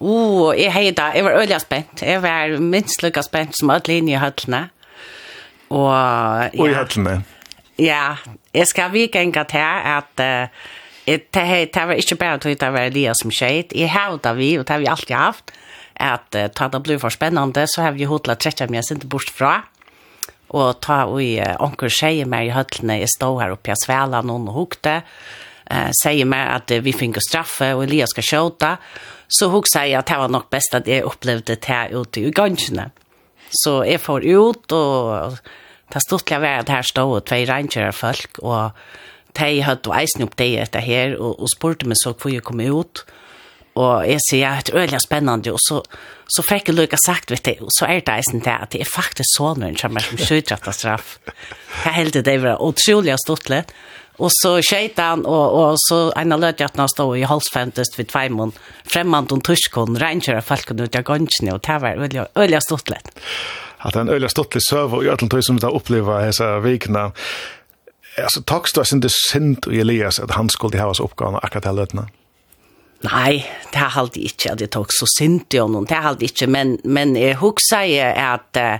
Åh, 0.00 0.52
jeg 0.56 0.72
heter 0.72 0.96
det. 0.96 1.08
Jeg 1.16 1.24
var 1.24 1.38
øyelig 1.40 1.60
spent. 1.60 2.02
Jeg 2.02 2.22
var 2.22 2.58
minst 2.60 3.02
lykke 3.02 3.22
spent 3.24 3.56
som 3.58 3.72
alle 3.72 3.96
inne 3.96 4.12
i 4.14 4.20
høttene. 4.20 4.66
Og, 5.70 5.88
ja. 5.92 6.50
og 6.58 6.68
i 6.68 6.76
høttene? 6.76 7.16
Ja, 7.80 8.16
jeg 8.52 8.68
skal 8.68 8.92
vike 8.92 9.20
en 9.22 9.32
gang 9.32 9.48
til 9.48 9.64
at 9.64 10.20
uh, 10.20 10.68
det, 11.06 11.24
det 11.74 11.86
var 11.88 11.96
ikke 11.96 12.18
bare 12.20 12.36
at 12.36 12.44
det 12.44 12.72
var 12.72 12.88
Elias 12.90 13.22
som 13.22 13.32
skjeit. 13.32 13.72
Jeg 13.76 13.90
har 13.90 14.16
det 14.16 14.36
vi, 14.36 14.54
og 14.58 14.66
det 14.66 14.74
har 14.74 14.82
vi 14.82 14.90
alltid 14.90 15.16
haft, 15.16 15.52
at 15.96 16.36
uh, 16.36 16.48
ta 16.52 16.68
det 16.68 16.82
blir 16.84 17.00
for 17.00 17.12
spennende, 17.12 17.66
så 17.66 17.86
har 17.86 17.96
vi 17.96 18.08
hodlet 18.08 18.40
trekk 18.40 18.68
meg 18.70 18.84
sin 18.84 19.00
bort 19.08 19.32
fra. 19.32 19.62
Og 20.50 20.80
ta 20.82 21.04
og 21.06 21.22
uh, 21.22 21.54
onker 21.62 21.88
skjøy 21.88 22.26
meg 22.28 22.50
i 22.50 22.56
høttene. 22.56 23.00
Jeg 23.00 23.14
stod 23.16 23.40
her 23.40 23.56
oppe 23.56 23.72
i 23.72 24.00
noen 24.28 24.48
og 24.48 24.54
hukte. 24.54 25.00
Og 25.00 25.49
eh, 25.70 25.90
säger 26.02 26.24
mig 26.24 26.46
att 26.48 26.70
vi 26.70 26.92
fick 26.92 27.22
straffe 27.22 27.74
och 27.74 27.84
Elias 27.84 28.10
ska 28.10 28.22
skjuta 28.22 28.76
så 29.28 29.46
hon 29.46 29.62
säger 29.72 29.98
att 29.98 30.06
det 30.06 30.16
var 30.16 30.28
nog 30.28 30.42
bäst 30.50 30.74
att 30.74 30.86
jag 30.86 31.02
upplevde 31.02 31.54
det 31.54 31.64
här 31.64 32.02
ute 32.02 32.20
i 32.20 32.30
ganska. 32.30 32.90
Så 33.50 33.84
jag 33.86 34.00
får 34.00 34.24
ut 34.24 34.72
och 34.72 35.32
det 35.92 36.00
stod 36.00 36.24
till 36.24 36.36
att 36.36 36.68
här 36.68 36.82
stod 36.82 37.24
två 37.24 37.36
ranger 37.36 37.92
folk 37.92 38.38
och 38.38 38.70
de 39.32 39.60
hade 39.60 39.80
då 39.82 39.92
eisen 39.92 40.22
upp 40.22 40.36
det 40.36 40.58
efter 40.58 40.80
här 40.80 41.16
och, 41.16 41.40
och 41.40 41.50
spurte 41.50 41.86
mig 41.86 41.96
så 41.96 42.14
får 42.14 42.30
jag 42.30 42.44
komma 42.44 42.62
ut 42.62 43.06
och 43.72 44.06
jag 44.06 44.18
ser 44.30 44.46
att 44.46 44.64
det 44.64 44.72
är 44.72 44.76
väldigt 44.76 45.02
spännande 45.02 45.52
och 45.52 45.60
så 45.60 45.84
så 46.26 46.42
fick 46.42 46.68
jag 46.68 46.74
lycka 46.74 46.96
sagt 47.06 47.30
vet 47.30 47.44
du 47.44 47.56
så 47.68 47.84
är 47.84 48.02
det 48.06 48.12
eisen 48.12 48.40
det 48.40 48.56
att 48.56 48.70
det 48.70 48.80
är 48.80 48.84
faktiskt 48.84 49.36
sonen 49.36 49.76
som 49.76 49.96
är 49.96 50.00
som 50.00 50.18
skjuter 50.18 50.72
straff. 50.72 51.18
Jag 51.84 51.92
hällde 51.92 52.22
det 52.22 52.38
var 52.38 52.62
otroligt 52.62 53.20
stortligt. 53.20 53.72
Och 54.20 54.32
så 54.32 54.62
skejtan 54.62 55.26
och 55.26 55.70
och 55.70 55.74
så 55.78 56.12
en 56.16 56.32
av 56.32 56.40
jag 56.60 56.70
att 56.74 56.90
stå 56.90 57.16
i 57.16 57.22
halsfäntest 57.22 57.98
vid 57.98 58.08
tvåmon 58.08 58.52
främmande 58.84 59.34
och 59.34 59.44
tyskon 59.44 59.98
ranger 59.98 60.40
folk 60.40 60.70
ut 60.70 60.94
jag 60.94 61.04
ganska 61.04 61.46
nu 61.46 61.52
och 61.52 61.62
tävlar 61.62 61.96
öliga 61.96 62.26
öliga 62.34 62.60
stort 62.60 62.88
lätt. 62.88 63.18
Att 63.78 63.96
en 63.96 64.08
öliga 64.08 64.28
stottlig 64.28 64.62
lätt 64.62 64.62
server 64.62 65.04
i 65.04 65.10
allt 65.10 65.44
som 65.44 65.56
vi 65.56 65.66
har 65.66 65.74
uppleva 65.76 66.20
hesa 66.20 66.58
veckorna. 66.58 67.12
Alltså 68.22 68.42
tackst 68.42 68.74
då 68.74 68.84
sin 68.84 69.00
det 69.00 69.10
sint 69.32 69.66
och 69.66 69.74
Elias 69.74 70.20
att 70.20 70.30
han 70.30 70.48
skulle 70.48 70.80
ha 70.80 70.88
oss 70.88 71.00
uppgåvan 71.00 71.40
akkurat 71.42 71.62
til 71.62 71.74
lötna. 71.74 72.08
Nei, 73.00 73.46
det 73.72 73.78
har 73.78 74.00
alltid 74.00 74.22
ikke 74.28 74.52
at 74.52 74.60
jeg 74.60 74.70
tok 74.70 74.92
så 74.92 75.06
sint 75.08 75.54
i 75.54 75.58
honom, 75.58 75.86
det 75.88 75.96
har 75.96 76.10
alltid 76.10 76.30
ikke, 76.30 76.46
men, 76.52 76.74
men 76.84 77.16
jeg 77.16 77.38
husker 77.40 78.12
at 78.12 78.60
uh, 78.60 78.76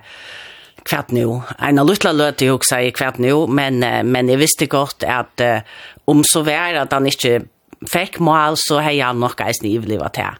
kvart 0.82 1.10
nu. 1.10 1.40
En 1.58 1.86
lilla 1.86 2.12
löte 2.12 2.44
jag 2.44 2.54
också 2.54 2.78
i 2.78 2.90
kvart 2.90 3.18
nu, 3.18 3.46
men, 3.46 3.78
men 4.10 4.28
jag 4.28 4.36
visste 4.36 4.66
gott 4.66 5.02
att 5.06 5.40
uh, 5.40 5.58
om 6.04 6.22
så 6.24 6.42
var 6.42 6.74
att 6.74 6.92
han 6.92 7.06
inte 7.06 7.40
fick 7.86 8.18
mål 8.18 8.54
så 8.56 8.80
har 8.80 8.90
jag 8.90 9.16
nog 9.16 9.40
eisen 9.40 9.66
ivlivat 9.66 10.16
här. 10.16 10.34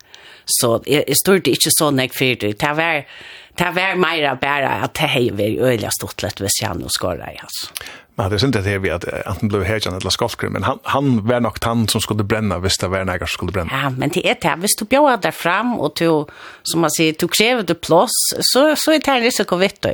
Så 0.45 0.83
jag, 0.87 1.05
jag 1.07 1.17
stod 1.17 1.49
inte 1.49 1.71
så 1.71 1.91
nek 1.91 2.21
jag 2.21 2.39
det. 2.39 2.59
Det 2.59 2.73
var, 2.73 3.07
det 3.55 3.71
var 3.71 3.95
mer 3.95 4.35
bara 4.35 4.69
att 4.69 4.95
det 4.95 5.07
har 5.07 5.31
varit 5.31 5.59
öliga 5.59 5.91
stort 5.91 6.23
lätt 6.23 6.41
hvis 6.41 6.63
jag 6.63 6.79
nu 6.79 6.87
skorrade 6.89 7.33
i 7.33 7.37
hans. 7.39 7.73
Men 8.15 8.31
det 8.31 8.43
är 8.43 8.47
inte 8.47 8.61
det 8.61 8.79
vi 8.79 8.91
att 8.91 9.05
han 9.27 9.49
blev 9.49 9.63
häjan 9.65 9.95
eller 9.95 10.11
skolkrum, 10.11 10.53
men 10.53 10.63
han, 10.63 10.79
han 10.83 11.27
var 11.27 11.41
nog 11.41 11.53
han 11.61 11.89
som 11.89 12.01
skulle 12.01 12.25
bränna 12.25 12.59
hvis 12.59 12.79
det 12.79 12.89
var 12.89 13.05
några 13.05 13.19
som 13.19 13.27
skulle 13.27 13.53
bränna. 13.53 13.71
Ja, 13.83 13.91
men 13.91 14.09
det 14.09 14.31
är 14.31 14.37
det. 14.41 14.57
Hvis 14.57 14.77
du 14.79 14.85
bjöd 14.85 15.21
där 15.21 15.31
fram 15.31 15.81
och 15.81 15.93
du, 15.99 16.27
som 16.63 16.81
man 16.81 16.91
säger, 16.91 17.15
du 17.19 17.29
kräver 17.29 17.63
du 17.63 17.75
plås, 17.75 18.11
så, 18.41 18.75
så 18.77 18.93
är 18.93 18.99
det 18.99 19.11
en 19.11 19.21
risikovitt. 19.21 19.79
Ja. 19.81 19.93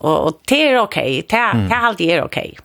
Och 0.00 0.26
og 0.26 0.40
det 0.48 0.68
är 0.68 0.78
okej. 0.78 1.22
Det 1.30 1.52
det 1.68 1.72
er 1.72 1.86
alltid 1.86 2.10
er 2.10 2.24
okej. 2.24 2.56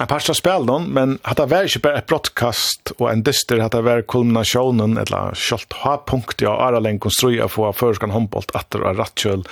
En 0.00 0.06
pasta 0.06 0.34
spel 0.34 0.64
någon, 0.66 0.88
men 0.94 1.18
at 1.24 1.36
det 1.36 1.46
var 1.50 1.66
ikke 1.66 1.82
bare 1.84 1.98
ett 1.98 2.06
broadcast 2.06 2.92
och 2.98 3.10
en 3.10 3.22
dyster 3.22 3.60
at 3.62 3.72
det 3.72 3.82
var 3.86 4.02
kulminasjonen, 4.02 4.96
eller 4.98 5.36
kjølt 5.38 5.72
ha 5.84 5.96
punkt 6.06 6.42
jag 6.42 6.58
är 6.58 6.92
få 6.92 6.98
konstruera 6.98 7.48
för 7.48 7.72
förskan 7.72 8.10
handboll 8.10 8.42
att 8.54 8.74
och 8.74 8.96
rattkjöl 8.96 9.44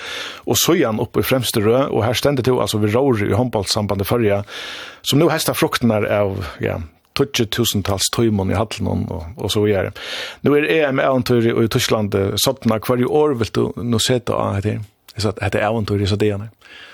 och 0.45 0.57
så 0.57 0.75
igen 0.75 0.99
upp 0.99 1.17
i 1.17 1.23
främste 1.23 1.59
rød, 1.59 1.87
och 1.89 2.03
här 2.03 2.13
stendet 2.13 2.47
jo 2.47 2.59
alltså 2.59 2.77
vi 2.77 2.87
rör 2.87 3.31
i 3.31 3.33
håndboltsambandet 3.33 4.07
förra 4.07 4.43
som 5.01 5.19
nu 5.19 5.29
frukten 5.29 5.55
frukterna 5.55 5.95
av 5.95 6.45
ja 6.59 6.81
tutsi 7.13 7.45
tusentals 7.45 8.09
tøymon 8.15 8.51
i 8.51 8.55
hallen 8.55 9.07
og, 9.11 9.23
og 9.37 9.51
så 9.51 9.65
gjør. 9.67 9.91
Nå 10.41 10.55
er 10.55 10.69
EM 10.69 10.99
eventyr 10.99 11.51
i 11.63 11.67
Tyskland, 11.67 12.15
sånn 12.39 12.71
hver 12.71 13.03
år 13.07 13.35
vil 13.35 13.51
du 13.53 13.73
nå 13.75 13.99
sette 13.99 14.33
av 14.33 14.61
dette. 14.61 14.79
Jeg 15.15 15.21
sa 15.21 15.33
at 15.41 15.55
eventyr 15.55 16.01
i 16.01 16.07
Sardinene. 16.07 16.47
Ja. 16.47 16.90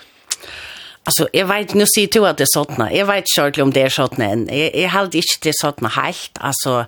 Alltså 1.07 1.27
jag 1.33 1.45
vet 1.45 1.73
nu 1.73 1.85
ser 1.95 2.07
du 2.11 2.27
att 2.27 2.37
det 2.37 2.47
sådana. 2.47 2.93
Jag 2.93 3.05
vet 3.05 3.23
själv 3.35 3.59
om 3.61 3.71
det 3.71 3.81
är 3.81 3.89
sådana 3.89 4.25
än. 4.25 4.49
Jag, 4.51 4.75
jag 4.75 4.89
har 4.89 5.03
inte 5.03 5.21
det 5.41 5.51
sådana 5.53 5.89
helt. 5.89 6.37
Alltså 6.39 6.85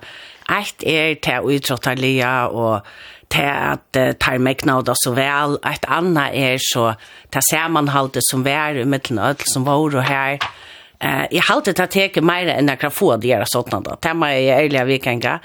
ett 0.60 0.82
är 0.82 1.14
till 1.14 1.56
utrottarliga 1.56 2.48
och 2.48 2.80
till 3.28 3.44
att 3.44 3.96
uh, 3.96 4.12
ta 4.12 4.38
mäknad 4.38 4.90
så 4.94 5.10
väl. 5.10 5.58
Ett 5.74 5.84
annat 5.84 6.30
är 6.32 6.56
så 6.60 6.94
ta 7.30 7.40
sammanhållet 7.50 8.16
som 8.20 8.42
vi 8.42 8.50
är 8.50 8.74
i 8.74 8.84
mitten 8.84 9.18
öll 9.18 9.34
som 9.38 9.64
var 9.64 9.96
och 9.96 10.02
här. 10.02 10.38
Eh, 10.98 11.24
jag 11.30 11.42
har 11.42 11.62
det 11.64 11.80
att 11.80 11.90
teke 11.90 12.20
mer 12.20 12.46
än 12.46 12.68
jag 12.68 12.80
kan 12.80 12.90
få 12.90 13.12
att 13.12 13.24
göra 13.24 13.44
sådana 13.46 13.80
då. 13.80 13.96
Det 14.00 14.12
var 14.14 14.28
jag 14.28 14.64
ärliga 14.64 14.84
vikänga. 14.84 15.40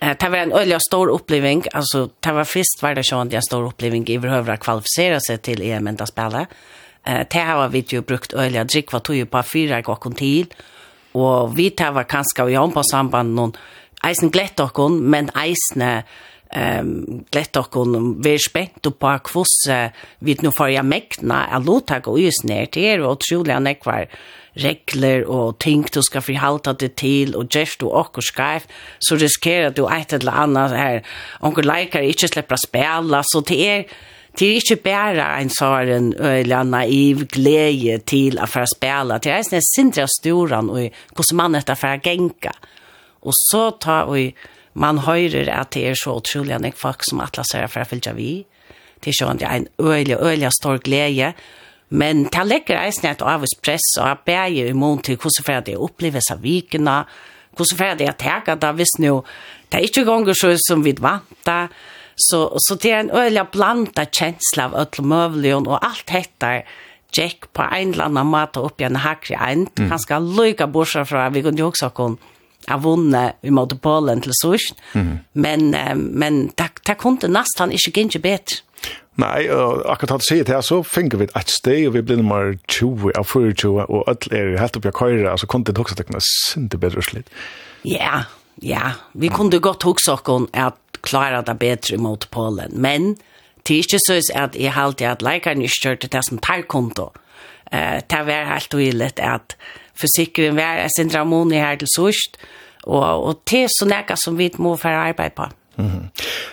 Eh, 0.00 0.16
det 0.20 0.28
var 0.28 0.38
en 0.38 0.52
öliga 0.52 0.80
stor 0.80 1.08
upplevelse. 1.08 1.70
Alltså 1.72 2.08
det 2.20 2.32
var 2.32 2.44
först 2.44 2.82
var 2.82 2.94
det 2.94 3.04
sådant 3.04 3.32
en 3.32 3.42
stor 3.42 3.66
upplevelse 3.66 4.12
i 4.12 4.16
överhuvudtaget 4.16 4.60
kvalificera 4.60 5.20
sig 5.20 5.38
till 5.38 5.62
EM-ända 5.62 6.06
spelet. 6.06 6.40
Eh, 6.42 6.46
eh, 7.08 7.26
det 7.30 7.38
har 7.38 7.68
vi 7.68 7.84
ju 7.88 8.00
brukt 8.00 8.32
öliga 8.32 8.64
drick 8.64 8.92
vad 8.92 9.08
var 9.08 9.14
tog 9.16 9.30
på 9.30 9.42
fyra 9.42 9.80
gånger 9.80 10.16
till 10.16 10.46
och 11.12 11.58
vi 11.58 11.70
tar 11.70 11.92
var 11.92 12.04
kanske 12.04 12.44
vi 12.44 12.54
har 12.54 12.68
på 12.68 12.82
samband 12.82 13.34
någon 13.34 13.52
eisen 14.04 14.30
glett 14.30 14.60
okkon, 14.60 15.00
men 15.10 15.30
eisne 15.34 16.04
ehm 16.50 17.24
glett 17.30 17.56
okkon 17.56 18.22
vi 18.22 18.38
spänt 18.38 18.70
spent 18.80 18.98
på 18.98 19.18
kvoss 19.18 19.68
vi 20.18 20.36
nu 20.40 20.50
får 20.50 20.70
jag 20.70 20.84
mäkna 20.84 21.44
att 21.44 21.64
låta 21.66 21.98
gå 21.98 22.18
just 22.18 22.44
ner 22.44 22.66
till 22.66 22.84
er 22.84 23.00
och 23.00 23.12
otroliga 23.12 23.58
nekvar 23.58 24.08
regler 24.58 25.24
og 25.28 25.58
ting 25.60 25.84
du 25.94 26.00
skal 26.02 26.24
forhalte 26.24 26.74
det 26.80 26.94
til 27.00 27.34
og 27.38 27.48
gjerst 27.54 27.80
du 27.80 27.88
okkur 27.88 28.24
skreif 28.24 28.66
så 28.98 29.18
riskerer 29.20 29.70
du 29.70 29.86
ett 29.86 30.12
eller 30.12 30.32
annet 30.32 30.76
her. 30.76 31.00
Onker 31.40 31.66
leikar 31.66 32.06
ikke 32.06 32.28
slipper 32.28 32.58
å 32.58 32.62
spela 32.62 33.22
så 33.22 33.42
det 33.46 33.58
er 33.66 33.84
det 34.38 34.46
er 34.46 34.60
ikke 34.60 34.82
bare 34.84 35.24
en 35.40 35.48
sånn 35.50 36.12
eller 36.22 36.68
naiv 36.68 37.24
glede 37.34 37.96
til 38.06 38.38
å 38.38 38.46
få 38.46 38.62
spille. 38.70 39.16
Det 39.18 39.32
er 39.34 39.42
en 39.42 39.64
sindre 39.66 40.04
av 40.04 40.12
storan 40.12 40.70
og 40.70 41.00
hvordan 41.16 41.40
man 41.40 41.58
etter 41.58 41.78
for 41.78 41.96
å 41.96 42.02
genka. 42.04 42.52
Og 43.26 43.34
så 43.34 43.64
tar 43.82 44.06
vi, 44.12 44.28
man 44.78 45.02
høyrer 45.02 45.50
at 45.50 45.72
det 45.74 45.88
er 45.90 45.98
så 45.98 46.14
utrolig 46.20 46.54
enn 46.54 46.70
folk 46.78 47.02
som 47.08 47.24
atlas 47.24 47.50
er 47.58 47.66
for 47.66 47.82
å 47.82 47.90
fylle 47.90 48.14
vi. 48.14 48.30
Det 49.02 49.10
er 49.10 49.18
sånn, 49.18 49.42
det 49.42 49.48
er 49.48 49.58
en 49.58 49.68
øyelig, 49.82 50.20
øyelig 50.22 50.54
stor 50.54 50.78
glede. 50.86 51.32
Men 51.88 52.28
det 52.30 52.46
legger 52.46 52.78
eisen 52.78 53.10
et 53.10 53.24
avvis 53.24 53.56
press 53.64 53.90
og 53.96 54.06
jeg 54.06 54.24
ber 54.28 54.54
i 54.70 54.76
mån 54.76 55.02
til 55.02 55.18
hvordan 55.18 55.46
for 55.46 55.66
det 55.66 55.78
oppleves 55.82 56.30
av 56.30 56.42
vikene, 56.44 56.98
hvordan 57.58 57.78
for 57.80 57.98
det 57.98 58.06
er 58.06 58.18
tega 58.20 58.58
da 58.60 58.74
hvis 58.76 58.98
nå, 59.02 59.22
det 59.66 59.80
er 59.80 59.88
ikke 59.88 60.06
ganger 60.06 60.36
så 60.38 60.52
som 60.62 60.84
vi 60.84 60.94
vant 60.94 61.48
Så, 62.18 62.56
så 62.56 62.74
det 62.74 62.90
är 62.90 63.00
en 63.00 63.10
öliga 63.10 63.46
blanda 63.52 64.04
känsla 64.04 64.64
av 64.64 64.74
öll 64.74 65.04
mövlion 65.04 65.66
och 65.66 65.84
allt 65.84 66.06
detta 66.06 66.62
Jack 67.12 67.52
på 67.52 67.62
en 67.62 67.92
eller 67.92 68.04
annan 68.04 68.26
mat 68.26 68.56
och 68.56 68.66
upp 68.66 68.80
i 68.80 68.84
en 68.84 68.96
hackre 68.96 69.36
änd. 69.36 69.68
Mm. 69.78 69.90
Han 69.90 69.98
ska 69.98 70.18
lycka 70.18 70.66
borsa 70.66 71.04
från, 71.04 71.32
vi 71.32 71.42
kunde 71.42 71.62
ju 71.62 71.66
också 71.66 71.90
kon 71.90 72.16
av 72.68 72.82
vunne 72.82 73.32
i 73.42 73.50
Motopolen 73.50 74.20
til 74.20 74.32
Sust. 74.42 74.74
Mm. 74.92 75.18
Men, 75.32 75.70
men 75.96 76.40
det, 76.58 76.68
det 76.86 76.98
kunne 77.00 77.30
nesten 77.32 77.72
ikke 77.72 77.94
gynne 77.96 78.20
bedre. 78.22 78.60
Nei, 79.18 79.48
og 79.50 79.82
akkurat 79.90 80.18
hatt 80.18 80.26
sier 80.28 80.46
til 80.46 80.60
så 80.62 80.82
finner 80.86 81.18
vi 81.18 81.26
et 81.26 81.50
sted, 81.50 81.80
og 81.88 81.96
vi 81.96 82.04
blir 82.06 82.20
nummer 82.20 82.52
20 82.70 83.16
av 83.18 83.26
24, 83.26 83.86
og 83.88 84.04
alt 84.06 84.28
er 84.30 84.52
helt 84.60 84.78
oppi 84.78 84.92
av 84.92 84.94
køyre, 84.94 85.32
så 85.40 85.48
kunne 85.50 85.66
det 85.66 85.78
også 85.78 85.96
det 85.98 86.06
kunne 86.06 86.22
sinte 86.22 86.78
bedre 86.78 87.02
slitt. 87.02 87.32
Ja, 87.88 88.28
ja, 88.62 88.92
vi 89.18 89.30
kunne 89.34 89.58
godt 89.62 89.88
huske 89.88 90.12
oss 90.14 90.46
at 90.54 90.87
klara 91.02 91.42
det 91.42 91.58
bedre 91.58 91.98
mot 91.98 92.30
Polen. 92.30 92.72
Men 92.72 93.16
det 93.66 93.74
er 93.74 93.84
ikke 93.84 94.00
så 94.06 94.20
at 94.34 94.56
jeg 94.56 94.72
halte 94.72 95.08
at 95.08 95.22
läkaren 95.22 95.62
ikke 95.62 95.82
kjørte 95.82 96.08
det 96.12 96.24
som 96.24 96.38
tar 96.38 96.66
konto. 96.68 97.12
Uh, 97.72 98.00
det 98.10 98.26
var 98.26 98.44
helt 98.52 98.70
tydligt 98.70 99.20
att 99.20 99.56
försikringen 100.00 100.56
var 100.56 100.76
en 100.76 100.90
syndramon 100.90 101.50
her 101.50 101.76
til 101.76 101.88
sørst, 101.96 102.38
og, 102.86 103.24
og 103.24 103.40
det 103.50 103.62
er 103.62 103.68
så 103.68 103.86
näka 103.88 104.16
som 104.16 104.38
vi 104.38 104.50
må 104.58 104.76
få 104.76 104.88
arbeid 104.88 105.34
på. 105.36 105.48
Mm 105.78 105.86
-hmm. 105.86 106.08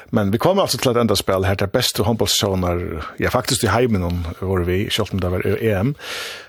Men 0.10 0.32
vi 0.32 0.38
kommer 0.38 0.62
altså 0.62 0.78
til 0.78 0.92
et 0.92 0.98
enda 0.98 1.16
spil 1.16 1.46
her 1.46 1.56
til 1.56 1.68
beste 1.68 2.04
håndbollssøvner, 2.04 2.82
ja 3.20 3.30
faktisk 3.30 3.64
i 3.64 3.68
heimen 3.68 4.04
om 4.04 4.26
hvor 4.40 4.64
vi, 4.64 4.90
selv 4.90 5.14
om 5.14 5.20
det 5.20 5.32
var 5.32 5.42
EM. 5.46 5.96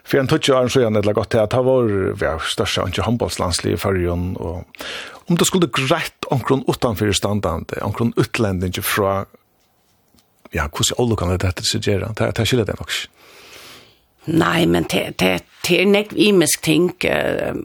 For 0.04 0.18
en 0.18 0.28
tøtje 0.28 0.54
år 0.54 0.68
så 0.68 0.80
gjerne 0.80 1.02
det 1.02 1.14
godt 1.14 1.30
til 1.30 1.38
at 1.38 1.50
det 1.50 1.64
var 1.64 1.88
ja, 2.22 2.38
største 2.38 2.84
ikke 2.86 3.02
håndbollslandslig 3.02 3.72
i 3.72 3.76
fargen, 3.76 4.36
og 4.36 4.66
om 5.28 5.36
det 5.36 5.46
skulle 5.46 5.68
greit 5.68 6.28
omkron 6.30 6.64
utanfor 6.68 7.12
standande, 7.12 7.82
omkron 7.82 8.12
utlendinge 8.16 8.82
fra, 8.82 9.24
ja, 10.54 10.68
hvordan 10.68 10.98
alle 10.98 11.16
kan 11.16 11.30
det 11.30 11.42
dette 11.42 11.64
suggere, 11.70 12.12
det, 12.18 12.36
det 12.36 12.46
skiller 12.46 12.64
det 12.64 12.78
nok. 12.78 12.92
Nei, 14.26 14.66
men 14.66 14.86
det, 14.92 15.18
det, 15.20 15.42
det 15.68 15.80
er 15.80 15.86
nek 15.86 16.12
imisk 16.12 16.62
ting, 16.62 16.92
det, 17.00 17.56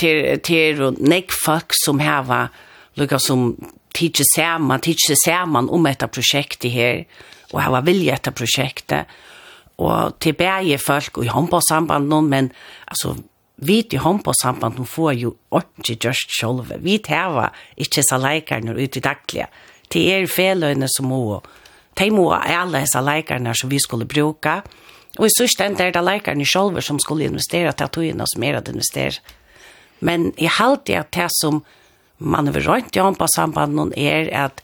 det, 0.00 0.12
det 0.46 0.58
er 0.58 0.82
nek 0.98 1.32
folk 1.44 1.74
som 1.84 2.00
heva, 2.02 2.48
lukka 2.94 3.18
som 3.18 3.56
tidsi 3.94 4.24
saman, 4.34 4.80
tidsi 4.80 5.16
saman 5.24 5.70
om 5.70 5.86
etta 5.86 6.08
projekti 6.08 6.70
her, 6.72 7.04
og 7.52 7.60
hava 7.62 7.82
vilja 7.84 8.16
etta 8.16 8.32
projektet, 8.34 9.10
og 9.82 10.18
til 10.20 10.36
bæje 10.38 10.78
folk 10.78 11.18
og 11.18 11.26
i 11.26 11.32
håndbåsamband 11.32 12.08
noen, 12.08 12.28
men 12.30 12.50
altså, 12.86 13.16
vi 13.62 13.80
i 13.82 14.00
håndbåsamband 14.00 14.78
noen 14.78 14.88
får 14.88 15.12
jo 15.18 15.34
ordentlig 15.50 15.98
gjørst 16.02 16.36
sjolve. 16.38 16.78
Vi 16.82 16.98
tæva 17.02 17.48
ikkje 17.80 18.04
sa 18.06 18.18
leikarne 18.20 18.74
ut 18.76 18.96
i 18.98 19.02
daglige. 19.02 19.48
Det 19.92 20.02
er 20.12 20.30
feløyne 20.30 20.88
som 20.90 21.10
må, 21.10 21.40
de 21.98 22.08
må 22.14 22.30
alle 22.36 22.84
sa 22.90 23.02
leikarne 23.04 23.54
som 23.54 23.70
vi 23.70 23.80
skulle 23.82 24.08
bruka, 24.08 24.60
og 25.18 25.26
i 25.28 25.34
sørst 25.34 25.60
enda 25.60 25.84
er 25.84 25.92
det 25.92 26.04
leikarne 26.04 26.46
sjolve 26.48 26.80
som 26.84 27.00
skulle 27.02 27.28
investera, 27.28 27.72
til 27.72 27.84
at 27.84 28.28
som 28.32 28.42
er 28.42 28.56
at 28.56 28.68
investere, 28.68 29.20
Men 30.00 30.32
i 30.36 30.46
halte 30.46 30.98
at 30.98 31.12
det 31.14 31.28
som, 31.40 31.62
man 32.22 32.50
har 32.50 32.60
rønt 32.66 32.96
jo 32.96 33.10
på 33.18 33.28
sambanden 33.34 33.92
er 33.98 34.30
at 34.46 34.62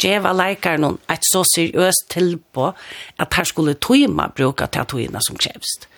djeva 0.00 0.32
leikaren 0.32 0.98
et 1.12 1.26
så 1.28 1.42
seriøst 1.44 2.08
tilpå 2.14 2.70
at 3.20 3.36
her 3.36 3.48
skulle 3.48 3.76
tøyma 3.76 4.30
bruka 4.36 4.66
til 4.66 4.88
tøyna 4.88 5.20
som 5.24 5.36
krevst. 5.36 5.88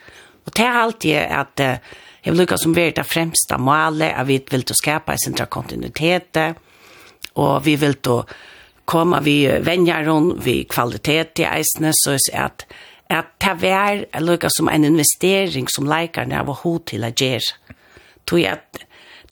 Og 0.46 0.54
det 0.56 0.64
er 0.66 0.80
alltid 0.80 1.18
at 1.22 1.60
eh, 1.62 1.92
jeg 2.22 2.32
vil 2.32 2.42
lukka 2.42 2.58
som 2.58 2.74
vi 2.74 2.86
er 2.86 2.96
det 2.96 3.06
fremsta 3.06 3.58
målet, 3.58 4.14
at 4.14 4.26
vi 4.26 4.38
vil 4.50 4.64
til 4.66 4.74
å 4.74 4.78
skapa 4.78 5.14
en 5.14 5.22
sintra 5.22 5.46
kontinuitet, 5.50 6.38
og 7.34 7.64
vi 7.64 7.76
vil 7.78 7.96
til 7.98 8.20
å 8.20 8.26
komme 8.86 9.22
vi 9.24 9.36
venjar 9.62 10.06
hon, 10.10 10.32
vi 10.42 10.62
kvalitet 10.70 11.42
i 11.42 11.48
eisne 11.48 11.94
så 11.96 12.16
er 12.18 12.48
at 12.48 12.66
at 13.12 13.44
det 13.60 13.68
er 13.68 14.06
lukka 14.20 14.48
som 14.48 14.70
en 14.72 14.84
investering 14.84 15.66
som 15.68 15.84
leikaren 15.84 16.32
har 16.32 16.48
hod 16.62 16.86
til 16.88 17.04
å 17.04 17.10
gjøre. 17.12 17.76
Tog 18.24 18.44
at 18.48 18.78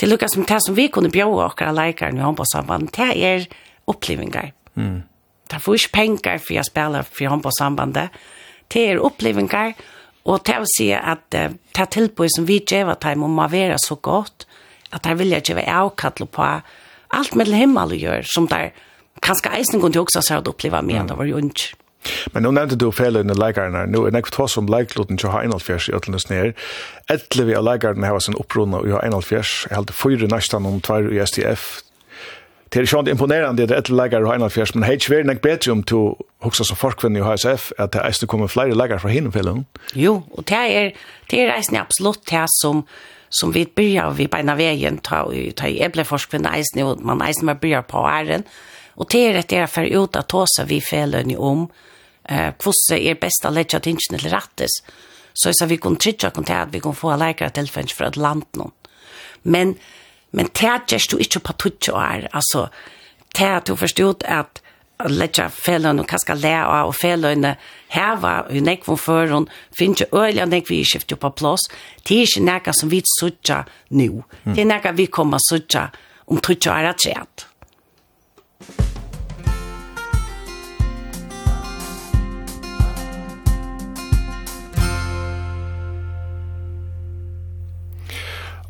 det 0.00 0.08
lukkar 0.08 0.30
som 0.32 0.46
det 0.48 0.58
som 0.64 0.76
vi 0.76 0.88
kunne 0.88 1.12
bjóa 1.12 1.50
okkara 1.50 1.74
leikar 1.76 2.14
i 2.16 2.24
håndballsamband, 2.24 2.88
det 2.96 3.10
er 3.20 3.46
opplevingar. 3.90 4.52
Mm. 4.74 5.02
Det 5.50 5.60
får 5.60 5.76
ikke 5.76 5.92
penger 5.92 6.38
for 6.40 6.60
å 6.60 6.64
spille 6.64 7.02
for 7.04 7.32
håndballsambandet. 7.34 8.20
Det 8.70 8.84
er 8.92 9.02
opplevingar, 9.04 9.74
og 10.24 10.44
det 10.46 10.56
vil 10.62 10.70
si 10.72 10.86
at 10.94 11.36
uh, 11.36 11.50
det 11.76 11.88
tilbøy 11.92 12.30
som 12.32 12.46
vi 12.48 12.60
gjør 12.62 12.94
at 12.94 13.04
det 13.04 13.18
må 13.20 13.48
være 13.50 13.76
så 13.82 13.98
godt, 14.00 14.46
at 14.90 15.04
det 15.04 15.12
de 15.12 15.20
vilja 15.20 15.42
gjeva 15.44 15.66
avkattlo 15.82 16.26
på 16.26 16.46
alt 16.46 17.36
med 17.36 17.52
himmel 17.52 17.92
å 17.92 18.00
gjøre, 18.00 18.24
som 18.30 18.48
det 18.48 18.56
er 18.56 18.72
kanskje 19.20 19.52
eisen 19.58 19.82
kunne 19.82 20.00
også 20.00 20.22
ha 20.22 20.26
seg 20.26 20.40
å 20.40 20.54
oppleva 20.54 20.80
med, 20.80 21.02
mm. 21.02 21.10
det 21.10 21.18
var 21.18 21.28
jo 21.28 21.44
ikke. 21.44 21.76
Men 22.34 22.42
nu 22.42 22.50
nevnte 22.54 22.78
du 22.80 22.88
felene 22.94 23.34
leikarna, 23.36 23.84
nu 23.86 24.04
er 24.06 24.14
nekvitt 24.14 24.38
hos 24.40 24.56
som 24.56 24.70
leikloten 24.70 25.20
til 25.20 25.28
å 25.28 25.34
ha 25.34 25.42
41 25.44 25.90
i 25.90 25.94
Øtlenes 25.98 26.28
nere. 26.30 26.54
Etle 27.12 27.46
vi 27.48 27.56
av 27.58 27.66
leikarna 27.66 28.08
heva 28.08 28.22
sin 28.24 28.38
opprona 28.40 28.80
og 28.80 28.90
ha 28.94 29.04
41, 29.04 29.68
jeg 29.68 29.76
halte 29.76 29.96
fyra 29.96 30.30
næstan 30.30 30.68
om 30.68 30.80
tvær 30.84 31.10
i 31.12 31.20
STF. 31.26 31.68
Det 32.70 32.78
er 32.78 32.86
ikke 32.86 33.10
imponerande 33.10 33.66
det 33.66 33.74
etle 33.74 33.96
leikar 33.98 34.22
og 34.22 34.30
41, 34.30 34.76
men 34.76 34.86
heit 34.86 35.02
sveri 35.02 35.26
nek 35.26 35.40
bedre 35.42 35.72
om 35.74 35.80
to 35.82 36.02
hoksa 36.44 36.64
som 36.68 36.78
forkvinn 36.78 37.18
i 37.18 37.24
HSF, 37.26 37.72
at 37.82 37.96
det 37.96 38.04
eisne 38.06 38.28
kommer 38.30 38.50
flere 38.50 38.78
leikar 38.78 39.02
fra 39.02 39.10
hinne 39.10 39.32
felene. 39.34 39.66
Jo, 39.98 40.20
og 40.30 40.46
det 40.46 40.60
er, 40.60 40.92
det 41.30 41.40
er 41.42 41.56
eisne 41.56 41.82
absolutt 41.82 42.22
det 42.30 42.46
som 42.60 42.84
som 43.30 43.52
vi 43.54 43.62
byrjar 43.62 44.16
vi 44.18 44.26
beina 44.26 44.56
veien 44.58 44.96
ta, 45.06 45.22
ta 45.56 45.68
i 45.70 45.78
eble 45.86 46.02
forskvinne 46.02 46.50
eisne, 46.50 46.82
og 46.82 47.02
man 47.06 47.22
eisne 47.22 47.46
man 47.46 47.60
byrjar 47.62 47.84
på 47.86 48.02
æren, 48.10 48.42
er 48.42 48.79
Og 49.00 49.08
det 49.08 49.22
er 49.26 49.38
etter 49.40 49.70
for 49.70 49.88
ut 49.88 50.16
at 50.18 50.28
tåsa 50.28 50.66
vi 50.68 50.80
felene 50.84 51.38
om 51.38 51.64
eh, 52.28 52.52
hvordan 52.52 53.00
er 53.00 53.20
best 53.20 53.46
å 53.48 53.54
lette 53.54 53.80
tingene 53.80 54.20
til 54.20 54.32
rettes. 54.32 54.80
Så 55.32 55.54
jeg 55.54 55.70
vi 55.70 55.80
kunne 55.80 56.00
trygge 56.00 56.28
og 56.28 56.50
at 56.50 56.72
vi 56.72 56.82
kunne 56.82 56.98
få 56.98 57.16
leikere 57.16 57.54
tilfeller 57.56 57.96
for 57.96 58.10
et 58.10 58.20
land 58.20 58.44
nå. 58.60 58.70
Men, 59.42 59.76
men 60.36 60.50
det 60.52 60.68
er 60.68 61.06
du 61.08 61.16
ikke 61.18 61.40
på 61.40 61.56
tutjo 61.56 61.96
er 61.96 62.28
Altså, 62.32 62.68
det 63.32 63.46
er 63.46 63.56
at 63.56 63.66
du 63.66 63.76
forstod 63.76 64.26
at 64.28 64.60
letja 65.08 65.48
felon 65.48 66.02
og 66.02 66.08
kaska 66.08 66.34
lea 66.34 66.84
og 66.84 66.94
felon 66.94 67.46
heva 67.94 68.34
i 68.52 68.60
nekvon 68.60 68.98
føron 69.00 69.48
finnes 69.72 70.02
jo 70.02 70.06
øyla 70.12 70.44
nekvi 70.44 70.82
vi 70.82 70.84
skifter 70.84 71.16
på 71.16 71.30
plås 71.30 71.70
det 72.04 72.18
er 72.18 72.28
ikke 72.28 72.44
nekka 72.44 72.74
som 72.76 72.90
vi 72.92 73.00
sutja 73.08 73.62
nu 73.90 74.22
det 74.44 74.60
er 74.60 74.68
nekka 74.68 74.92
vi 74.92 75.06
kommer 75.06 75.40
sutja 75.40 75.88
om 76.26 76.40
trutja 76.40 76.76
er 76.76 76.92
at 76.92 77.46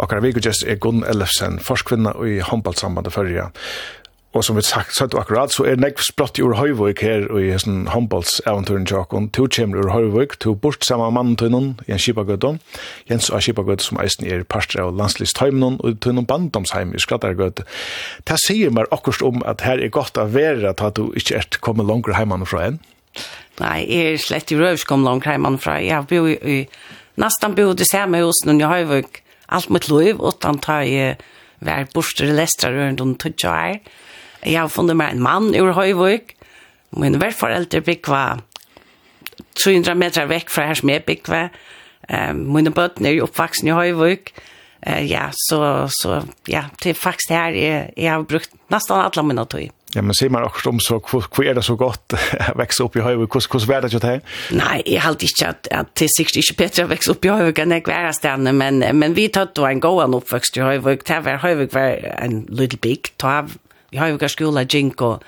Og 0.01 0.09
kan 0.09 0.25
Akkara 0.25 0.41
just 0.41 0.65
er 0.65 0.79
Gunn 0.81 1.05
Ellefsen, 1.05 1.59
forskvinna 1.61 2.15
i 2.25 2.39
håndballsambandet 2.41 3.13
førja. 3.13 3.51
Og 4.33 4.45
som 4.47 4.57
vi 4.57 4.63
sagt, 4.63 4.95
så 4.95 5.05
er 5.05 5.09
det 5.11 5.19
akkurat, 5.19 5.53
så 5.53 5.65
er 5.67 5.81
nekv 5.83 6.01
sprott 6.07 6.39
i 6.39 6.43
ur 6.47 6.55
Høyvøk 6.55 7.01
her, 7.03 7.25
og 7.35 7.43
i 7.43 7.51
hessen 7.51 7.89
håndballseventuren 7.91 8.87
tjokken. 8.87 9.27
To 9.35 9.49
kjemmer 9.51 9.83
ur 9.83 9.91
Høyvøk, 9.91 10.37
to 10.41 10.55
bort 10.55 10.87
samme 10.87 11.09
mannen 11.13 11.35
tøynen, 11.37 11.73
Jens 11.89 12.07
Kipagødden. 12.07 12.61
Jens 13.11 13.29
og 13.29 13.43
Kipagødden 13.43 13.85
som 13.85 13.99
eisen 14.01 14.29
er 14.31 14.45
parster 14.47 14.85
av 14.85 14.95
landslistøymnen, 14.97 15.81
og 15.83 15.99
tøynen 16.01 16.29
bandomsheim 16.31 16.95
i 16.95 17.03
Skrattargødden. 17.03 17.67
Det 18.31 18.39
sier 18.47 18.71
meg 18.73 18.89
akkurat 18.95 19.27
om 19.27 19.43
at 19.51 19.67
her 19.67 19.83
er 19.83 19.93
godt 19.93 20.17
å 20.17 20.29
være 20.31 20.73
at 20.73 20.97
du 20.97 21.11
ikke 21.19 21.43
er 21.43 21.59
kommet 21.61 21.91
langere 21.91 22.17
heimann 22.17 22.47
fra 22.47 22.69
enn. 22.71 22.79
Nei, 23.59 23.81
jeg 23.83 24.15
er 24.15 24.23
slett 24.23 24.55
i 24.55 24.61
røvskom 24.63 25.03
langt 25.05 25.27
heimann 25.29 25.59
fra. 25.61 25.81
Jeg 25.83 25.99
har 25.99 26.07
bo 26.09 26.23
i, 26.31 26.39
i 26.39 27.19
nesten 27.21 27.59
bo 27.59 27.75
i 27.75 27.91
samme 27.91 28.23
hos 28.23 28.47
noen 28.47 28.63
i 28.63 28.71
Høyvøk, 28.71 29.21
alt 29.51 29.71
mitt 29.73 29.89
liv, 29.91 30.21
utan 30.21 30.61
ta 30.63 30.81
i 30.87 31.15
vær 31.61 31.89
borster 31.95 32.31
i 32.31 32.37
lestra 32.37 32.71
rundt 32.73 33.03
om 33.05 33.17
tøtja 33.21 33.55
her. 33.57 33.81
Jeg 34.45 34.57
har 34.57 34.71
funnet 34.73 34.97
meg 34.97 35.15
en 35.15 35.25
mann 35.25 35.51
ur 35.59 35.75
Høyvøk, 35.77 36.35
min 36.99 37.21
verforeldre 37.21 37.83
bygva 37.87 38.23
300 39.61 39.95
meter 39.99 40.31
vekk 40.31 40.51
fra 40.53 40.71
her 40.71 40.79
som 40.81 40.93
jeg 40.93 41.05
bygva. 41.07 41.49
Um, 42.11 42.47
mine 42.57 42.73
bøtten 42.75 43.07
er 43.07 43.15
jo 43.15 43.27
oppvaksen 43.29 43.69
i 43.71 43.77
Høyvøk. 43.77 44.33
Uh, 44.87 45.03
ja, 45.05 45.29
så, 45.37 45.61
så 45.93 46.23
ja, 46.49 46.65
til 46.81 46.97
faktisk 46.97 47.35
her, 47.37 47.55
jeg, 47.55 47.93
jeg 47.97 48.11
har 48.11 48.25
brukt 48.27 48.55
nesten 48.73 48.97
alle 48.97 49.27
mine 49.27 49.47
tog. 49.51 49.69
Ja, 49.95 50.03
men 50.03 50.15
ser 50.15 50.29
man 50.29 50.43
också 50.43 50.69
om 50.69 50.81
så 50.81 51.01
hur 51.37 51.47
är 51.47 51.55
det 51.55 51.63
så 51.63 51.77
gott 51.77 52.13
att 52.39 52.57
växa 52.57 52.85
upp 52.85 52.97
i 52.97 53.01
höjden? 53.01 53.21
Hur 53.21 53.27
hur 53.27 53.67
värd 53.67 53.83
det 53.83 54.05
här? 54.05 54.21
Nej, 54.51 54.83
jag 54.87 55.01
har 55.01 55.11
inte 55.11 55.49
att 55.49 55.69
att 55.69 55.95
det 55.95 56.09
sig 56.17 56.43
inte 56.43 56.57
bättre 56.57 56.85
att 56.85 56.91
växa 56.91 57.11
upp 57.11 57.25
i 57.25 57.29
höjden 57.29 57.73
än 57.73 57.83
kvar 57.83 58.13
stanna, 58.13 58.53
men 58.53 58.79
men 58.79 59.15
vi 59.15 59.29
tar 59.29 59.49
då 59.55 59.67
en 59.67 59.81
gåan 59.81 60.15
uppväxt 60.15 60.57
i 60.57 60.61
höjden. 60.61 60.99
Det 61.07 61.21
var 61.21 61.33
höjden 61.37 61.69
var 61.73 62.15
en 62.25 62.47
little 62.49 62.79
big. 62.83 63.01
Ta 63.17 63.47
vi 63.91 63.99
har 63.99 64.07
ju 64.07 64.19
gått 64.19 64.31
skola 64.31 64.63
jinko. 64.63 65.19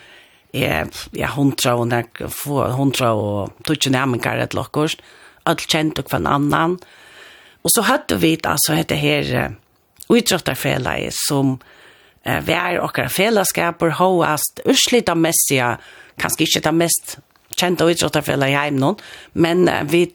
Ja, 0.53 0.85
ja 1.11 1.27
hundra 1.27 1.75
och 1.75 1.89
när 1.89 2.29
få 2.29 2.65
hundra 2.65 3.13
och 3.13 3.51
tutsch 3.65 3.91
nämen 3.91 4.19
kan 4.19 4.39
det 4.39 4.55
lockas. 4.55 4.97
Allt 5.43 5.71
känt 5.71 5.99
och 5.99 6.11
från 6.11 6.27
annan. 6.27 6.79
Och 7.63 7.73
så 7.73 7.83
hade 7.83 8.17
vi 8.17 8.41
alltså 8.43 8.73
heter 8.73 8.97
här 8.97 9.55
utrottarfälla 10.09 10.97
som 11.11 11.59
eh, 12.25 12.41
vær 12.47 12.81
okkara 12.85 13.13
fellesskaper 13.13 13.97
hoast 13.99 14.63
urslita 14.69 15.17
messia, 15.19 15.77
kanskje 16.21 16.49
ikke 16.49 16.65
det 16.67 16.75
mest 16.77 17.19
kjent 17.59 17.83
og 17.85 17.93
idrottarfella 17.93 18.49
i 18.49 18.57
heim 18.57 18.79
noen, 18.81 19.01
men 19.35 19.67
vi, 19.91 20.07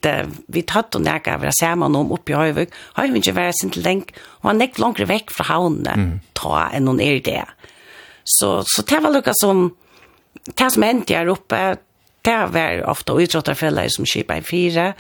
vi 0.52 0.64
tatt 0.68 0.96
og 0.98 1.04
nekka 1.06 1.38
av 1.38 1.46
det 1.46 1.72
om 1.74 1.86
noen 1.94 2.14
oppe 2.16 2.34
i 2.34 2.38
har 2.38 3.12
vi 3.12 3.20
ikke 3.22 3.36
vært 3.38 3.60
sin 3.60 3.74
til 3.74 3.86
lenk, 3.86 4.14
og 4.42 4.52
han 4.52 4.62
nekk 4.62 4.80
langere 4.82 5.10
vekk 5.10 5.34
fra 5.36 5.50
havnene, 5.52 5.94
mm. 5.98 6.14
ta 6.38 6.68
enn 6.74 6.88
noen 6.88 7.02
er 7.04 7.22
det. 7.24 7.44
Så, 8.28 8.64
så 8.68 8.84
det 8.84 9.02
var 9.04 9.14
lukka 9.14 9.36
som, 9.38 9.70
det 10.50 10.72
som 10.74 10.84
hendte 10.84 11.16
her 11.16 11.32
oppe, 11.32 11.78
det 12.28 12.38
var 12.52 12.84
ofte 12.92 13.16
idrottarfella 13.24 13.86
som 13.94 14.08
kipa 14.10 14.40
i 14.40 14.46
fire, 14.46 14.92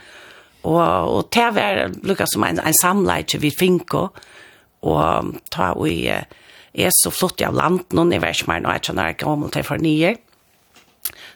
og, 0.67 0.79
og 0.79 1.29
det 1.33 1.47
var 1.55 1.83
lukka 2.07 2.27
som 2.29 2.45
en, 2.47 2.61
en 2.63 2.81
samleid 2.81 3.35
vi 3.41 3.51
finko, 3.51 4.09
og 4.87 5.33
ta 5.51 5.73
og 5.73 5.89
i, 5.89 6.05
uh, 6.13 6.46
er 6.77 6.93
så 6.93 7.11
flott 7.13 7.41
av 7.41 7.57
land 7.57 7.83
nå, 7.95 8.05
jeg 8.13 8.21
vet 8.23 8.37
ikke 8.37 8.51
mer 8.51 8.63
nå, 8.63 8.71
jeg 8.77 8.87
kjenner 8.89 9.13
ikke 9.13 9.29
om 9.31 9.45
det 9.53 9.65
for 9.65 9.81
nye. 9.81 10.15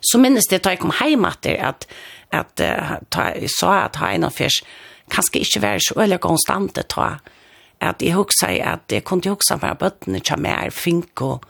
Så 0.01 0.19
minnes 0.21 0.47
det 0.49 0.61
da 0.65 0.73
jeg 0.73 0.81
kom 0.81 0.93
hjem 0.99 1.25
etter 1.29 1.59
at, 1.71 1.85
at 2.35 2.63
uh, 2.63 2.95
ta, 3.13 3.31
jeg 3.37 3.51
sa 3.53 3.83
at 3.85 3.99
ha 4.01 4.11
en 4.13 4.27
av 4.27 4.35
først, 4.37 4.65
kanskje 5.11 5.43
ikke 5.43 5.63
være 5.63 5.83
så 5.83 5.97
øyelig 5.99 6.21
konstant 6.23 6.75
det 6.77 6.87
ta, 6.93 7.15
at 7.81 8.03
jeg 8.03 8.15
husker 8.15 8.59
at 8.63 8.93
jeg 8.93 9.03
kunne 9.07 9.33
huske 9.33 9.57
meg 9.61 9.79
bøttene 9.81 10.21
til 10.23 10.41
meg 10.41 10.67
er 10.67 10.75
fink 10.75 11.23
og 11.25 11.47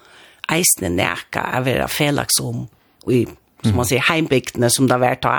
eisene 0.51 0.91
nærke 0.95 1.43
av 1.43 1.63
å 1.63 1.67
være 1.67 1.89
felaks 1.91 2.39
om, 2.43 2.65
i, 3.11 3.25
som 3.63 3.75
man 3.77 3.87
sier, 3.87 4.03
heimbygdene 4.07 4.71
som 4.71 4.87
det 4.87 4.97
har 4.97 5.03
vært 5.03 5.25
da. 5.25 5.35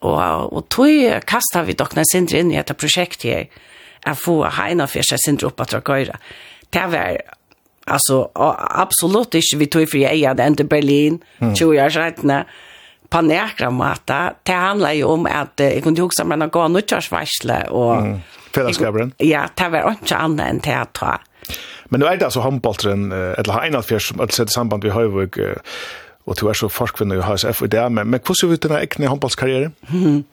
Og, 0.00 0.54
og 0.56 0.62
tog 0.72 1.26
kastet 1.28 1.66
vi 1.68 1.76
dere 1.76 2.06
sindre 2.08 2.40
inn 2.40 2.54
i 2.54 2.56
dette 2.56 2.78
prosjektet 2.78 3.28
her, 3.28 3.50
jeg 4.00 4.16
får 4.16 4.54
ha 4.56 4.70
en 4.72 4.80
av 4.80 4.88
først, 4.88 5.12
jeg 5.12 5.20
sindre 5.26 5.50
opp 5.50 5.60
at 5.60 5.74
dere 5.76 6.16
Det 6.72 6.86
var 6.88 7.18
alltså 7.90 8.30
absolut 8.34 9.34
inte 9.34 9.56
vi 9.56 9.66
tog 9.66 9.90
för 9.90 9.98
jag 9.98 10.28
hade 10.28 10.46
inte 10.46 10.64
Berlin 10.64 11.18
mm. 11.38 11.54
20 11.54 11.84
år 11.84 11.90
sedan 11.90 12.44
på 13.08 13.20
nära 13.20 13.70
mata 13.70 14.32
det 14.42 14.52
handlar 14.52 14.92
ju 14.92 15.04
om 15.04 15.26
att 15.26 15.52
jag 15.56 15.82
kunde 15.82 16.02
huxa 16.02 16.24
mig 16.24 16.38
några 16.38 16.50
gånger 16.50 16.78
utkörsvarsle 16.78 17.66
och 17.70 17.96
mm. 17.96 18.20
fällskapen 18.54 19.12
ja 19.16 19.48
det 19.54 19.68
var 19.68 19.90
inte 19.90 20.16
annat 20.16 20.46
än 20.46 20.60
teater 20.60 21.18
men 21.84 22.00
nu 22.00 22.06
är 22.06 22.16
det 22.16 22.24
alltså 22.24 22.40
handbolltren 22.40 23.12
eller 23.12 23.52
har 23.52 23.62
en 23.62 23.74
av 23.74 23.82
fjärs 23.82 24.08
som 24.08 24.20
ett 24.20 24.50
samband 24.50 24.84
vi 24.84 24.90
har 24.90 25.02
ju 25.02 25.08
och 26.24 26.36
du 26.40 26.48
är 26.48 26.54
så 26.54 26.68
forskvinna 26.68 27.14
i 27.14 27.20
HSF 27.20 27.62
och 27.62 27.68
det 27.68 27.88
men 27.88 28.10
men 28.10 28.20
hur 28.26 28.34
ser 28.34 28.52
ut 28.52 28.62
den 28.62 28.70
här 28.70 28.80
egna 28.80 29.08
handbollskarriären 29.08 29.72
mm. 29.92 30.24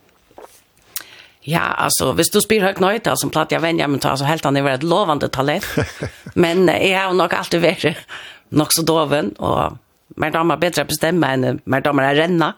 Ja, 1.50 1.60
alltså, 1.60 2.12
hvis 2.12 2.30
du 2.30 2.40
spyr 2.40 2.60
högt 2.60 2.80
nöjt 2.80 3.08
som 3.14 3.30
platt 3.30 3.52
jag 3.52 3.60
vänjer 3.60 3.88
mig 3.88 4.00
till, 4.00 4.16
så 4.16 4.24
helt 4.24 4.44
han 4.44 4.56
är 4.56 4.68
ett 4.68 4.82
lovande 4.82 5.28
talent. 5.28 5.66
men 6.34 6.68
eh, 6.68 6.92
jag 6.92 7.06
har 7.06 7.12
nog 7.12 7.34
alltid 7.34 7.62
varit 7.62 7.96
nog 8.48 8.66
så 8.70 8.82
doven, 8.82 9.32
och 9.32 9.72
mer 10.08 10.30
damer 10.30 10.56
bättre 10.56 10.84
bestämma 10.84 11.26
än 11.26 11.60
mer 11.64 11.80
damer 11.80 12.02
är 12.02 12.14
renna. 12.14 12.54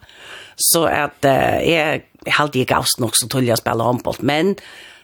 Så 0.56 0.84
att 0.84 1.24
eh, 1.24 1.70
jag 1.70 2.02
har 2.26 2.44
alltid 2.44 2.66
gavs 2.66 2.98
nog 2.98 3.10
så 3.12 3.28
tull 3.28 3.48
jag 3.48 3.58
spela 3.58 3.84
handboll, 3.84 4.16
men 4.18 4.56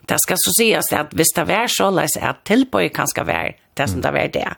det 0.06 0.18
ska 0.18 0.34
så 0.36 0.50
sägas 0.58 0.92
att 0.92 1.14
hvis 1.14 1.32
det 1.34 1.40
är 1.40 1.66
så 1.68 1.90
läs 1.90 2.16
att 2.16 2.44
tillböj 2.44 2.88
kan 2.88 3.08
ska 3.08 3.24
vara 3.24 3.52
det 3.74 3.88
som 3.88 4.00
det 4.00 4.08
är 4.08 4.28
det. 4.28 4.48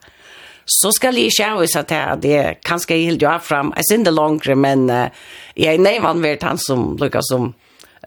Så 0.65 0.93
ska 0.93 1.11
li 1.11 1.31
själv 1.39 1.67
så 1.67 1.79
att 1.79 2.23
det 2.23 2.59
kanske 2.63 2.97
helt 2.97 3.23
jag 3.23 3.43
fram. 3.43 3.73
Jag 3.77 3.87
synd 3.89 4.05
det 4.05 4.11
långre 4.11 4.55
men 4.55 4.91
uh, 4.91 5.07
jag 5.55 5.75
är 5.75 5.79
nej 5.79 6.01
van 6.01 6.37
han 6.41 6.59
som 6.59 6.97
Lucas 6.97 7.29
som 7.29 7.55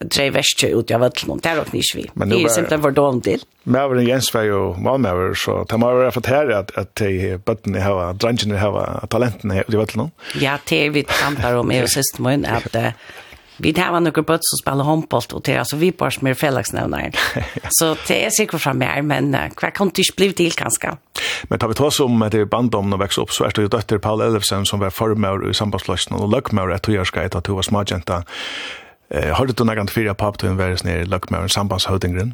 tre 0.09 0.29
vestje 0.33 0.71
ut 0.73 0.91
av 0.95 1.03
vøtlen, 1.05 1.39
det 1.41 1.51
er 1.51 1.61
ikke 1.61 1.97
vi. 1.99 2.05
Det 2.09 2.37
er 2.37 2.53
simpelthen 2.53 2.85
for 2.85 2.97
dårlig 2.97 3.23
til. 3.27 3.47
Mæveren 3.63 4.07
Jens 4.07 4.31
var 4.33 4.47
jo 4.47 4.61
valmæver, 4.81 5.33
så 5.37 5.61
det 5.69 5.79
må 5.79 5.91
være 5.93 6.11
fortære 6.15 6.55
at, 6.57 6.71
at 6.75 6.93
de 6.99 7.37
bøttene 7.45 7.81
har, 7.83 8.13
drangene 8.17 8.57
har, 8.57 9.05
talentene 9.11 9.59
har 9.59 9.67
ut 9.67 9.75
i 9.75 9.81
vøtlen. 9.81 10.13
Ja, 10.41 10.57
det 10.69 10.85
er 10.85 10.95
vi 10.95 11.03
tantar 11.09 11.59
om, 11.59 11.71
jeg 11.71 11.85
og 11.85 11.93
siste 11.93 12.23
min, 12.25 12.47
at 12.49 12.73
uh, 12.73 12.95
vi 13.61 13.73
har 13.77 13.93
noen 13.93 14.25
bøtt 14.25 14.47
som 14.47 14.61
spiller 14.63 14.87
håndbolt, 14.87 15.35
og 15.37 15.45
det 15.45 15.53
er 15.53 15.61
altså 15.61 15.77
vi 15.77 15.91
bare 15.93 16.15
som 16.15 16.31
er 16.31 16.39
fellesnevneren. 16.39 17.13
Så 17.77 17.93
det 18.07 18.17
er 18.25 18.33
sikkert 18.33 18.63
fra 18.63 18.73
mer, 18.73 19.03
men 19.05 19.29
uh, 19.37 19.51
hva 19.53 19.69
kan 19.75 19.93
det 19.93 20.07
ikke 20.07 20.17
bli 20.17 20.31
til, 20.41 20.57
kanskje? 20.57 20.95
Men 21.51 21.61
tar 21.61 21.69
vi 21.69 21.77
ta 21.77 21.85
oss 21.91 22.01
om 22.01 22.17
at 22.25 22.33
det 22.33 22.47
er 22.47 22.49
bandom 22.49 22.89
når 22.89 23.05
vekst 23.05 23.21
opp, 23.21 23.33
så 23.35 23.45
er 23.45 23.53
det 23.53 23.67
jo 23.67 23.73
døtter 23.75 24.01
Paul 24.01 24.25
Elvesen 24.25 24.65
som 24.65 24.81
var 24.81 24.93
formøver 24.95 25.51
i 25.51 25.57
sambandsløsene, 25.57 26.17
og 26.17 26.33
løgmøver 26.33 26.79
at 26.79 26.87
togjerskei 26.87 27.27
til 27.29 27.43
at 27.43 27.45
du 27.45 27.53
var 27.59 27.67
smadjenta 27.67 28.23
Eh, 29.11 29.33
har 29.35 29.45
du 29.45 29.53
då 29.53 29.63
någon 29.63 29.87
fyra 29.87 30.13
papp 30.13 30.37
till 30.37 30.49
en 30.49 30.57
värld 30.57 30.83
nere 30.83 31.01
i 31.01 31.05
Lökmören 31.05 31.49
sambandshövdingren? 31.49 32.33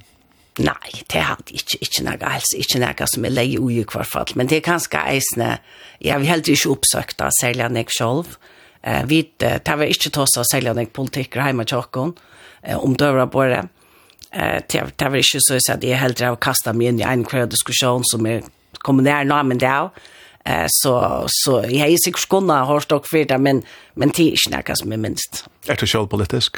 Nei, 0.58 1.04
det 1.14 1.22
har 1.22 1.38
det 1.46 1.54
ikke, 1.54 1.78
ikke 1.86 2.04
noe 2.06 2.30
helst, 2.34 2.56
ikke 2.58 2.80
noe 2.82 3.08
som 3.10 3.26
er 3.26 3.34
leie 3.34 3.60
ui 3.62 3.76
i 3.78 3.86
hvert 3.86 4.10
fall, 4.10 4.32
men 4.38 4.50
det 4.50 4.58
er 4.58 4.66
ganske 4.66 5.02
eisende, 5.10 5.60
ja, 6.02 6.18
vi 6.18 6.30
heller 6.30 6.50
ikke 6.50 6.72
oppsøkt 6.74 7.22
av 7.22 7.34
særlig 7.38 7.66
enn 7.68 7.78
jeg 7.78 7.94
selv, 7.94 8.38
eh, 8.82 9.04
vi, 9.06 9.22
det 9.38 9.62
var 9.70 9.86
ikke 9.86 10.10
tås 10.18 10.34
av 10.42 10.48
særlig 10.50 10.72
enn 10.72 10.82
jeg 10.82 10.94
politikker 10.98 11.46
hjemme 11.46 11.66
til 11.70 11.84
åkken, 11.84 12.16
eh, 12.64 12.78
om 12.78 12.98
døra 12.98 13.28
bare, 13.30 13.68
eh, 14.32 14.58
det, 14.66 14.82
var 14.98 15.22
ikke 15.22 15.44
så 15.46 15.62
at 15.76 15.86
jeg 15.86 16.02
heller 16.02 16.32
har 16.32 16.42
kastet 16.42 16.74
meg 16.74 16.90
inn 16.90 17.04
i 17.04 17.06
en 17.06 17.26
kvar 17.26 17.46
diskusjon 17.46 18.06
som 18.10 18.26
er 18.26 18.42
kommunær 18.82 19.30
nå, 19.30 19.38
men 19.46 19.62
det 19.62 19.70
er, 19.70 19.94
Eh 20.48 20.66
så 20.68 21.24
så 21.28 21.52
jag 21.52 21.88
är 21.90 21.98
sig 21.98 22.14
skonna 22.16 22.64
har 22.64 22.80
stock 22.80 23.08
för 23.08 23.26
det 23.26 23.38
men 23.38 23.62
men 23.94 24.10
det 24.10 24.34
är 24.34 24.56
inte 24.56 24.76
som 24.76 24.92
är 24.92 24.98
minst. 24.98 25.46
Är 25.68 25.76
det 25.76 25.88
själv 25.88 26.08
politisk? 26.08 26.58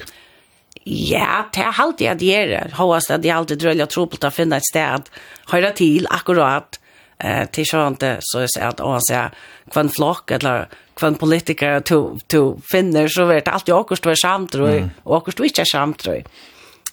Ja, 0.83 1.45
det 1.53 1.59
är 1.59 1.81
allt 1.81 2.01
jag 2.01 2.21
gör. 2.21 2.71
Hoppas 2.73 3.09
att 3.09 3.21
det 3.21 3.29
alltid 3.29 3.57
dröjer 3.57 3.85
tro 3.85 4.07
på 4.07 4.27
att 4.27 4.35
finna 4.35 4.57
ett 4.57 4.65
städ. 4.65 5.09
Höra 5.47 5.71
till 5.71 6.07
akkurat 6.09 6.79
eh 7.23 7.45
till 7.49 7.65
så 7.65 7.87
inte 7.87 8.17
så 8.21 8.39
jag 8.39 8.49
säger 8.53 8.67
att 8.67 8.79
han 8.79 9.01
säger 9.01 9.31
kvann 9.71 9.89
flock 9.89 10.31
eller 10.31 10.67
kvann 10.95 11.15
politiker 11.15 11.79
to 11.79 12.17
to 12.27 12.57
finner 12.71 13.07
så 13.07 13.25
vet 13.25 13.47
alltid 13.47 13.75
akkurat 13.75 14.05
vad 14.05 14.19
samt 14.19 14.51
tror 14.51 14.69
jag 14.69 14.89
och 15.03 15.17
akkurat 15.17 15.39
inte 15.39 15.65
samt 15.65 15.97
tror. 15.97 16.15
jag. 16.15 16.25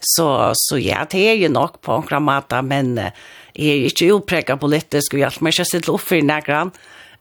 Så 0.00 0.50
så 0.54 0.78
ja, 0.78 1.06
det 1.10 1.28
är 1.28 1.34
ju 1.34 1.48
nog 1.48 1.80
på 1.80 1.92
en 1.92 2.02
kramata 2.02 2.62
men 2.62 3.00
Jeg 3.56 3.68
er 3.72 3.90
ikke 3.90 4.12
utprega 4.14 4.56
politisk 4.60 5.16
og 5.16 5.22
hjelp, 5.22 5.42
men 5.42 5.52
jeg 5.56 5.66
sitter 5.66 5.94
opp 5.94 6.04
for 6.04 6.22
negrann. 6.22 6.72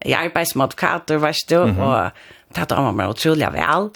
Jeg 0.04 0.18
arbeider 0.20 0.52
som 0.52 0.62
advokater, 0.66 1.18
vet 1.18 1.50
du, 1.50 1.66
mm 1.66 1.78
-hmm. 1.78 1.82
og 1.82 2.12
det 2.56 2.70
damer 2.70 2.92
meg 2.92 3.10
utrolig 3.10 3.48
vel. 3.54 3.90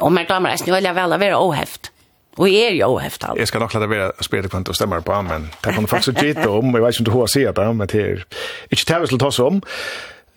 Og 0.00 0.12
meg 0.12 0.28
damer 0.28 0.50
er 0.50 0.56
snøyelig 0.56 0.94
vel 0.94 1.12
å 1.12 1.18
være 1.18 1.38
oheft. 1.38 1.90
Og 2.38 2.46
jeg 2.52 2.62
er 2.62 2.76
jo 2.78 2.94
oheft 2.94 3.24
alt. 3.24 3.38
Jeg 3.38 3.48
skal 3.48 3.60
nok 3.60 3.74
lade 3.74 3.90
være 3.90 4.12
å 4.14 4.22
spille 4.22 4.42
det 4.42 4.50
kvendt 4.50 4.68
og 4.68 4.74
stemme 4.74 5.02
på, 5.02 5.22
men 5.22 5.50
det 5.64 5.74
kan 5.74 5.82
du 5.82 5.90
faktisk 5.90 6.22
gitt 6.22 6.46
om, 6.46 6.74
jeg 6.74 6.82
vet 6.82 6.94
ikke 6.94 7.00
om 7.00 7.04
du 7.04 7.18
har 7.18 7.26
sett 7.26 7.56
det, 7.56 7.76
men 7.76 7.88
det 7.88 8.00
er 8.00 8.24
ikke 8.70 8.86
det 8.92 9.00
vi 9.00 9.06
skulle 9.06 9.20
ta 9.20 9.26
oss 9.26 9.38
om. 9.38 9.62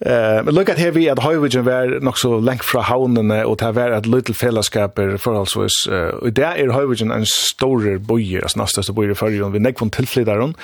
Eh, 0.01 0.39
men 0.43 0.55
lukkat 0.55 0.79
her 0.81 0.91
vi 0.91 1.05
at 1.11 1.21
Høyvigen 1.23 1.65
var 1.65 1.91
nok 2.03 2.17
så 2.19 2.39
lengt 2.43 2.65
fra 2.65 2.81
havnene, 2.87 3.43
og 3.45 3.59
det 3.61 3.69
var 3.77 3.93
et 3.95 4.09
lydel 4.09 4.35
fellesskaper 4.35 5.15
forholdsvis. 5.21 5.77
Og 6.19 6.27
i 6.27 6.33
det 6.35 6.47
er 6.49 6.73
Høyvigen 6.73 7.13
en 7.13 7.27
stor 7.29 7.85
bøyer, 8.07 8.43
altså 8.43 8.59
den 8.59 8.73
største 8.73 8.95
bøyer 8.97 9.13
i 9.13 9.19
førjen, 9.19 9.53
vi 9.53 9.61
nekvån 9.63 9.93
tilflytter 9.95 10.41
hun. 10.41 10.55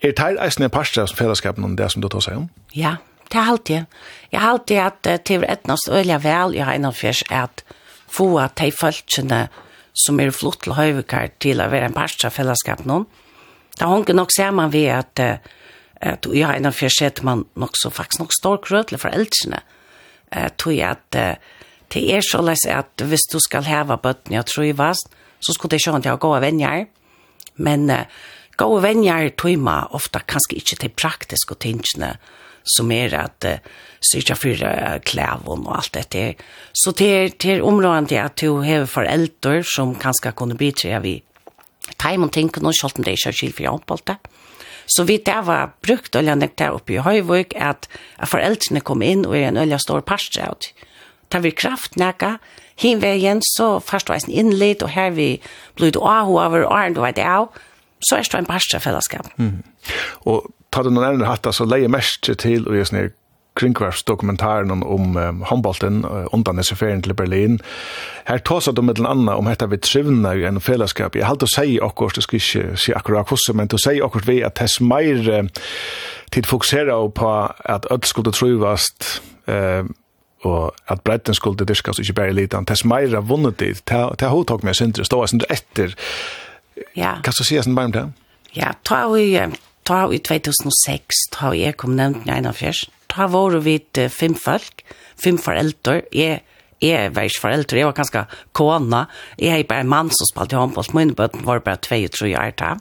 Er 0.00 0.14
det 0.14 0.22
her 0.22 0.40
eisen 0.46 0.64
i 0.64 0.72
parster 0.72 1.06
som 1.06 1.18
fellesskapen 1.18 1.64
om 1.64 1.76
det 1.76 1.90
som 1.92 2.04
du 2.04 2.08
tar 2.08 2.24
seg 2.24 2.40
om? 2.44 2.48
Ja, 2.76 2.96
det 3.32 3.40
er 3.42 3.52
alltid. 3.52 4.00
Jeg 4.32 4.40
har 4.40 4.54
alltid 4.54 4.82
at 4.86 5.26
til 5.26 5.44
et 5.44 5.68
nøst 5.68 5.90
øyelig 5.90 6.22
vel, 6.24 6.54
jeg 6.54 6.64
har 6.64 6.74
en 6.74 6.92
at 7.30 7.64
få 8.08 8.38
at 8.38 8.56
de 8.60 8.72
følgene 8.72 9.48
som 9.96 10.20
er 10.20 10.30
flott 10.30 10.62
til 10.62 10.76
Høyvigen 10.76 11.36
til 11.40 11.60
å 11.60 11.68
være 11.72 11.90
en 11.90 11.96
parster 11.96 12.28
av 12.30 12.36
fellesskapen. 12.36 13.06
Det 13.76 13.84
har 13.84 13.92
hun 13.92 14.16
nok 14.16 14.32
sammen 14.32 14.72
ved 14.72 14.88
at 14.88 15.20
at 16.00 16.26
jeg 16.28 16.46
har 16.46 16.58
en 16.58 16.68
av 16.68 16.76
fjerset 16.76 17.22
man 17.26 17.44
nok 17.56 17.78
så 17.78 17.90
faktisk 17.90 18.24
nok 18.24 18.34
stor 18.36 18.60
krøtle 18.64 18.98
for 19.00 19.14
eldrene, 19.14 19.62
tog 20.58 20.74
jeg 20.74 20.90
at 20.90 21.38
det 21.94 22.02
er 22.12 22.24
så 22.26 22.42
løs 22.42 22.66
at 22.68 23.04
hvis 23.06 23.28
du 23.32 23.38
skal 23.40 23.64
heve 23.64 23.96
bøtten 24.02 24.34
jeg 24.34 24.48
tror 24.50 24.66
i 24.66 24.74
vast, 24.76 25.12
så 25.40 25.54
skulle 25.54 25.76
det 25.76 25.84
skjønne 25.84 26.02
til 26.02 26.18
gå 26.20 26.32
av 26.34 26.42
venner, 26.42 26.88
men 27.56 27.86
gå 28.58 28.66
av 28.66 28.82
venner 28.84 29.30
tog 29.38 29.56
man 29.62 29.92
ofte 29.96 30.20
kanskje 30.26 30.58
ikke 30.58 30.80
til 30.82 30.96
praktiske 30.98 31.58
tingene, 31.62 32.16
som 32.66 32.90
er 32.90 33.14
at 33.14 33.46
uh, 33.46 33.58
syrja 34.00 34.36
fyra 34.36 35.00
och 35.44 35.58
og 35.58 35.76
alt 35.76 35.92
dette. 35.92 36.34
Så 36.72 36.92
till 36.92 37.30
till 37.30 37.62
områden 37.62 38.06
til 38.06 38.16
at 38.16 38.36
du 38.36 38.62
har 38.62 38.86
foreldre 38.86 39.62
som 39.64 39.94
kanskje 39.94 40.32
kunne 40.32 40.54
bidra 40.54 40.98
vi 41.00 41.22
Time 41.98 42.28
tänker 42.28 42.32
tenker 42.32 42.60
noe, 42.62 42.72
selv 42.72 42.98
om 42.98 43.04
det 43.04 43.12
ikke 43.12 43.32
skilt 43.32 43.56
for 43.56 44.18
Så 44.86 45.06
vi 45.08 45.18
det 45.18 45.38
var 45.46 45.72
brukt 45.82 46.16
olja 46.16 46.36
nek 46.38 46.56
der 46.58 46.76
oppe 46.76 46.96
i 46.96 47.02
Høyvøk, 47.02 47.56
at, 47.56 47.88
at 48.18 48.30
foreldrene 48.30 48.82
kom 48.86 49.02
inn 49.02 49.26
og 49.26 49.36
er 49.36 49.50
en 49.50 49.60
olja 49.64 49.80
stor 49.82 50.04
parstre 50.06 50.46
av 50.46 50.58
det. 50.62 50.72
Tar 51.32 51.42
vi 51.42 51.50
kraft 51.50 51.96
nekka, 51.98 52.36
hin 52.78 53.00
veien, 53.02 53.40
så 53.42 53.80
først 53.82 54.10
var 54.10 54.20
jeg 54.20 54.30
innlitt, 54.30 54.84
og 54.84 54.92
her 54.94 55.10
vi 55.16 55.40
ble 55.78 55.90
ahu 55.96 56.36
av 56.38 56.52
over 56.52 56.66
åren, 56.68 56.96
og 56.98 57.16
det 57.16 57.24
av, 57.26 57.48
så 57.98 58.20
er 58.20 58.28
det 58.28 58.38
en 58.38 58.48
parstre 58.48 58.80
fellesskap. 58.80 59.32
Mm. 59.40 59.64
Og 60.28 60.46
tar 60.70 60.86
du 60.86 60.92
noen 60.92 61.08
ærende 61.08 61.30
hatt, 61.30 61.48
så 61.50 61.66
leier 61.66 61.90
mest 61.90 62.30
til, 62.38 62.68
og 62.68 62.78
jeg 62.78 62.90
snir 62.92 63.10
kringkvarsdokumentaren 63.56 64.70
om 64.70 65.16
um, 65.16 65.42
handbolten 65.48 66.04
uh, 66.04 66.26
undan 66.34 66.62
SFR-en 66.62 67.02
til 67.02 67.14
Berlin. 67.14 67.58
Her 68.28 68.38
tås 68.38 68.68
du 68.68 68.82
med 68.82 68.94
den 68.94 69.06
andre 69.06 69.36
om 69.36 69.48
dette 69.48 69.68
vi 69.70 69.78
trivna 69.80 70.34
i 70.34 70.44
en 70.44 70.60
fellesskap. 70.60 71.16
Jeg 71.16 71.26
halte 71.26 71.48
å 71.48 71.52
si 71.52 71.78
akkurat, 71.82 72.16
jeg 72.16 72.26
skal 72.26 72.40
ikke 72.40 72.80
si 72.80 72.96
akkurat 72.96 73.28
hvordan, 73.28 73.56
men 73.60 73.70
til 73.72 73.80
å 73.80 73.84
si 73.84 74.00
akkurat 74.04 74.28
vi 74.28 74.40
at 74.46 74.58
tess 74.60 74.80
meir 74.80 75.30
uh, 75.30 75.44
tid 76.34 76.48
fokusera 76.48 76.98
på 77.14 77.30
at 77.64 77.88
ødel 77.90 78.10
skulle 78.10 78.34
trivast 78.36 79.20
uh, 79.48 79.86
og 80.46 80.74
at 80.92 81.00
bredden 81.02 81.34
skulle 81.34 81.64
dyrkas 81.66 81.98
ikke 81.98 82.14
bare 82.20 82.34
litan. 82.36 82.66
Tess 82.68 82.84
meir 82.84 83.14
har 83.14 83.24
vunnet 83.26 83.58
dit. 83.58 83.80
Det 83.88 83.96
har 83.96 84.34
hodtak 84.34 84.62
med 84.62 84.76
Sindre, 84.76 85.04
stå 85.04 85.24
Sindre 85.26 85.48
etter. 85.50 85.96
Ja. 86.94 87.16
Kan 87.24 87.34
du 87.38 87.44
si 87.44 87.58
oss 87.58 87.66
en 87.66 87.74
bare 87.74 87.90
om 87.90 87.94
det? 87.96 88.04
Ja, 88.54 88.74
ta 88.84 89.06
vi, 89.10 89.32
ta 89.84 90.06
vi 90.06 90.20
2006, 90.22 91.24
ta 91.32 91.50
vi, 91.50 91.64
jeg 91.64 91.76
kom 91.80 91.96
nevnt 91.96 92.28
91 92.28 92.86
her 93.16 93.28
var 93.32 93.56
vi 93.64 93.80
fem 94.08 94.34
folk, 94.34 94.84
fem 95.24 95.38
föräldrar. 95.38 96.02
jeg, 96.12 96.42
jeg 96.80 97.14
var 97.14 97.22
ikke 97.22 97.40
foreldre, 97.40 97.78
jeg 97.78 97.86
var 97.86 97.96
ganske 97.96 98.24
kona, 98.52 99.06
jeg 99.38 99.60
er 99.60 99.68
bare 99.68 99.80
en 99.80 99.88
man 99.88 100.10
som 100.10 100.28
spalte 100.28 100.56
håndbolt, 100.56 100.94
mine 100.94 101.14
bøten 101.16 101.44
var 101.44 101.60
bara 101.60 101.76
bare 101.76 102.08
22 102.08 102.36
år 102.36 102.52
da. 102.58 102.76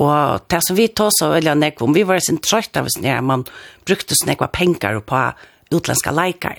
Og 0.00 0.46
det 0.48 0.62
som 0.64 0.76
vi 0.76 0.88
tog 0.88 1.12
så 1.12 1.28
veldig 1.34 1.54
nekk 1.60 1.82
om, 1.84 1.94
vi 1.94 2.06
var 2.08 2.22
sin 2.24 2.40
trøyt 2.40 2.76
av 2.76 2.88
sin 2.88 3.04
her, 3.04 3.20
man 3.20 3.44
brukte 3.86 4.16
sin 4.16 4.30
nekva 4.32 4.48
penger 4.48 5.00
på 5.04 5.22
utländska 5.70 6.10
leikar. 6.10 6.58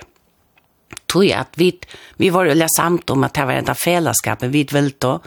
Tog 1.07 1.27
at 1.35 1.57
vi, 1.57 1.73
vi 2.18 2.30
var 2.30 2.45
jo 2.45 2.68
samt 2.76 3.10
om 3.10 3.23
at 3.23 3.34
det 3.35 3.48
var 3.48 3.60
enda 3.60 3.76
fellesskapet 3.76 4.53
vi 4.53 4.64
ville, 4.72 4.93
og 5.07 5.26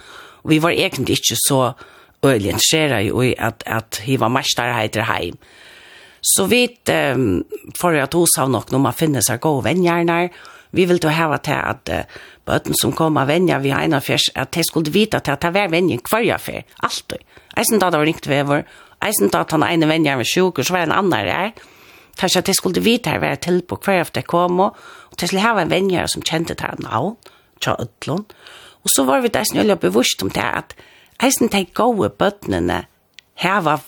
vi 0.49 0.61
var 0.63 0.71
egentlig 0.71 1.19
ikke 1.19 1.37
så 1.43 1.61
øyelig 2.25 2.55
interesseret 2.55 3.11
i 3.11 3.35
at, 3.39 3.63
at 3.67 4.01
hiva 4.07 4.29
mestarheiter 4.29 5.05
heim. 5.11 5.37
Så 6.25 6.47
vi 6.49 6.65
eh, 6.89 7.17
får 7.81 8.01
at 8.01 8.17
hos 8.17 8.39
av 8.41 8.51
nok 8.51 8.73
når 8.73 8.85
man 8.87 8.97
finner 8.97 9.25
seg 9.25 9.43
gode 9.45 9.67
vennjerner. 9.69 10.31
Vi 10.75 10.87
vil 10.91 10.99
jo 11.03 11.13
heve 11.13 11.37
til 11.45 11.55
at 11.55 11.91
uh, 11.93 12.23
bøten 12.49 12.75
som 12.75 12.91
kommer 12.97 13.23
av 13.23 13.31
venner 13.31 13.61
vi 13.63 13.71
har 13.71 13.85
en 13.87 13.95
av 13.95 14.03
fjers, 14.03 14.25
at 14.35 14.51
de 14.57 14.65
skulle 14.67 14.91
vite 14.91 15.21
til 15.23 15.37
at 15.37 15.45
det 15.45 15.53
var 15.55 15.71
venner 15.71 16.01
hver 16.03 16.25
av 16.35 16.43
fjers, 16.43 16.67
alltid. 16.83 17.23
Eisen 17.55 17.79
da 17.79 17.93
det 17.95 18.01
var 18.01 18.09
ringt 18.09 18.27
vever, 18.27 18.65
eisen 19.07 19.31
da 19.31 19.45
at 19.45 19.55
han 19.55 19.63
ene 19.63 19.87
venner 19.87 20.19
var 20.19 20.27
sjuk, 20.27 20.59
og 20.59 20.67
så 20.67 20.75
var 20.75 20.89
en 20.89 20.97
annen 20.97 21.29
der. 21.29 21.53
Kanskje 22.19 22.43
at 22.43 22.51
de 22.51 22.57
skulle 22.59 22.83
vite 22.83 23.13
her 23.13 23.23
være 23.23 23.39
til 23.47 23.63
på 23.63 23.79
hver 23.85 24.03
av 24.03 24.11
det 24.19 24.27
kom, 24.27 24.59
og, 24.67 24.83
de 25.15 25.29
skulle 25.31 25.47
å 25.47 25.63
en 25.63 25.71
venner 25.71 26.11
som 26.11 26.27
kjente 26.27 26.59
til 26.59 26.83
navn, 26.83 27.15
til 27.63 27.79
Ødlund. 27.79 28.35
Og 28.83 28.91
så 28.97 29.07
var 29.07 29.23
vi 29.23 29.31
der 29.31 29.47
snøyelig 29.47 29.79
bevusst 29.87 30.27
om 30.27 30.35
det 30.35 30.43
at 30.43 30.75
eisen 31.23 31.53
de 31.55 31.63
gode 31.71 32.11
bøtene 32.11 32.83
heva 33.39 33.79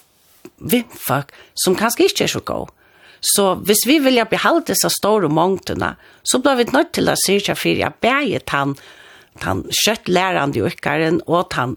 vimfak 0.58 1.32
som 1.58 1.76
kanskje 1.78 2.08
ikke 2.08 2.26
er 2.26 2.32
så 2.34 2.42
god. 2.46 2.72
Så 3.20 3.54
hvis 3.66 3.86
vi 3.88 3.98
vilja 4.04 4.26
behalde 4.28 4.68
disse 4.70 4.90
store 4.92 5.28
mångtene, 5.32 5.94
så 6.22 6.38
blir 6.42 6.60
vi 6.60 6.68
nødt 6.72 6.92
til 6.94 7.10
å 7.10 7.16
syrja 7.18 7.56
for 7.58 7.72
jeg 7.72 7.98
bæger 8.04 8.44
tann, 8.46 8.76
tann 9.42 9.64
kjøtt 9.84 10.08
lærande 10.12 10.60
i 10.60 10.64
ukkaren 10.68 11.22
og 11.26 11.48
tann 11.54 11.76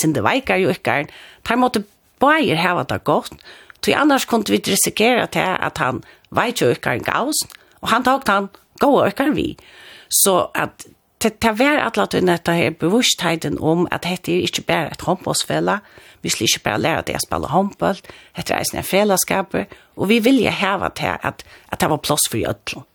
sinde 0.00 0.24
veikar 0.24 0.60
i 0.60 0.68
ukkaren, 0.72 1.12
tar 1.46 1.60
måtte 1.60 1.84
bæger 2.18 2.58
heva 2.58 2.86
det 2.88 3.04
godt, 3.06 3.36
Tui 3.82 3.94
annars 3.94 4.26
kunde 4.26 4.50
vi 4.52 4.58
risikera 4.66 5.26
til 5.30 5.46
at 5.46 5.78
han 5.78 6.02
veikar 6.34 6.72
jo 6.72 7.02
gaus, 7.06 7.44
og 7.80 7.88
han 7.92 8.04
tog 8.04 8.26
han 8.26 8.48
gå 8.82 8.90
ykkar 9.06 9.34
vi. 9.36 9.56
Så 10.10 10.48
at 10.54 10.86
det, 11.22 11.38
vær 11.42 11.78
at 11.78 11.86
atlat 11.86 12.14
vi 12.14 12.20
netta 12.20 12.54
her 12.54 12.70
bevurstheden 12.70 13.58
om 13.58 13.86
at 13.90 14.04
dette 14.06 14.32
er 14.32 14.46
ikke 14.46 14.66
bare 14.66 14.92
et 14.92 15.02
håndbåsfella, 15.06 15.78
Vi 16.22 16.32
skal 16.32 16.48
ikke 16.48 16.64
bare 16.64 16.82
lære 16.82 17.04
det 17.08 17.18
å 17.18 17.24
spille 17.24 17.50
håndbølt, 17.52 18.08
etter 18.38 18.58
eisen 18.58 18.80
er 18.80 18.86
fellesskaper, 18.86 19.68
og 19.96 20.10
vi 20.10 20.20
vil 20.24 20.40
jo 20.42 20.54
heve 20.54 20.90
til 20.98 21.14
at, 21.22 21.44
at 21.44 21.80
det 21.80 21.90
var 21.90 22.02
plass 22.02 22.26
for 22.30 22.40
i 22.40 22.46
ødlån 22.48 22.88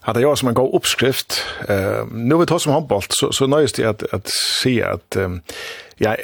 hade 0.00 0.20
jag 0.20 0.38
som 0.38 0.48
en 0.48 0.54
god 0.54 0.74
uppskrift. 0.74 1.44
Eh, 1.68 2.06
nu 2.10 2.36
vet 2.36 2.50
jag 2.50 2.60
som 2.60 2.72
handboll 2.72 3.02
så, 3.08 3.32
så 3.32 3.46
nöjst 3.46 3.78
jag 3.78 3.90
att, 3.90 4.02
att 4.12 4.28
se 4.62 4.82
att 4.82 5.16
um, 5.16 5.42
jag 5.96 6.16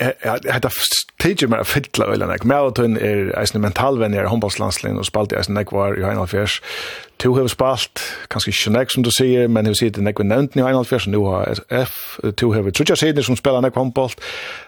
hade 0.52 0.70
tidigt 1.18 1.50
med 1.50 1.60
att 1.60 1.68
fylla 1.68 2.06
ölen. 2.06 2.38
Melatonin 2.42 2.96
är 2.96 3.54
en 3.54 3.60
mentalvänner 3.60 4.24
i 4.24 4.26
handbollslandslinjen 4.26 4.98
och 4.98 5.06
spalt 5.06 5.32
i 5.32 5.36
en 5.36 5.54
nekvar 5.54 5.98
i 5.98 6.04
Heinalfjärs. 6.04 6.62
Tu 7.16 7.28
har 7.28 7.48
spalt, 7.48 8.00
kanskje 8.28 8.52
ikke 8.52 8.72
nek 8.72 8.90
som 8.92 9.04
du 9.04 9.10
sier, 9.12 9.48
men 9.48 9.66
hun 9.66 9.74
ser 9.76 9.92
det 9.92 10.04
nek 10.04 10.20
vi 10.20 10.26
nevnte 10.28 10.60
i 10.60 10.64
Heinalfjärs, 10.64 11.06
nu 11.08 11.18
har 11.24 11.60
F 11.68 12.18
tu 12.36 12.50
har 12.52 12.70
trutja 12.70 12.96
sider 12.96 13.22
som 13.22 13.36
spelar 13.36 13.64
en 13.64 13.72
handboll, 13.76 14.12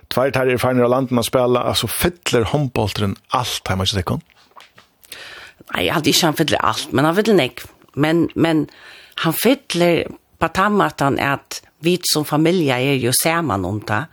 tvær 0.08 0.32
tar 0.32 0.48
er 0.48 0.60
færner 0.60 0.84
av 0.84 0.92
landen 0.92 1.20
å 1.20 1.24
spela, 1.24 1.64
altså 1.68 1.88
fyller 1.88 2.48
handbollteren 2.52 3.16
alt 3.32 3.68
her, 3.68 3.76
man 3.76 3.88
ikke 3.88 4.20
Nei, 5.68 5.84
jeg 5.84 5.94
hadde 5.94 6.08
ikke 6.08 6.26
han 6.26 6.36
fyller 6.36 6.64
alt, 6.64 6.92
men 6.92 7.04
han 7.04 7.16
fyller 7.16 7.36
näck. 7.36 7.64
Men, 7.94 8.28
men, 8.34 8.68
han 9.24 9.34
fyller 9.34 10.04
på 10.38 10.48
tammatan 10.54 11.18
at 11.18 11.60
vi 11.82 11.96
som 12.12 12.26
familja 12.26 12.78
er 12.78 12.98
jo 13.02 13.12
saman 13.14 13.66
om 13.66 13.80
det, 13.86 14.04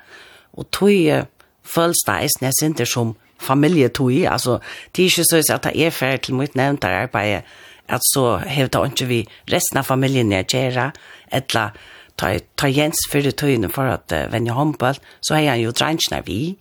og 0.58 0.70
tog 0.74 1.28
føles 1.66 2.04
det 2.08 2.18
eisne 2.24 2.52
sinter 2.56 2.90
som 2.90 3.16
familje 3.42 3.90
tog, 3.94 4.14
altså 4.30 4.60
det 4.96 5.04
er 5.04 5.12
ikke 5.12 5.28
så 5.28 5.42
at 5.54 5.68
det 5.68 5.74
er 5.76 5.94
ferdig 5.94 6.22
til 6.28 6.40
mitt 6.40 6.56
nevnte 6.56 6.88
arbeid, 6.88 7.44
at 7.88 8.02
så 8.14 8.38
hevde 8.42 8.82
han 8.82 8.94
ikke 8.94 9.10
vi 9.10 9.20
resten 9.52 9.82
av 9.82 9.90
familjen 9.90 10.34
jeg 10.34 10.48
gjør, 10.54 10.92
eller 11.32 11.76
ta, 12.18 12.32
ta 12.58 12.70
Jens 12.72 13.06
fyrir 13.12 13.36
tøyene 13.38 13.70
for 13.70 13.92
at 13.92 14.14
uh, 14.16 14.26
vennja 14.32 14.56
håndball, 14.58 14.98
så 15.22 15.38
har 15.38 15.52
han 15.52 15.62
jo 15.62 15.76
drangene 15.76 16.24
vi, 16.26 16.56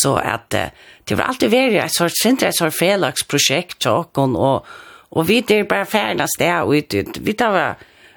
så 0.00 0.16
at 0.22 0.56
uh, 0.56 0.70
det 1.08 1.18
var 1.18 1.28
alltid 1.28 1.52
vært 1.52 1.80
et 1.82 1.96
sort, 1.96 2.16
sindre 2.16 2.48
et 2.48 2.56
sort 2.56 2.76
felagsprosjekt, 2.78 3.84
og, 3.90 4.16
og, 4.16 4.38
og 4.38 4.66
Og 5.14 5.28
vi 5.28 5.40
er 5.46 5.66
bare 5.70 5.86
ferdig 5.86 6.26
sted 6.34 6.94
ut. 6.94 7.18
Vi 7.22 7.32
tar 7.38 7.52
bare 7.54 7.74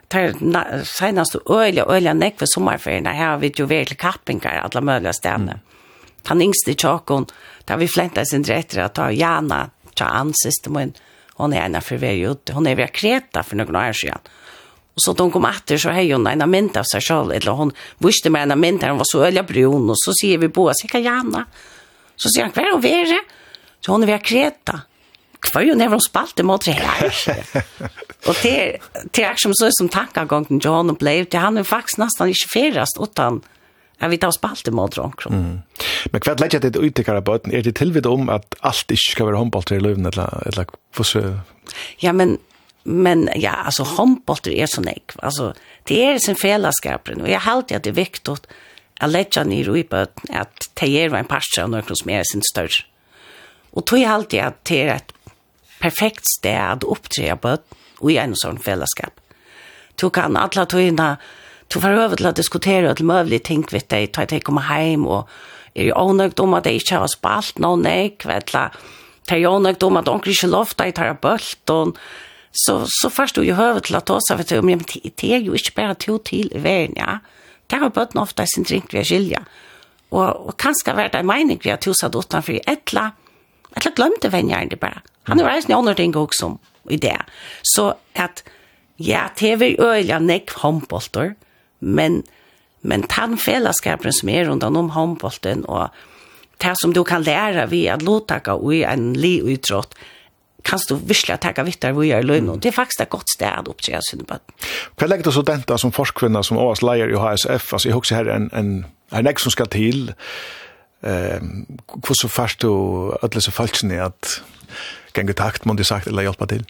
tar 0.10 0.34
senast 0.84 1.36
øyla 1.50 1.86
øyla 1.92 2.14
nekve 2.14 2.48
sommerferien 2.48 3.06
her 3.06 3.38
vi 3.38 3.52
jo 3.58 3.68
vært 3.68 3.92
til 3.92 3.98
kappingar 3.98 4.62
alle 4.64 4.82
mulige 4.82 5.14
stedene. 5.14 5.58
Mm. 5.60 5.64
Han 6.28 6.42
yngste 6.42 6.76
tjokken, 6.76 7.28
da 7.68 7.76
vi 7.76 7.88
flenta 7.88 8.26
sin 8.26 8.44
rettere 8.44 8.86
at 8.86 8.96
ta 8.96 9.10
Jana, 9.12 9.70
ta 9.96 10.10
ansiste 10.20 10.72
min, 10.72 10.94
hon 11.38 11.54
er 11.54 11.68
ena 11.68 11.82
for 11.82 12.00
vei 12.02 12.20
ute, 12.26 12.54
hon 12.54 12.68
er 12.68 12.76
via 12.76 12.88
kreta 12.92 13.44
for 13.44 13.60
noen 13.60 13.76
år 13.76 13.96
siden. 13.96 14.34
Og 14.98 15.04
så 15.04 15.14
de 15.14 15.28
kom 15.32 15.46
etter 15.46 15.80
så 15.80 15.94
hei 15.94 16.10
hon 16.12 16.28
ena 16.28 16.48
mynd 16.50 16.78
av 16.80 16.88
seg 16.90 17.06
selv, 17.06 17.32
eller 17.36 17.56
hon 17.60 17.72
visste 18.04 18.32
meg 18.34 18.48
ena 18.48 18.58
mynd, 18.60 18.84
hon 18.84 19.00
var 19.00 19.08
så 19.08 19.24
øyla 19.28 19.46
brun, 19.48 19.92
og 19.94 20.00
så 20.02 20.16
sier 20.20 20.42
vi 20.42 20.50
på, 20.52 20.68
sikkert 20.82 21.06
Jana. 21.06 21.46
Så 22.18 22.34
sier 22.34 22.48
han, 22.48 22.56
hver 22.56 22.74
og 22.74 22.84
vere? 22.84 23.22
Så 23.80 23.94
hon 23.94 24.04
er 24.04 24.16
via 24.16 24.20
kreta 24.24 24.82
kvar 25.40 25.62
ju 25.62 25.76
never 25.76 26.00
spalt 26.00 26.44
mot 26.44 26.66
det 26.66 26.72
här. 26.72 27.14
Och 28.28 28.36
det 28.44 28.78
det 29.12 29.24
är 29.24 29.36
som 29.36 29.54
så 29.54 29.70
som 29.72 29.90
tankagången 29.90 30.60
John 30.64 30.90
och 30.90 30.96
blev 30.96 31.26
det 31.30 31.38
han 31.38 31.58
är 31.58 31.64
faktiskt 31.64 31.98
nästan 31.98 32.28
inte 32.28 32.48
färast 32.54 32.98
utan 33.02 33.42
Jag 34.00 34.10
vet 34.10 34.24
att 34.24 34.34
spalt 34.34 34.68
mot 34.68 34.92
dronk. 34.92 35.26
Mm. 35.26 35.60
Men 36.06 36.22
kvart 36.22 36.40
lägger 36.40 36.60
det 36.60 36.80
ut 36.80 37.00
i 37.00 37.04
karabaten 37.04 37.54
är 37.54 37.62
det 37.62 37.72
tillvid 37.72 38.06
om 38.06 38.30
att 38.30 38.56
allt 38.60 38.92
inte 38.92 39.02
ska 39.12 39.26
vara 39.26 39.38
handboll 39.38 39.64
i 39.72 39.80
löven 39.80 40.06
eller 40.06 40.48
eller 40.48 40.66
för 40.94 41.40
Ja 41.98 42.14
men 42.14 42.38
men 42.84 43.30
ja 43.36 43.52
alltså 43.52 43.84
handboll 43.84 44.38
är 44.46 44.66
så 44.66 44.82
nej. 44.82 45.04
Alltså 45.16 45.54
det 45.84 46.06
är 46.06 46.20
sin 46.20 46.36
fällaskapen 46.36 47.22
och 47.22 47.30
jag 47.30 47.42
alltid 47.46 47.78
att 47.78 47.84
det 47.84 47.90
är 47.90 47.94
viktigt 47.94 48.48
att 49.00 49.12
lägga 49.12 49.44
ner 49.44 49.78
i 49.78 49.84
böten 49.84 50.36
att 50.36 50.60
ta 50.74 50.86
er 50.86 51.14
en 51.14 51.26
parts 51.26 51.60
av 51.60 51.70
något 51.70 51.98
som 51.98 52.10
är 52.10 52.24
sin 52.24 52.42
större. 52.42 52.84
Och 53.72 53.86
tog 53.86 54.00
jag 54.00 54.12
alltid 54.12 54.40
att 54.40 54.66
det 54.66 54.82
är 54.82 54.96
ett 54.96 55.14
perfekt 55.82 56.28
sted 56.38 56.58
at 56.58 56.88
opptre 56.88 57.36
på 57.42 57.58
og 57.98 58.12
i 58.14 58.20
en 58.22 58.36
sånn 58.38 58.60
fellesskap. 58.62 59.16
Du 59.98 60.10
kan 60.14 60.38
alle 60.38 60.66
togene, 60.70 61.16
du 61.74 61.80
får 61.82 61.98
øve 61.98 62.20
til 62.20 62.30
å 62.30 62.36
diskutere 62.38 62.92
og 62.92 63.00
til 63.00 63.10
møvelige 63.10 63.48
ting 63.50 63.66
ved 63.72 63.88
deg, 63.90 64.12
ta 64.14 64.28
deg 64.30 64.46
kommer 64.46 64.68
hjem 64.70 65.08
og 65.10 65.32
er 65.78 65.90
jo 65.90 65.98
ånøgt 65.98 66.40
om 66.42 66.56
at 66.58 66.70
jeg 66.70 66.82
ikke 66.82 67.02
har 67.02 67.12
spalt 67.12 67.60
noen 67.62 67.84
nek, 67.86 68.26
vet 68.26 68.54
du, 68.54 68.86
det 69.28 69.36
er 69.36 69.44
jo 69.44 69.58
ånøgt 69.58 69.84
om 69.84 70.00
at 70.00 70.10
onker 70.10 70.32
ikke 70.32 70.50
lovte 70.50 70.88
jeg 70.88 70.96
tar 70.98 71.18
bølt, 71.22 71.74
og 71.74 71.98
så, 72.58 72.80
så 72.90 73.10
først 73.14 73.38
du 73.38 73.44
jo 73.46 73.58
høve 73.58 73.84
til 73.86 73.98
å 74.00 74.04
ta 74.06 74.18
seg, 74.24 74.40
vet 74.40 74.54
du, 74.54 74.62
men 74.66 74.82
det 74.88 75.28
er 75.28 75.44
jo 75.44 75.58
ikke 75.58 75.76
bare 75.78 75.98
to 76.00 76.18
til 76.26 76.50
i 76.50 76.64
verden, 76.64 76.98
ja. 77.02 77.20
Det 77.68 77.82
har 77.82 77.92
bøtten 77.92 78.22
ofte 78.22 78.46
sin 78.48 78.64
drink 78.64 78.94
ved 78.96 79.04
skilja. 79.10 79.42
Og, 80.16 80.24
og 80.24 80.54
kanskje 80.62 80.96
vært 80.96 81.18
en 81.20 81.28
mening 81.28 81.60
vi 81.60 81.74
har 81.74 81.82
tuset 81.84 82.16
utenfor, 82.16 82.62
et 82.64 82.94
eller 82.94 83.10
annet, 83.10 83.24
eller 83.76 83.96
glemte 83.98 84.32
vennjeren 84.32 84.72
det 84.72 84.80
bare. 84.80 85.04
Han 85.28 85.40
har 85.40 85.52
reist 85.52 85.72
andre 85.72 85.94
ting 85.98 86.16
også 86.16 86.56
i 86.90 86.98
det. 86.98 87.18
Så 87.64 87.94
at, 88.16 88.44
ja, 89.00 89.28
TV 89.36 89.74
er 89.74 89.94
øyla 89.94 90.20
nekv 90.24 90.60
håndbolter, 90.64 91.34
men, 91.80 92.24
men 92.82 93.06
den 93.12 93.38
fellesskapen 93.38 94.14
som 94.14 94.30
er 94.30 94.50
rundt 94.50 94.64
om 94.64 94.90
håndbolten, 94.96 95.66
og 95.68 95.90
det 96.62 96.76
som 96.82 96.94
du 96.94 97.04
kan 97.04 97.24
lære 97.24 97.70
ved 97.72 97.86
at 97.94 98.02
lottaka 98.02 98.58
og 98.58 98.74
i 98.76 98.84
en 98.88 99.12
li 99.14 99.40
utrådt, 99.42 99.94
kan 100.68 100.80
du 100.90 100.96
virkelig 100.96 101.40
tacka 101.40 101.64
vittar 101.64 101.92
vi 101.92 102.12
är 102.12 102.24
lön 102.24 102.50
och 102.50 102.60
det 102.60 102.68
är 102.68 102.72
faktiskt 102.72 103.02
ett 103.02 103.10
gott 103.10 103.30
städ 103.30 103.68
upp 103.68 103.82
till 103.82 103.98
sin 104.02 104.24
bad. 104.28 104.40
Vad 104.96 105.10
lägger 105.10 105.24
du 105.24 105.32
så 105.32 105.42
denne 105.42 105.78
som 105.78 105.92
forskvinna 105.92 106.44
som 106.44 106.58
også 106.58 106.86
leier 106.86 107.10
i 107.14 107.16
HSF 107.16 107.74
altså 107.74 107.90
jeg 107.90 107.96
husker 107.96 108.16
her 108.16 108.32
en 108.36 108.50
en 108.54 108.86
en 109.12 109.28
ex 109.28 109.42
som 109.42 109.52
skal 109.52 109.68
till 109.68 110.14
eh, 111.04 111.40
hur 112.08 112.16
så 112.22 112.28
fast 112.28 112.60
du 112.60 112.72
alla 113.22 113.42
så 113.42 113.52
falskt 113.52 113.84
att 113.84 114.42
gänga 115.18 115.34
takt, 115.34 115.66
man 115.66 115.76
det 115.76 115.86
sagt, 115.86 116.08
eller 116.08 116.24
hjälpa 116.24 116.48
till? 116.48 116.66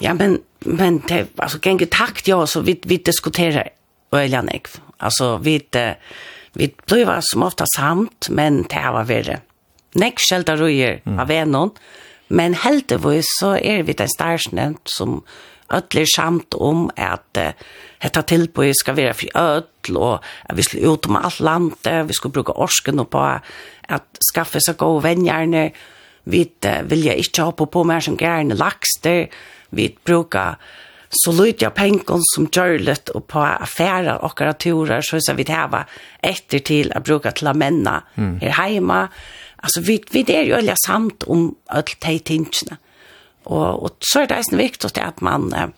Ja, 0.00 0.14
men, 0.14 0.40
men 0.58 1.02
det, 1.08 1.26
alltså 1.36 1.58
gänga 1.62 1.86
takt, 1.86 2.28
ja, 2.28 2.46
så 2.46 2.60
vi, 2.60 2.80
vi 2.84 2.96
diskuterar 2.96 3.68
öjliga 4.12 4.44
Alltså, 4.96 5.36
vi, 5.36 5.60
vi 6.52 6.74
blir 6.86 7.18
som 7.20 7.42
ofta 7.42 7.64
samt, 7.76 8.28
men 8.30 8.62
det 8.62 8.74
här 8.74 8.92
var 8.92 9.04
värre. 9.04 9.40
Nek 9.94 10.18
skälta 10.18 10.56
röjer 10.56 11.00
mm. 11.04 11.18
av 11.18 11.30
enon, 11.30 11.70
men 12.28 12.54
helt 12.54 12.88
det 12.88 12.96
var 12.96 13.20
så 13.22 13.56
är 13.56 13.82
vi 13.82 13.92
den 13.92 14.08
starsnämt 14.08 14.80
som 14.84 15.22
ödler 15.70 16.06
samt 16.16 16.54
om 16.54 16.90
at 16.96 17.38
uh, 17.38 17.52
hetta 17.98 18.22
tilboi 18.22 18.72
skal 18.74 18.96
vera 18.98 19.14
fri 19.14 19.30
ödl 19.34 19.96
og 19.96 20.24
at 20.48 20.56
vi 20.56 20.62
skulle 20.66 20.92
ut 20.92 21.06
om 21.06 21.16
alt 21.16 21.40
landet, 21.40 22.08
vi 22.08 22.16
skulle 22.16 22.32
bruka 22.32 22.52
orsken 22.52 23.00
og 23.00 23.10
på 23.10 23.22
at 23.88 24.20
skaffe 24.32 24.60
seg 24.60 24.76
gode 24.80 25.04
vennjerne 25.04 25.70
Vi 26.24 26.50
vilja 26.84 27.14
ikkje 27.14 27.44
ha 27.44 27.52
på 27.52 27.66
på 27.66 27.84
mer 27.84 28.00
som 28.00 28.16
gärna 28.16 28.54
lakster. 28.54 29.28
Vi 29.70 29.96
brukar 30.04 30.56
så 31.10 31.32
lite 31.32 31.64
jag 31.64 31.74
pengar 31.74 32.20
som 32.34 32.48
görlet 32.52 33.08
och 33.08 33.26
på 33.26 33.38
affärer 33.40 34.24
och 34.24 34.38
karaturer, 34.38 35.00
så 35.02 35.20
ska 35.20 35.34
vi 35.34 35.44
häva 35.48 35.84
efter 36.20 36.58
till 36.58 36.92
att 36.92 37.04
bruka 37.04 37.30
till 37.32 37.46
att 37.46 37.56
männa 37.56 38.02
mm. 38.14 38.40
här 38.40 38.68
hemma. 38.68 39.08
Alltså 39.56 39.80
vi, 39.80 40.04
vi 40.10 40.34
är 40.34 40.42
ju 40.42 40.54
alla 40.54 40.74
samt 40.86 41.22
om 41.22 41.54
allt 41.66 42.00
de 42.00 42.18
tingene. 42.18 42.76
Och, 43.44 43.82
och 43.82 43.96
så 44.00 44.20
är 44.20 44.26
det 44.26 44.34
en 44.34 44.58
viktigt 44.58 44.98
att 44.98 45.20
man 45.20 45.72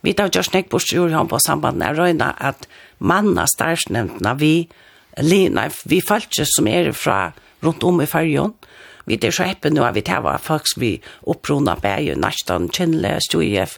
vi 0.00 0.12
tar 0.12 0.30
just 0.32 0.50
snakk 0.50 0.68
på 0.68 0.78
stjur 0.78 1.24
på 1.24 1.38
samband 1.40 1.78
med 1.78 1.96
Røyna, 1.96 2.34
att 2.38 2.68
manna 2.98 3.46
starvsnämndna 3.46 4.34
vi 4.34 4.68
lina, 5.16 5.70
vi 5.84 6.00
følger 6.08 6.44
som 6.44 6.68
er 6.68 6.92
fra 6.92 7.32
rundt 7.62 7.84
om 7.84 8.00
i 8.00 8.06
fargen, 8.06 8.52
mm 8.52 8.73
Vi 9.04 9.18
er 9.20 9.34
så 9.34 9.46
eppe 9.48 9.70
nå 9.72 9.84
vi 9.92 10.02
tar 10.04 10.22
var 10.24 10.42
folk 10.42 10.68
vi 10.80 10.96
opprona 11.28 11.76
bæg, 11.80 12.14
Nastan, 12.16 12.70
Kjennle, 12.72 13.18
Stujef, 13.20 13.76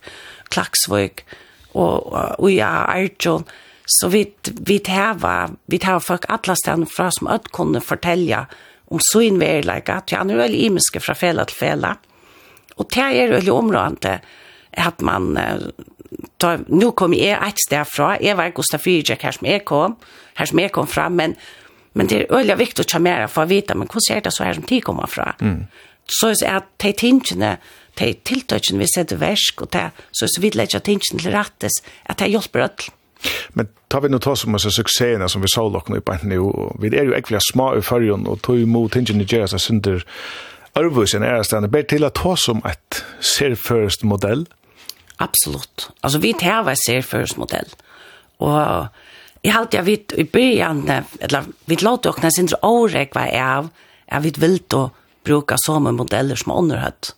Klaksvøk, 0.55 1.25
og, 1.75 2.13
og 2.39 2.51
ja, 2.53 2.87
Arjun. 2.89 3.47
Så 3.87 4.09
vi, 4.11 4.25
vi 4.67 4.79
tar 4.83 5.19
var, 5.23 5.53
vi 5.71 5.79
tar 5.79 6.01
folk 6.03 6.27
alle 6.33 6.57
stedene 6.59 6.89
fra 6.91 7.11
som 7.15 7.31
ødt 7.31 7.53
kunne 7.55 7.83
fortelle 7.85 8.47
om 8.87 9.03
så 9.03 9.23
innværlega, 9.27 10.01
at 10.01 10.15
han 10.15 10.31
er 10.31 10.41
veldig 10.41 10.65
imiske 10.71 11.03
fra 11.03 11.15
fela 11.19 11.45
til 11.47 11.59
fela. 11.59 11.95
Og 12.77 12.89
det 12.95 13.07
er 13.07 13.33
veldig 13.35 13.53
områdende 13.53 14.19
at 14.77 15.03
man, 15.07 15.31
da, 16.43 16.57
nå 16.69 16.91
kom 16.99 17.15
jeg 17.17 17.39
et 17.39 17.63
sted 17.63 17.89
fra, 17.89 18.17
jeg 18.21 18.37
var 18.37 18.53
Gustaf 18.55 18.85
Fyrjek 18.85 19.25
her 19.25 19.37
som 19.37 19.49
jeg 19.49 19.65
kom, 19.69 19.97
her 20.37 20.51
som 20.51 20.61
jeg 20.61 20.75
kom 20.75 20.89
fra, 20.91 21.09
men 21.09 21.37
Men 21.97 22.07
det 22.07 22.17
är 22.21 22.35
öliga 22.35 22.57
viktigt 22.57 22.81
att 22.81 22.89
ta 22.89 23.29
för 23.29 23.43
att 23.43 23.49
veta, 23.49 23.75
men 23.75 23.89
hur 23.93 24.17
är 24.17 24.21
det 24.21 24.31
så 24.31 24.45
här 24.45 24.55
som 24.55 24.63
tid 24.63 24.85
kommer 24.85 25.07
fra? 25.07 25.35
Mm. 25.41 25.67
Så 26.07 26.29
är 26.29 26.57
att 26.57 26.65
de 26.77 26.93
tingene, 26.93 27.57
de 27.95 28.15
tiltøkene 28.15 28.79
vi 28.79 28.87
setter 28.87 29.17
versk, 29.17 29.63
og 29.63 29.73
det, 29.73 29.91
så 30.13 30.29
vi 30.41 30.51
at 30.61 30.83
tingene 30.85 31.23
til 31.23 31.33
rettes, 31.33 31.81
at 32.05 32.19
det 32.19 32.29
hjelper 32.29 32.63
alt. 32.63 32.91
Men 33.55 33.69
tar 33.89 34.01
vi 34.01 34.09
nu 34.09 34.19
ta 34.19 34.37
som 34.37 34.53
disse 34.53 34.71
suksessene 34.71 35.29
som 35.29 35.43
vi 35.43 35.49
så 35.49 35.65
lukkene 35.69 35.97
i 35.97 36.05
bænten 36.05 36.29
nu, 36.29 36.53
vi 36.79 36.93
er 36.93 37.05
jo 37.09 37.13
egentlig 37.17 37.41
små 37.51 37.75
i 37.75 37.81
førjen, 37.81 38.27
og 38.27 38.43
tog 38.43 38.61
imot 38.61 38.93
tingene 38.93 39.25
gjør 39.25 39.47
seg 39.47 39.61
synder 39.61 40.05
Arvusen 40.77 41.23
er 41.25 41.41
stedet, 41.43 41.71
bare 41.73 41.89
til 41.89 42.05
å 42.05 42.13
ta 42.13 42.35
som 42.37 42.61
et 42.69 43.01
serførst 43.25 44.05
modell? 44.05 44.45
Absolutt. 45.19 45.89
Altså, 46.03 46.21
vi 46.21 46.35
tar 46.37 46.67
hver 46.67 46.77
serførst 46.77 47.39
modell. 47.41 47.71
Og 48.45 48.87
jeg 49.47 49.55
halte 49.55 49.79
jeg 49.79 49.87
vidt 49.87 50.15
i 50.19 50.25
byen, 50.27 50.85
eller 51.23 51.47
vi 51.71 51.77
låter 51.79 52.11
åkne 52.11 52.33
sin 52.35 52.49
årek 52.67 53.15
hva 53.15 53.27
jeg 53.31 53.43
av, 53.43 53.69
jeg 54.11 54.25
vidt 54.25 54.41
vil 54.43 54.57
å 54.75 54.89
bruke 55.27 55.59
sånne 55.63 55.93
modeller 55.95 56.39
som 56.39 56.55
underhøtt. 56.57 57.13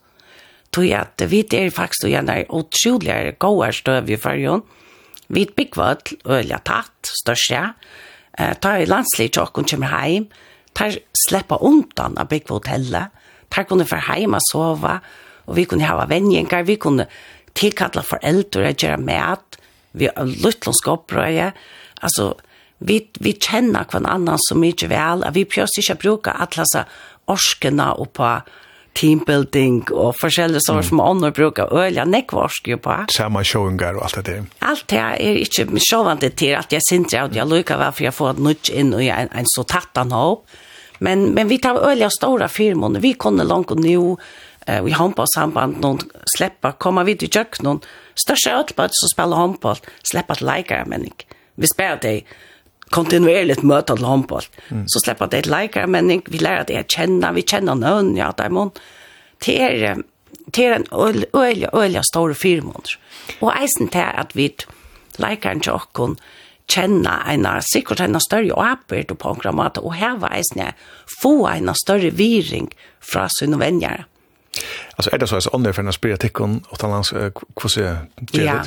Tog 0.73 0.85
jeg 0.85 1.01
at 1.01 1.25
vi 1.31 1.41
er 1.57 1.71
faktisk 1.73 2.05
og 2.05 2.13
gjerne 2.13 2.43
utroligere 2.53 3.33
gode 3.41 3.71
støv 3.73 4.11
i 4.13 4.21
fargen. 4.21 4.65
Vi 5.33 5.47
bygger 5.49 5.95
et 5.95 6.13
øye 6.29 6.61
tatt, 6.65 7.13
størst 7.23 7.53
jeg. 7.53 7.73
Eh, 8.39 8.55
tar 8.61 8.83
i 8.83 8.89
landslig 8.89 9.31
tjokken 9.33 9.65
kommer 9.69 9.97
hjem. 10.05 10.29
Tar 10.77 11.01
slipper 11.25 11.65
undan 11.65 12.19
av 12.21 12.29
bygge 12.29 12.53
hotellet. 12.53 13.09
Tar 13.49 13.65
kunne 13.69 13.89
få 13.89 14.01
hjem 14.05 14.37
og 14.37 14.45
sove. 14.51 14.99
Og 15.49 15.57
vi 15.57 15.65
kunne 15.65 15.89
ha 15.89 16.05
venninger. 16.05 16.65
Vi 16.69 16.77
kunne 16.77 17.09
tilkattle 17.57 18.05
foreldre 18.05 18.69
og 18.69 18.85
gjøre 18.85 19.01
mat. 19.01 19.59
Vi 19.97 20.09
har 20.09 20.29
luttlandsk 20.45 20.89
opprøye. 20.93 21.53
Vi 21.88 21.88
Alltså 22.01 22.35
vi 22.79 23.09
vi 23.21 23.33
känner 23.33 23.85
kvar 23.85 24.03
annan 24.05 24.39
så 24.39 24.55
mycket 24.55 24.91
väl 24.91 25.25
att 25.25 25.37
vi 25.37 25.45
pjörs 25.45 25.79
inte 25.79 25.95
bruka 25.95 26.31
alla 26.31 26.65
så 26.65 26.85
orskena 27.27 27.93
och 27.93 28.13
på 28.13 28.41
teambuilding 29.01 29.83
och 29.91 30.15
forskjellige 30.21 30.61
saker 30.61 30.79
mm. 30.79 30.89
som 30.89 31.01
andre 31.01 31.31
bruker 31.31 31.75
øl, 31.75 31.95
jeg 31.95 32.07
nekvarsk 32.07 32.69
jo 32.69 32.79
på. 32.83 32.95
Samma 33.15 33.45
showingar 33.45 33.99
og 33.99 34.09
alt 34.09 34.27
det. 34.27 34.39
Alt 34.61 34.89
det 34.91 34.99
er 34.99 35.43
ikke 35.45 35.69
sjåvande 35.91 36.31
til 36.31 36.57
at 36.59 36.73
jeg 36.73 36.83
synes 36.89 37.15
jeg, 37.15 37.23
og 37.23 37.37
jeg 37.37 37.47
lukker 37.47 37.79
hva 37.79 37.93
for 37.93 38.09
jeg 38.09 38.15
får 38.17 38.41
nudge 38.43 38.75
inn 38.75 38.95
och 38.95 39.03
en, 39.03 39.29
en 39.33 39.47
så 39.47 39.63
tattan 39.63 40.13
han. 40.13 40.37
Men, 40.99 41.35
men 41.35 41.49
vi 41.49 41.59
tar 41.59 41.79
øl 41.79 42.11
stora 42.11 42.49
firmor. 42.49 42.99
vi 42.99 43.13
kunne 43.13 43.45
langt 43.45 43.71
og 43.71 43.81
nå, 43.81 44.19
eh, 44.67 44.85
vi 44.85 44.91
har 44.91 45.09
på 45.09 45.27
samband 45.35 45.81
noen 45.81 46.01
slipper, 46.37 46.73
kommer 46.79 47.05
vi 47.05 47.15
til 47.15 47.31
kjøkken 47.31 47.65
noen, 47.65 47.81
største 48.19 48.51
ødelbøtt 48.51 48.99
som 48.99 49.13
spiller 49.13 49.37
håndball, 49.37 49.79
slipper 50.03 50.35
til 50.35 50.47
leikere, 50.47 50.85
men 50.87 51.05
ikke 51.05 51.28
vi 51.59 51.67
spelar 51.67 51.99
det 52.03 52.23
kontinuerligt 52.91 53.63
möta 53.63 53.97
till 53.97 54.05
handboll. 54.05 54.43
Mm. 54.69 54.85
Så 54.87 55.01
släpper 55.01 55.27
det 55.27 55.39
ett 55.39 55.47
likar 55.47 55.87
men 55.87 56.23
vi 56.27 56.39
lär 56.39 56.65
det 56.67 56.77
att 56.77 56.91
känna, 56.91 57.33
vi 57.33 57.43
känner 57.43 57.75
någon 57.75 58.17
ja 58.17 58.33
där 58.37 58.51
mon. 58.51 58.71
det 59.47 59.63
är 59.63 59.97
det 60.47 60.67
är 60.67 60.73
en 60.73 60.87
öl 60.91 61.27
öl 61.33 61.69
öl 61.73 62.01
stor 62.03 62.35
firmor. 62.35 62.85
Och 63.41 63.57
eisen 63.57 63.89
till 63.89 64.01
att 64.01 64.37
vi 64.37 64.55
likar 65.17 65.51
en 65.51 65.61
jockon 65.61 66.17
känna 66.71 67.23
en 67.33 67.63
säkert 67.75 68.01
en 68.01 68.21
större 68.21 68.55
apert 68.55 69.11
och 69.11 69.19
programmet 69.19 69.79
och 69.79 69.95
här 69.95 70.17
var 70.17 70.31
eisen 70.31 70.73
få 71.23 71.47
en 71.47 71.75
större 71.75 72.11
viring 72.11 72.75
från 73.01 73.31
sina 73.31 73.57
vänner. 73.57 74.05
Alltså 74.97 75.15
är 75.15 75.19
det 75.19 75.27
så 75.27 75.37
att 75.37 75.55
andra 75.55 75.73
för 75.73 75.89
att 75.89 75.95
spela 75.95 76.17
och 76.69 76.79
talans 76.79 77.15
kvose? 77.57 77.99
Ja. 78.33 78.63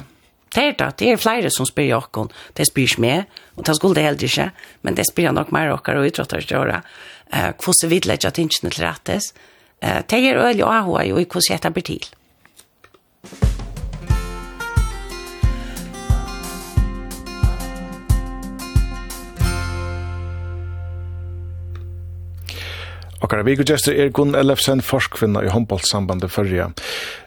Det 0.52 0.64
er 0.64 0.74
det, 0.76 0.90
det 1.00 1.12
er 1.12 1.22
flere 1.22 1.50
som 1.54 1.66
spyr 1.66 1.88
jo 1.88 1.94
jokken, 1.94 2.32
det 2.58 2.68
spyr 2.68 2.90
ikke 2.90 3.02
med, 3.02 3.38
og 3.56 3.66
det 3.68 3.76
skulle 3.78 3.96
det 3.96 4.04
heller 4.04 4.24
ikke, 4.28 4.48
men 4.84 4.98
det 4.98 5.06
spyr 5.08 5.32
nok 5.32 5.54
mer 5.56 5.70
jokker 5.72 6.00
og 6.00 6.10
utrottere 6.10 6.44
til 6.44 6.58
året. 6.60 6.90
Hvordan 7.32 7.90
vil 7.90 8.10
jeg 8.10 8.20
ikke 8.20 8.28
at 8.28 8.36
tingene 8.36 8.72
til 8.74 8.84
rettes? 8.84 9.30
Det 9.80 10.20
er 10.20 10.42
øyelig 10.42 10.66
å 10.68 10.74
ha 10.74 10.82
hva 10.84 11.06
jo 11.08 11.22
i 11.22 11.24
hvordan 11.24 11.54
jeg 11.56 11.64
tar 11.64 11.80
til. 11.88 12.10
Okkara 23.32 23.46
vikugjester 23.48 23.96
er 23.96 24.10
Gunn 24.12 24.34
Ellefsen, 24.36 24.82
forskvinna 24.84 25.40
i 25.46 25.52
håndbollssambandet 25.54 26.34
førja. 26.34 26.66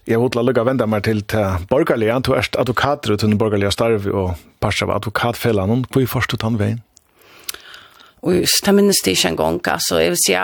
Jeg 0.05 0.21
vil 0.21 0.45
lukka 0.45 0.67
venda 0.69 0.85
meg 0.85 1.07
til 1.07 1.23
til 1.25 1.65
borgerlige. 1.71 2.19
du 2.21 2.35
er 2.35 2.45
advokater 2.61 3.17
til 3.17 3.31
den 3.31 3.39
borgerlige 3.39 3.71
starve 3.73 4.13
og 4.13 4.35
parser 4.61 4.85
av 4.85 4.99
advokatfellan. 4.99 5.87
Hvor 5.89 6.03
er 6.03 6.07
først 6.07 6.31
du 6.31 6.37
tann 6.37 6.59
veien? 6.61 6.83
Og 8.21 8.37
just, 8.37 8.67
jeg 8.67 8.75
minnes 8.75 9.01
det 9.01 9.17
ikke 9.17 9.29
en 9.29 9.37
gang, 9.37 9.61
altså, 9.65 9.97
jeg 9.97 10.11
vil 10.11 10.21
si, 10.27 10.37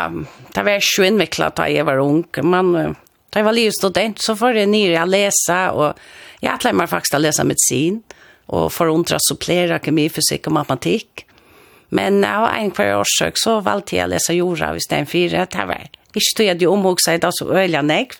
det 0.55 0.65
var 0.65 0.81
ikke 0.81 1.07
innviklet 1.07 1.57
da 1.57 1.69
jeg 1.69 1.85
var 1.85 2.01
ung, 2.01 2.24
men 2.43 2.73
da 2.73 3.37
jeg 3.37 3.45
var 3.45 3.53
livet 3.53 3.77
student, 3.77 4.16
så 4.16 4.32
får 4.35 4.62
jeg 4.62 4.73
nere 4.73 5.05
å 5.05 5.12
lese, 5.12 5.61
og 5.77 5.93
jeg 6.41 6.55
atler 6.55 6.73
meg 6.73 6.89
faktisk 6.89 7.19
å 7.19 7.20
lese 7.20 7.45
medisin, 7.45 8.01
og 8.49 8.73
for 8.73 8.89
å 8.89 8.97
undre 8.97 9.20
å 9.20 9.28
supplere 9.28 9.78
kemi, 9.85 10.09
fysikk 10.09 10.49
og 10.49 10.57
matematikk. 10.57 11.27
Men 11.90 12.24
av 12.24 12.48
en 12.52 12.70
kvar 12.70 13.00
årsøk 13.00 13.38
så 13.40 13.58
valgte 13.66 13.96
jeg 13.96 14.06
å 14.06 14.12
lese 14.12 14.36
jorda 14.36 14.74
i 14.76 14.84
stedet 14.84 15.10
fire. 15.10 15.46
Det 15.50 15.66
var 15.66 15.88
ikke 16.14 16.26
stod 16.26 16.46
jeg 16.46 16.60
de 16.60 16.70
omhugsa 16.70 17.16
i 17.16 17.22
dag 17.22 17.34
så 17.34 17.48
øyla 17.50 17.82
nekv. 17.86 18.18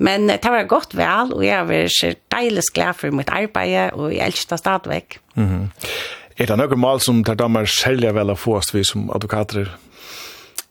Men 0.00 0.30
det 0.30 0.40
var 0.48 0.64
godt 0.64 0.94
vel, 0.96 1.34
og 1.36 1.42
jeg 1.44 1.66
var 1.68 1.90
så 1.92 2.14
deilig 2.32 2.62
glad 2.74 2.96
for 2.96 3.12
mitt 3.12 3.28
arbeid, 3.28 3.92
og 3.92 4.14
jeg 4.14 4.32
elsker 4.32 4.56
det 4.56 4.58
stadigvæk. 4.58 5.18
Mm 5.34 5.48
-hmm. 5.48 5.90
Er 6.38 6.46
det 6.46 6.56
noen 6.56 6.80
mål 6.80 7.00
som 7.00 7.24
tar 7.24 7.34
damer 7.34 7.66
selv 7.66 8.14
vel 8.14 8.30
å 8.30 8.34
få 8.34 8.56
oss 8.56 8.74
vi 8.74 8.84
som 8.84 9.10
advokater? 9.10 9.68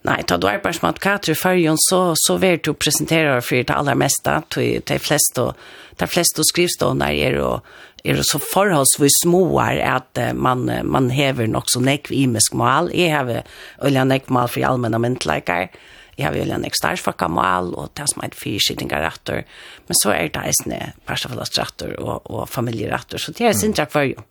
Nei, 0.08 0.24
tar 0.24 0.38
du 0.38 0.48
arbeid 0.48 0.76
som 0.76 0.88
advokater 0.90 1.32
i 1.32 1.36
førjen, 1.36 1.78
så, 1.78 2.16
så 2.16 2.38
vil 2.38 2.58
du 2.64 2.74
presentere 2.74 3.42
for 3.42 3.56
det 3.56 3.76
aller 3.76 3.96
meste, 4.00 4.42
til 4.50 4.82
de 4.88 5.00
fleste, 5.00 5.54
de 6.00 6.08
fleste 6.08 6.44
skrivstående 6.44 7.06
er 7.06 7.38
og 7.44 7.62
er 8.04 8.16
det 8.16 8.24
så 8.26 8.40
små 8.40 9.08
småar 9.24 9.78
att 9.78 10.18
man 10.34 10.72
man 10.84 11.10
häver 11.10 11.48
nok 11.48 11.66
så 11.68 11.80
nekv 11.80 12.12
i 12.12 12.28
mål. 12.54 12.92
Jeg 12.94 13.18
har 13.18 13.44
öliga 13.82 14.04
nekv 14.04 14.32
mål 14.32 14.48
för 14.48 14.62
allmänna 14.62 15.00
myntlikar. 15.00 15.70
Jag 16.16 16.26
har 16.26 16.36
öliga 16.36 16.58
nekv 16.58 16.74
stark 16.74 17.00
för 17.00 17.12
kamal 17.12 17.74
och 17.74 17.94
tas 17.94 18.16
med 18.16 18.34
fyrskittingar 18.34 19.02
rätter. 19.02 19.46
Men 19.88 19.96
så 20.04 20.10
är 20.10 20.30
det 20.30 20.40
eisne 20.40 20.94
parsafalast 21.06 21.58
rätter 21.58 22.00
och, 22.00 22.32
och 22.32 22.50
familjerätter. 22.50 23.18
Så 23.18 23.32
det 23.32 23.46
är 23.46 23.54
sin 23.54 23.74
tack 23.74 23.92
för 23.92 24.04
jo. 24.04 24.22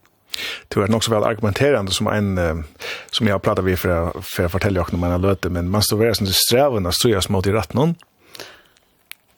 Det 0.69 0.81
är 0.81 0.89
nog 0.89 1.05
så 1.05 1.11
väl 1.11 1.25
argumenterande 1.25 1.93
som 1.93 2.07
en 2.07 2.65
som 3.11 3.27
jag 3.27 3.43
pratet 3.43 3.65
vi 3.65 3.77
för 3.77 4.13
för 4.37 4.45
att 4.45 4.53
fortelle 4.53 4.81
också 4.81 4.97
när 4.97 5.09
man 5.09 5.37
men 5.43 5.71
man 5.71 5.83
står 5.83 5.97
väl 5.97 6.15
som 6.15 6.27
strävan 6.27 6.87
att 6.87 6.95
strøyas 6.95 7.29
mot 7.29 7.47
i 7.47 7.53
rätt 7.53 7.75
någon. 7.75 7.95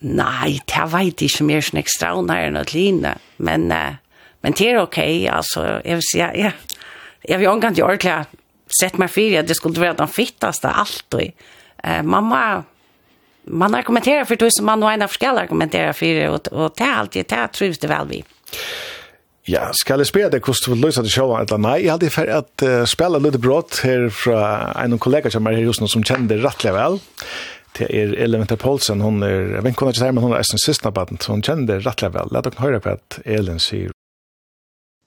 Nej, 0.01 0.61
det 0.65 0.85
vet 0.89 1.21
jeg 1.21 1.29
ikke 1.29 1.45
mer 1.45 1.61
sån 1.61 1.77
extra 1.77 2.15
under 2.17 2.39
enn 2.41 2.57
å 2.57 2.63
linje, 2.73 3.13
men 3.37 3.67
Men 4.41 4.53
det 4.57 4.71
är 4.71 4.77
okej, 4.77 5.19
okay, 5.21 5.27
alltså. 5.27 5.81
Jag 5.83 5.95
vill 5.95 6.07
säga, 6.13 6.35
ja. 6.35 6.51
Jag 7.21 7.37
vill 7.37 7.47
ångan 7.47 7.75
till 7.75 7.83
ordentligt 7.83 8.27
sett 8.79 8.97
mig 8.97 9.07
för 9.07 9.39
att 9.39 9.47
det 9.47 9.55
skulle 9.55 9.79
vara 9.79 9.93
den 9.93 10.07
fittaste 10.07 10.69
allt. 10.69 11.13
Eh, 11.83 12.03
mamma, 12.03 12.63
man 13.43 13.75
argumenterar 13.75 14.25
för 14.25 14.35
det 14.35 14.51
som 14.51 14.65
man 14.65 14.83
och 14.83 14.91
en 14.91 15.07
forskall 15.07 15.37
argumenterar 15.37 15.93
för 15.93 16.05
det. 16.05 16.29
Och, 16.29 16.47
och 16.47 16.73
det 16.77 16.83
är 16.83 16.93
alltid, 16.93 17.25
det 17.29 17.47
trivs 17.47 17.79
det 17.79 17.87
väl 17.87 18.07
vi. 18.07 18.23
Ja, 19.43 19.69
ska 19.73 19.97
jag 19.97 20.07
spela 20.07 20.29
det 20.29 20.39
kost 20.39 20.67
vil 20.67 20.81
løse 20.81 21.01
det 21.01 21.09
showa 21.09 21.41
eller 21.41 21.57
nej, 21.57 21.85
jag 21.85 21.91
hade 21.91 22.09
för 22.09 22.27
att 22.27 22.63
uh, 22.63 22.85
spela 22.85 23.17
litt 23.17 23.35
brott 23.35 23.81
här 23.83 24.09
från 24.09 24.91
en 24.93 24.99
kollega 24.99 25.31
som 25.31 25.47
är 25.47 25.51
just 25.51 25.81
nå, 25.81 25.87
som 25.87 26.03
kjenner 26.03 26.35
det 26.35 26.37
rettelig 26.37 26.73
väl. 26.73 26.99
Det 27.77 28.01
är 28.01 28.13
Elin 28.13 28.47
Paulsen, 28.47 29.01
hon 29.01 29.23
är 29.23 29.61
vänkona 29.61 29.91
till 29.91 30.03
men 30.03 30.17
hon 30.17 30.33
är 30.33 30.43
sin 30.43 30.59
siste 30.59 30.91
barn, 30.91 31.17
så 31.19 31.31
hun 31.31 31.41
kjenner 31.41 31.73
det 31.73 31.79
rettelig 31.79 32.11
vel. 32.11 32.27
La 32.31 32.41
dere 32.41 32.53
höra 32.57 32.79
på 32.79 32.89
att 32.89 33.19
Elin 33.25 33.59
sier 33.59 33.91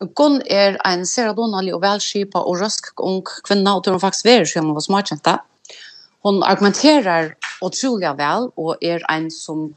Gunn 0.00 0.40
er 0.50 0.76
en 0.84 1.04
seradonalig 1.06 1.74
og 1.74 1.82
velskipa 1.84 2.42
og 2.42 2.60
røsk 2.60 3.00
ung 3.00 3.22
kvinna, 3.46 3.76
og 3.76 3.84
tror 3.84 3.96
hun 3.96 4.02
faktisk 4.02 4.26
verer 4.26 4.48
seg 4.48 4.62
om 4.62 4.72
hun 4.72 4.78
var 4.78 4.86
smartkjenta. 4.86 5.36
Hon 6.26 6.42
argumenterar 6.42 7.34
utrolig 7.62 8.10
vel, 8.18 8.50
og 8.56 8.82
er 8.82 9.04
en 9.12 9.30
som 9.30 9.68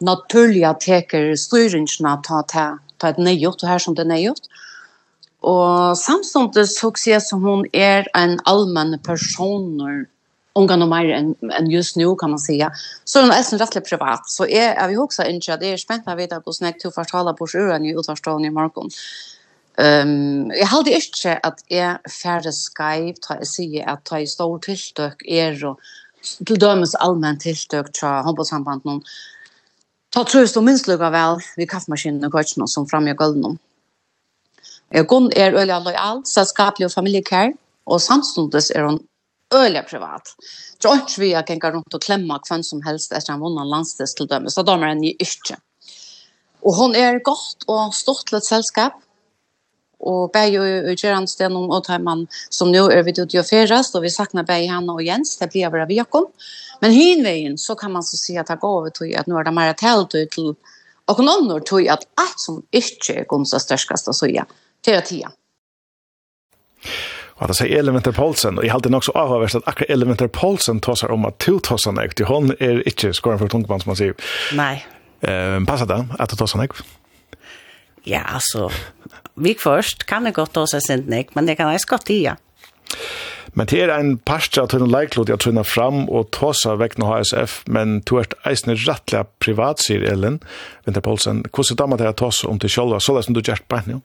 naturlig 0.00 0.64
teker 0.80 1.34
styringsna 1.36 2.16
ta, 2.26 2.42
ta, 2.48 2.66
ta 2.98 3.12
et 3.12 3.20
nøyot, 3.20 3.62
og 3.62 3.68
her 3.68 3.82
som 3.82 3.96
det 3.96 4.06
er 4.06 4.12
nøyot. 4.14 4.48
Og 5.46 5.94
samståndet 6.00 6.72
så 6.72 6.90
sier 6.98 7.20
som 7.22 7.44
hun 7.44 7.66
er 7.72 8.08
en 8.16 8.38
allmenn 8.48 8.96
person, 9.04 10.06
unga 10.56 10.76
no 10.80 10.88
mer 10.88 11.10
enn 11.12 11.34
en 11.52 11.70
just 11.70 11.96
nu 11.96 12.08
kan 12.16 12.30
man 12.30 12.38
säga. 12.38 12.72
Så 13.04 13.20
hon 13.20 13.30
är 13.30 13.42
sen 13.42 13.58
rättligt 13.58 13.88
privat. 13.88 14.28
Så 14.28 14.46
är, 14.46 14.74
är 14.74 14.88
vi 14.88 14.96
också 14.96 15.24
inte 15.24 15.54
att 15.54 15.60
det 15.60 15.72
är 15.72 15.76
spännande 15.76 16.12
att 16.12 16.18
veta 16.18 16.42
hur 16.46 16.52
snäck 16.52 16.82
du 16.82 16.90
förtalar 16.90 17.32
på 17.32 17.46
sjuren 17.46 17.84
i 17.84 17.90
utvarstånd 17.90 18.46
i 18.46 18.50
morgon. 18.50 18.90
Ehm 19.78 20.50
jag 20.50 20.66
hade 20.66 20.90
inte 20.90 21.40
att 21.42 21.60
är 21.68 21.98
färre 22.22 22.52
skype 22.52 23.20
ta 23.20 23.44
se 23.44 23.84
att 23.84 24.04
ta 24.04 24.20
i 24.20 24.26
stor 24.26 24.58
tillstök 24.58 25.22
är 25.26 25.64
och 25.64 25.80
till 26.46 26.58
dömes 26.58 26.94
allmänt 26.94 27.40
tillstök 27.40 27.92
tra 27.92 28.22
hoppasamband 28.22 28.84
någon 28.84 29.02
ta 30.10 30.24
trus 30.24 30.52
då 30.52 30.60
minst 30.60 30.86
lugga 30.86 31.10
väl 31.10 31.38
vi 31.56 31.66
kaffemaskinen 31.66 32.24
och 32.24 32.32
kvartsen 32.32 32.68
som 32.68 32.86
fram 32.86 33.06
jag 33.06 33.16
gulden. 33.16 33.58
Jag 34.88 35.08
kon 35.08 35.32
är 35.32 35.52
öliga 35.52 35.78
lojal 35.78 36.26
sällskaplig 36.26 36.86
och 36.86 36.92
familjekär 36.92 37.52
och 37.84 38.02
samstundes 38.02 38.70
är 38.70 38.82
hon 38.82 39.00
öliga 39.54 39.82
privat. 39.82 40.36
Så 40.82 40.94
inte 40.94 41.20
vi 41.20 41.34
har 41.34 41.42
gå 41.60 41.70
runt 41.70 41.94
och 41.94 42.02
klämma 42.02 42.38
kvann 42.38 42.64
som 42.64 42.82
helst 42.82 43.12
efter 43.12 43.32
en 43.32 43.40
vunnan 43.40 43.68
landsdels 43.68 44.14
till 44.14 44.26
dömes. 44.26 44.54
Så 44.54 44.62
damer 44.62 44.86
är 44.86 44.94
ni 44.94 45.10
inte. 45.18 45.56
Och 46.60 46.74
hon 46.74 46.94
är 46.94 47.18
gott 47.18 47.62
och 47.66 47.94
stort 47.94 48.26
till 48.26 48.38
ett 48.38 48.44
sällskap 48.44 48.92
og 50.00 50.32
bæg 50.32 50.58
og 50.60 50.92
Gjerandsten 50.94 51.56
om 51.56 51.70
Åtheimann 51.70 52.26
som 52.50 52.70
nå 52.72 52.86
er 52.92 53.02
vidt 53.06 53.18
i 53.34 53.40
å 53.40 53.46
ferast, 53.46 53.96
og 53.96 54.04
vi 54.04 54.12
saknar 54.12 54.46
bæg 54.46 54.68
Hanna 54.70 54.96
og 54.98 55.04
Jens, 55.04 55.36
det 55.40 55.50
blir 55.52 55.70
bare 55.70 55.86
vi 55.86 56.00
Men 56.80 56.92
hinveien 56.92 57.58
så 57.58 57.74
kan 57.74 57.92
man 57.92 58.02
så 58.02 58.16
si 58.16 58.36
at 58.36 58.48
det 58.48 58.60
går 58.60 58.78
over 58.80 58.90
til 58.90 59.14
at 59.16 59.26
nå 59.26 59.38
er 59.38 59.44
det 59.44 59.54
mer 59.54 59.72
talt 59.72 60.14
ut 60.14 60.30
til 60.30 60.56
og 61.06 61.20
noen 61.22 61.50
år 61.54 61.60
til 61.66 61.88
at 61.88 62.06
alt 62.18 62.40
som 62.40 62.62
ikke 62.74 63.20
er 63.20 63.26
gomsa 63.30 63.58
størskaste 63.62 64.12
så 64.12 64.26
til 64.82 64.92
at 64.92 65.04
tida. 65.06 65.30
Og 67.36 67.44
at 67.44 67.52
det 67.52 67.56
sier 67.58 67.78
Elementer 67.78 68.14
Poulsen, 68.16 68.58
og 68.58 68.64
jeg 68.64 68.72
halte 68.72 68.90
nok 68.90 69.04
så 69.04 69.12
att 69.12 69.54
at 69.54 69.62
akkurat 69.66 69.90
Elementer 69.90 70.26
Poulsen 70.26 70.80
tåsar 70.80 71.10
om 71.10 71.26
at 71.26 71.38
to 71.38 71.58
tåsar 71.58 71.92
nekt, 71.92 72.20
hon 72.20 72.50
er 72.60 72.82
ikke 72.86 73.12
skåren 73.12 73.38
for 73.38 73.48
tungbann 73.48 73.80
som 73.80 73.90
man 73.90 73.96
sier. 73.96 74.14
Nei. 74.52 74.82
Eh, 75.20 75.64
passar 75.66 75.86
det 75.86 76.06
at 76.18 76.30
du 76.30 76.36
tåsar 76.36 76.58
nekt? 76.58 76.82
Ja, 78.06 78.22
altså, 78.34 78.70
vi 79.36 79.56
først 79.58 80.06
kan 80.06 80.26
det 80.26 80.36
godt 80.36 80.56
også 80.56 80.80
sende 80.80 81.10
nek, 81.10 81.34
men 81.34 81.48
det 81.48 81.56
kan 81.58 81.72
jeg 81.72 81.86
godt 81.90 82.06
tida. 82.06 82.36
Men 83.56 83.68
det 83.70 83.78
er 83.80 83.90
en 83.94 84.18
parstra 84.18 84.66
til 84.68 84.82
en 84.84 84.90
leiklod 84.92 85.30
jeg 85.32 85.40
tøyner 85.40 85.64
fram 85.64 86.02
og 86.12 86.28
tåsa 86.36 86.74
vekk 86.76 86.98
nå 87.00 87.08
HSF, 87.08 87.62
men 87.72 88.00
du 88.04 88.18
er 88.20 88.28
eisne 88.48 88.76
rettelig 88.82 89.24
privat, 89.40 89.80
sier 89.80 90.04
Ellen 90.04 90.42
Vinter 90.84 91.00
Poulsen. 91.04 91.40
Hvordan 91.48 91.80
damer 91.80 92.00
det 92.00 92.10
er 92.10 92.18
tåsa 92.20 92.50
om 92.50 92.60
til 92.60 92.74
sjølva, 92.74 93.00
så 93.00 93.16
det 93.16 93.24
som 93.24 93.36
du 93.36 93.40
gjør 93.40 93.64
på 93.64 93.80
henne? 93.80 94.02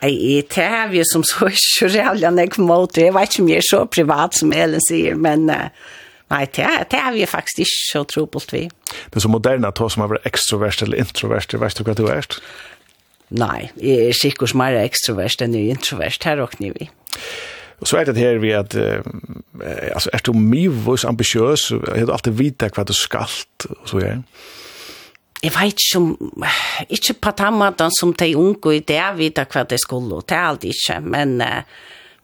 Nei, 0.00 0.40
det 0.48 0.64
er 0.64 0.88
vi 0.92 1.04
som 1.08 1.22
så 1.28 1.50
ikke 1.52 1.90
rævlig 1.92 2.24
jeg 2.24 2.64
måte. 2.64 3.04
jeg 3.04 3.14
vet 3.14 3.30
ikke 3.30 3.44
om 3.44 3.52
jeg 3.52 3.60
er 3.60 3.68
så 3.68 3.84
privat 3.84 4.40
som 4.40 4.56
Ellen 4.56 4.82
sier, 4.88 5.14
men 5.16 5.44
nei, 5.48 6.44
det 6.56 6.64
er, 6.64 6.88
det 6.88 7.00
er 7.04 7.12
vi 7.12 7.28
faktisk 7.28 7.66
ikke 7.66 7.80
så 7.92 8.02
tro 8.04 8.24
trobult 8.24 8.52
vi. 8.52 8.64
Det 8.64 9.20
er 9.20 9.26
så 9.26 9.32
moderne 9.32 9.68
at 9.68 9.76
tåsa 9.76 9.98
som 9.98 10.08
er 10.08 10.24
ekstrovert 10.24 10.82
eller 10.82 11.04
introvert, 11.04 11.52
vet 11.52 11.76
du 11.76 11.84
hva 11.84 12.00
du 12.00 12.06
er? 12.08 12.32
Nei, 13.32 13.70
jeg 13.80 14.10
er 14.10 14.16
sikkert 14.16 14.54
mer 14.58 14.76
ekstrovert 14.82 15.42
enn 15.42 15.56
jeg 15.56 15.68
er 15.68 15.78
introvert, 15.78 16.26
her 16.28 16.40
råkner 16.42 16.74
vi. 16.76 16.90
Og 17.80 17.88
så 17.88 17.98
er 17.98 18.08
det 18.08 18.20
her 18.20 18.38
vi 18.42 18.52
at, 18.54 18.74
eh, 18.78 19.00
altså, 19.92 20.12
er 20.12 20.22
du 20.24 20.32
mye 20.36 20.98
ambitiøs, 21.08 21.70
er 21.72 22.04
du 22.06 22.12
alltid 22.12 22.36
vite 22.38 22.70
hva 22.72 22.84
du 22.86 22.94
skalt, 22.96 23.66
og 23.70 23.88
så 23.88 24.00
gjør 24.00 24.22
Jeg 25.44 25.52
vet 25.52 25.82
ikke 25.82 25.98
om, 25.98 26.44
ikke 26.88 27.14
på 27.20 27.32
den 27.36 27.90
som 27.98 28.14
de 28.14 28.36
unge 28.36 28.76
i 28.76 28.80
det, 28.80 28.96
jeg 28.96 29.18
vet 29.18 29.42
hva 29.52 29.64
de 29.68 29.78
skulle, 29.78 30.22
det 30.22 30.36
er 30.36 30.46
alltid 30.48 30.70
ikke, 30.72 31.00
men, 31.00 31.42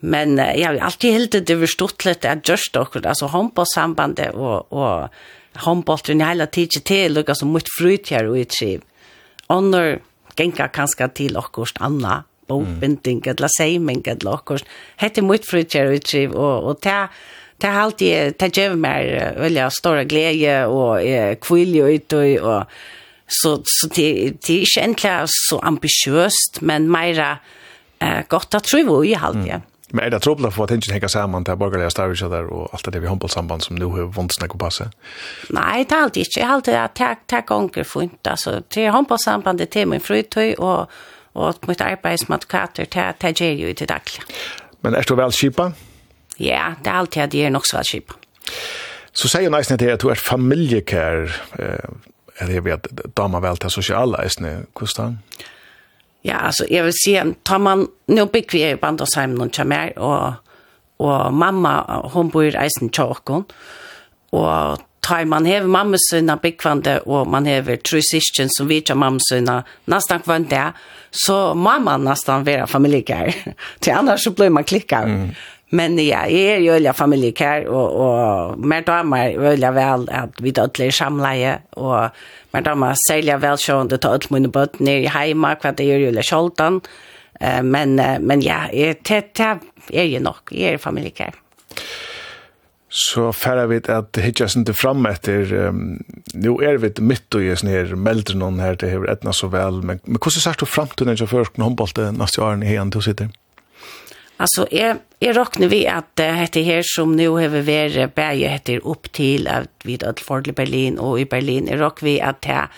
men 0.00 0.38
jeg 0.38 0.66
har 0.66 0.78
alltid 0.80 1.12
helt 1.12 1.32
det 1.32 1.56
overstått 1.56 2.04
litt, 2.04 2.24
jeg 2.24 2.40
gjørst 2.44 2.72
dere, 2.72 3.08
altså 3.08 3.26
håndbåtssambandet 3.26 4.32
og, 4.34 4.72
og 4.72 5.10
håndbåten 5.66 6.22
hele 6.24 6.46
tiden 6.46 6.82
til, 6.86 7.12
lukket 7.12 7.36
som 7.36 7.52
mot 7.52 7.68
frut 7.76 8.08
her 8.08 8.30
og 8.30 8.38
i 8.38 8.46
triv. 8.48 8.80
Og 9.50 9.64
når, 9.68 9.98
genka 10.36 10.68
kanska 10.72 11.10
til 11.14 11.36
okkurst 11.40 11.80
anna 11.80 12.22
bokbinding 12.50 13.22
mm. 13.24 13.30
eller 13.30 13.52
seiming 13.56 14.02
eller 14.10 14.38
okkurst. 14.38 14.66
Hette 15.00 15.22
mitt 15.22 15.46
frutjer 15.48 15.92
utriv, 15.94 16.34
og, 16.34 16.70
og 16.70 16.80
ta 16.82 17.06
ta 17.60 17.74
har 17.74 17.90
alltid, 17.90 18.38
ta 18.40 18.48
gjør 18.48 18.78
meg 18.80 19.10
veldig 19.36 19.66
stor 19.76 20.00
glede 20.08 20.62
og 20.72 21.04
kvilje 21.44 21.90
ut 21.92 22.16
og, 22.16 22.30
og 22.40 22.78
så, 23.30 23.52
så 23.62 23.88
det, 23.94 24.06
det 24.42 24.54
er 24.54 24.64
ikke 24.64 24.80
egentlig 24.82 25.16
så 25.30 25.60
ambisjøst, 25.62 26.62
men 26.66 26.88
mer 26.90 27.20
eh, 27.20 28.22
godt 28.28 28.56
at 28.58 28.66
tro 28.66 29.02
i 29.06 29.12
halvdje. 29.14 29.60
Mm. 29.60 29.69
Men 29.92 30.04
er 30.04 30.12
det 30.14 30.22
trobla 30.22 30.50
for 30.54 30.64
at 30.64 30.74
ikke 30.76 30.92
henger 30.94 31.10
sammen 31.10 31.44
til 31.44 31.58
borgerlige 31.58 31.90
stavelse 31.90 32.28
der 32.30 32.48
og 32.54 32.70
alt 32.74 32.90
det 32.94 33.02
vi 33.02 33.10
håndball 33.10 33.30
samband 33.30 33.64
som 33.66 33.78
nå 33.78 33.90
har 33.96 34.10
vondt 34.14 34.36
snakke 34.36 34.54
på 34.54 34.64
passe? 34.64 34.86
Nei, 35.50 35.82
det 35.82 35.96
er 35.96 36.04
alltid 36.06 36.26
ikke. 36.26 36.38
Jeg 36.40 36.46
har 36.46 36.58
alltid 36.58 36.78
at 36.78 37.02
jeg 37.02 37.22
takk 37.28 37.50
onker 37.56 37.86
funnet. 37.88 38.20
Altså, 38.24 38.60
til 38.70 38.90
håndball 38.94 39.18
sambandet 39.18 39.72
til 39.74 39.88
min 39.90 40.00
frutøy 40.00 40.54
og, 40.58 40.90
og 41.34 41.68
mitt 41.68 41.82
arbeid 41.82 42.22
som 42.22 42.36
advokater 42.38 42.90
til 42.90 43.18
det 43.22 43.34
gjør 43.40 43.64
jo 43.64 43.72
i 43.74 43.78
det. 43.80 44.18
Men 44.82 44.94
er 44.94 45.02
du 45.08 45.16
vel 45.18 45.34
kjipa? 45.34 45.72
Ja, 46.38 46.74
det 46.78 46.88
er 46.92 47.02
alltid 47.02 47.22
at 47.22 47.34
jeg 47.34 47.50
er 47.50 47.56
nok 47.56 47.66
så 47.66 47.80
vel 47.80 47.90
kjipa. 47.90 48.14
Så 49.12 49.28
sier 49.28 49.48
jo 49.48 49.50
Neisne 49.50 49.76
til 49.76 49.90
at 49.90 50.02
du 50.02 50.08
er 50.08 50.20
familiekær, 50.22 51.26
eh, 51.58 51.88
eller 52.40 52.54
jeg 52.54 52.64
vet, 52.64 52.86
damer 53.18 53.42
vel 53.42 53.58
til 53.58 53.70
sosiale, 53.74 54.14
Neisne, 54.16 54.60
hvordan? 54.78 55.18
Ja. 55.40 55.48
Ja, 56.22 56.34
alltså 56.34 56.64
jag 56.70 56.84
vill 56.84 56.92
se 57.04 57.24
tar 57.42 57.58
man 57.58 57.88
nå 58.06 58.26
bygger 58.26 58.52
vi 58.52 58.70
i 58.70 58.76
Bandosheim 58.76 59.30
noen 59.30 59.38
någon 59.38 59.50
chamär 59.50 59.98
og, 59.98 61.32
mamma 61.32 62.02
hon 62.12 62.28
bor 62.28 62.44
i 62.44 62.56
Eisen 62.56 62.90
Chokon 62.92 63.44
og 64.32 64.80
tar 65.00 65.24
man 65.24 65.46
hev 65.46 65.66
mamma 65.68 65.96
sina 66.10 66.36
byggvande, 66.36 67.00
og 67.06 67.28
man 67.28 67.46
hever 67.46 67.76
tre 67.76 68.02
syskon 68.02 68.50
som 68.52 68.68
vi 68.68 68.80
tar 68.80 68.94
mamma 68.94 69.18
sina 69.30 69.62
nästan 69.84 70.20
kvar 70.20 70.38
det, 70.38 70.72
så 71.10 71.54
mamma 71.54 71.96
nästan 71.96 72.44
vara 72.44 72.66
familjekär 72.66 73.34
till 73.80 73.92
annars 73.92 74.24
så 74.24 74.30
blir 74.30 74.50
man 74.50 74.64
klickar. 74.64 75.04
Mm. 75.04 75.30
Men 75.70 75.94
ja, 76.02 76.24
jeg 76.26 76.56
er 76.56 76.64
jo 76.64 76.74
øyla 76.74 76.92
familiekær, 76.98 77.68
og, 77.70 77.92
og 78.02 78.64
mer 78.66 78.82
damer 78.86 79.36
øyla 79.38 79.70
vel 79.74 80.08
at 80.10 80.40
vi 80.42 80.50
dødler 80.50 80.90
i 80.90 80.94
samleie, 80.94 81.52
og 81.78 82.10
mer 82.54 82.64
damer 82.66 82.98
særlig 83.06 83.38
vel 83.42 83.86
det 83.90 84.00
tar 84.02 84.16
alle 84.18 84.34
mine 84.34 84.50
bøtt 84.50 84.80
nere 84.80 85.06
i 85.06 85.12
heima, 85.14 85.54
hva 85.54 85.70
det 85.70 85.86
gjør 85.86 86.10
øyla 86.10 86.24
sjoldan. 86.26 86.80
Uh, 87.40 87.62
men, 87.64 88.00
uh, 88.00 88.18
men 88.20 88.42
ja, 88.42 88.66
det, 88.72 89.06
det 89.06 89.46
er 89.94 90.10
jo 90.10 90.18
nok, 90.20 90.50
jeg 90.52 90.74
er 90.74 90.82
familiekær. 90.82 91.38
Så 92.90 93.30
færre 93.32 93.68
vi 93.70 93.78
at 93.86 94.18
hitja 94.18 94.48
sin 94.50 94.66
til 94.66 94.74
fram 94.74 95.06
etter, 95.06 95.46
um, 95.68 96.00
nå 96.34 96.56
er 96.66 96.80
vi 96.82 96.90
mitt 97.06 97.30
og 97.38 97.46
jes 97.46 97.62
nere 97.62 97.94
melder 97.94 98.34
noen 98.34 98.58
her, 98.60 98.74
det 98.74 98.90
hever 98.90 99.12
etna 99.14 99.32
så 99.32 99.46
vel, 99.54 99.78
men, 99.86 100.02
men 100.04 100.18
hvordan 100.18 100.42
sier 100.42 100.58
du 100.58 100.66
framtiden 100.66 101.14
til 101.14 101.30
først 101.30 101.54
når 101.56 101.70
håndbollet 101.70 102.18
neste 102.18 102.42
åren 102.42 102.66
i 102.66 102.72
hegen 102.72 102.90
til 102.90 103.04
å 103.04 103.06
sitte? 103.06 103.28
Ja. 103.30 103.49
Alltså 104.40 104.66
är 104.70 104.98
är 105.20 105.32
rockne 105.32 105.66
vi 105.66 105.86
att 105.86 106.16
det 106.16 106.32
heter 106.32 106.62
här 106.62 106.82
som 106.84 107.16
nu 107.16 107.28
har 107.28 107.48
vi 107.48 108.06
bäge 108.14 108.48
heter 108.48 108.86
upp 108.86 109.12
till 109.12 109.48
att 109.48 109.68
vid 109.84 110.02
för 110.26 110.52
Berlin 110.52 110.98
och 110.98 111.20
i 111.20 111.24
Berlin 111.24 111.68
är 111.68 111.76
rock 111.76 112.02
vi 112.02 112.20
att 112.20 112.42
det 112.42 112.68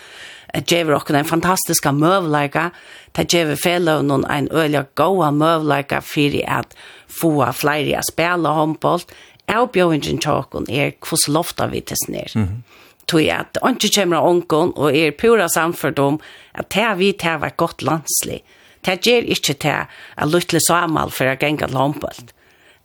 att 0.53 0.71
ge 0.71 0.83
rock 0.83 1.09
en 1.09 1.25
fantastiska 1.25 1.91
mövlika 1.91 2.71
att 3.13 3.33
ge 3.33 3.45
vi 3.45 3.55
fellow 3.55 4.03
någon 4.03 4.25
en 4.25 4.49
öliga 4.51 4.85
goa 4.93 5.31
mövlika 5.31 6.01
för 6.01 6.49
att 6.49 6.75
få 7.21 7.53
flyga 7.53 8.01
spela 8.01 8.53
handboll 8.53 9.01
Erbjøringen 9.47 10.21
tjåkon 10.23 10.69
er 10.69 10.93
hvordan 11.03 11.33
lofta 11.33 11.67
vi 11.67 11.81
til 11.81 11.97
snir. 12.05 12.31
Mm 12.35 12.47
-hmm. 12.47 12.61
Tog 13.07 13.21
at 13.21 13.57
ikke 13.69 14.01
kommer 14.01 14.17
onkon 14.17 14.73
og 14.75 14.97
er 14.97 15.11
pura 15.11 15.47
samfördom 15.47 16.19
at 16.55 16.73
det 16.73 16.97
vi 16.97 17.11
til 17.11 17.39
var 17.39 17.53
godt 17.57 17.81
landslig 17.81 18.41
det 18.85 18.99
gjør 19.05 19.27
ikke 19.35 19.57
til 19.63 19.85
at 19.85 20.31
lytte 20.31 20.61
Samuel 20.67 21.11
for 21.13 21.31
å 21.31 21.37
gjenge 21.39 21.71
lompelt. 21.73 22.33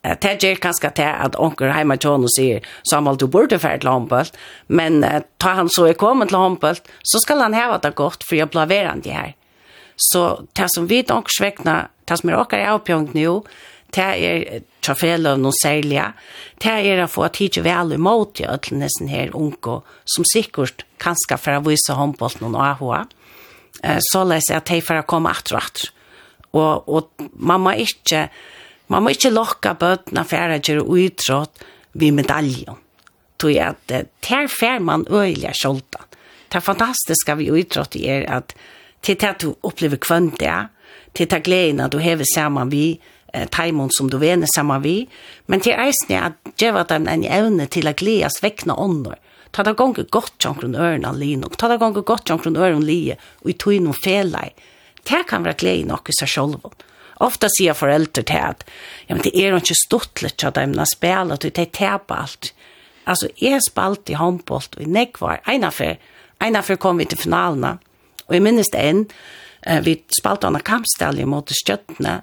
Det 0.03 0.37
gjør 0.39 0.61
kanskje 0.63 0.93
til 0.95 1.11
at 1.11 1.37
onker 1.43 1.73
hjemme 1.75 1.99
John 2.01 2.25
og 2.25 2.31
sier 2.33 2.65
Samuel, 2.89 3.19
du 3.19 3.27
burde 3.27 3.59
være 3.59 3.83
til 3.83 3.91
lompelt, 3.91 4.37
men 4.71 5.03
uh, 5.03 5.21
ta 5.43 5.57
han 5.59 5.71
så 5.73 5.89
er 5.89 5.99
kommet 5.99 6.31
til 6.31 6.39
lompelt, 6.39 6.87
så 7.03 7.21
skal 7.23 7.43
han 7.43 7.57
heve 7.57 7.81
det 7.83 7.97
godt 7.99 8.25
for 8.27 8.39
å 8.39 8.51
bli 8.53 8.67
verandre 8.71 9.17
her. 9.17 9.35
Så 9.99 10.45
det 10.55 10.69
som 10.71 10.87
vi 10.87 11.03
onker 11.03 11.35
svekna, 11.35 11.89
det 12.07 12.21
som 12.21 12.31
er 12.31 12.39
åker 12.39 12.63
i 12.63 12.71
avpjøngt 12.71 13.17
nå, 13.19 13.41
det 13.97 14.05
er 14.05 14.63
traféløv 14.85 15.41
noen 15.41 15.57
særlige, 15.57 16.13
det 16.63 16.75
er 16.87 17.03
å 17.03 17.11
få 17.11 17.27
tidlig 17.35 17.65
vel 17.67 17.97
imot 17.97 18.41
i 18.45 18.77
nesten 18.77 19.11
her 19.11 19.35
unge, 19.37 19.81
som 20.07 20.27
sikkert 20.29 20.85
kanskje 21.03 21.41
for 21.41 21.59
å 21.59 21.65
vise 21.67 21.97
håndbolten 21.97 22.53
og 22.53 22.61
AHA 22.63 23.07
så 23.99 24.25
läs 24.25 24.51
att 24.51 24.67
de 24.67 24.81
för 24.81 24.95
att 24.95 25.07
komma 25.07 25.31
att 25.31 25.53
rätt. 25.53 25.79
Och 26.51 26.89
och 26.89 27.13
man 27.33 27.61
må 27.61 27.73
inte 27.73 28.29
man 28.87 29.03
må 29.03 29.11
inte 29.11 29.31
locka 29.31 29.75
bötna 29.75 30.25
färger 30.25 30.79
och 30.79 30.95
utråt 30.95 31.65
vi 31.93 32.13
medaljen. 32.13 32.75
Tog 33.37 33.51
jag 33.51 33.67
att 33.67 33.89
där 33.89 34.49
fär 34.49 34.81
man 34.81 35.07
öliga 35.11 35.53
skjolta. 35.63 36.01
Det 36.49 36.61
fantastiska 36.61 37.35
vi 37.35 37.47
utråt 37.47 37.97
er 37.97 38.31
att 38.31 38.55
till 39.01 39.27
att 39.27 39.39
du 39.39 39.55
upplever 39.61 39.97
kvönt 39.97 40.39
det, 40.39 40.69
till 41.13 41.35
att 41.35 41.43
glädjen 41.43 41.91
du 41.91 41.99
häver 41.99 42.25
samman 42.35 42.71
vi 42.71 43.01
taimon 43.51 43.89
som 43.91 44.11
du 44.11 44.19
vener 44.19 44.47
samman 44.55 44.83
vi, 44.83 45.09
men 45.47 45.61
til 45.61 45.73
eisen 45.73 46.17
att 46.17 46.33
at 46.47 46.63
djeva 46.63 46.83
dem 46.83 47.09
en 47.09 47.25
evne 47.25 47.67
til 47.67 47.89
å 47.89 47.93
gledes 47.93 48.43
vekkna 48.43 48.75
ånder, 48.75 49.19
Ta 49.53 49.63
det 49.63 49.77
gonger 49.77 50.07
gott 50.11 50.45
jankron 50.45 50.75
örna 50.75 51.13
lin 51.13 51.45
och 51.45 51.57
ta 51.59 51.69
det 51.69 51.79
gonger 51.79 52.03
gott 52.03 52.29
jankron 52.29 52.57
örna 52.57 52.79
lie 52.79 53.17
och 53.43 53.51
i 53.51 53.53
tog 53.53 53.81
noen 53.81 53.95
felei, 54.05 54.53
Det 55.09 55.25
kan 55.29 55.45
være 55.45 55.57
glede 55.57 55.89
nok 55.89 56.09
i 56.09 56.13
seg 56.13 56.29
selv. 56.29 56.73
Ofta 57.25 57.49
sier 57.49 57.75
foreldre 57.75 58.23
til 58.23 58.37
at, 58.37 58.65
ja, 59.09 59.15
men 59.15 59.23
det 59.25 59.37
är 59.37 59.57
inte 59.57 59.75
stortligt 59.75 60.45
att 60.45 60.55
de 60.55 60.61
spiller, 60.73 60.85
spelat 60.85 61.45
och 61.45 61.51
de 61.51 61.67
täpar 61.67 62.17
alt. 62.17 62.55
Alltså 63.05 63.29
jeg 63.37 63.61
spalt 63.63 64.11
i 64.11 64.15
håndbolt, 64.15 64.77
og 64.77 64.83
i 64.83 64.87
nekvar. 64.87 65.41
En 65.47 65.65
enafer 65.65 66.73
en 66.73 66.79
kom 66.79 66.99
vi 66.99 67.05
til 67.05 67.19
finalene, 67.19 67.79
og 68.27 68.35
jeg 68.35 68.43
minnes 68.43 68.69
det 68.71 68.81
en, 68.81 69.07
vi 69.83 69.97
spalt 70.13 70.45
av 70.45 70.59
kampstallet 70.61 71.27
mot 71.27 71.49
støttene, 71.51 72.21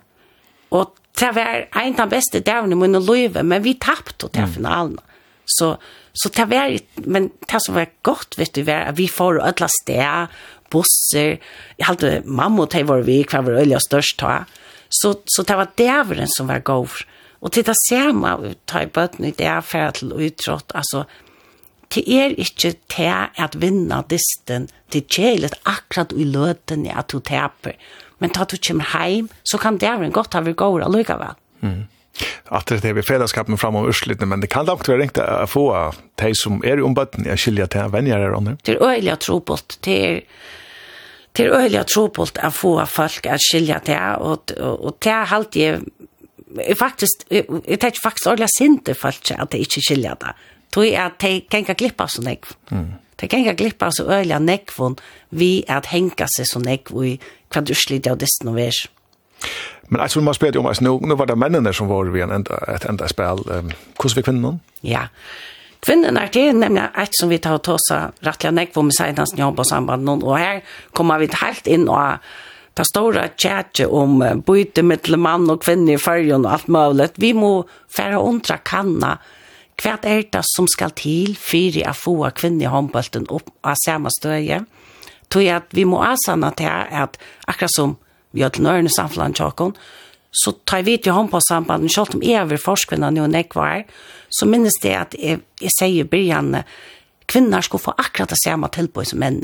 og 0.72 0.94
det 1.20 1.32
var 1.36 1.66
en 1.74 2.00
av 2.00 2.10
de 2.10 2.16
beste 2.16 2.40
dævene 2.40 2.76
i 2.76 2.80
min 2.80 3.02
løyve, 3.02 3.44
men 3.44 3.64
vi 3.64 3.74
tappte 3.74 4.30
til 4.30 4.48
finalen. 4.48 5.00
Så 5.46 5.76
Så 6.16 6.32
det 6.32 6.46
var, 6.48 6.78
men 7.04 7.30
det 7.52 7.60
som 7.66 7.76
var 7.76 7.92
godt, 8.08 8.38
vet 8.40 8.56
du, 8.56 8.64
var 8.68 8.92
at 8.92 8.98
vi 8.98 9.08
får 9.12 9.42
alle 9.44 9.68
steder, 9.82 10.32
busser, 10.72 11.36
jeg 11.78 11.88
halte 11.88 12.22
mamma 12.26 12.66
og 12.66 12.72
teg 12.74 12.88
var 12.90 13.04
vi, 13.06 13.20
hva 13.28 13.44
var 13.46 13.60
øyelig 13.60 13.84
størst 13.86 14.18
ta. 14.22 14.38
Så, 14.90 15.18
så 15.28 15.44
det 15.44 15.58
var 15.60 15.74
dæveren 15.78 16.32
som 16.32 16.48
var 16.50 16.64
god. 16.66 17.04
Og 17.44 17.52
til 17.54 17.66
det 17.68 18.02
man 18.16 18.56
ta 18.66 18.82
i 18.82 18.90
bøtten 18.90 19.28
i 19.28 19.36
det, 19.36 19.52
fære 19.68 19.92
til 20.00 20.14
utrått, 20.16 20.72
altså, 20.74 21.04
det 21.94 22.04
er 22.10 22.34
ikke 22.42 22.74
til 22.90 23.12
at 23.38 23.56
vinna 23.62 24.02
disten, 24.10 24.70
det 24.92 25.04
er 25.04 25.12
kjelet 25.12 25.58
akkurat 25.64 26.16
i 26.16 26.26
løten 26.26 26.88
at 26.90 27.12
du 27.12 27.20
taper. 27.20 27.76
Men 28.20 28.32
da 28.34 28.48
du 28.48 28.56
kommer 28.58 28.88
hjem, 29.06 29.30
så 29.44 29.60
kan 29.62 29.78
dæveren 29.78 30.16
godt 30.16 30.34
ha 30.34 30.42
vært 30.42 30.58
god 30.58 30.88
allikevel. 30.88 31.36
Mm 31.62 31.84
att 32.46 32.68
det 32.68 32.86
är 32.86 32.94
vi 32.94 33.04
fällskap 33.04 33.48
med 33.48 33.60
framom 33.60 33.88
urslitne 33.88 34.26
men 34.26 34.40
det 34.40 34.48
kan 34.48 34.66
dock 34.66 34.88
vara 34.88 34.98
riktigt 34.98 35.24
att 35.24 35.50
få 35.50 35.94
de 36.16 36.36
som 36.36 36.66
är 36.66 36.84
om 36.84 36.94
botten 36.94 37.26
jag 37.28 37.40
skiljer 37.40 37.66
till 37.66 37.82
vänner 37.82 38.20
där 38.20 38.34
under 38.34 38.58
det. 38.64 38.72
är 38.72 38.84
öliga 38.84 39.16
tropot 39.16 39.78
till 39.82 40.22
till 41.32 41.46
öliga 41.46 41.84
tropot 41.84 42.38
att 42.38 42.56
få 42.56 42.86
folk 42.86 43.26
att 43.26 43.42
skilja 43.52 43.80
till 43.80 44.00
och 44.18 44.52
och 44.52 45.00
till 45.00 45.12
halt 45.12 45.56
jag 45.56 46.78
faktiskt 46.78 47.26
det 47.30 47.84
är 47.84 48.02
faktiskt 48.04 48.28
öliga 48.28 48.48
synte 48.58 48.94
folk 48.94 49.32
att 49.32 49.50
det 49.50 49.58
inte 49.58 49.82
skilja 49.82 50.16
där. 50.20 50.36
Tror 50.74 50.86
jag 50.86 51.06
att 51.06 51.20
det 51.20 51.40
kan 51.40 51.76
klippa 51.76 52.08
så 52.08 52.22
nek 52.22 52.46
Mm. 52.72 52.92
Det 53.16 53.28
kan 53.28 53.44
jag 53.44 53.58
klippa 53.58 53.92
så 53.92 54.04
öliga 54.04 54.40
nekvon 54.40 54.96
vi 55.30 55.64
att 55.68 55.86
hänga 55.86 56.28
sig 56.38 56.46
så 56.46 56.60
nek 56.60 56.92
vi 56.92 56.96
nekv 56.96 57.06
i 57.06 57.20
kvadrusliga 57.50 58.12
och 58.12 58.18
destonovers. 58.18 58.90
Men 59.88 60.02
alltså 60.02 60.22
man 60.22 60.34
spelade 60.34 60.60
om 60.60 60.66
oss 60.66 60.82
nu, 60.82 61.00
nu 61.02 61.16
var 61.16 61.26
det 61.26 61.36
männen 61.36 61.74
som 61.74 61.88
var 61.88 62.06
vi 62.06 62.22
en 62.22 62.32
enda, 62.32 62.58
ett 62.58 62.86
enda 62.86 63.08
spel. 63.08 63.40
Um, 63.46 63.72
Hur 64.04 64.16
vi 64.16 64.24
kvinnorna? 64.24 64.60
Ja, 64.82 65.08
Kvinnen 65.86 66.18
är 66.18 66.30
det 66.34 66.54
nämligen 66.54 66.88
ett 66.96 67.10
som 67.12 67.30
vi 67.30 67.38
tar 67.38 67.58
til 67.58 67.74
oss 67.74 67.92
rättliga 68.20 68.52
näck 68.52 68.74
på 68.74 68.82
med 68.82 68.94
sidans 68.94 69.34
jobb 69.38 69.60
och 69.60 69.68
samband 69.68 70.04
någon 70.04 70.24
och 70.24 70.38
här 70.38 70.64
kommer 70.92 71.20
vi 71.20 71.30
helt 71.32 71.68
in 71.68 71.88
och 71.90 72.18
ta 72.74 72.84
stora 72.84 73.28
chatte 73.38 73.86
om 73.86 74.44
byte 74.48 74.84
mellan 74.84 75.20
man 75.20 75.50
och 75.50 75.64
kvinna 75.64 75.92
i 75.92 75.98
fyrjon 75.98 76.46
och 76.46 76.52
allt 76.52 76.68
möjligt. 76.68 77.14
Vi 77.16 77.34
må 77.34 77.66
färra 77.98 78.20
undra 78.20 78.58
kanna 78.58 79.18
kvart 79.76 80.06
är 80.06 80.24
det 80.32 80.42
som 80.44 80.68
skal 80.68 80.92
till 80.92 81.38
fyra 81.38 81.90
å 81.90 81.94
få 81.94 82.30
kvinnor 82.36 82.64
i 82.64 82.66
handbollen 82.66 83.28
upp 83.30 83.50
av 83.62 83.76
samma 83.86 84.10
stöje. 84.10 84.66
Tror 85.28 85.44
jag 85.44 85.56
att 85.56 85.70
vi 85.70 85.86
må 85.86 86.04
avsanne 86.04 86.52
till 86.52 86.70
att 86.92 87.20
akkurat 87.46 87.72
som 87.72 87.96
vi 88.36 88.44
har 88.44 88.52
til 88.54 88.66
nørende 88.68 88.92
samfunnet 88.94 89.40
tjokken, 89.40 89.74
så 90.36 90.52
tar 90.68 90.84
vi 90.84 90.98
til 91.00 91.16
hånd 91.16 91.32
på 91.32 91.40
sambanden, 91.48 91.90
selv 91.90 92.18
om 92.18 92.24
jeg 92.24 92.44
er 92.44 92.60
forskvinna 92.60 93.12
nå 93.14 93.24
enn 93.24 93.38
jeg 93.38 93.54
var, 93.56 93.86
så 94.30 94.48
minnes 94.50 94.76
det 94.84 94.96
at 95.00 95.16
jeg, 95.16 95.40
jeg 95.64 95.76
sier 95.78 96.10
byrjan, 96.12 96.60
kvinner 97.32 97.64
skulle 97.64 97.86
få 97.86 97.96
akkurat 97.96 98.34
det 98.34 98.42
samme 98.42 98.68
tilbøy 98.74 99.08
som 99.08 99.24
menn. 99.24 99.40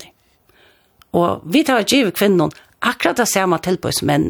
Og 1.15 1.45
vi 1.47 1.63
tar 1.67 1.87
givet 1.87 2.17
kvinnen 2.19 2.51
akkurat 2.83 3.21
det 3.21 3.29
samme 3.31 3.59
tilbøy 3.63 3.95
som 3.95 4.11
menn. 4.11 4.29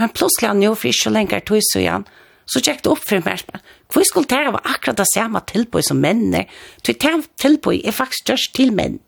Men 0.00 0.12
plutselig 0.16 0.54
nå, 0.56 0.72
for 0.74 0.88
ikke 0.88 1.12
lenger 1.12 1.44
tog 1.44 1.60
så 1.68 1.82
igjen, 1.82 2.06
så 2.48 2.60
tjekk 2.60 2.82
det 2.82 2.90
opp 2.90 3.04
for 3.06 3.22
meg, 3.24 3.44
hvor 3.92 4.04
skulle 4.08 4.28
det 4.28 4.40
være 4.48 4.72
akkurat 4.74 4.98
det 4.98 5.08
samme 5.12 5.42
tilbøy 5.48 5.84
som 5.84 6.00
menn? 6.02 6.32
Så 6.82 6.96
det 6.96 7.12
tilbøy 7.40 7.82
er 7.84 7.94
faktisk 7.94 8.24
størst 8.24 8.54
til 8.56 8.72
menn. 8.72 8.98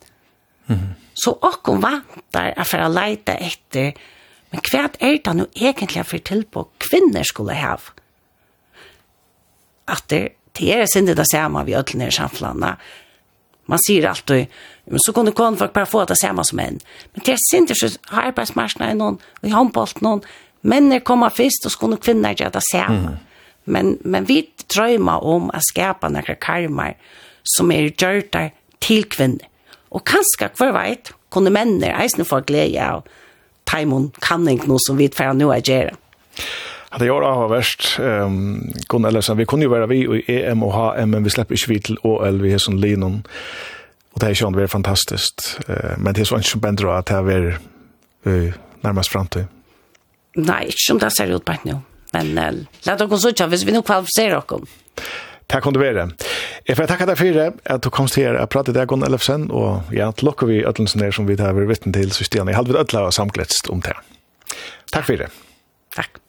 Mm 0.69 0.77
-hmm. 0.77 0.93
Så 1.15 1.39
åkken 1.43 1.83
vantar 1.83 2.55
at 2.57 2.67
for 2.67 2.79
å 2.79 2.89
leite 2.89 3.37
etter 3.39 3.93
Men 4.55 4.63
hva 4.71 4.85
er 5.03 5.17
det 5.19 5.33
nå 5.35 5.49
egentlig 5.59 6.05
for 6.07 6.23
til 6.23 6.45
på 6.47 6.69
kvinner 6.79 7.27
skulle 7.27 7.57
ha? 7.59 7.75
At 9.91 10.05
det, 10.13 10.21
det 10.55 10.69
er 10.71 10.87
sin 10.87 11.11
det 11.11 11.27
samme 11.27 11.65
vi 11.67 11.75
ødler 11.75 12.05
ned 12.05 12.13
i 12.13 12.15
samfunnet. 12.15 12.85
Man 13.67 13.81
sier 13.83 14.07
alltid, 14.07 14.53
men 14.87 15.03
så 15.03 15.15
kunne 15.17 15.33
kvinnfolk 15.35 15.73
bare 15.75 15.91
få 15.91 16.05
det 16.07 16.21
samme 16.21 16.45
som 16.47 16.61
menn. 16.61 16.79
Men 17.15 17.25
det 17.27 17.35
er 17.35 17.43
sin 17.49 17.67
det 17.67 17.79
har 18.13 18.29
arbeidsmarsene 18.31 18.93
i 18.93 18.99
noen, 18.99 19.19
og 19.41 19.49
i 19.49 19.55
håndbolt 19.55 20.03
noen. 20.05 20.23
Mennene 20.63 21.01
kommer 21.01 21.35
først, 21.35 21.67
og 21.67 21.75
så 21.75 21.81
kunne 21.81 21.99
kvinner 21.99 22.37
gjøre 22.37 22.55
det 22.55 22.65
samme. 22.69 23.17
Mm. 23.17 23.51
Men, 23.65 23.91
men 24.05 24.29
vi 24.29 24.45
drømmer 24.71 25.25
om 25.25 25.51
å 25.51 25.65
skape 25.73 26.13
noen 26.13 26.39
karmer 26.39 26.95
som 27.57 27.73
er 27.75 27.91
gjørt 27.91 28.39
til 28.85 29.11
kvinner. 29.11 29.51
Og 29.91 30.05
kanskje, 30.07 30.53
hver 30.61 30.75
veit, 30.77 31.11
kunne 31.35 31.51
mennene 31.51 31.91
eisen 31.99 32.29
få 32.29 32.45
glede 32.47 32.85
av 32.85 33.03
Taimon 33.65 34.11
kanning 34.21 34.61
nu 34.67 34.77
som 34.79 34.97
vi 34.97 35.09
får 35.09 35.35
nu 35.35 35.53
att 35.53 35.69
göra. 35.69 35.91
Ja, 36.91 36.99
det 36.99 37.07
gör 37.07 37.21
det 37.21 37.27
har 37.27 37.49
värst. 37.49 37.99
Um, 38.01 38.73
Gunnar 38.89 39.09
Ellefsen, 39.09 39.37
vi 39.37 39.47
kunde 39.47 39.65
ju 39.65 39.71
vara 39.71 39.87
vi 39.87 40.23
i 40.27 40.45
EM 40.45 40.63
och 40.63 40.73
HM, 40.73 41.11
men 41.11 41.25
vi 41.25 41.31
släpper 41.31 41.55
ikke 41.55 41.69
vi 41.69 41.81
til 41.81 41.99
OL, 42.03 42.43
vi 42.43 42.53
har 42.53 42.59
sånn 42.59 42.81
linon. 42.81 43.27
Och 44.13 44.21
det 44.21 44.27
är 44.27 44.35
ju 44.35 44.51
vært 44.51 44.71
fantastiskt. 44.71 45.59
Uh, 45.69 45.99
men 45.99 46.15
det 46.15 46.21
är 46.21 46.25
så 46.25 46.37
inte 46.37 46.49
som 46.49 46.61
bender 46.61 46.87
att 46.87 47.07
det 47.07 47.15
är 47.15 47.59
uh, 48.27 48.53
närmast 48.81 49.09
framtid. 49.09 49.47
Nej, 50.35 50.65
inte 50.67 50.77
som 50.79 50.99
det 50.99 51.11
ser 51.11 51.37
ut 51.37 51.45
på 51.45 51.55
nu. 51.63 51.79
Men 52.13 52.39
uh, 52.39 52.67
la 52.87 52.97
dere 52.97 53.19
søke 53.19 53.47
hvis 53.47 53.67
vi 53.67 53.73
nu 53.73 53.83
kvalificerar 53.83 54.53
oss. 54.53 54.69
Takk 55.53 55.67
kom 55.67 55.75
du 55.77 55.81
være. 55.83 56.09
Jeg 56.65 56.79
får 56.79 56.89
takke 56.89 57.07
deg 57.11 57.21
for 57.21 57.37
det, 57.37 57.49
at 57.69 57.85
du 57.85 57.91
kom 57.93 58.09
til 58.09 58.25
her 58.25 58.39
og 58.41 58.49
pratet 58.53 58.77
deg, 58.77 58.89
Gunnar 58.89 59.11
Ellefsen, 59.13 59.51
og 59.53 59.93
ja, 59.93 60.09
til 60.17 60.31
lukker 60.31 60.49
vi 60.49 60.63
ødelsen 60.65 61.05
her 61.05 61.13
som 61.13 61.29
vi 61.29 61.37
tar 61.37 61.53
ved 61.57 61.69
vittne 61.69 61.93
til, 61.93 62.13
så 62.17 62.25
stian, 62.25 62.49
jeg 62.49 62.57
hadde 62.57 62.73
vi 62.73 62.81
ødela 62.81 63.05
og 63.11 63.17
samkletst 63.17 63.69
om 63.73 63.85
det. 63.85 63.97
Takk 64.95 65.11
for 65.11 65.21
det. 65.21 65.29
Takk. 65.95 66.24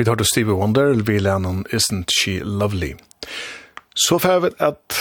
Vi 0.00 0.04
tar 0.04 0.16
til 0.16 0.24
Stevie 0.24 0.54
Wonder, 0.56 0.94
vi 1.04 1.18
lennon 1.20 1.66
Isn't 1.76 2.08
She 2.08 2.38
Lovely. 2.40 2.94
Så 3.94 4.16
får 4.18 4.38
vi 4.40 4.48
at 4.64 4.96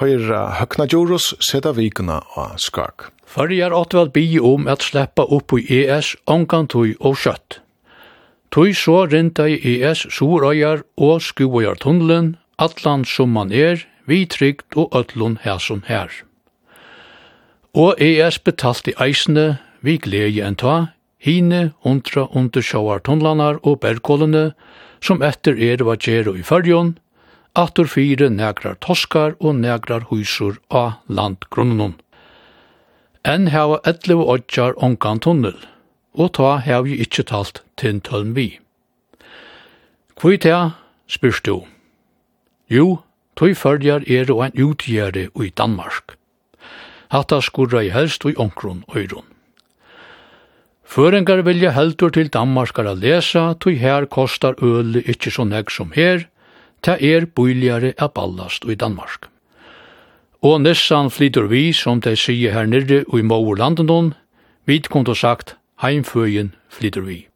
høyre 0.00 0.40
høkna 0.58 0.88
jorus 0.90 1.28
seta 1.38 1.70
vikuna 1.70 2.16
og 2.34 2.56
skak. 2.58 3.12
Førjar 3.30 3.70
åtvel 3.70 4.10
bi 4.10 4.24
om 4.42 4.66
at 4.66 4.82
sleppa 4.82 5.22
opp 5.36 5.54
i 5.54 5.62
ES 5.76 6.16
ongan 6.26 6.66
tui 6.66 6.96
og 6.98 7.14
kjøtt. 7.22 7.60
Tui 8.50 8.74
så 8.74 9.04
rinta 9.06 9.46
i 9.46 9.60
ES 9.76 10.02
sorøyar 10.16 10.82
og 10.98 11.22
Skuøyar 11.22 11.78
tunnelen, 11.78 12.34
atlan 12.58 13.06
som 13.06 13.30
man 13.30 13.54
er, 13.54 13.86
vi 14.10 14.24
trygt 14.26 14.74
og 14.74 14.90
ötlun 14.98 15.38
hæsson 15.46 15.86
her. 15.86 16.10
Og 17.70 17.94
ES 18.02 18.42
betalt 18.42 18.90
i 18.90 18.98
eisene, 18.98 19.60
vi 19.78 19.94
glede 19.94 20.42
enn 20.42 20.58
ta, 20.58 20.88
hine 21.24 21.72
undra 21.84 22.26
under 22.36 22.60
sjåartunnlanar 22.60 23.60
og 23.62 23.80
bergkålene, 23.80 24.52
som 25.00 25.22
etter 25.24 25.56
er 25.56 25.84
var 25.84 25.96
gjerro 25.96 26.34
i 26.36 26.44
fyrjon, 26.44 26.94
atur 27.56 27.88
fire 27.88 28.28
negrar 28.28 28.76
toskar 28.84 29.36
og 29.40 29.56
negrar 29.60 30.08
husur 30.10 30.58
av 30.68 30.98
landgrunnen. 31.08 31.94
Enn 33.24 33.48
hava 33.54 33.80
etlev 33.88 34.20
odjar 34.20 34.76
ongan 34.84 35.22
tunnel, 35.24 35.56
og 36.12 36.34
ta 36.36 36.58
hava 36.66 36.84
vi 36.88 37.00
ikkje 37.04 37.28
talt 37.32 37.62
tintølm 37.80 38.34
vi. 38.36 38.48
Kvoi 40.20 40.36
ta, 40.38 40.76
spyrst 41.08 41.48
du. 41.48 41.62
Jo, 42.68 43.00
tøy 43.36 43.54
fyrjar 43.56 44.04
er 44.08 44.28
og 44.32 44.44
en 44.44 44.60
utgjere 44.68 45.30
i 45.32 45.52
Danmark. 45.56 46.18
Hatta 47.08 47.40
skurra 47.40 47.80
i 47.84 47.92
helst 47.94 48.24
og 48.26 48.34
i 48.34 48.40
ongrun 48.40 48.84
øyron. 48.92 49.33
Føringar 50.84 51.42
vilja 51.46 51.72
heldur 51.72 52.12
til 52.12 52.28
Danmarkar 52.28 52.86
a 52.86 52.94
lesa, 52.94 53.54
tog 53.58 53.80
her 53.80 54.06
kostar 54.06 54.54
øle 54.62 55.00
ikkje 55.02 55.32
så 55.32 55.44
negg 55.48 55.72
som 55.72 55.92
her, 55.96 56.28
ta 56.84 56.98
er 57.00 57.26
bøyligare 57.26 57.94
a 57.98 58.08
ballast 58.08 58.64
i 58.68 58.76
Danmark. 58.76 59.30
Og 60.44 60.60
nissan 60.60 61.08
flytur 61.10 61.48
vi, 61.48 61.72
som 61.72 62.00
de 62.04 62.12
sier 62.16 62.52
her 62.52 62.66
nirre 62.68 63.04
og 63.08 63.18
i 63.18 63.22
Mauerlanden, 63.24 64.12
vid 64.66 64.90
kundu 64.92 65.14
sagt, 65.14 65.56
heimføyen 65.80 66.52
flytur 66.68 67.08
vi. 67.08 67.26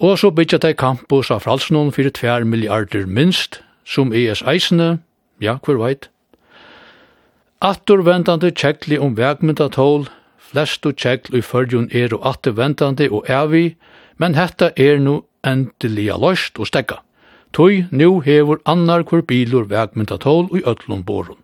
Og 0.00 0.18
så 0.18 0.30
bytja 0.32 0.58
de 0.58 0.72
campus 0.72 1.30
av 1.30 1.44
fralsnån 1.44 1.92
fyrir 1.92 2.14
tver 2.16 2.44
milliarder 2.48 3.04
minst, 3.06 3.60
som 3.84 4.14
ES 4.16 4.40
eisene, 4.48 5.02
ja, 5.40 5.58
hver 5.60 5.76
veit. 5.76 6.08
Attur 7.60 8.00
vendande 8.06 8.48
tjekkli 8.50 8.96
om 8.96 9.18
vegmyndatål, 9.18 10.08
flestu 10.50 10.92
kjegl 10.92 11.38
i 11.38 11.42
fyrjun 11.42 11.88
er 11.94 12.14
og 12.16 12.26
atte 12.32 12.54
ventande 12.56 13.08
og 13.10 13.28
evi, 13.30 13.76
men 14.18 14.34
hetta 14.34 14.72
er 14.76 14.98
nu 14.98 15.22
endelig 15.46 16.10
løst 16.22 16.58
og 16.58 16.68
stekka. 16.70 17.00
Tøy 17.54 17.86
nu 17.90 18.20
hevur 18.22 18.60
annar 18.66 19.02
kur 19.02 19.22
bilur 19.22 19.66
vegmynda 19.70 20.18
tål 20.22 20.50
i 20.58 20.62
ötlun 20.62 21.04
borun. 21.06 21.38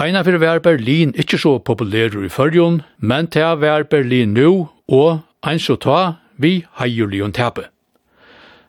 Eina 0.00 0.24
fyrir 0.26 0.42
vær 0.42 0.58
Berlin 0.58 1.12
ikkje 1.14 1.38
så 1.38 1.58
populærur 1.58 2.24
i 2.26 2.32
fyrjun, 2.32 2.80
men 2.98 3.28
ta 3.30 3.54
vær 3.54 3.86
Berlin 3.86 4.34
nu 4.34 4.68
og 4.88 5.20
eins 5.46 5.68
og 5.70 5.84
ta 5.86 6.00
vi 6.36 6.64
heiulion 6.80 7.32
tepe. 7.32 7.68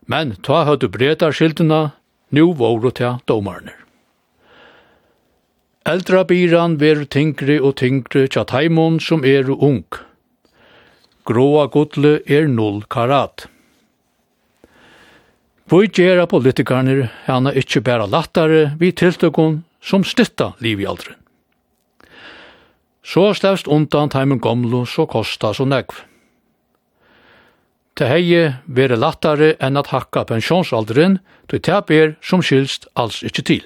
Men 0.06 0.36
ta 0.46 0.66
høttu 0.68 0.88
bretar 0.94 1.34
skildina, 1.34 1.98
nu 2.30 2.54
våru 2.54 2.92
ta 2.92 3.18
domarner. 3.28 3.85
Eldra 5.86 6.24
byran 6.26 6.80
ver 6.82 7.04
tyngre 7.06 7.60
og 7.62 7.76
tyngre 7.78 8.24
tja 8.34 8.42
taimon 8.50 8.96
som 8.98 9.22
er 9.22 9.52
ung. 9.54 9.84
Gråa 11.30 11.68
godle 11.70 12.16
er 12.26 12.48
null 12.50 12.80
karat. 12.90 13.46
Vi 15.70 15.86
gjerra 15.94 16.26
politikarnir 16.26 17.04
hana 17.28 17.54
ikkje 17.54 17.84
bæra 17.86 18.08
lattare 18.10 18.72
vi 18.80 18.90
tiltøkon 18.98 19.60
som 19.78 20.02
stytta 20.02 20.56
livjaldren. 20.58 21.20
Så 23.06 23.28
stavst 23.38 23.70
undan 23.70 24.10
taimen 24.10 24.42
gomlo 24.42 24.88
så 24.90 25.06
kosta 25.06 25.54
så 25.54 25.70
negv. 25.70 26.02
Det 27.94 28.10
hei 28.10 28.50
vere 28.66 28.98
lattare 28.98 29.54
enn 29.62 29.78
at 29.78 29.94
hakka 29.94 30.26
pensjonsalderen, 30.34 31.20
du 31.46 31.60
tap 31.60 31.94
er 31.94 32.18
som 32.26 32.42
skilst 32.42 32.90
alls 32.98 33.22
ikkje 33.22 33.48
til. 33.54 33.64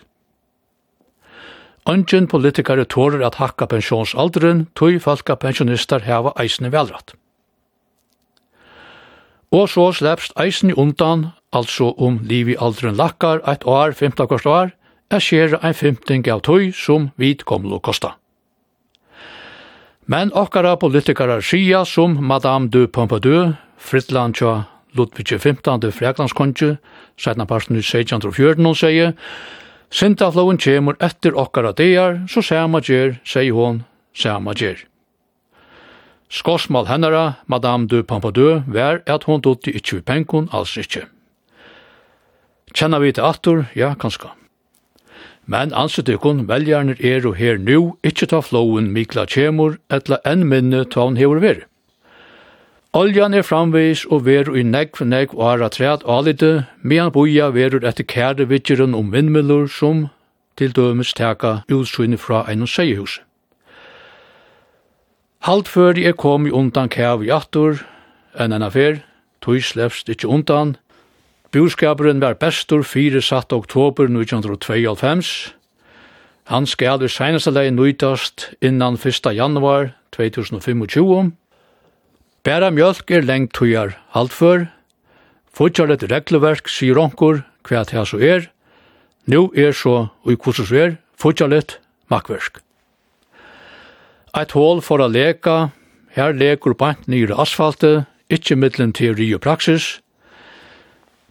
Ongen 1.90 2.28
politikare 2.30 2.84
tårer 2.86 3.24
at 3.26 3.40
hakka 3.42 3.66
pensjonsalderen, 3.66 4.68
tog 4.78 5.00
falka 5.02 5.34
pensjonister 5.42 6.04
heva 6.06 6.36
eisne 6.38 6.70
velratt. 6.70 7.16
Og 9.50 9.66
så 9.74 9.88
slepst 9.98 10.36
eisne 10.38 10.76
undan, 10.78 11.32
altså 11.50 11.90
om 11.98 12.20
liv 12.30 12.52
i 12.54 12.58
alderen 12.62 13.00
lakkar 13.00 13.42
eit 13.50 13.66
år, 13.66 13.96
15 13.98 14.30
kvart 14.30 14.46
år, 14.46 14.74
er 15.10 15.24
skjer 15.26 15.58
ein 15.64 15.74
femting 15.74 16.28
av 16.30 16.44
tøy 16.46 16.70
som 16.78 17.10
vit 17.18 17.42
komlo 17.50 17.80
kosta. 17.82 18.14
Men 20.06 20.30
okkara 20.34 20.76
politikarar 20.78 21.42
skia 21.42 21.86
som 21.86 22.20
Madame 22.22 22.70
de 22.70 22.86
Pompadour, 22.86 23.56
Fritland 23.78 24.38
tja 24.38 24.68
Ludvig 24.94 25.40
15. 25.40 25.92
freklandskontje, 25.92 26.78
17. 27.18 27.48
parten 27.48 27.78
i 27.78 27.82
1614, 27.82 28.66
og 28.66 28.78
sier, 28.78 29.14
Sintafloven 29.90 30.60
kjemur 30.62 30.98
etter 31.02 31.34
okkara 31.34 31.74
dear, 31.74 32.22
så 32.30 32.44
sama 32.46 32.82
gjer, 32.82 33.18
sier 33.26 33.56
hon, 33.58 33.84
sama 34.14 34.54
gjer. 34.54 34.86
Skorsmal 36.30 36.86
hennara, 36.86 37.40
Madame 37.48 37.88
de 37.88 38.04
Pompadour, 38.04 38.62
vær 38.68 39.02
at 39.10 39.26
hon 39.26 39.42
dotti 39.42 39.74
ikkje 39.74 39.98
vi 39.98 40.06
penkon, 40.06 40.50
alls 40.54 40.76
ikkje. 40.78 41.08
Kjenna 42.70 43.00
vi 43.02 43.16
til 43.18 43.26
attor, 43.26 43.66
ja, 43.74 43.96
kanska. 43.98 44.36
Men 45.50 45.74
anset 45.74 46.10
ikon 46.14 46.44
veljarnir 46.46 47.02
er 47.02 47.26
og 47.26 47.40
her 47.42 47.58
nu 47.58 47.96
ikkje 48.06 48.30
ta 48.30 48.44
flowen 48.46 48.92
Mikla 48.94 49.26
kjemur, 49.26 49.80
etla 49.90 50.22
enn 50.22 50.46
minne 50.46 50.84
ta 50.86 51.02
hon 51.08 51.18
hever 51.18 51.42
veri. 51.42 51.66
Oljan 52.94 53.34
er 53.34 53.46
framvis 53.46 54.06
og 54.10 54.26
verur 54.26 54.56
i 54.58 54.64
negv 54.64 55.04
negv 55.06 55.36
og 55.38 55.52
ara 55.52 55.70
træt 55.70 56.02
alite, 56.10 56.66
medan 56.82 57.12
boia 57.12 57.52
verur 57.54 57.86
etter 57.86 58.04
kære 58.04 58.48
vidgeren 58.50 58.96
om 58.98 59.12
vindmiller 59.14 59.68
som 59.68 60.08
til 60.58 60.74
dømes 60.76 61.14
teka 61.14 61.60
utsynne 61.72 62.18
fra 62.18 62.46
ein 62.50 62.62
og 62.66 62.70
seiehus. 62.70 63.22
Halt 65.46 65.68
før 65.68 66.00
jeg 66.00 66.18
kom 66.18 66.48
i 66.48 66.52
undan 66.52 66.90
kæv 66.90 67.24
i 67.24 67.30
attor, 67.30 67.86
enn 68.34 68.54
enn 68.54 68.66
affer, 68.66 69.04
tog 69.42 69.62
slefst 69.64 70.10
ikkje 70.10 70.28
undan, 70.28 70.76
Bjurskaperen 71.52 72.22
var 72.22 72.34
bestur 72.34 72.84
4. 72.84 73.22
satt 73.22 73.54
oktober 73.54 74.04
1992. 74.04 75.56
Han 76.44 76.66
skal 76.66 77.02
i 77.02 77.08
seneste 77.10 77.50
leie 77.50 77.72
nøytast 77.72 78.52
innan 78.62 78.94
1. 78.94 79.34
januar 79.34 79.90
2025, 80.14 81.32
Bæra 82.50 82.72
mjölk 82.74 83.12
er 83.14 83.22
lengt 83.22 83.52
tøyar 83.54 83.92
haltfør, 84.10 84.64
Fudjar 85.54 85.92
et 85.94 86.02
regleverk 86.10 86.70
sier 86.74 86.98
onkur 86.98 87.44
hva 87.68 87.84
det 87.86 88.02
så 88.10 88.18
er, 88.18 88.48
Nå 89.30 89.52
er 89.54 89.76
så 89.78 90.08
ui 90.26 90.34
kursus 90.34 90.72
er, 90.74 90.96
fudjar 91.14 91.54
et 91.54 91.76
makverk. 92.10 92.58
Eit 94.34 94.56
hål 94.58 94.82
for 94.82 94.98
a 94.98 95.06
leka, 95.06 95.70
her 96.18 96.34
lekur 96.34 96.74
bant 96.74 97.06
nyr 97.06 97.36
asfaltet, 97.38 98.08
ikkje 98.34 98.58
middelen 98.58 98.96
teori 98.98 99.30
og 99.38 99.44
praksis, 99.46 100.00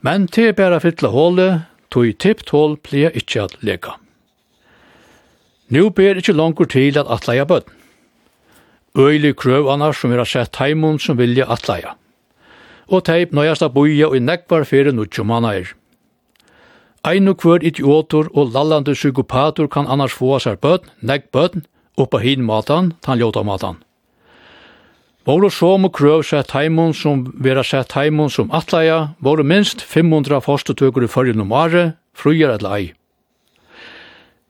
men 0.07 0.29
te 0.31 0.53
bæra 0.53 0.79
fytla 0.79 1.11
hålet, 1.11 1.67
tog 1.91 2.15
tippt 2.23 2.55
hål 2.55 2.79
plia 2.79 3.11
ikkje 3.11 3.49
at 3.49 3.59
leka. 3.67 3.99
Nu 5.67 5.91
ber 5.91 6.23
ikkje 6.23 6.39
langkur 6.39 6.71
til 6.71 6.95
at 6.95 7.11
atleia 7.11 7.43
bøtten 7.43 7.78
øylig 8.99 9.37
krøvanar 9.37 9.95
som 9.95 10.13
er 10.13 10.25
sett 10.25 10.57
heimund 10.57 11.01
som 11.01 11.19
vilja 11.19 11.47
atleia. 11.49 11.95
Og 12.89 13.05
teip 13.05 13.33
nøyast 13.33 13.63
av 13.63 13.75
boia 13.75 14.09
og 14.09 14.17
i 14.17 14.21
nekvar 14.21 14.65
fyrir 14.65 14.93
nutjumannair. 14.93 15.75
Ein 17.05 17.29
og 17.29 17.39
kvör 17.41 17.63
idiotor 17.63 18.29
og 18.35 18.53
lallande 18.53 18.93
psykopator 18.93 19.69
kan 19.69 19.87
annars 19.87 20.13
få 20.13 20.39
seg 20.41 20.59
bøtn, 20.61 20.89
nekk 21.01 21.31
bøtn, 21.33 21.63
oppa 21.97 22.19
hin 22.19 22.43
matan, 22.43 22.95
tan 23.01 23.19
ljóta 23.19 23.45
matan. 23.45 23.79
Våre 25.25 25.51
som 25.51 25.85
og 25.85 25.93
krøv 25.93 26.23
sett 26.25 26.51
heimund 26.57 26.97
som 26.97 27.27
vera 27.39 27.63
sett 27.63 27.93
heimund 27.93 28.33
som 28.33 28.51
atleia, 28.51 29.15
våre 29.21 29.45
minst 29.45 29.83
500 29.85 30.41
forstetøkur 30.41 31.05
i 31.05 31.09
fyrir 31.09 31.37
numare, 31.37 31.93
frujar 32.15 32.55
et 32.55 32.63
lei. 32.63 32.95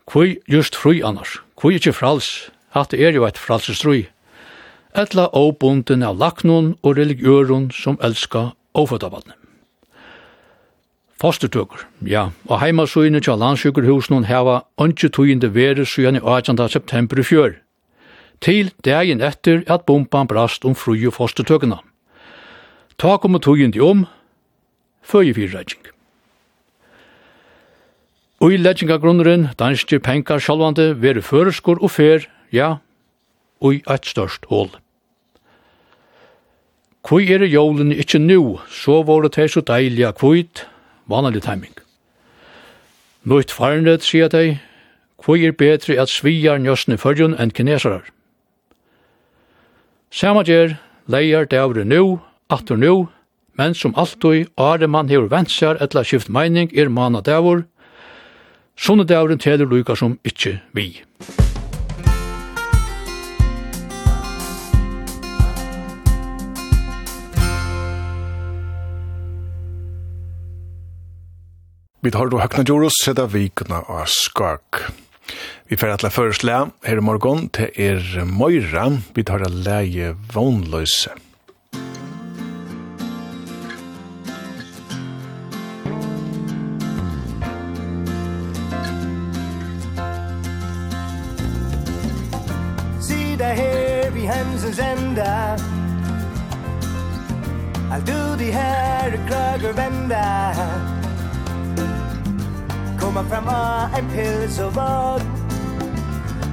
Kvøy 0.09 0.39
just 0.49 0.79
fru 0.79 0.95
annars, 1.05 1.41
kvøy 1.59 1.77
ikkje 1.77 1.93
frals, 1.93 2.29
hatt 2.73 2.95
er 2.95 3.13
jo 3.13 3.27
eit 3.27 3.37
fralsestrui 3.37 4.07
etla 4.99 5.29
åbunden 5.37 6.03
av 6.03 6.19
laknon 6.19 6.73
og 6.83 6.97
religioren 6.99 7.69
som 7.71 7.99
elska 8.03 8.51
åfødabalne. 8.75 9.37
Fostertøkker, 11.19 11.83
ja, 12.07 12.29
og 12.47 12.61
heimasøyene 12.63 13.21
til 13.23 13.39
landsjukkerhusen 13.39 14.27
heva 14.29 14.61
ønske 14.79 15.11
tøyende 15.11 15.51
vere 15.55 15.83
i 15.83 16.21
18. 16.23 16.69
september 16.69 17.19
i 17.19 17.23
fjør, 17.27 17.53
til 18.41 18.71
dagen 18.85 19.21
etter 19.21 19.65
at 19.67 19.87
bomban 19.87 20.31
brast 20.31 20.65
om 20.65 20.75
fruje 20.75 21.11
fostertøkkene. 21.11 21.79
Ta 22.99 23.17
kommer 23.17 23.39
tøyende 23.39 23.83
om, 23.83 24.07
føye 25.03 25.35
fyrreitsing. 25.35 25.83
Og 28.41 28.53
i 28.53 28.57
leggingagrunneren, 28.57 29.49
danske 29.59 29.99
penkar 29.99 30.39
sjalvande, 30.39 30.93
vere 31.03 31.23
føreskor 31.23 31.83
og 31.83 31.91
fer, 31.91 32.29
ja, 32.53 32.77
og 33.61 33.75
i 33.75 33.83
et 33.91 34.07
størst 34.07 34.47
hål. 34.47 34.71
Kvoi 37.09 37.25
er 37.33 37.41
jólene 37.49 37.97
ikkje 37.97 38.19
nu, 38.21 38.59
så 38.69 38.99
våre 39.01 39.31
teg 39.33 39.49
så 39.49 39.63
deilig 39.65 39.97
deilige 39.97 40.11
kvoit, 40.21 40.67
vanlig 41.09 41.41
timing. 41.41 41.73
Nøyt 43.25 43.49
farnet, 43.49 44.05
sier 44.05 44.29
teg, 44.29 44.59
kvoi 45.17 45.39
er 45.49 45.57
betre 45.57 45.97
at 45.97 46.13
sviar 46.13 46.61
njøsne 46.61 47.01
fyrjun 47.01 47.39
enn 47.41 47.55
kinesarar. 47.57 48.05
Sama 50.13 50.45
gjer, 50.45 50.77
leier 51.09 51.49
davre 51.49 51.89
nu, 51.89 52.21
atur 52.53 52.77
nu, 52.77 53.09
men 53.57 53.73
som 53.73 53.97
alltid 53.97 54.53
are 54.61 54.87
man 54.87 55.09
hever 55.09 55.33
ventsar 55.33 55.81
etla 55.81 56.05
skift 56.05 56.29
meining 56.29 56.69
er 56.77 56.93
mana 56.93 57.25
davur, 57.25 57.65
sånne 58.77 59.09
davuren 59.09 59.41
teler 59.41 59.65
lukar 59.65 59.97
som 59.97 60.21
ikkje 60.29 60.59
vi. 60.77 60.91
Musik 61.25 61.48
Vi 72.01 72.11
tar 72.11 72.27
då 72.27 72.39
högna 72.39 72.65
Djoros, 72.65 72.93
sida 73.05 73.27
vikna 73.27 73.81
av 73.81 74.05
Skak. 74.07 74.77
Vi 75.67 75.77
fer 75.77 75.89
atla 75.89 76.11
føreslega 76.11 76.71
här 76.85 76.97
i 76.97 77.01
morgon 77.01 77.49
till 77.49 77.71
er 77.75 78.25
Moira, 78.25 79.03
vi 79.15 79.25
tar 79.25 79.41
a 79.41 79.49
läge 79.49 80.15
vognløse. 80.33 81.11
Sida 93.03 93.45
her 93.45 94.11
vid 94.11 94.25
hemsens 94.25 94.79
enda 94.79 95.59
Alt 97.93 98.07
du 98.07 98.37
de 98.39 98.53
her 98.53 99.19
klager 99.27 99.73
vända 99.73 100.55
Sida 100.55 100.63
her 100.63 100.63
i 100.63 100.63
hemsens 100.63 100.63
enda 100.63 100.98
komma 103.01 103.25
fram 103.25 103.49
av 103.49 103.99
en 103.99 104.09
pils 104.11 104.59
och 104.59 104.75
vad 104.75 105.23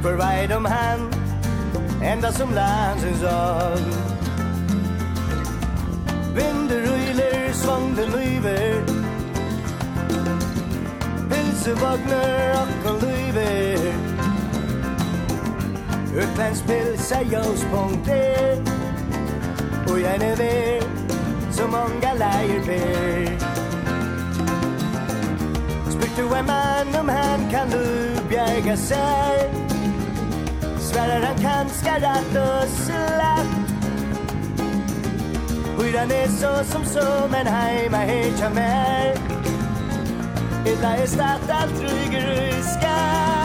För 0.04 0.14
vad 0.14 0.52
om 0.58 0.66
han 0.66 1.12
Ända 2.04 2.32
som 2.32 2.54
landsens 2.54 3.24
av 3.24 3.80
Vinder 6.36 6.82
röjler, 6.82 7.54
svangden 7.54 8.12
lyver 8.12 8.84
Pilsevagnar 11.30 12.52
och 12.62 12.86
kon 12.86 13.00
lyver 13.00 13.94
Utländsk 16.16 16.68
pils 16.68 17.12
är 17.12 17.22
jås.de 17.22 18.62
Och 19.88 20.00
jag 20.00 20.16
är 20.16 20.82
som 21.52 21.72
många 21.72 22.14
lejer 22.14 22.66
ber 22.66 23.65
du 26.16 26.36
en 26.36 26.46
man 26.46 26.96
om 27.02 27.10
han 27.10 27.50
kan 27.52 27.70
du 27.70 28.16
bjäga 28.30 28.78
sig 28.78 29.52
Svärar 30.80 31.22
han 31.22 31.38
kan 31.38 31.70
skarrat 31.70 32.30
och 32.30 32.70
slatt 32.70 33.66
Hyran 35.80 36.12
är 36.12 36.28
så 36.28 36.64
som 36.64 36.86
så 36.86 37.28
men 37.32 37.48
heima 37.48 37.98
hittar 37.98 38.50
mig 38.50 39.18
Illa 40.66 40.98
är 40.98 41.08
statt 41.08 41.50
allt 41.50 41.82
ryger 41.82 42.28
ryskar 42.28 43.45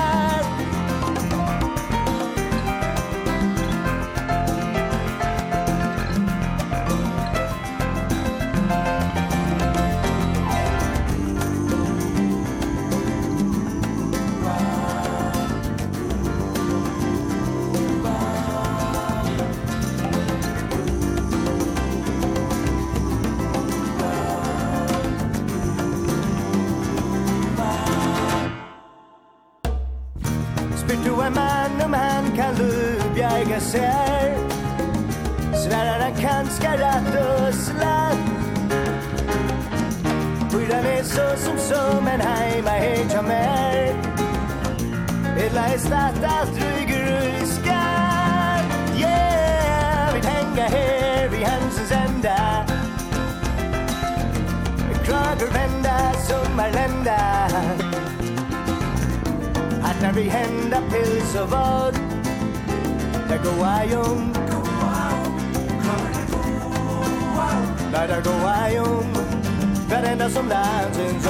kan 32.40 32.54
lubjæga 32.54 33.60
sær 33.60 34.28
Sværar 35.62 36.00
han 36.04 36.14
kanska 36.24 36.70
rætt 36.82 37.14
og 37.24 37.54
slatt 37.54 38.20
Bryr 40.50 40.72
han 40.74 41.04
så 41.04 41.26
som 41.44 41.58
som 41.68 42.08
en 42.14 42.20
heima 42.20 42.74
heit 42.84 43.12
ja 43.14 43.22
mer 43.22 43.92
Illa 45.44 45.64
er 45.74 45.78
statt 45.78 46.24
alt 46.36 46.54
ryger 46.62 47.08
i 47.42 47.46
skatt 47.56 48.68
Yeah, 49.02 50.14
vi 50.14 50.20
hänga 50.32 50.66
her 50.76 51.28
vi 51.32 51.42
hansens 51.50 51.92
enda 52.04 52.38
Krager 55.04 55.50
vända, 55.56 55.96
sommarlända 56.28 57.20
Hattar 59.82 60.12
vi 60.12 60.28
hända 60.28 60.78
pils 60.90 61.34
och 61.42 61.50
vodka 61.50 62.09
da 63.30 63.36
go 63.36 63.50
ayom 63.62 64.32
Da 67.92 68.06
da 68.06 68.20
go 68.20 68.30
ayom 68.46 69.12
Där 69.90 70.02
ända 70.02 70.30
som 70.30 70.48
landsens 70.48 71.26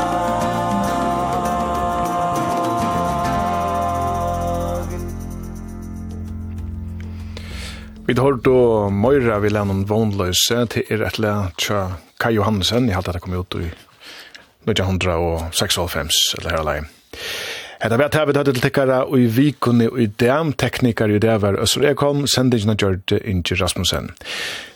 Vi 8.06 8.14
har 8.14 8.32
då 8.32 8.90
Moira 8.90 9.38
vill 9.38 9.56
ha 9.56 9.64
någon 9.64 9.84
vånlöse 9.84 10.66
till 10.66 10.82
er 10.88 11.02
ett 11.02 11.18
lä 11.18 11.46
tja 11.56 11.92
Kai 12.16 12.32
Johansen, 12.32 12.88
jag 12.88 12.94
hade 12.94 13.12
det 13.12 13.20
kom 13.20 13.40
ut 13.40 13.54
i 13.54 13.70
1996 14.70 15.74
eller 16.38 16.50
här 16.50 16.84
Hetta 17.80 17.96
vart 17.96 18.16
hava 18.18 18.32
tað 18.36 18.50
til 18.50 18.58
tekkara 18.60 18.96
og 19.08 19.22
í 19.22 19.28
vikuni 19.32 19.86
og 19.88 20.02
í 20.02 20.10
dæm 20.20 20.50
teknikar 20.60 21.08
í 21.08 21.20
dag 21.22 21.38
var 21.40 21.56
Øsser 21.62 21.86
Ekholm 21.88 22.26
sendingina 22.28 22.74
gjørt 22.76 23.14
Inge 23.22 23.56
Rasmussen. 23.56 24.10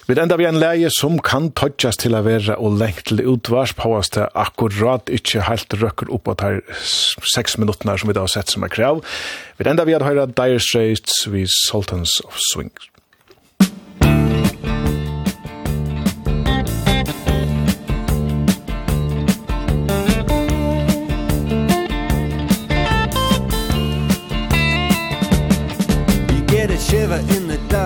Vi 0.08 0.16
enda 0.16 0.38
vi 0.40 0.46
en 0.48 0.56
leie 0.60 0.88
som 0.92 1.18
kan 1.20 1.50
tøtjas 1.52 2.00
til 2.00 2.16
å 2.16 2.22
være 2.24 2.56
og 2.56 2.78
lengt 2.80 3.04
til 3.10 3.20
utvars 3.28 3.76
påas 3.76 4.08
akkurat 4.16 5.12
ikke 5.12 5.44
helt 5.50 5.76
røkker 5.80 6.08
opp 6.16 6.32
at 6.32 6.46
her 6.46 6.62
seks 6.80 7.58
minuttene 7.60 7.98
som 8.00 8.08
vi 8.08 8.16
da 8.16 8.24
har 8.24 8.32
sett 8.32 8.56
som 8.56 8.64
er 8.64 8.72
krav. 8.72 9.04
Vi 9.60 9.68
enda 9.68 9.84
vi 9.84 9.96
en 9.96 10.08
høyre 10.08 10.24
Dire 10.32 10.64
Straits 10.64 11.26
vi 11.28 11.44
Sultans 11.44 12.22
of 12.24 12.40
Swing. 12.52 12.72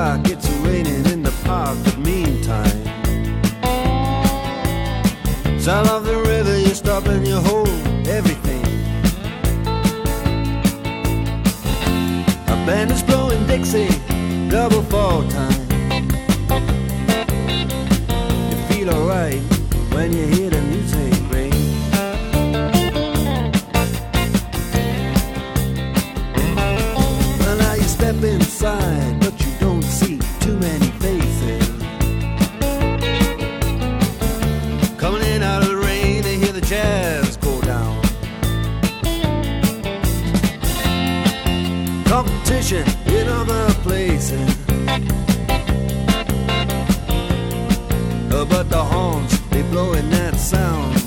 o'clock 0.08 0.28
It's 0.28 0.48
raining 0.64 1.06
in 1.06 1.22
the 1.22 1.32
park, 1.44 1.76
but 1.84 1.98
meantime 1.98 2.84
Sound 5.60 5.88
of 5.88 6.07
attention 42.70 43.14
in 43.14 43.28
other 43.28 43.72
places. 43.82 44.56
But 48.28 48.70
the 48.70 48.82
horns, 48.82 49.40
they 49.50 49.62
blowing 49.62 50.10
that 50.10 50.36
sound. 50.36 50.97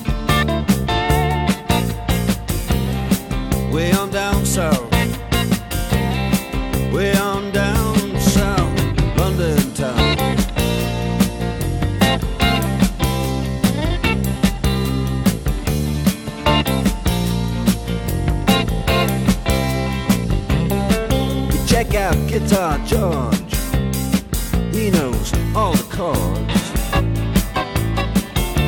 Guitar 22.32 22.78
George. 22.86 23.56
He 24.74 24.90
knows 24.90 25.34
all 25.54 25.74
the 25.74 25.86
chords. 25.92 26.64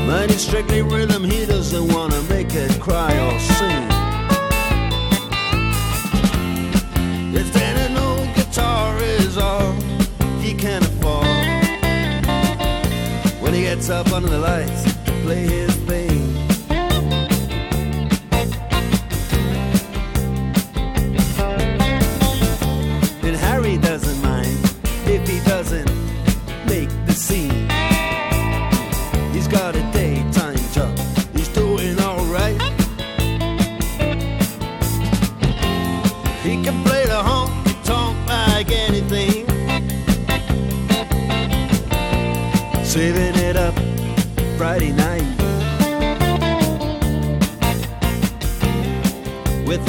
Mine 0.05 0.29
is 0.31 0.45
strictly 0.45 0.81
rhythm 0.81 1.23
He 1.23 1.45
doesn't 1.45 1.93
want 1.93 2.11
to 2.11 2.21
make 2.23 2.53
it 2.53 2.77
cry 2.81 3.17
or 3.25 3.39
sing. 3.39 3.87
If 7.33 7.53
then 7.53 7.89
an 7.89 7.97
old 7.97 8.35
guitar 8.35 8.97
is 9.01 9.37
all 9.37 9.71
He 10.41 10.53
can 10.53 10.83
afford. 10.83 11.25
When 13.41 13.53
he 13.53 13.61
gets 13.61 13.89
up 13.89 14.11
under 14.11 14.27
the 14.27 14.39
lights 14.39 14.83
To 15.05 15.11
play 15.23 15.47
his 15.47 15.82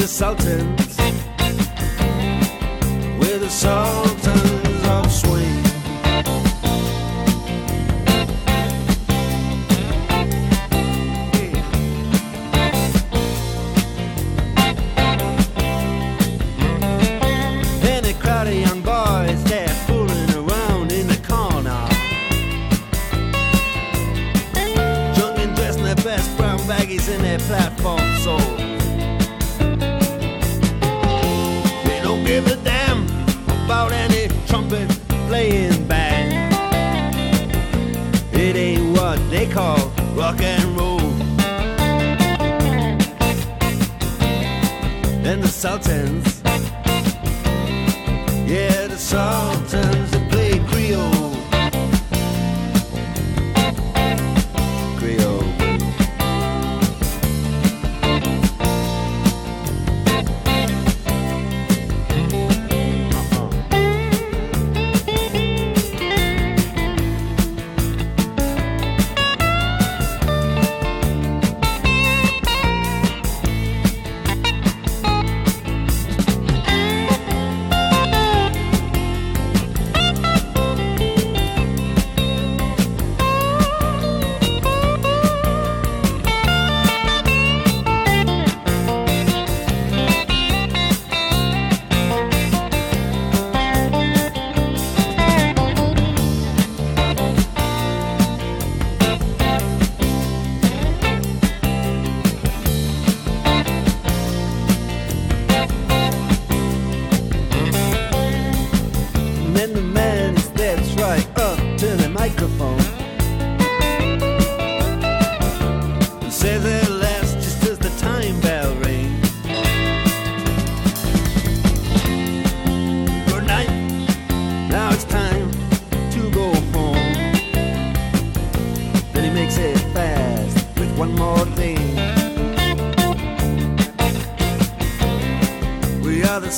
consultant 0.05 0.79
With 3.17 3.41
a 3.41 3.49
song 3.49 4.14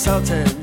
salted. 0.07 0.56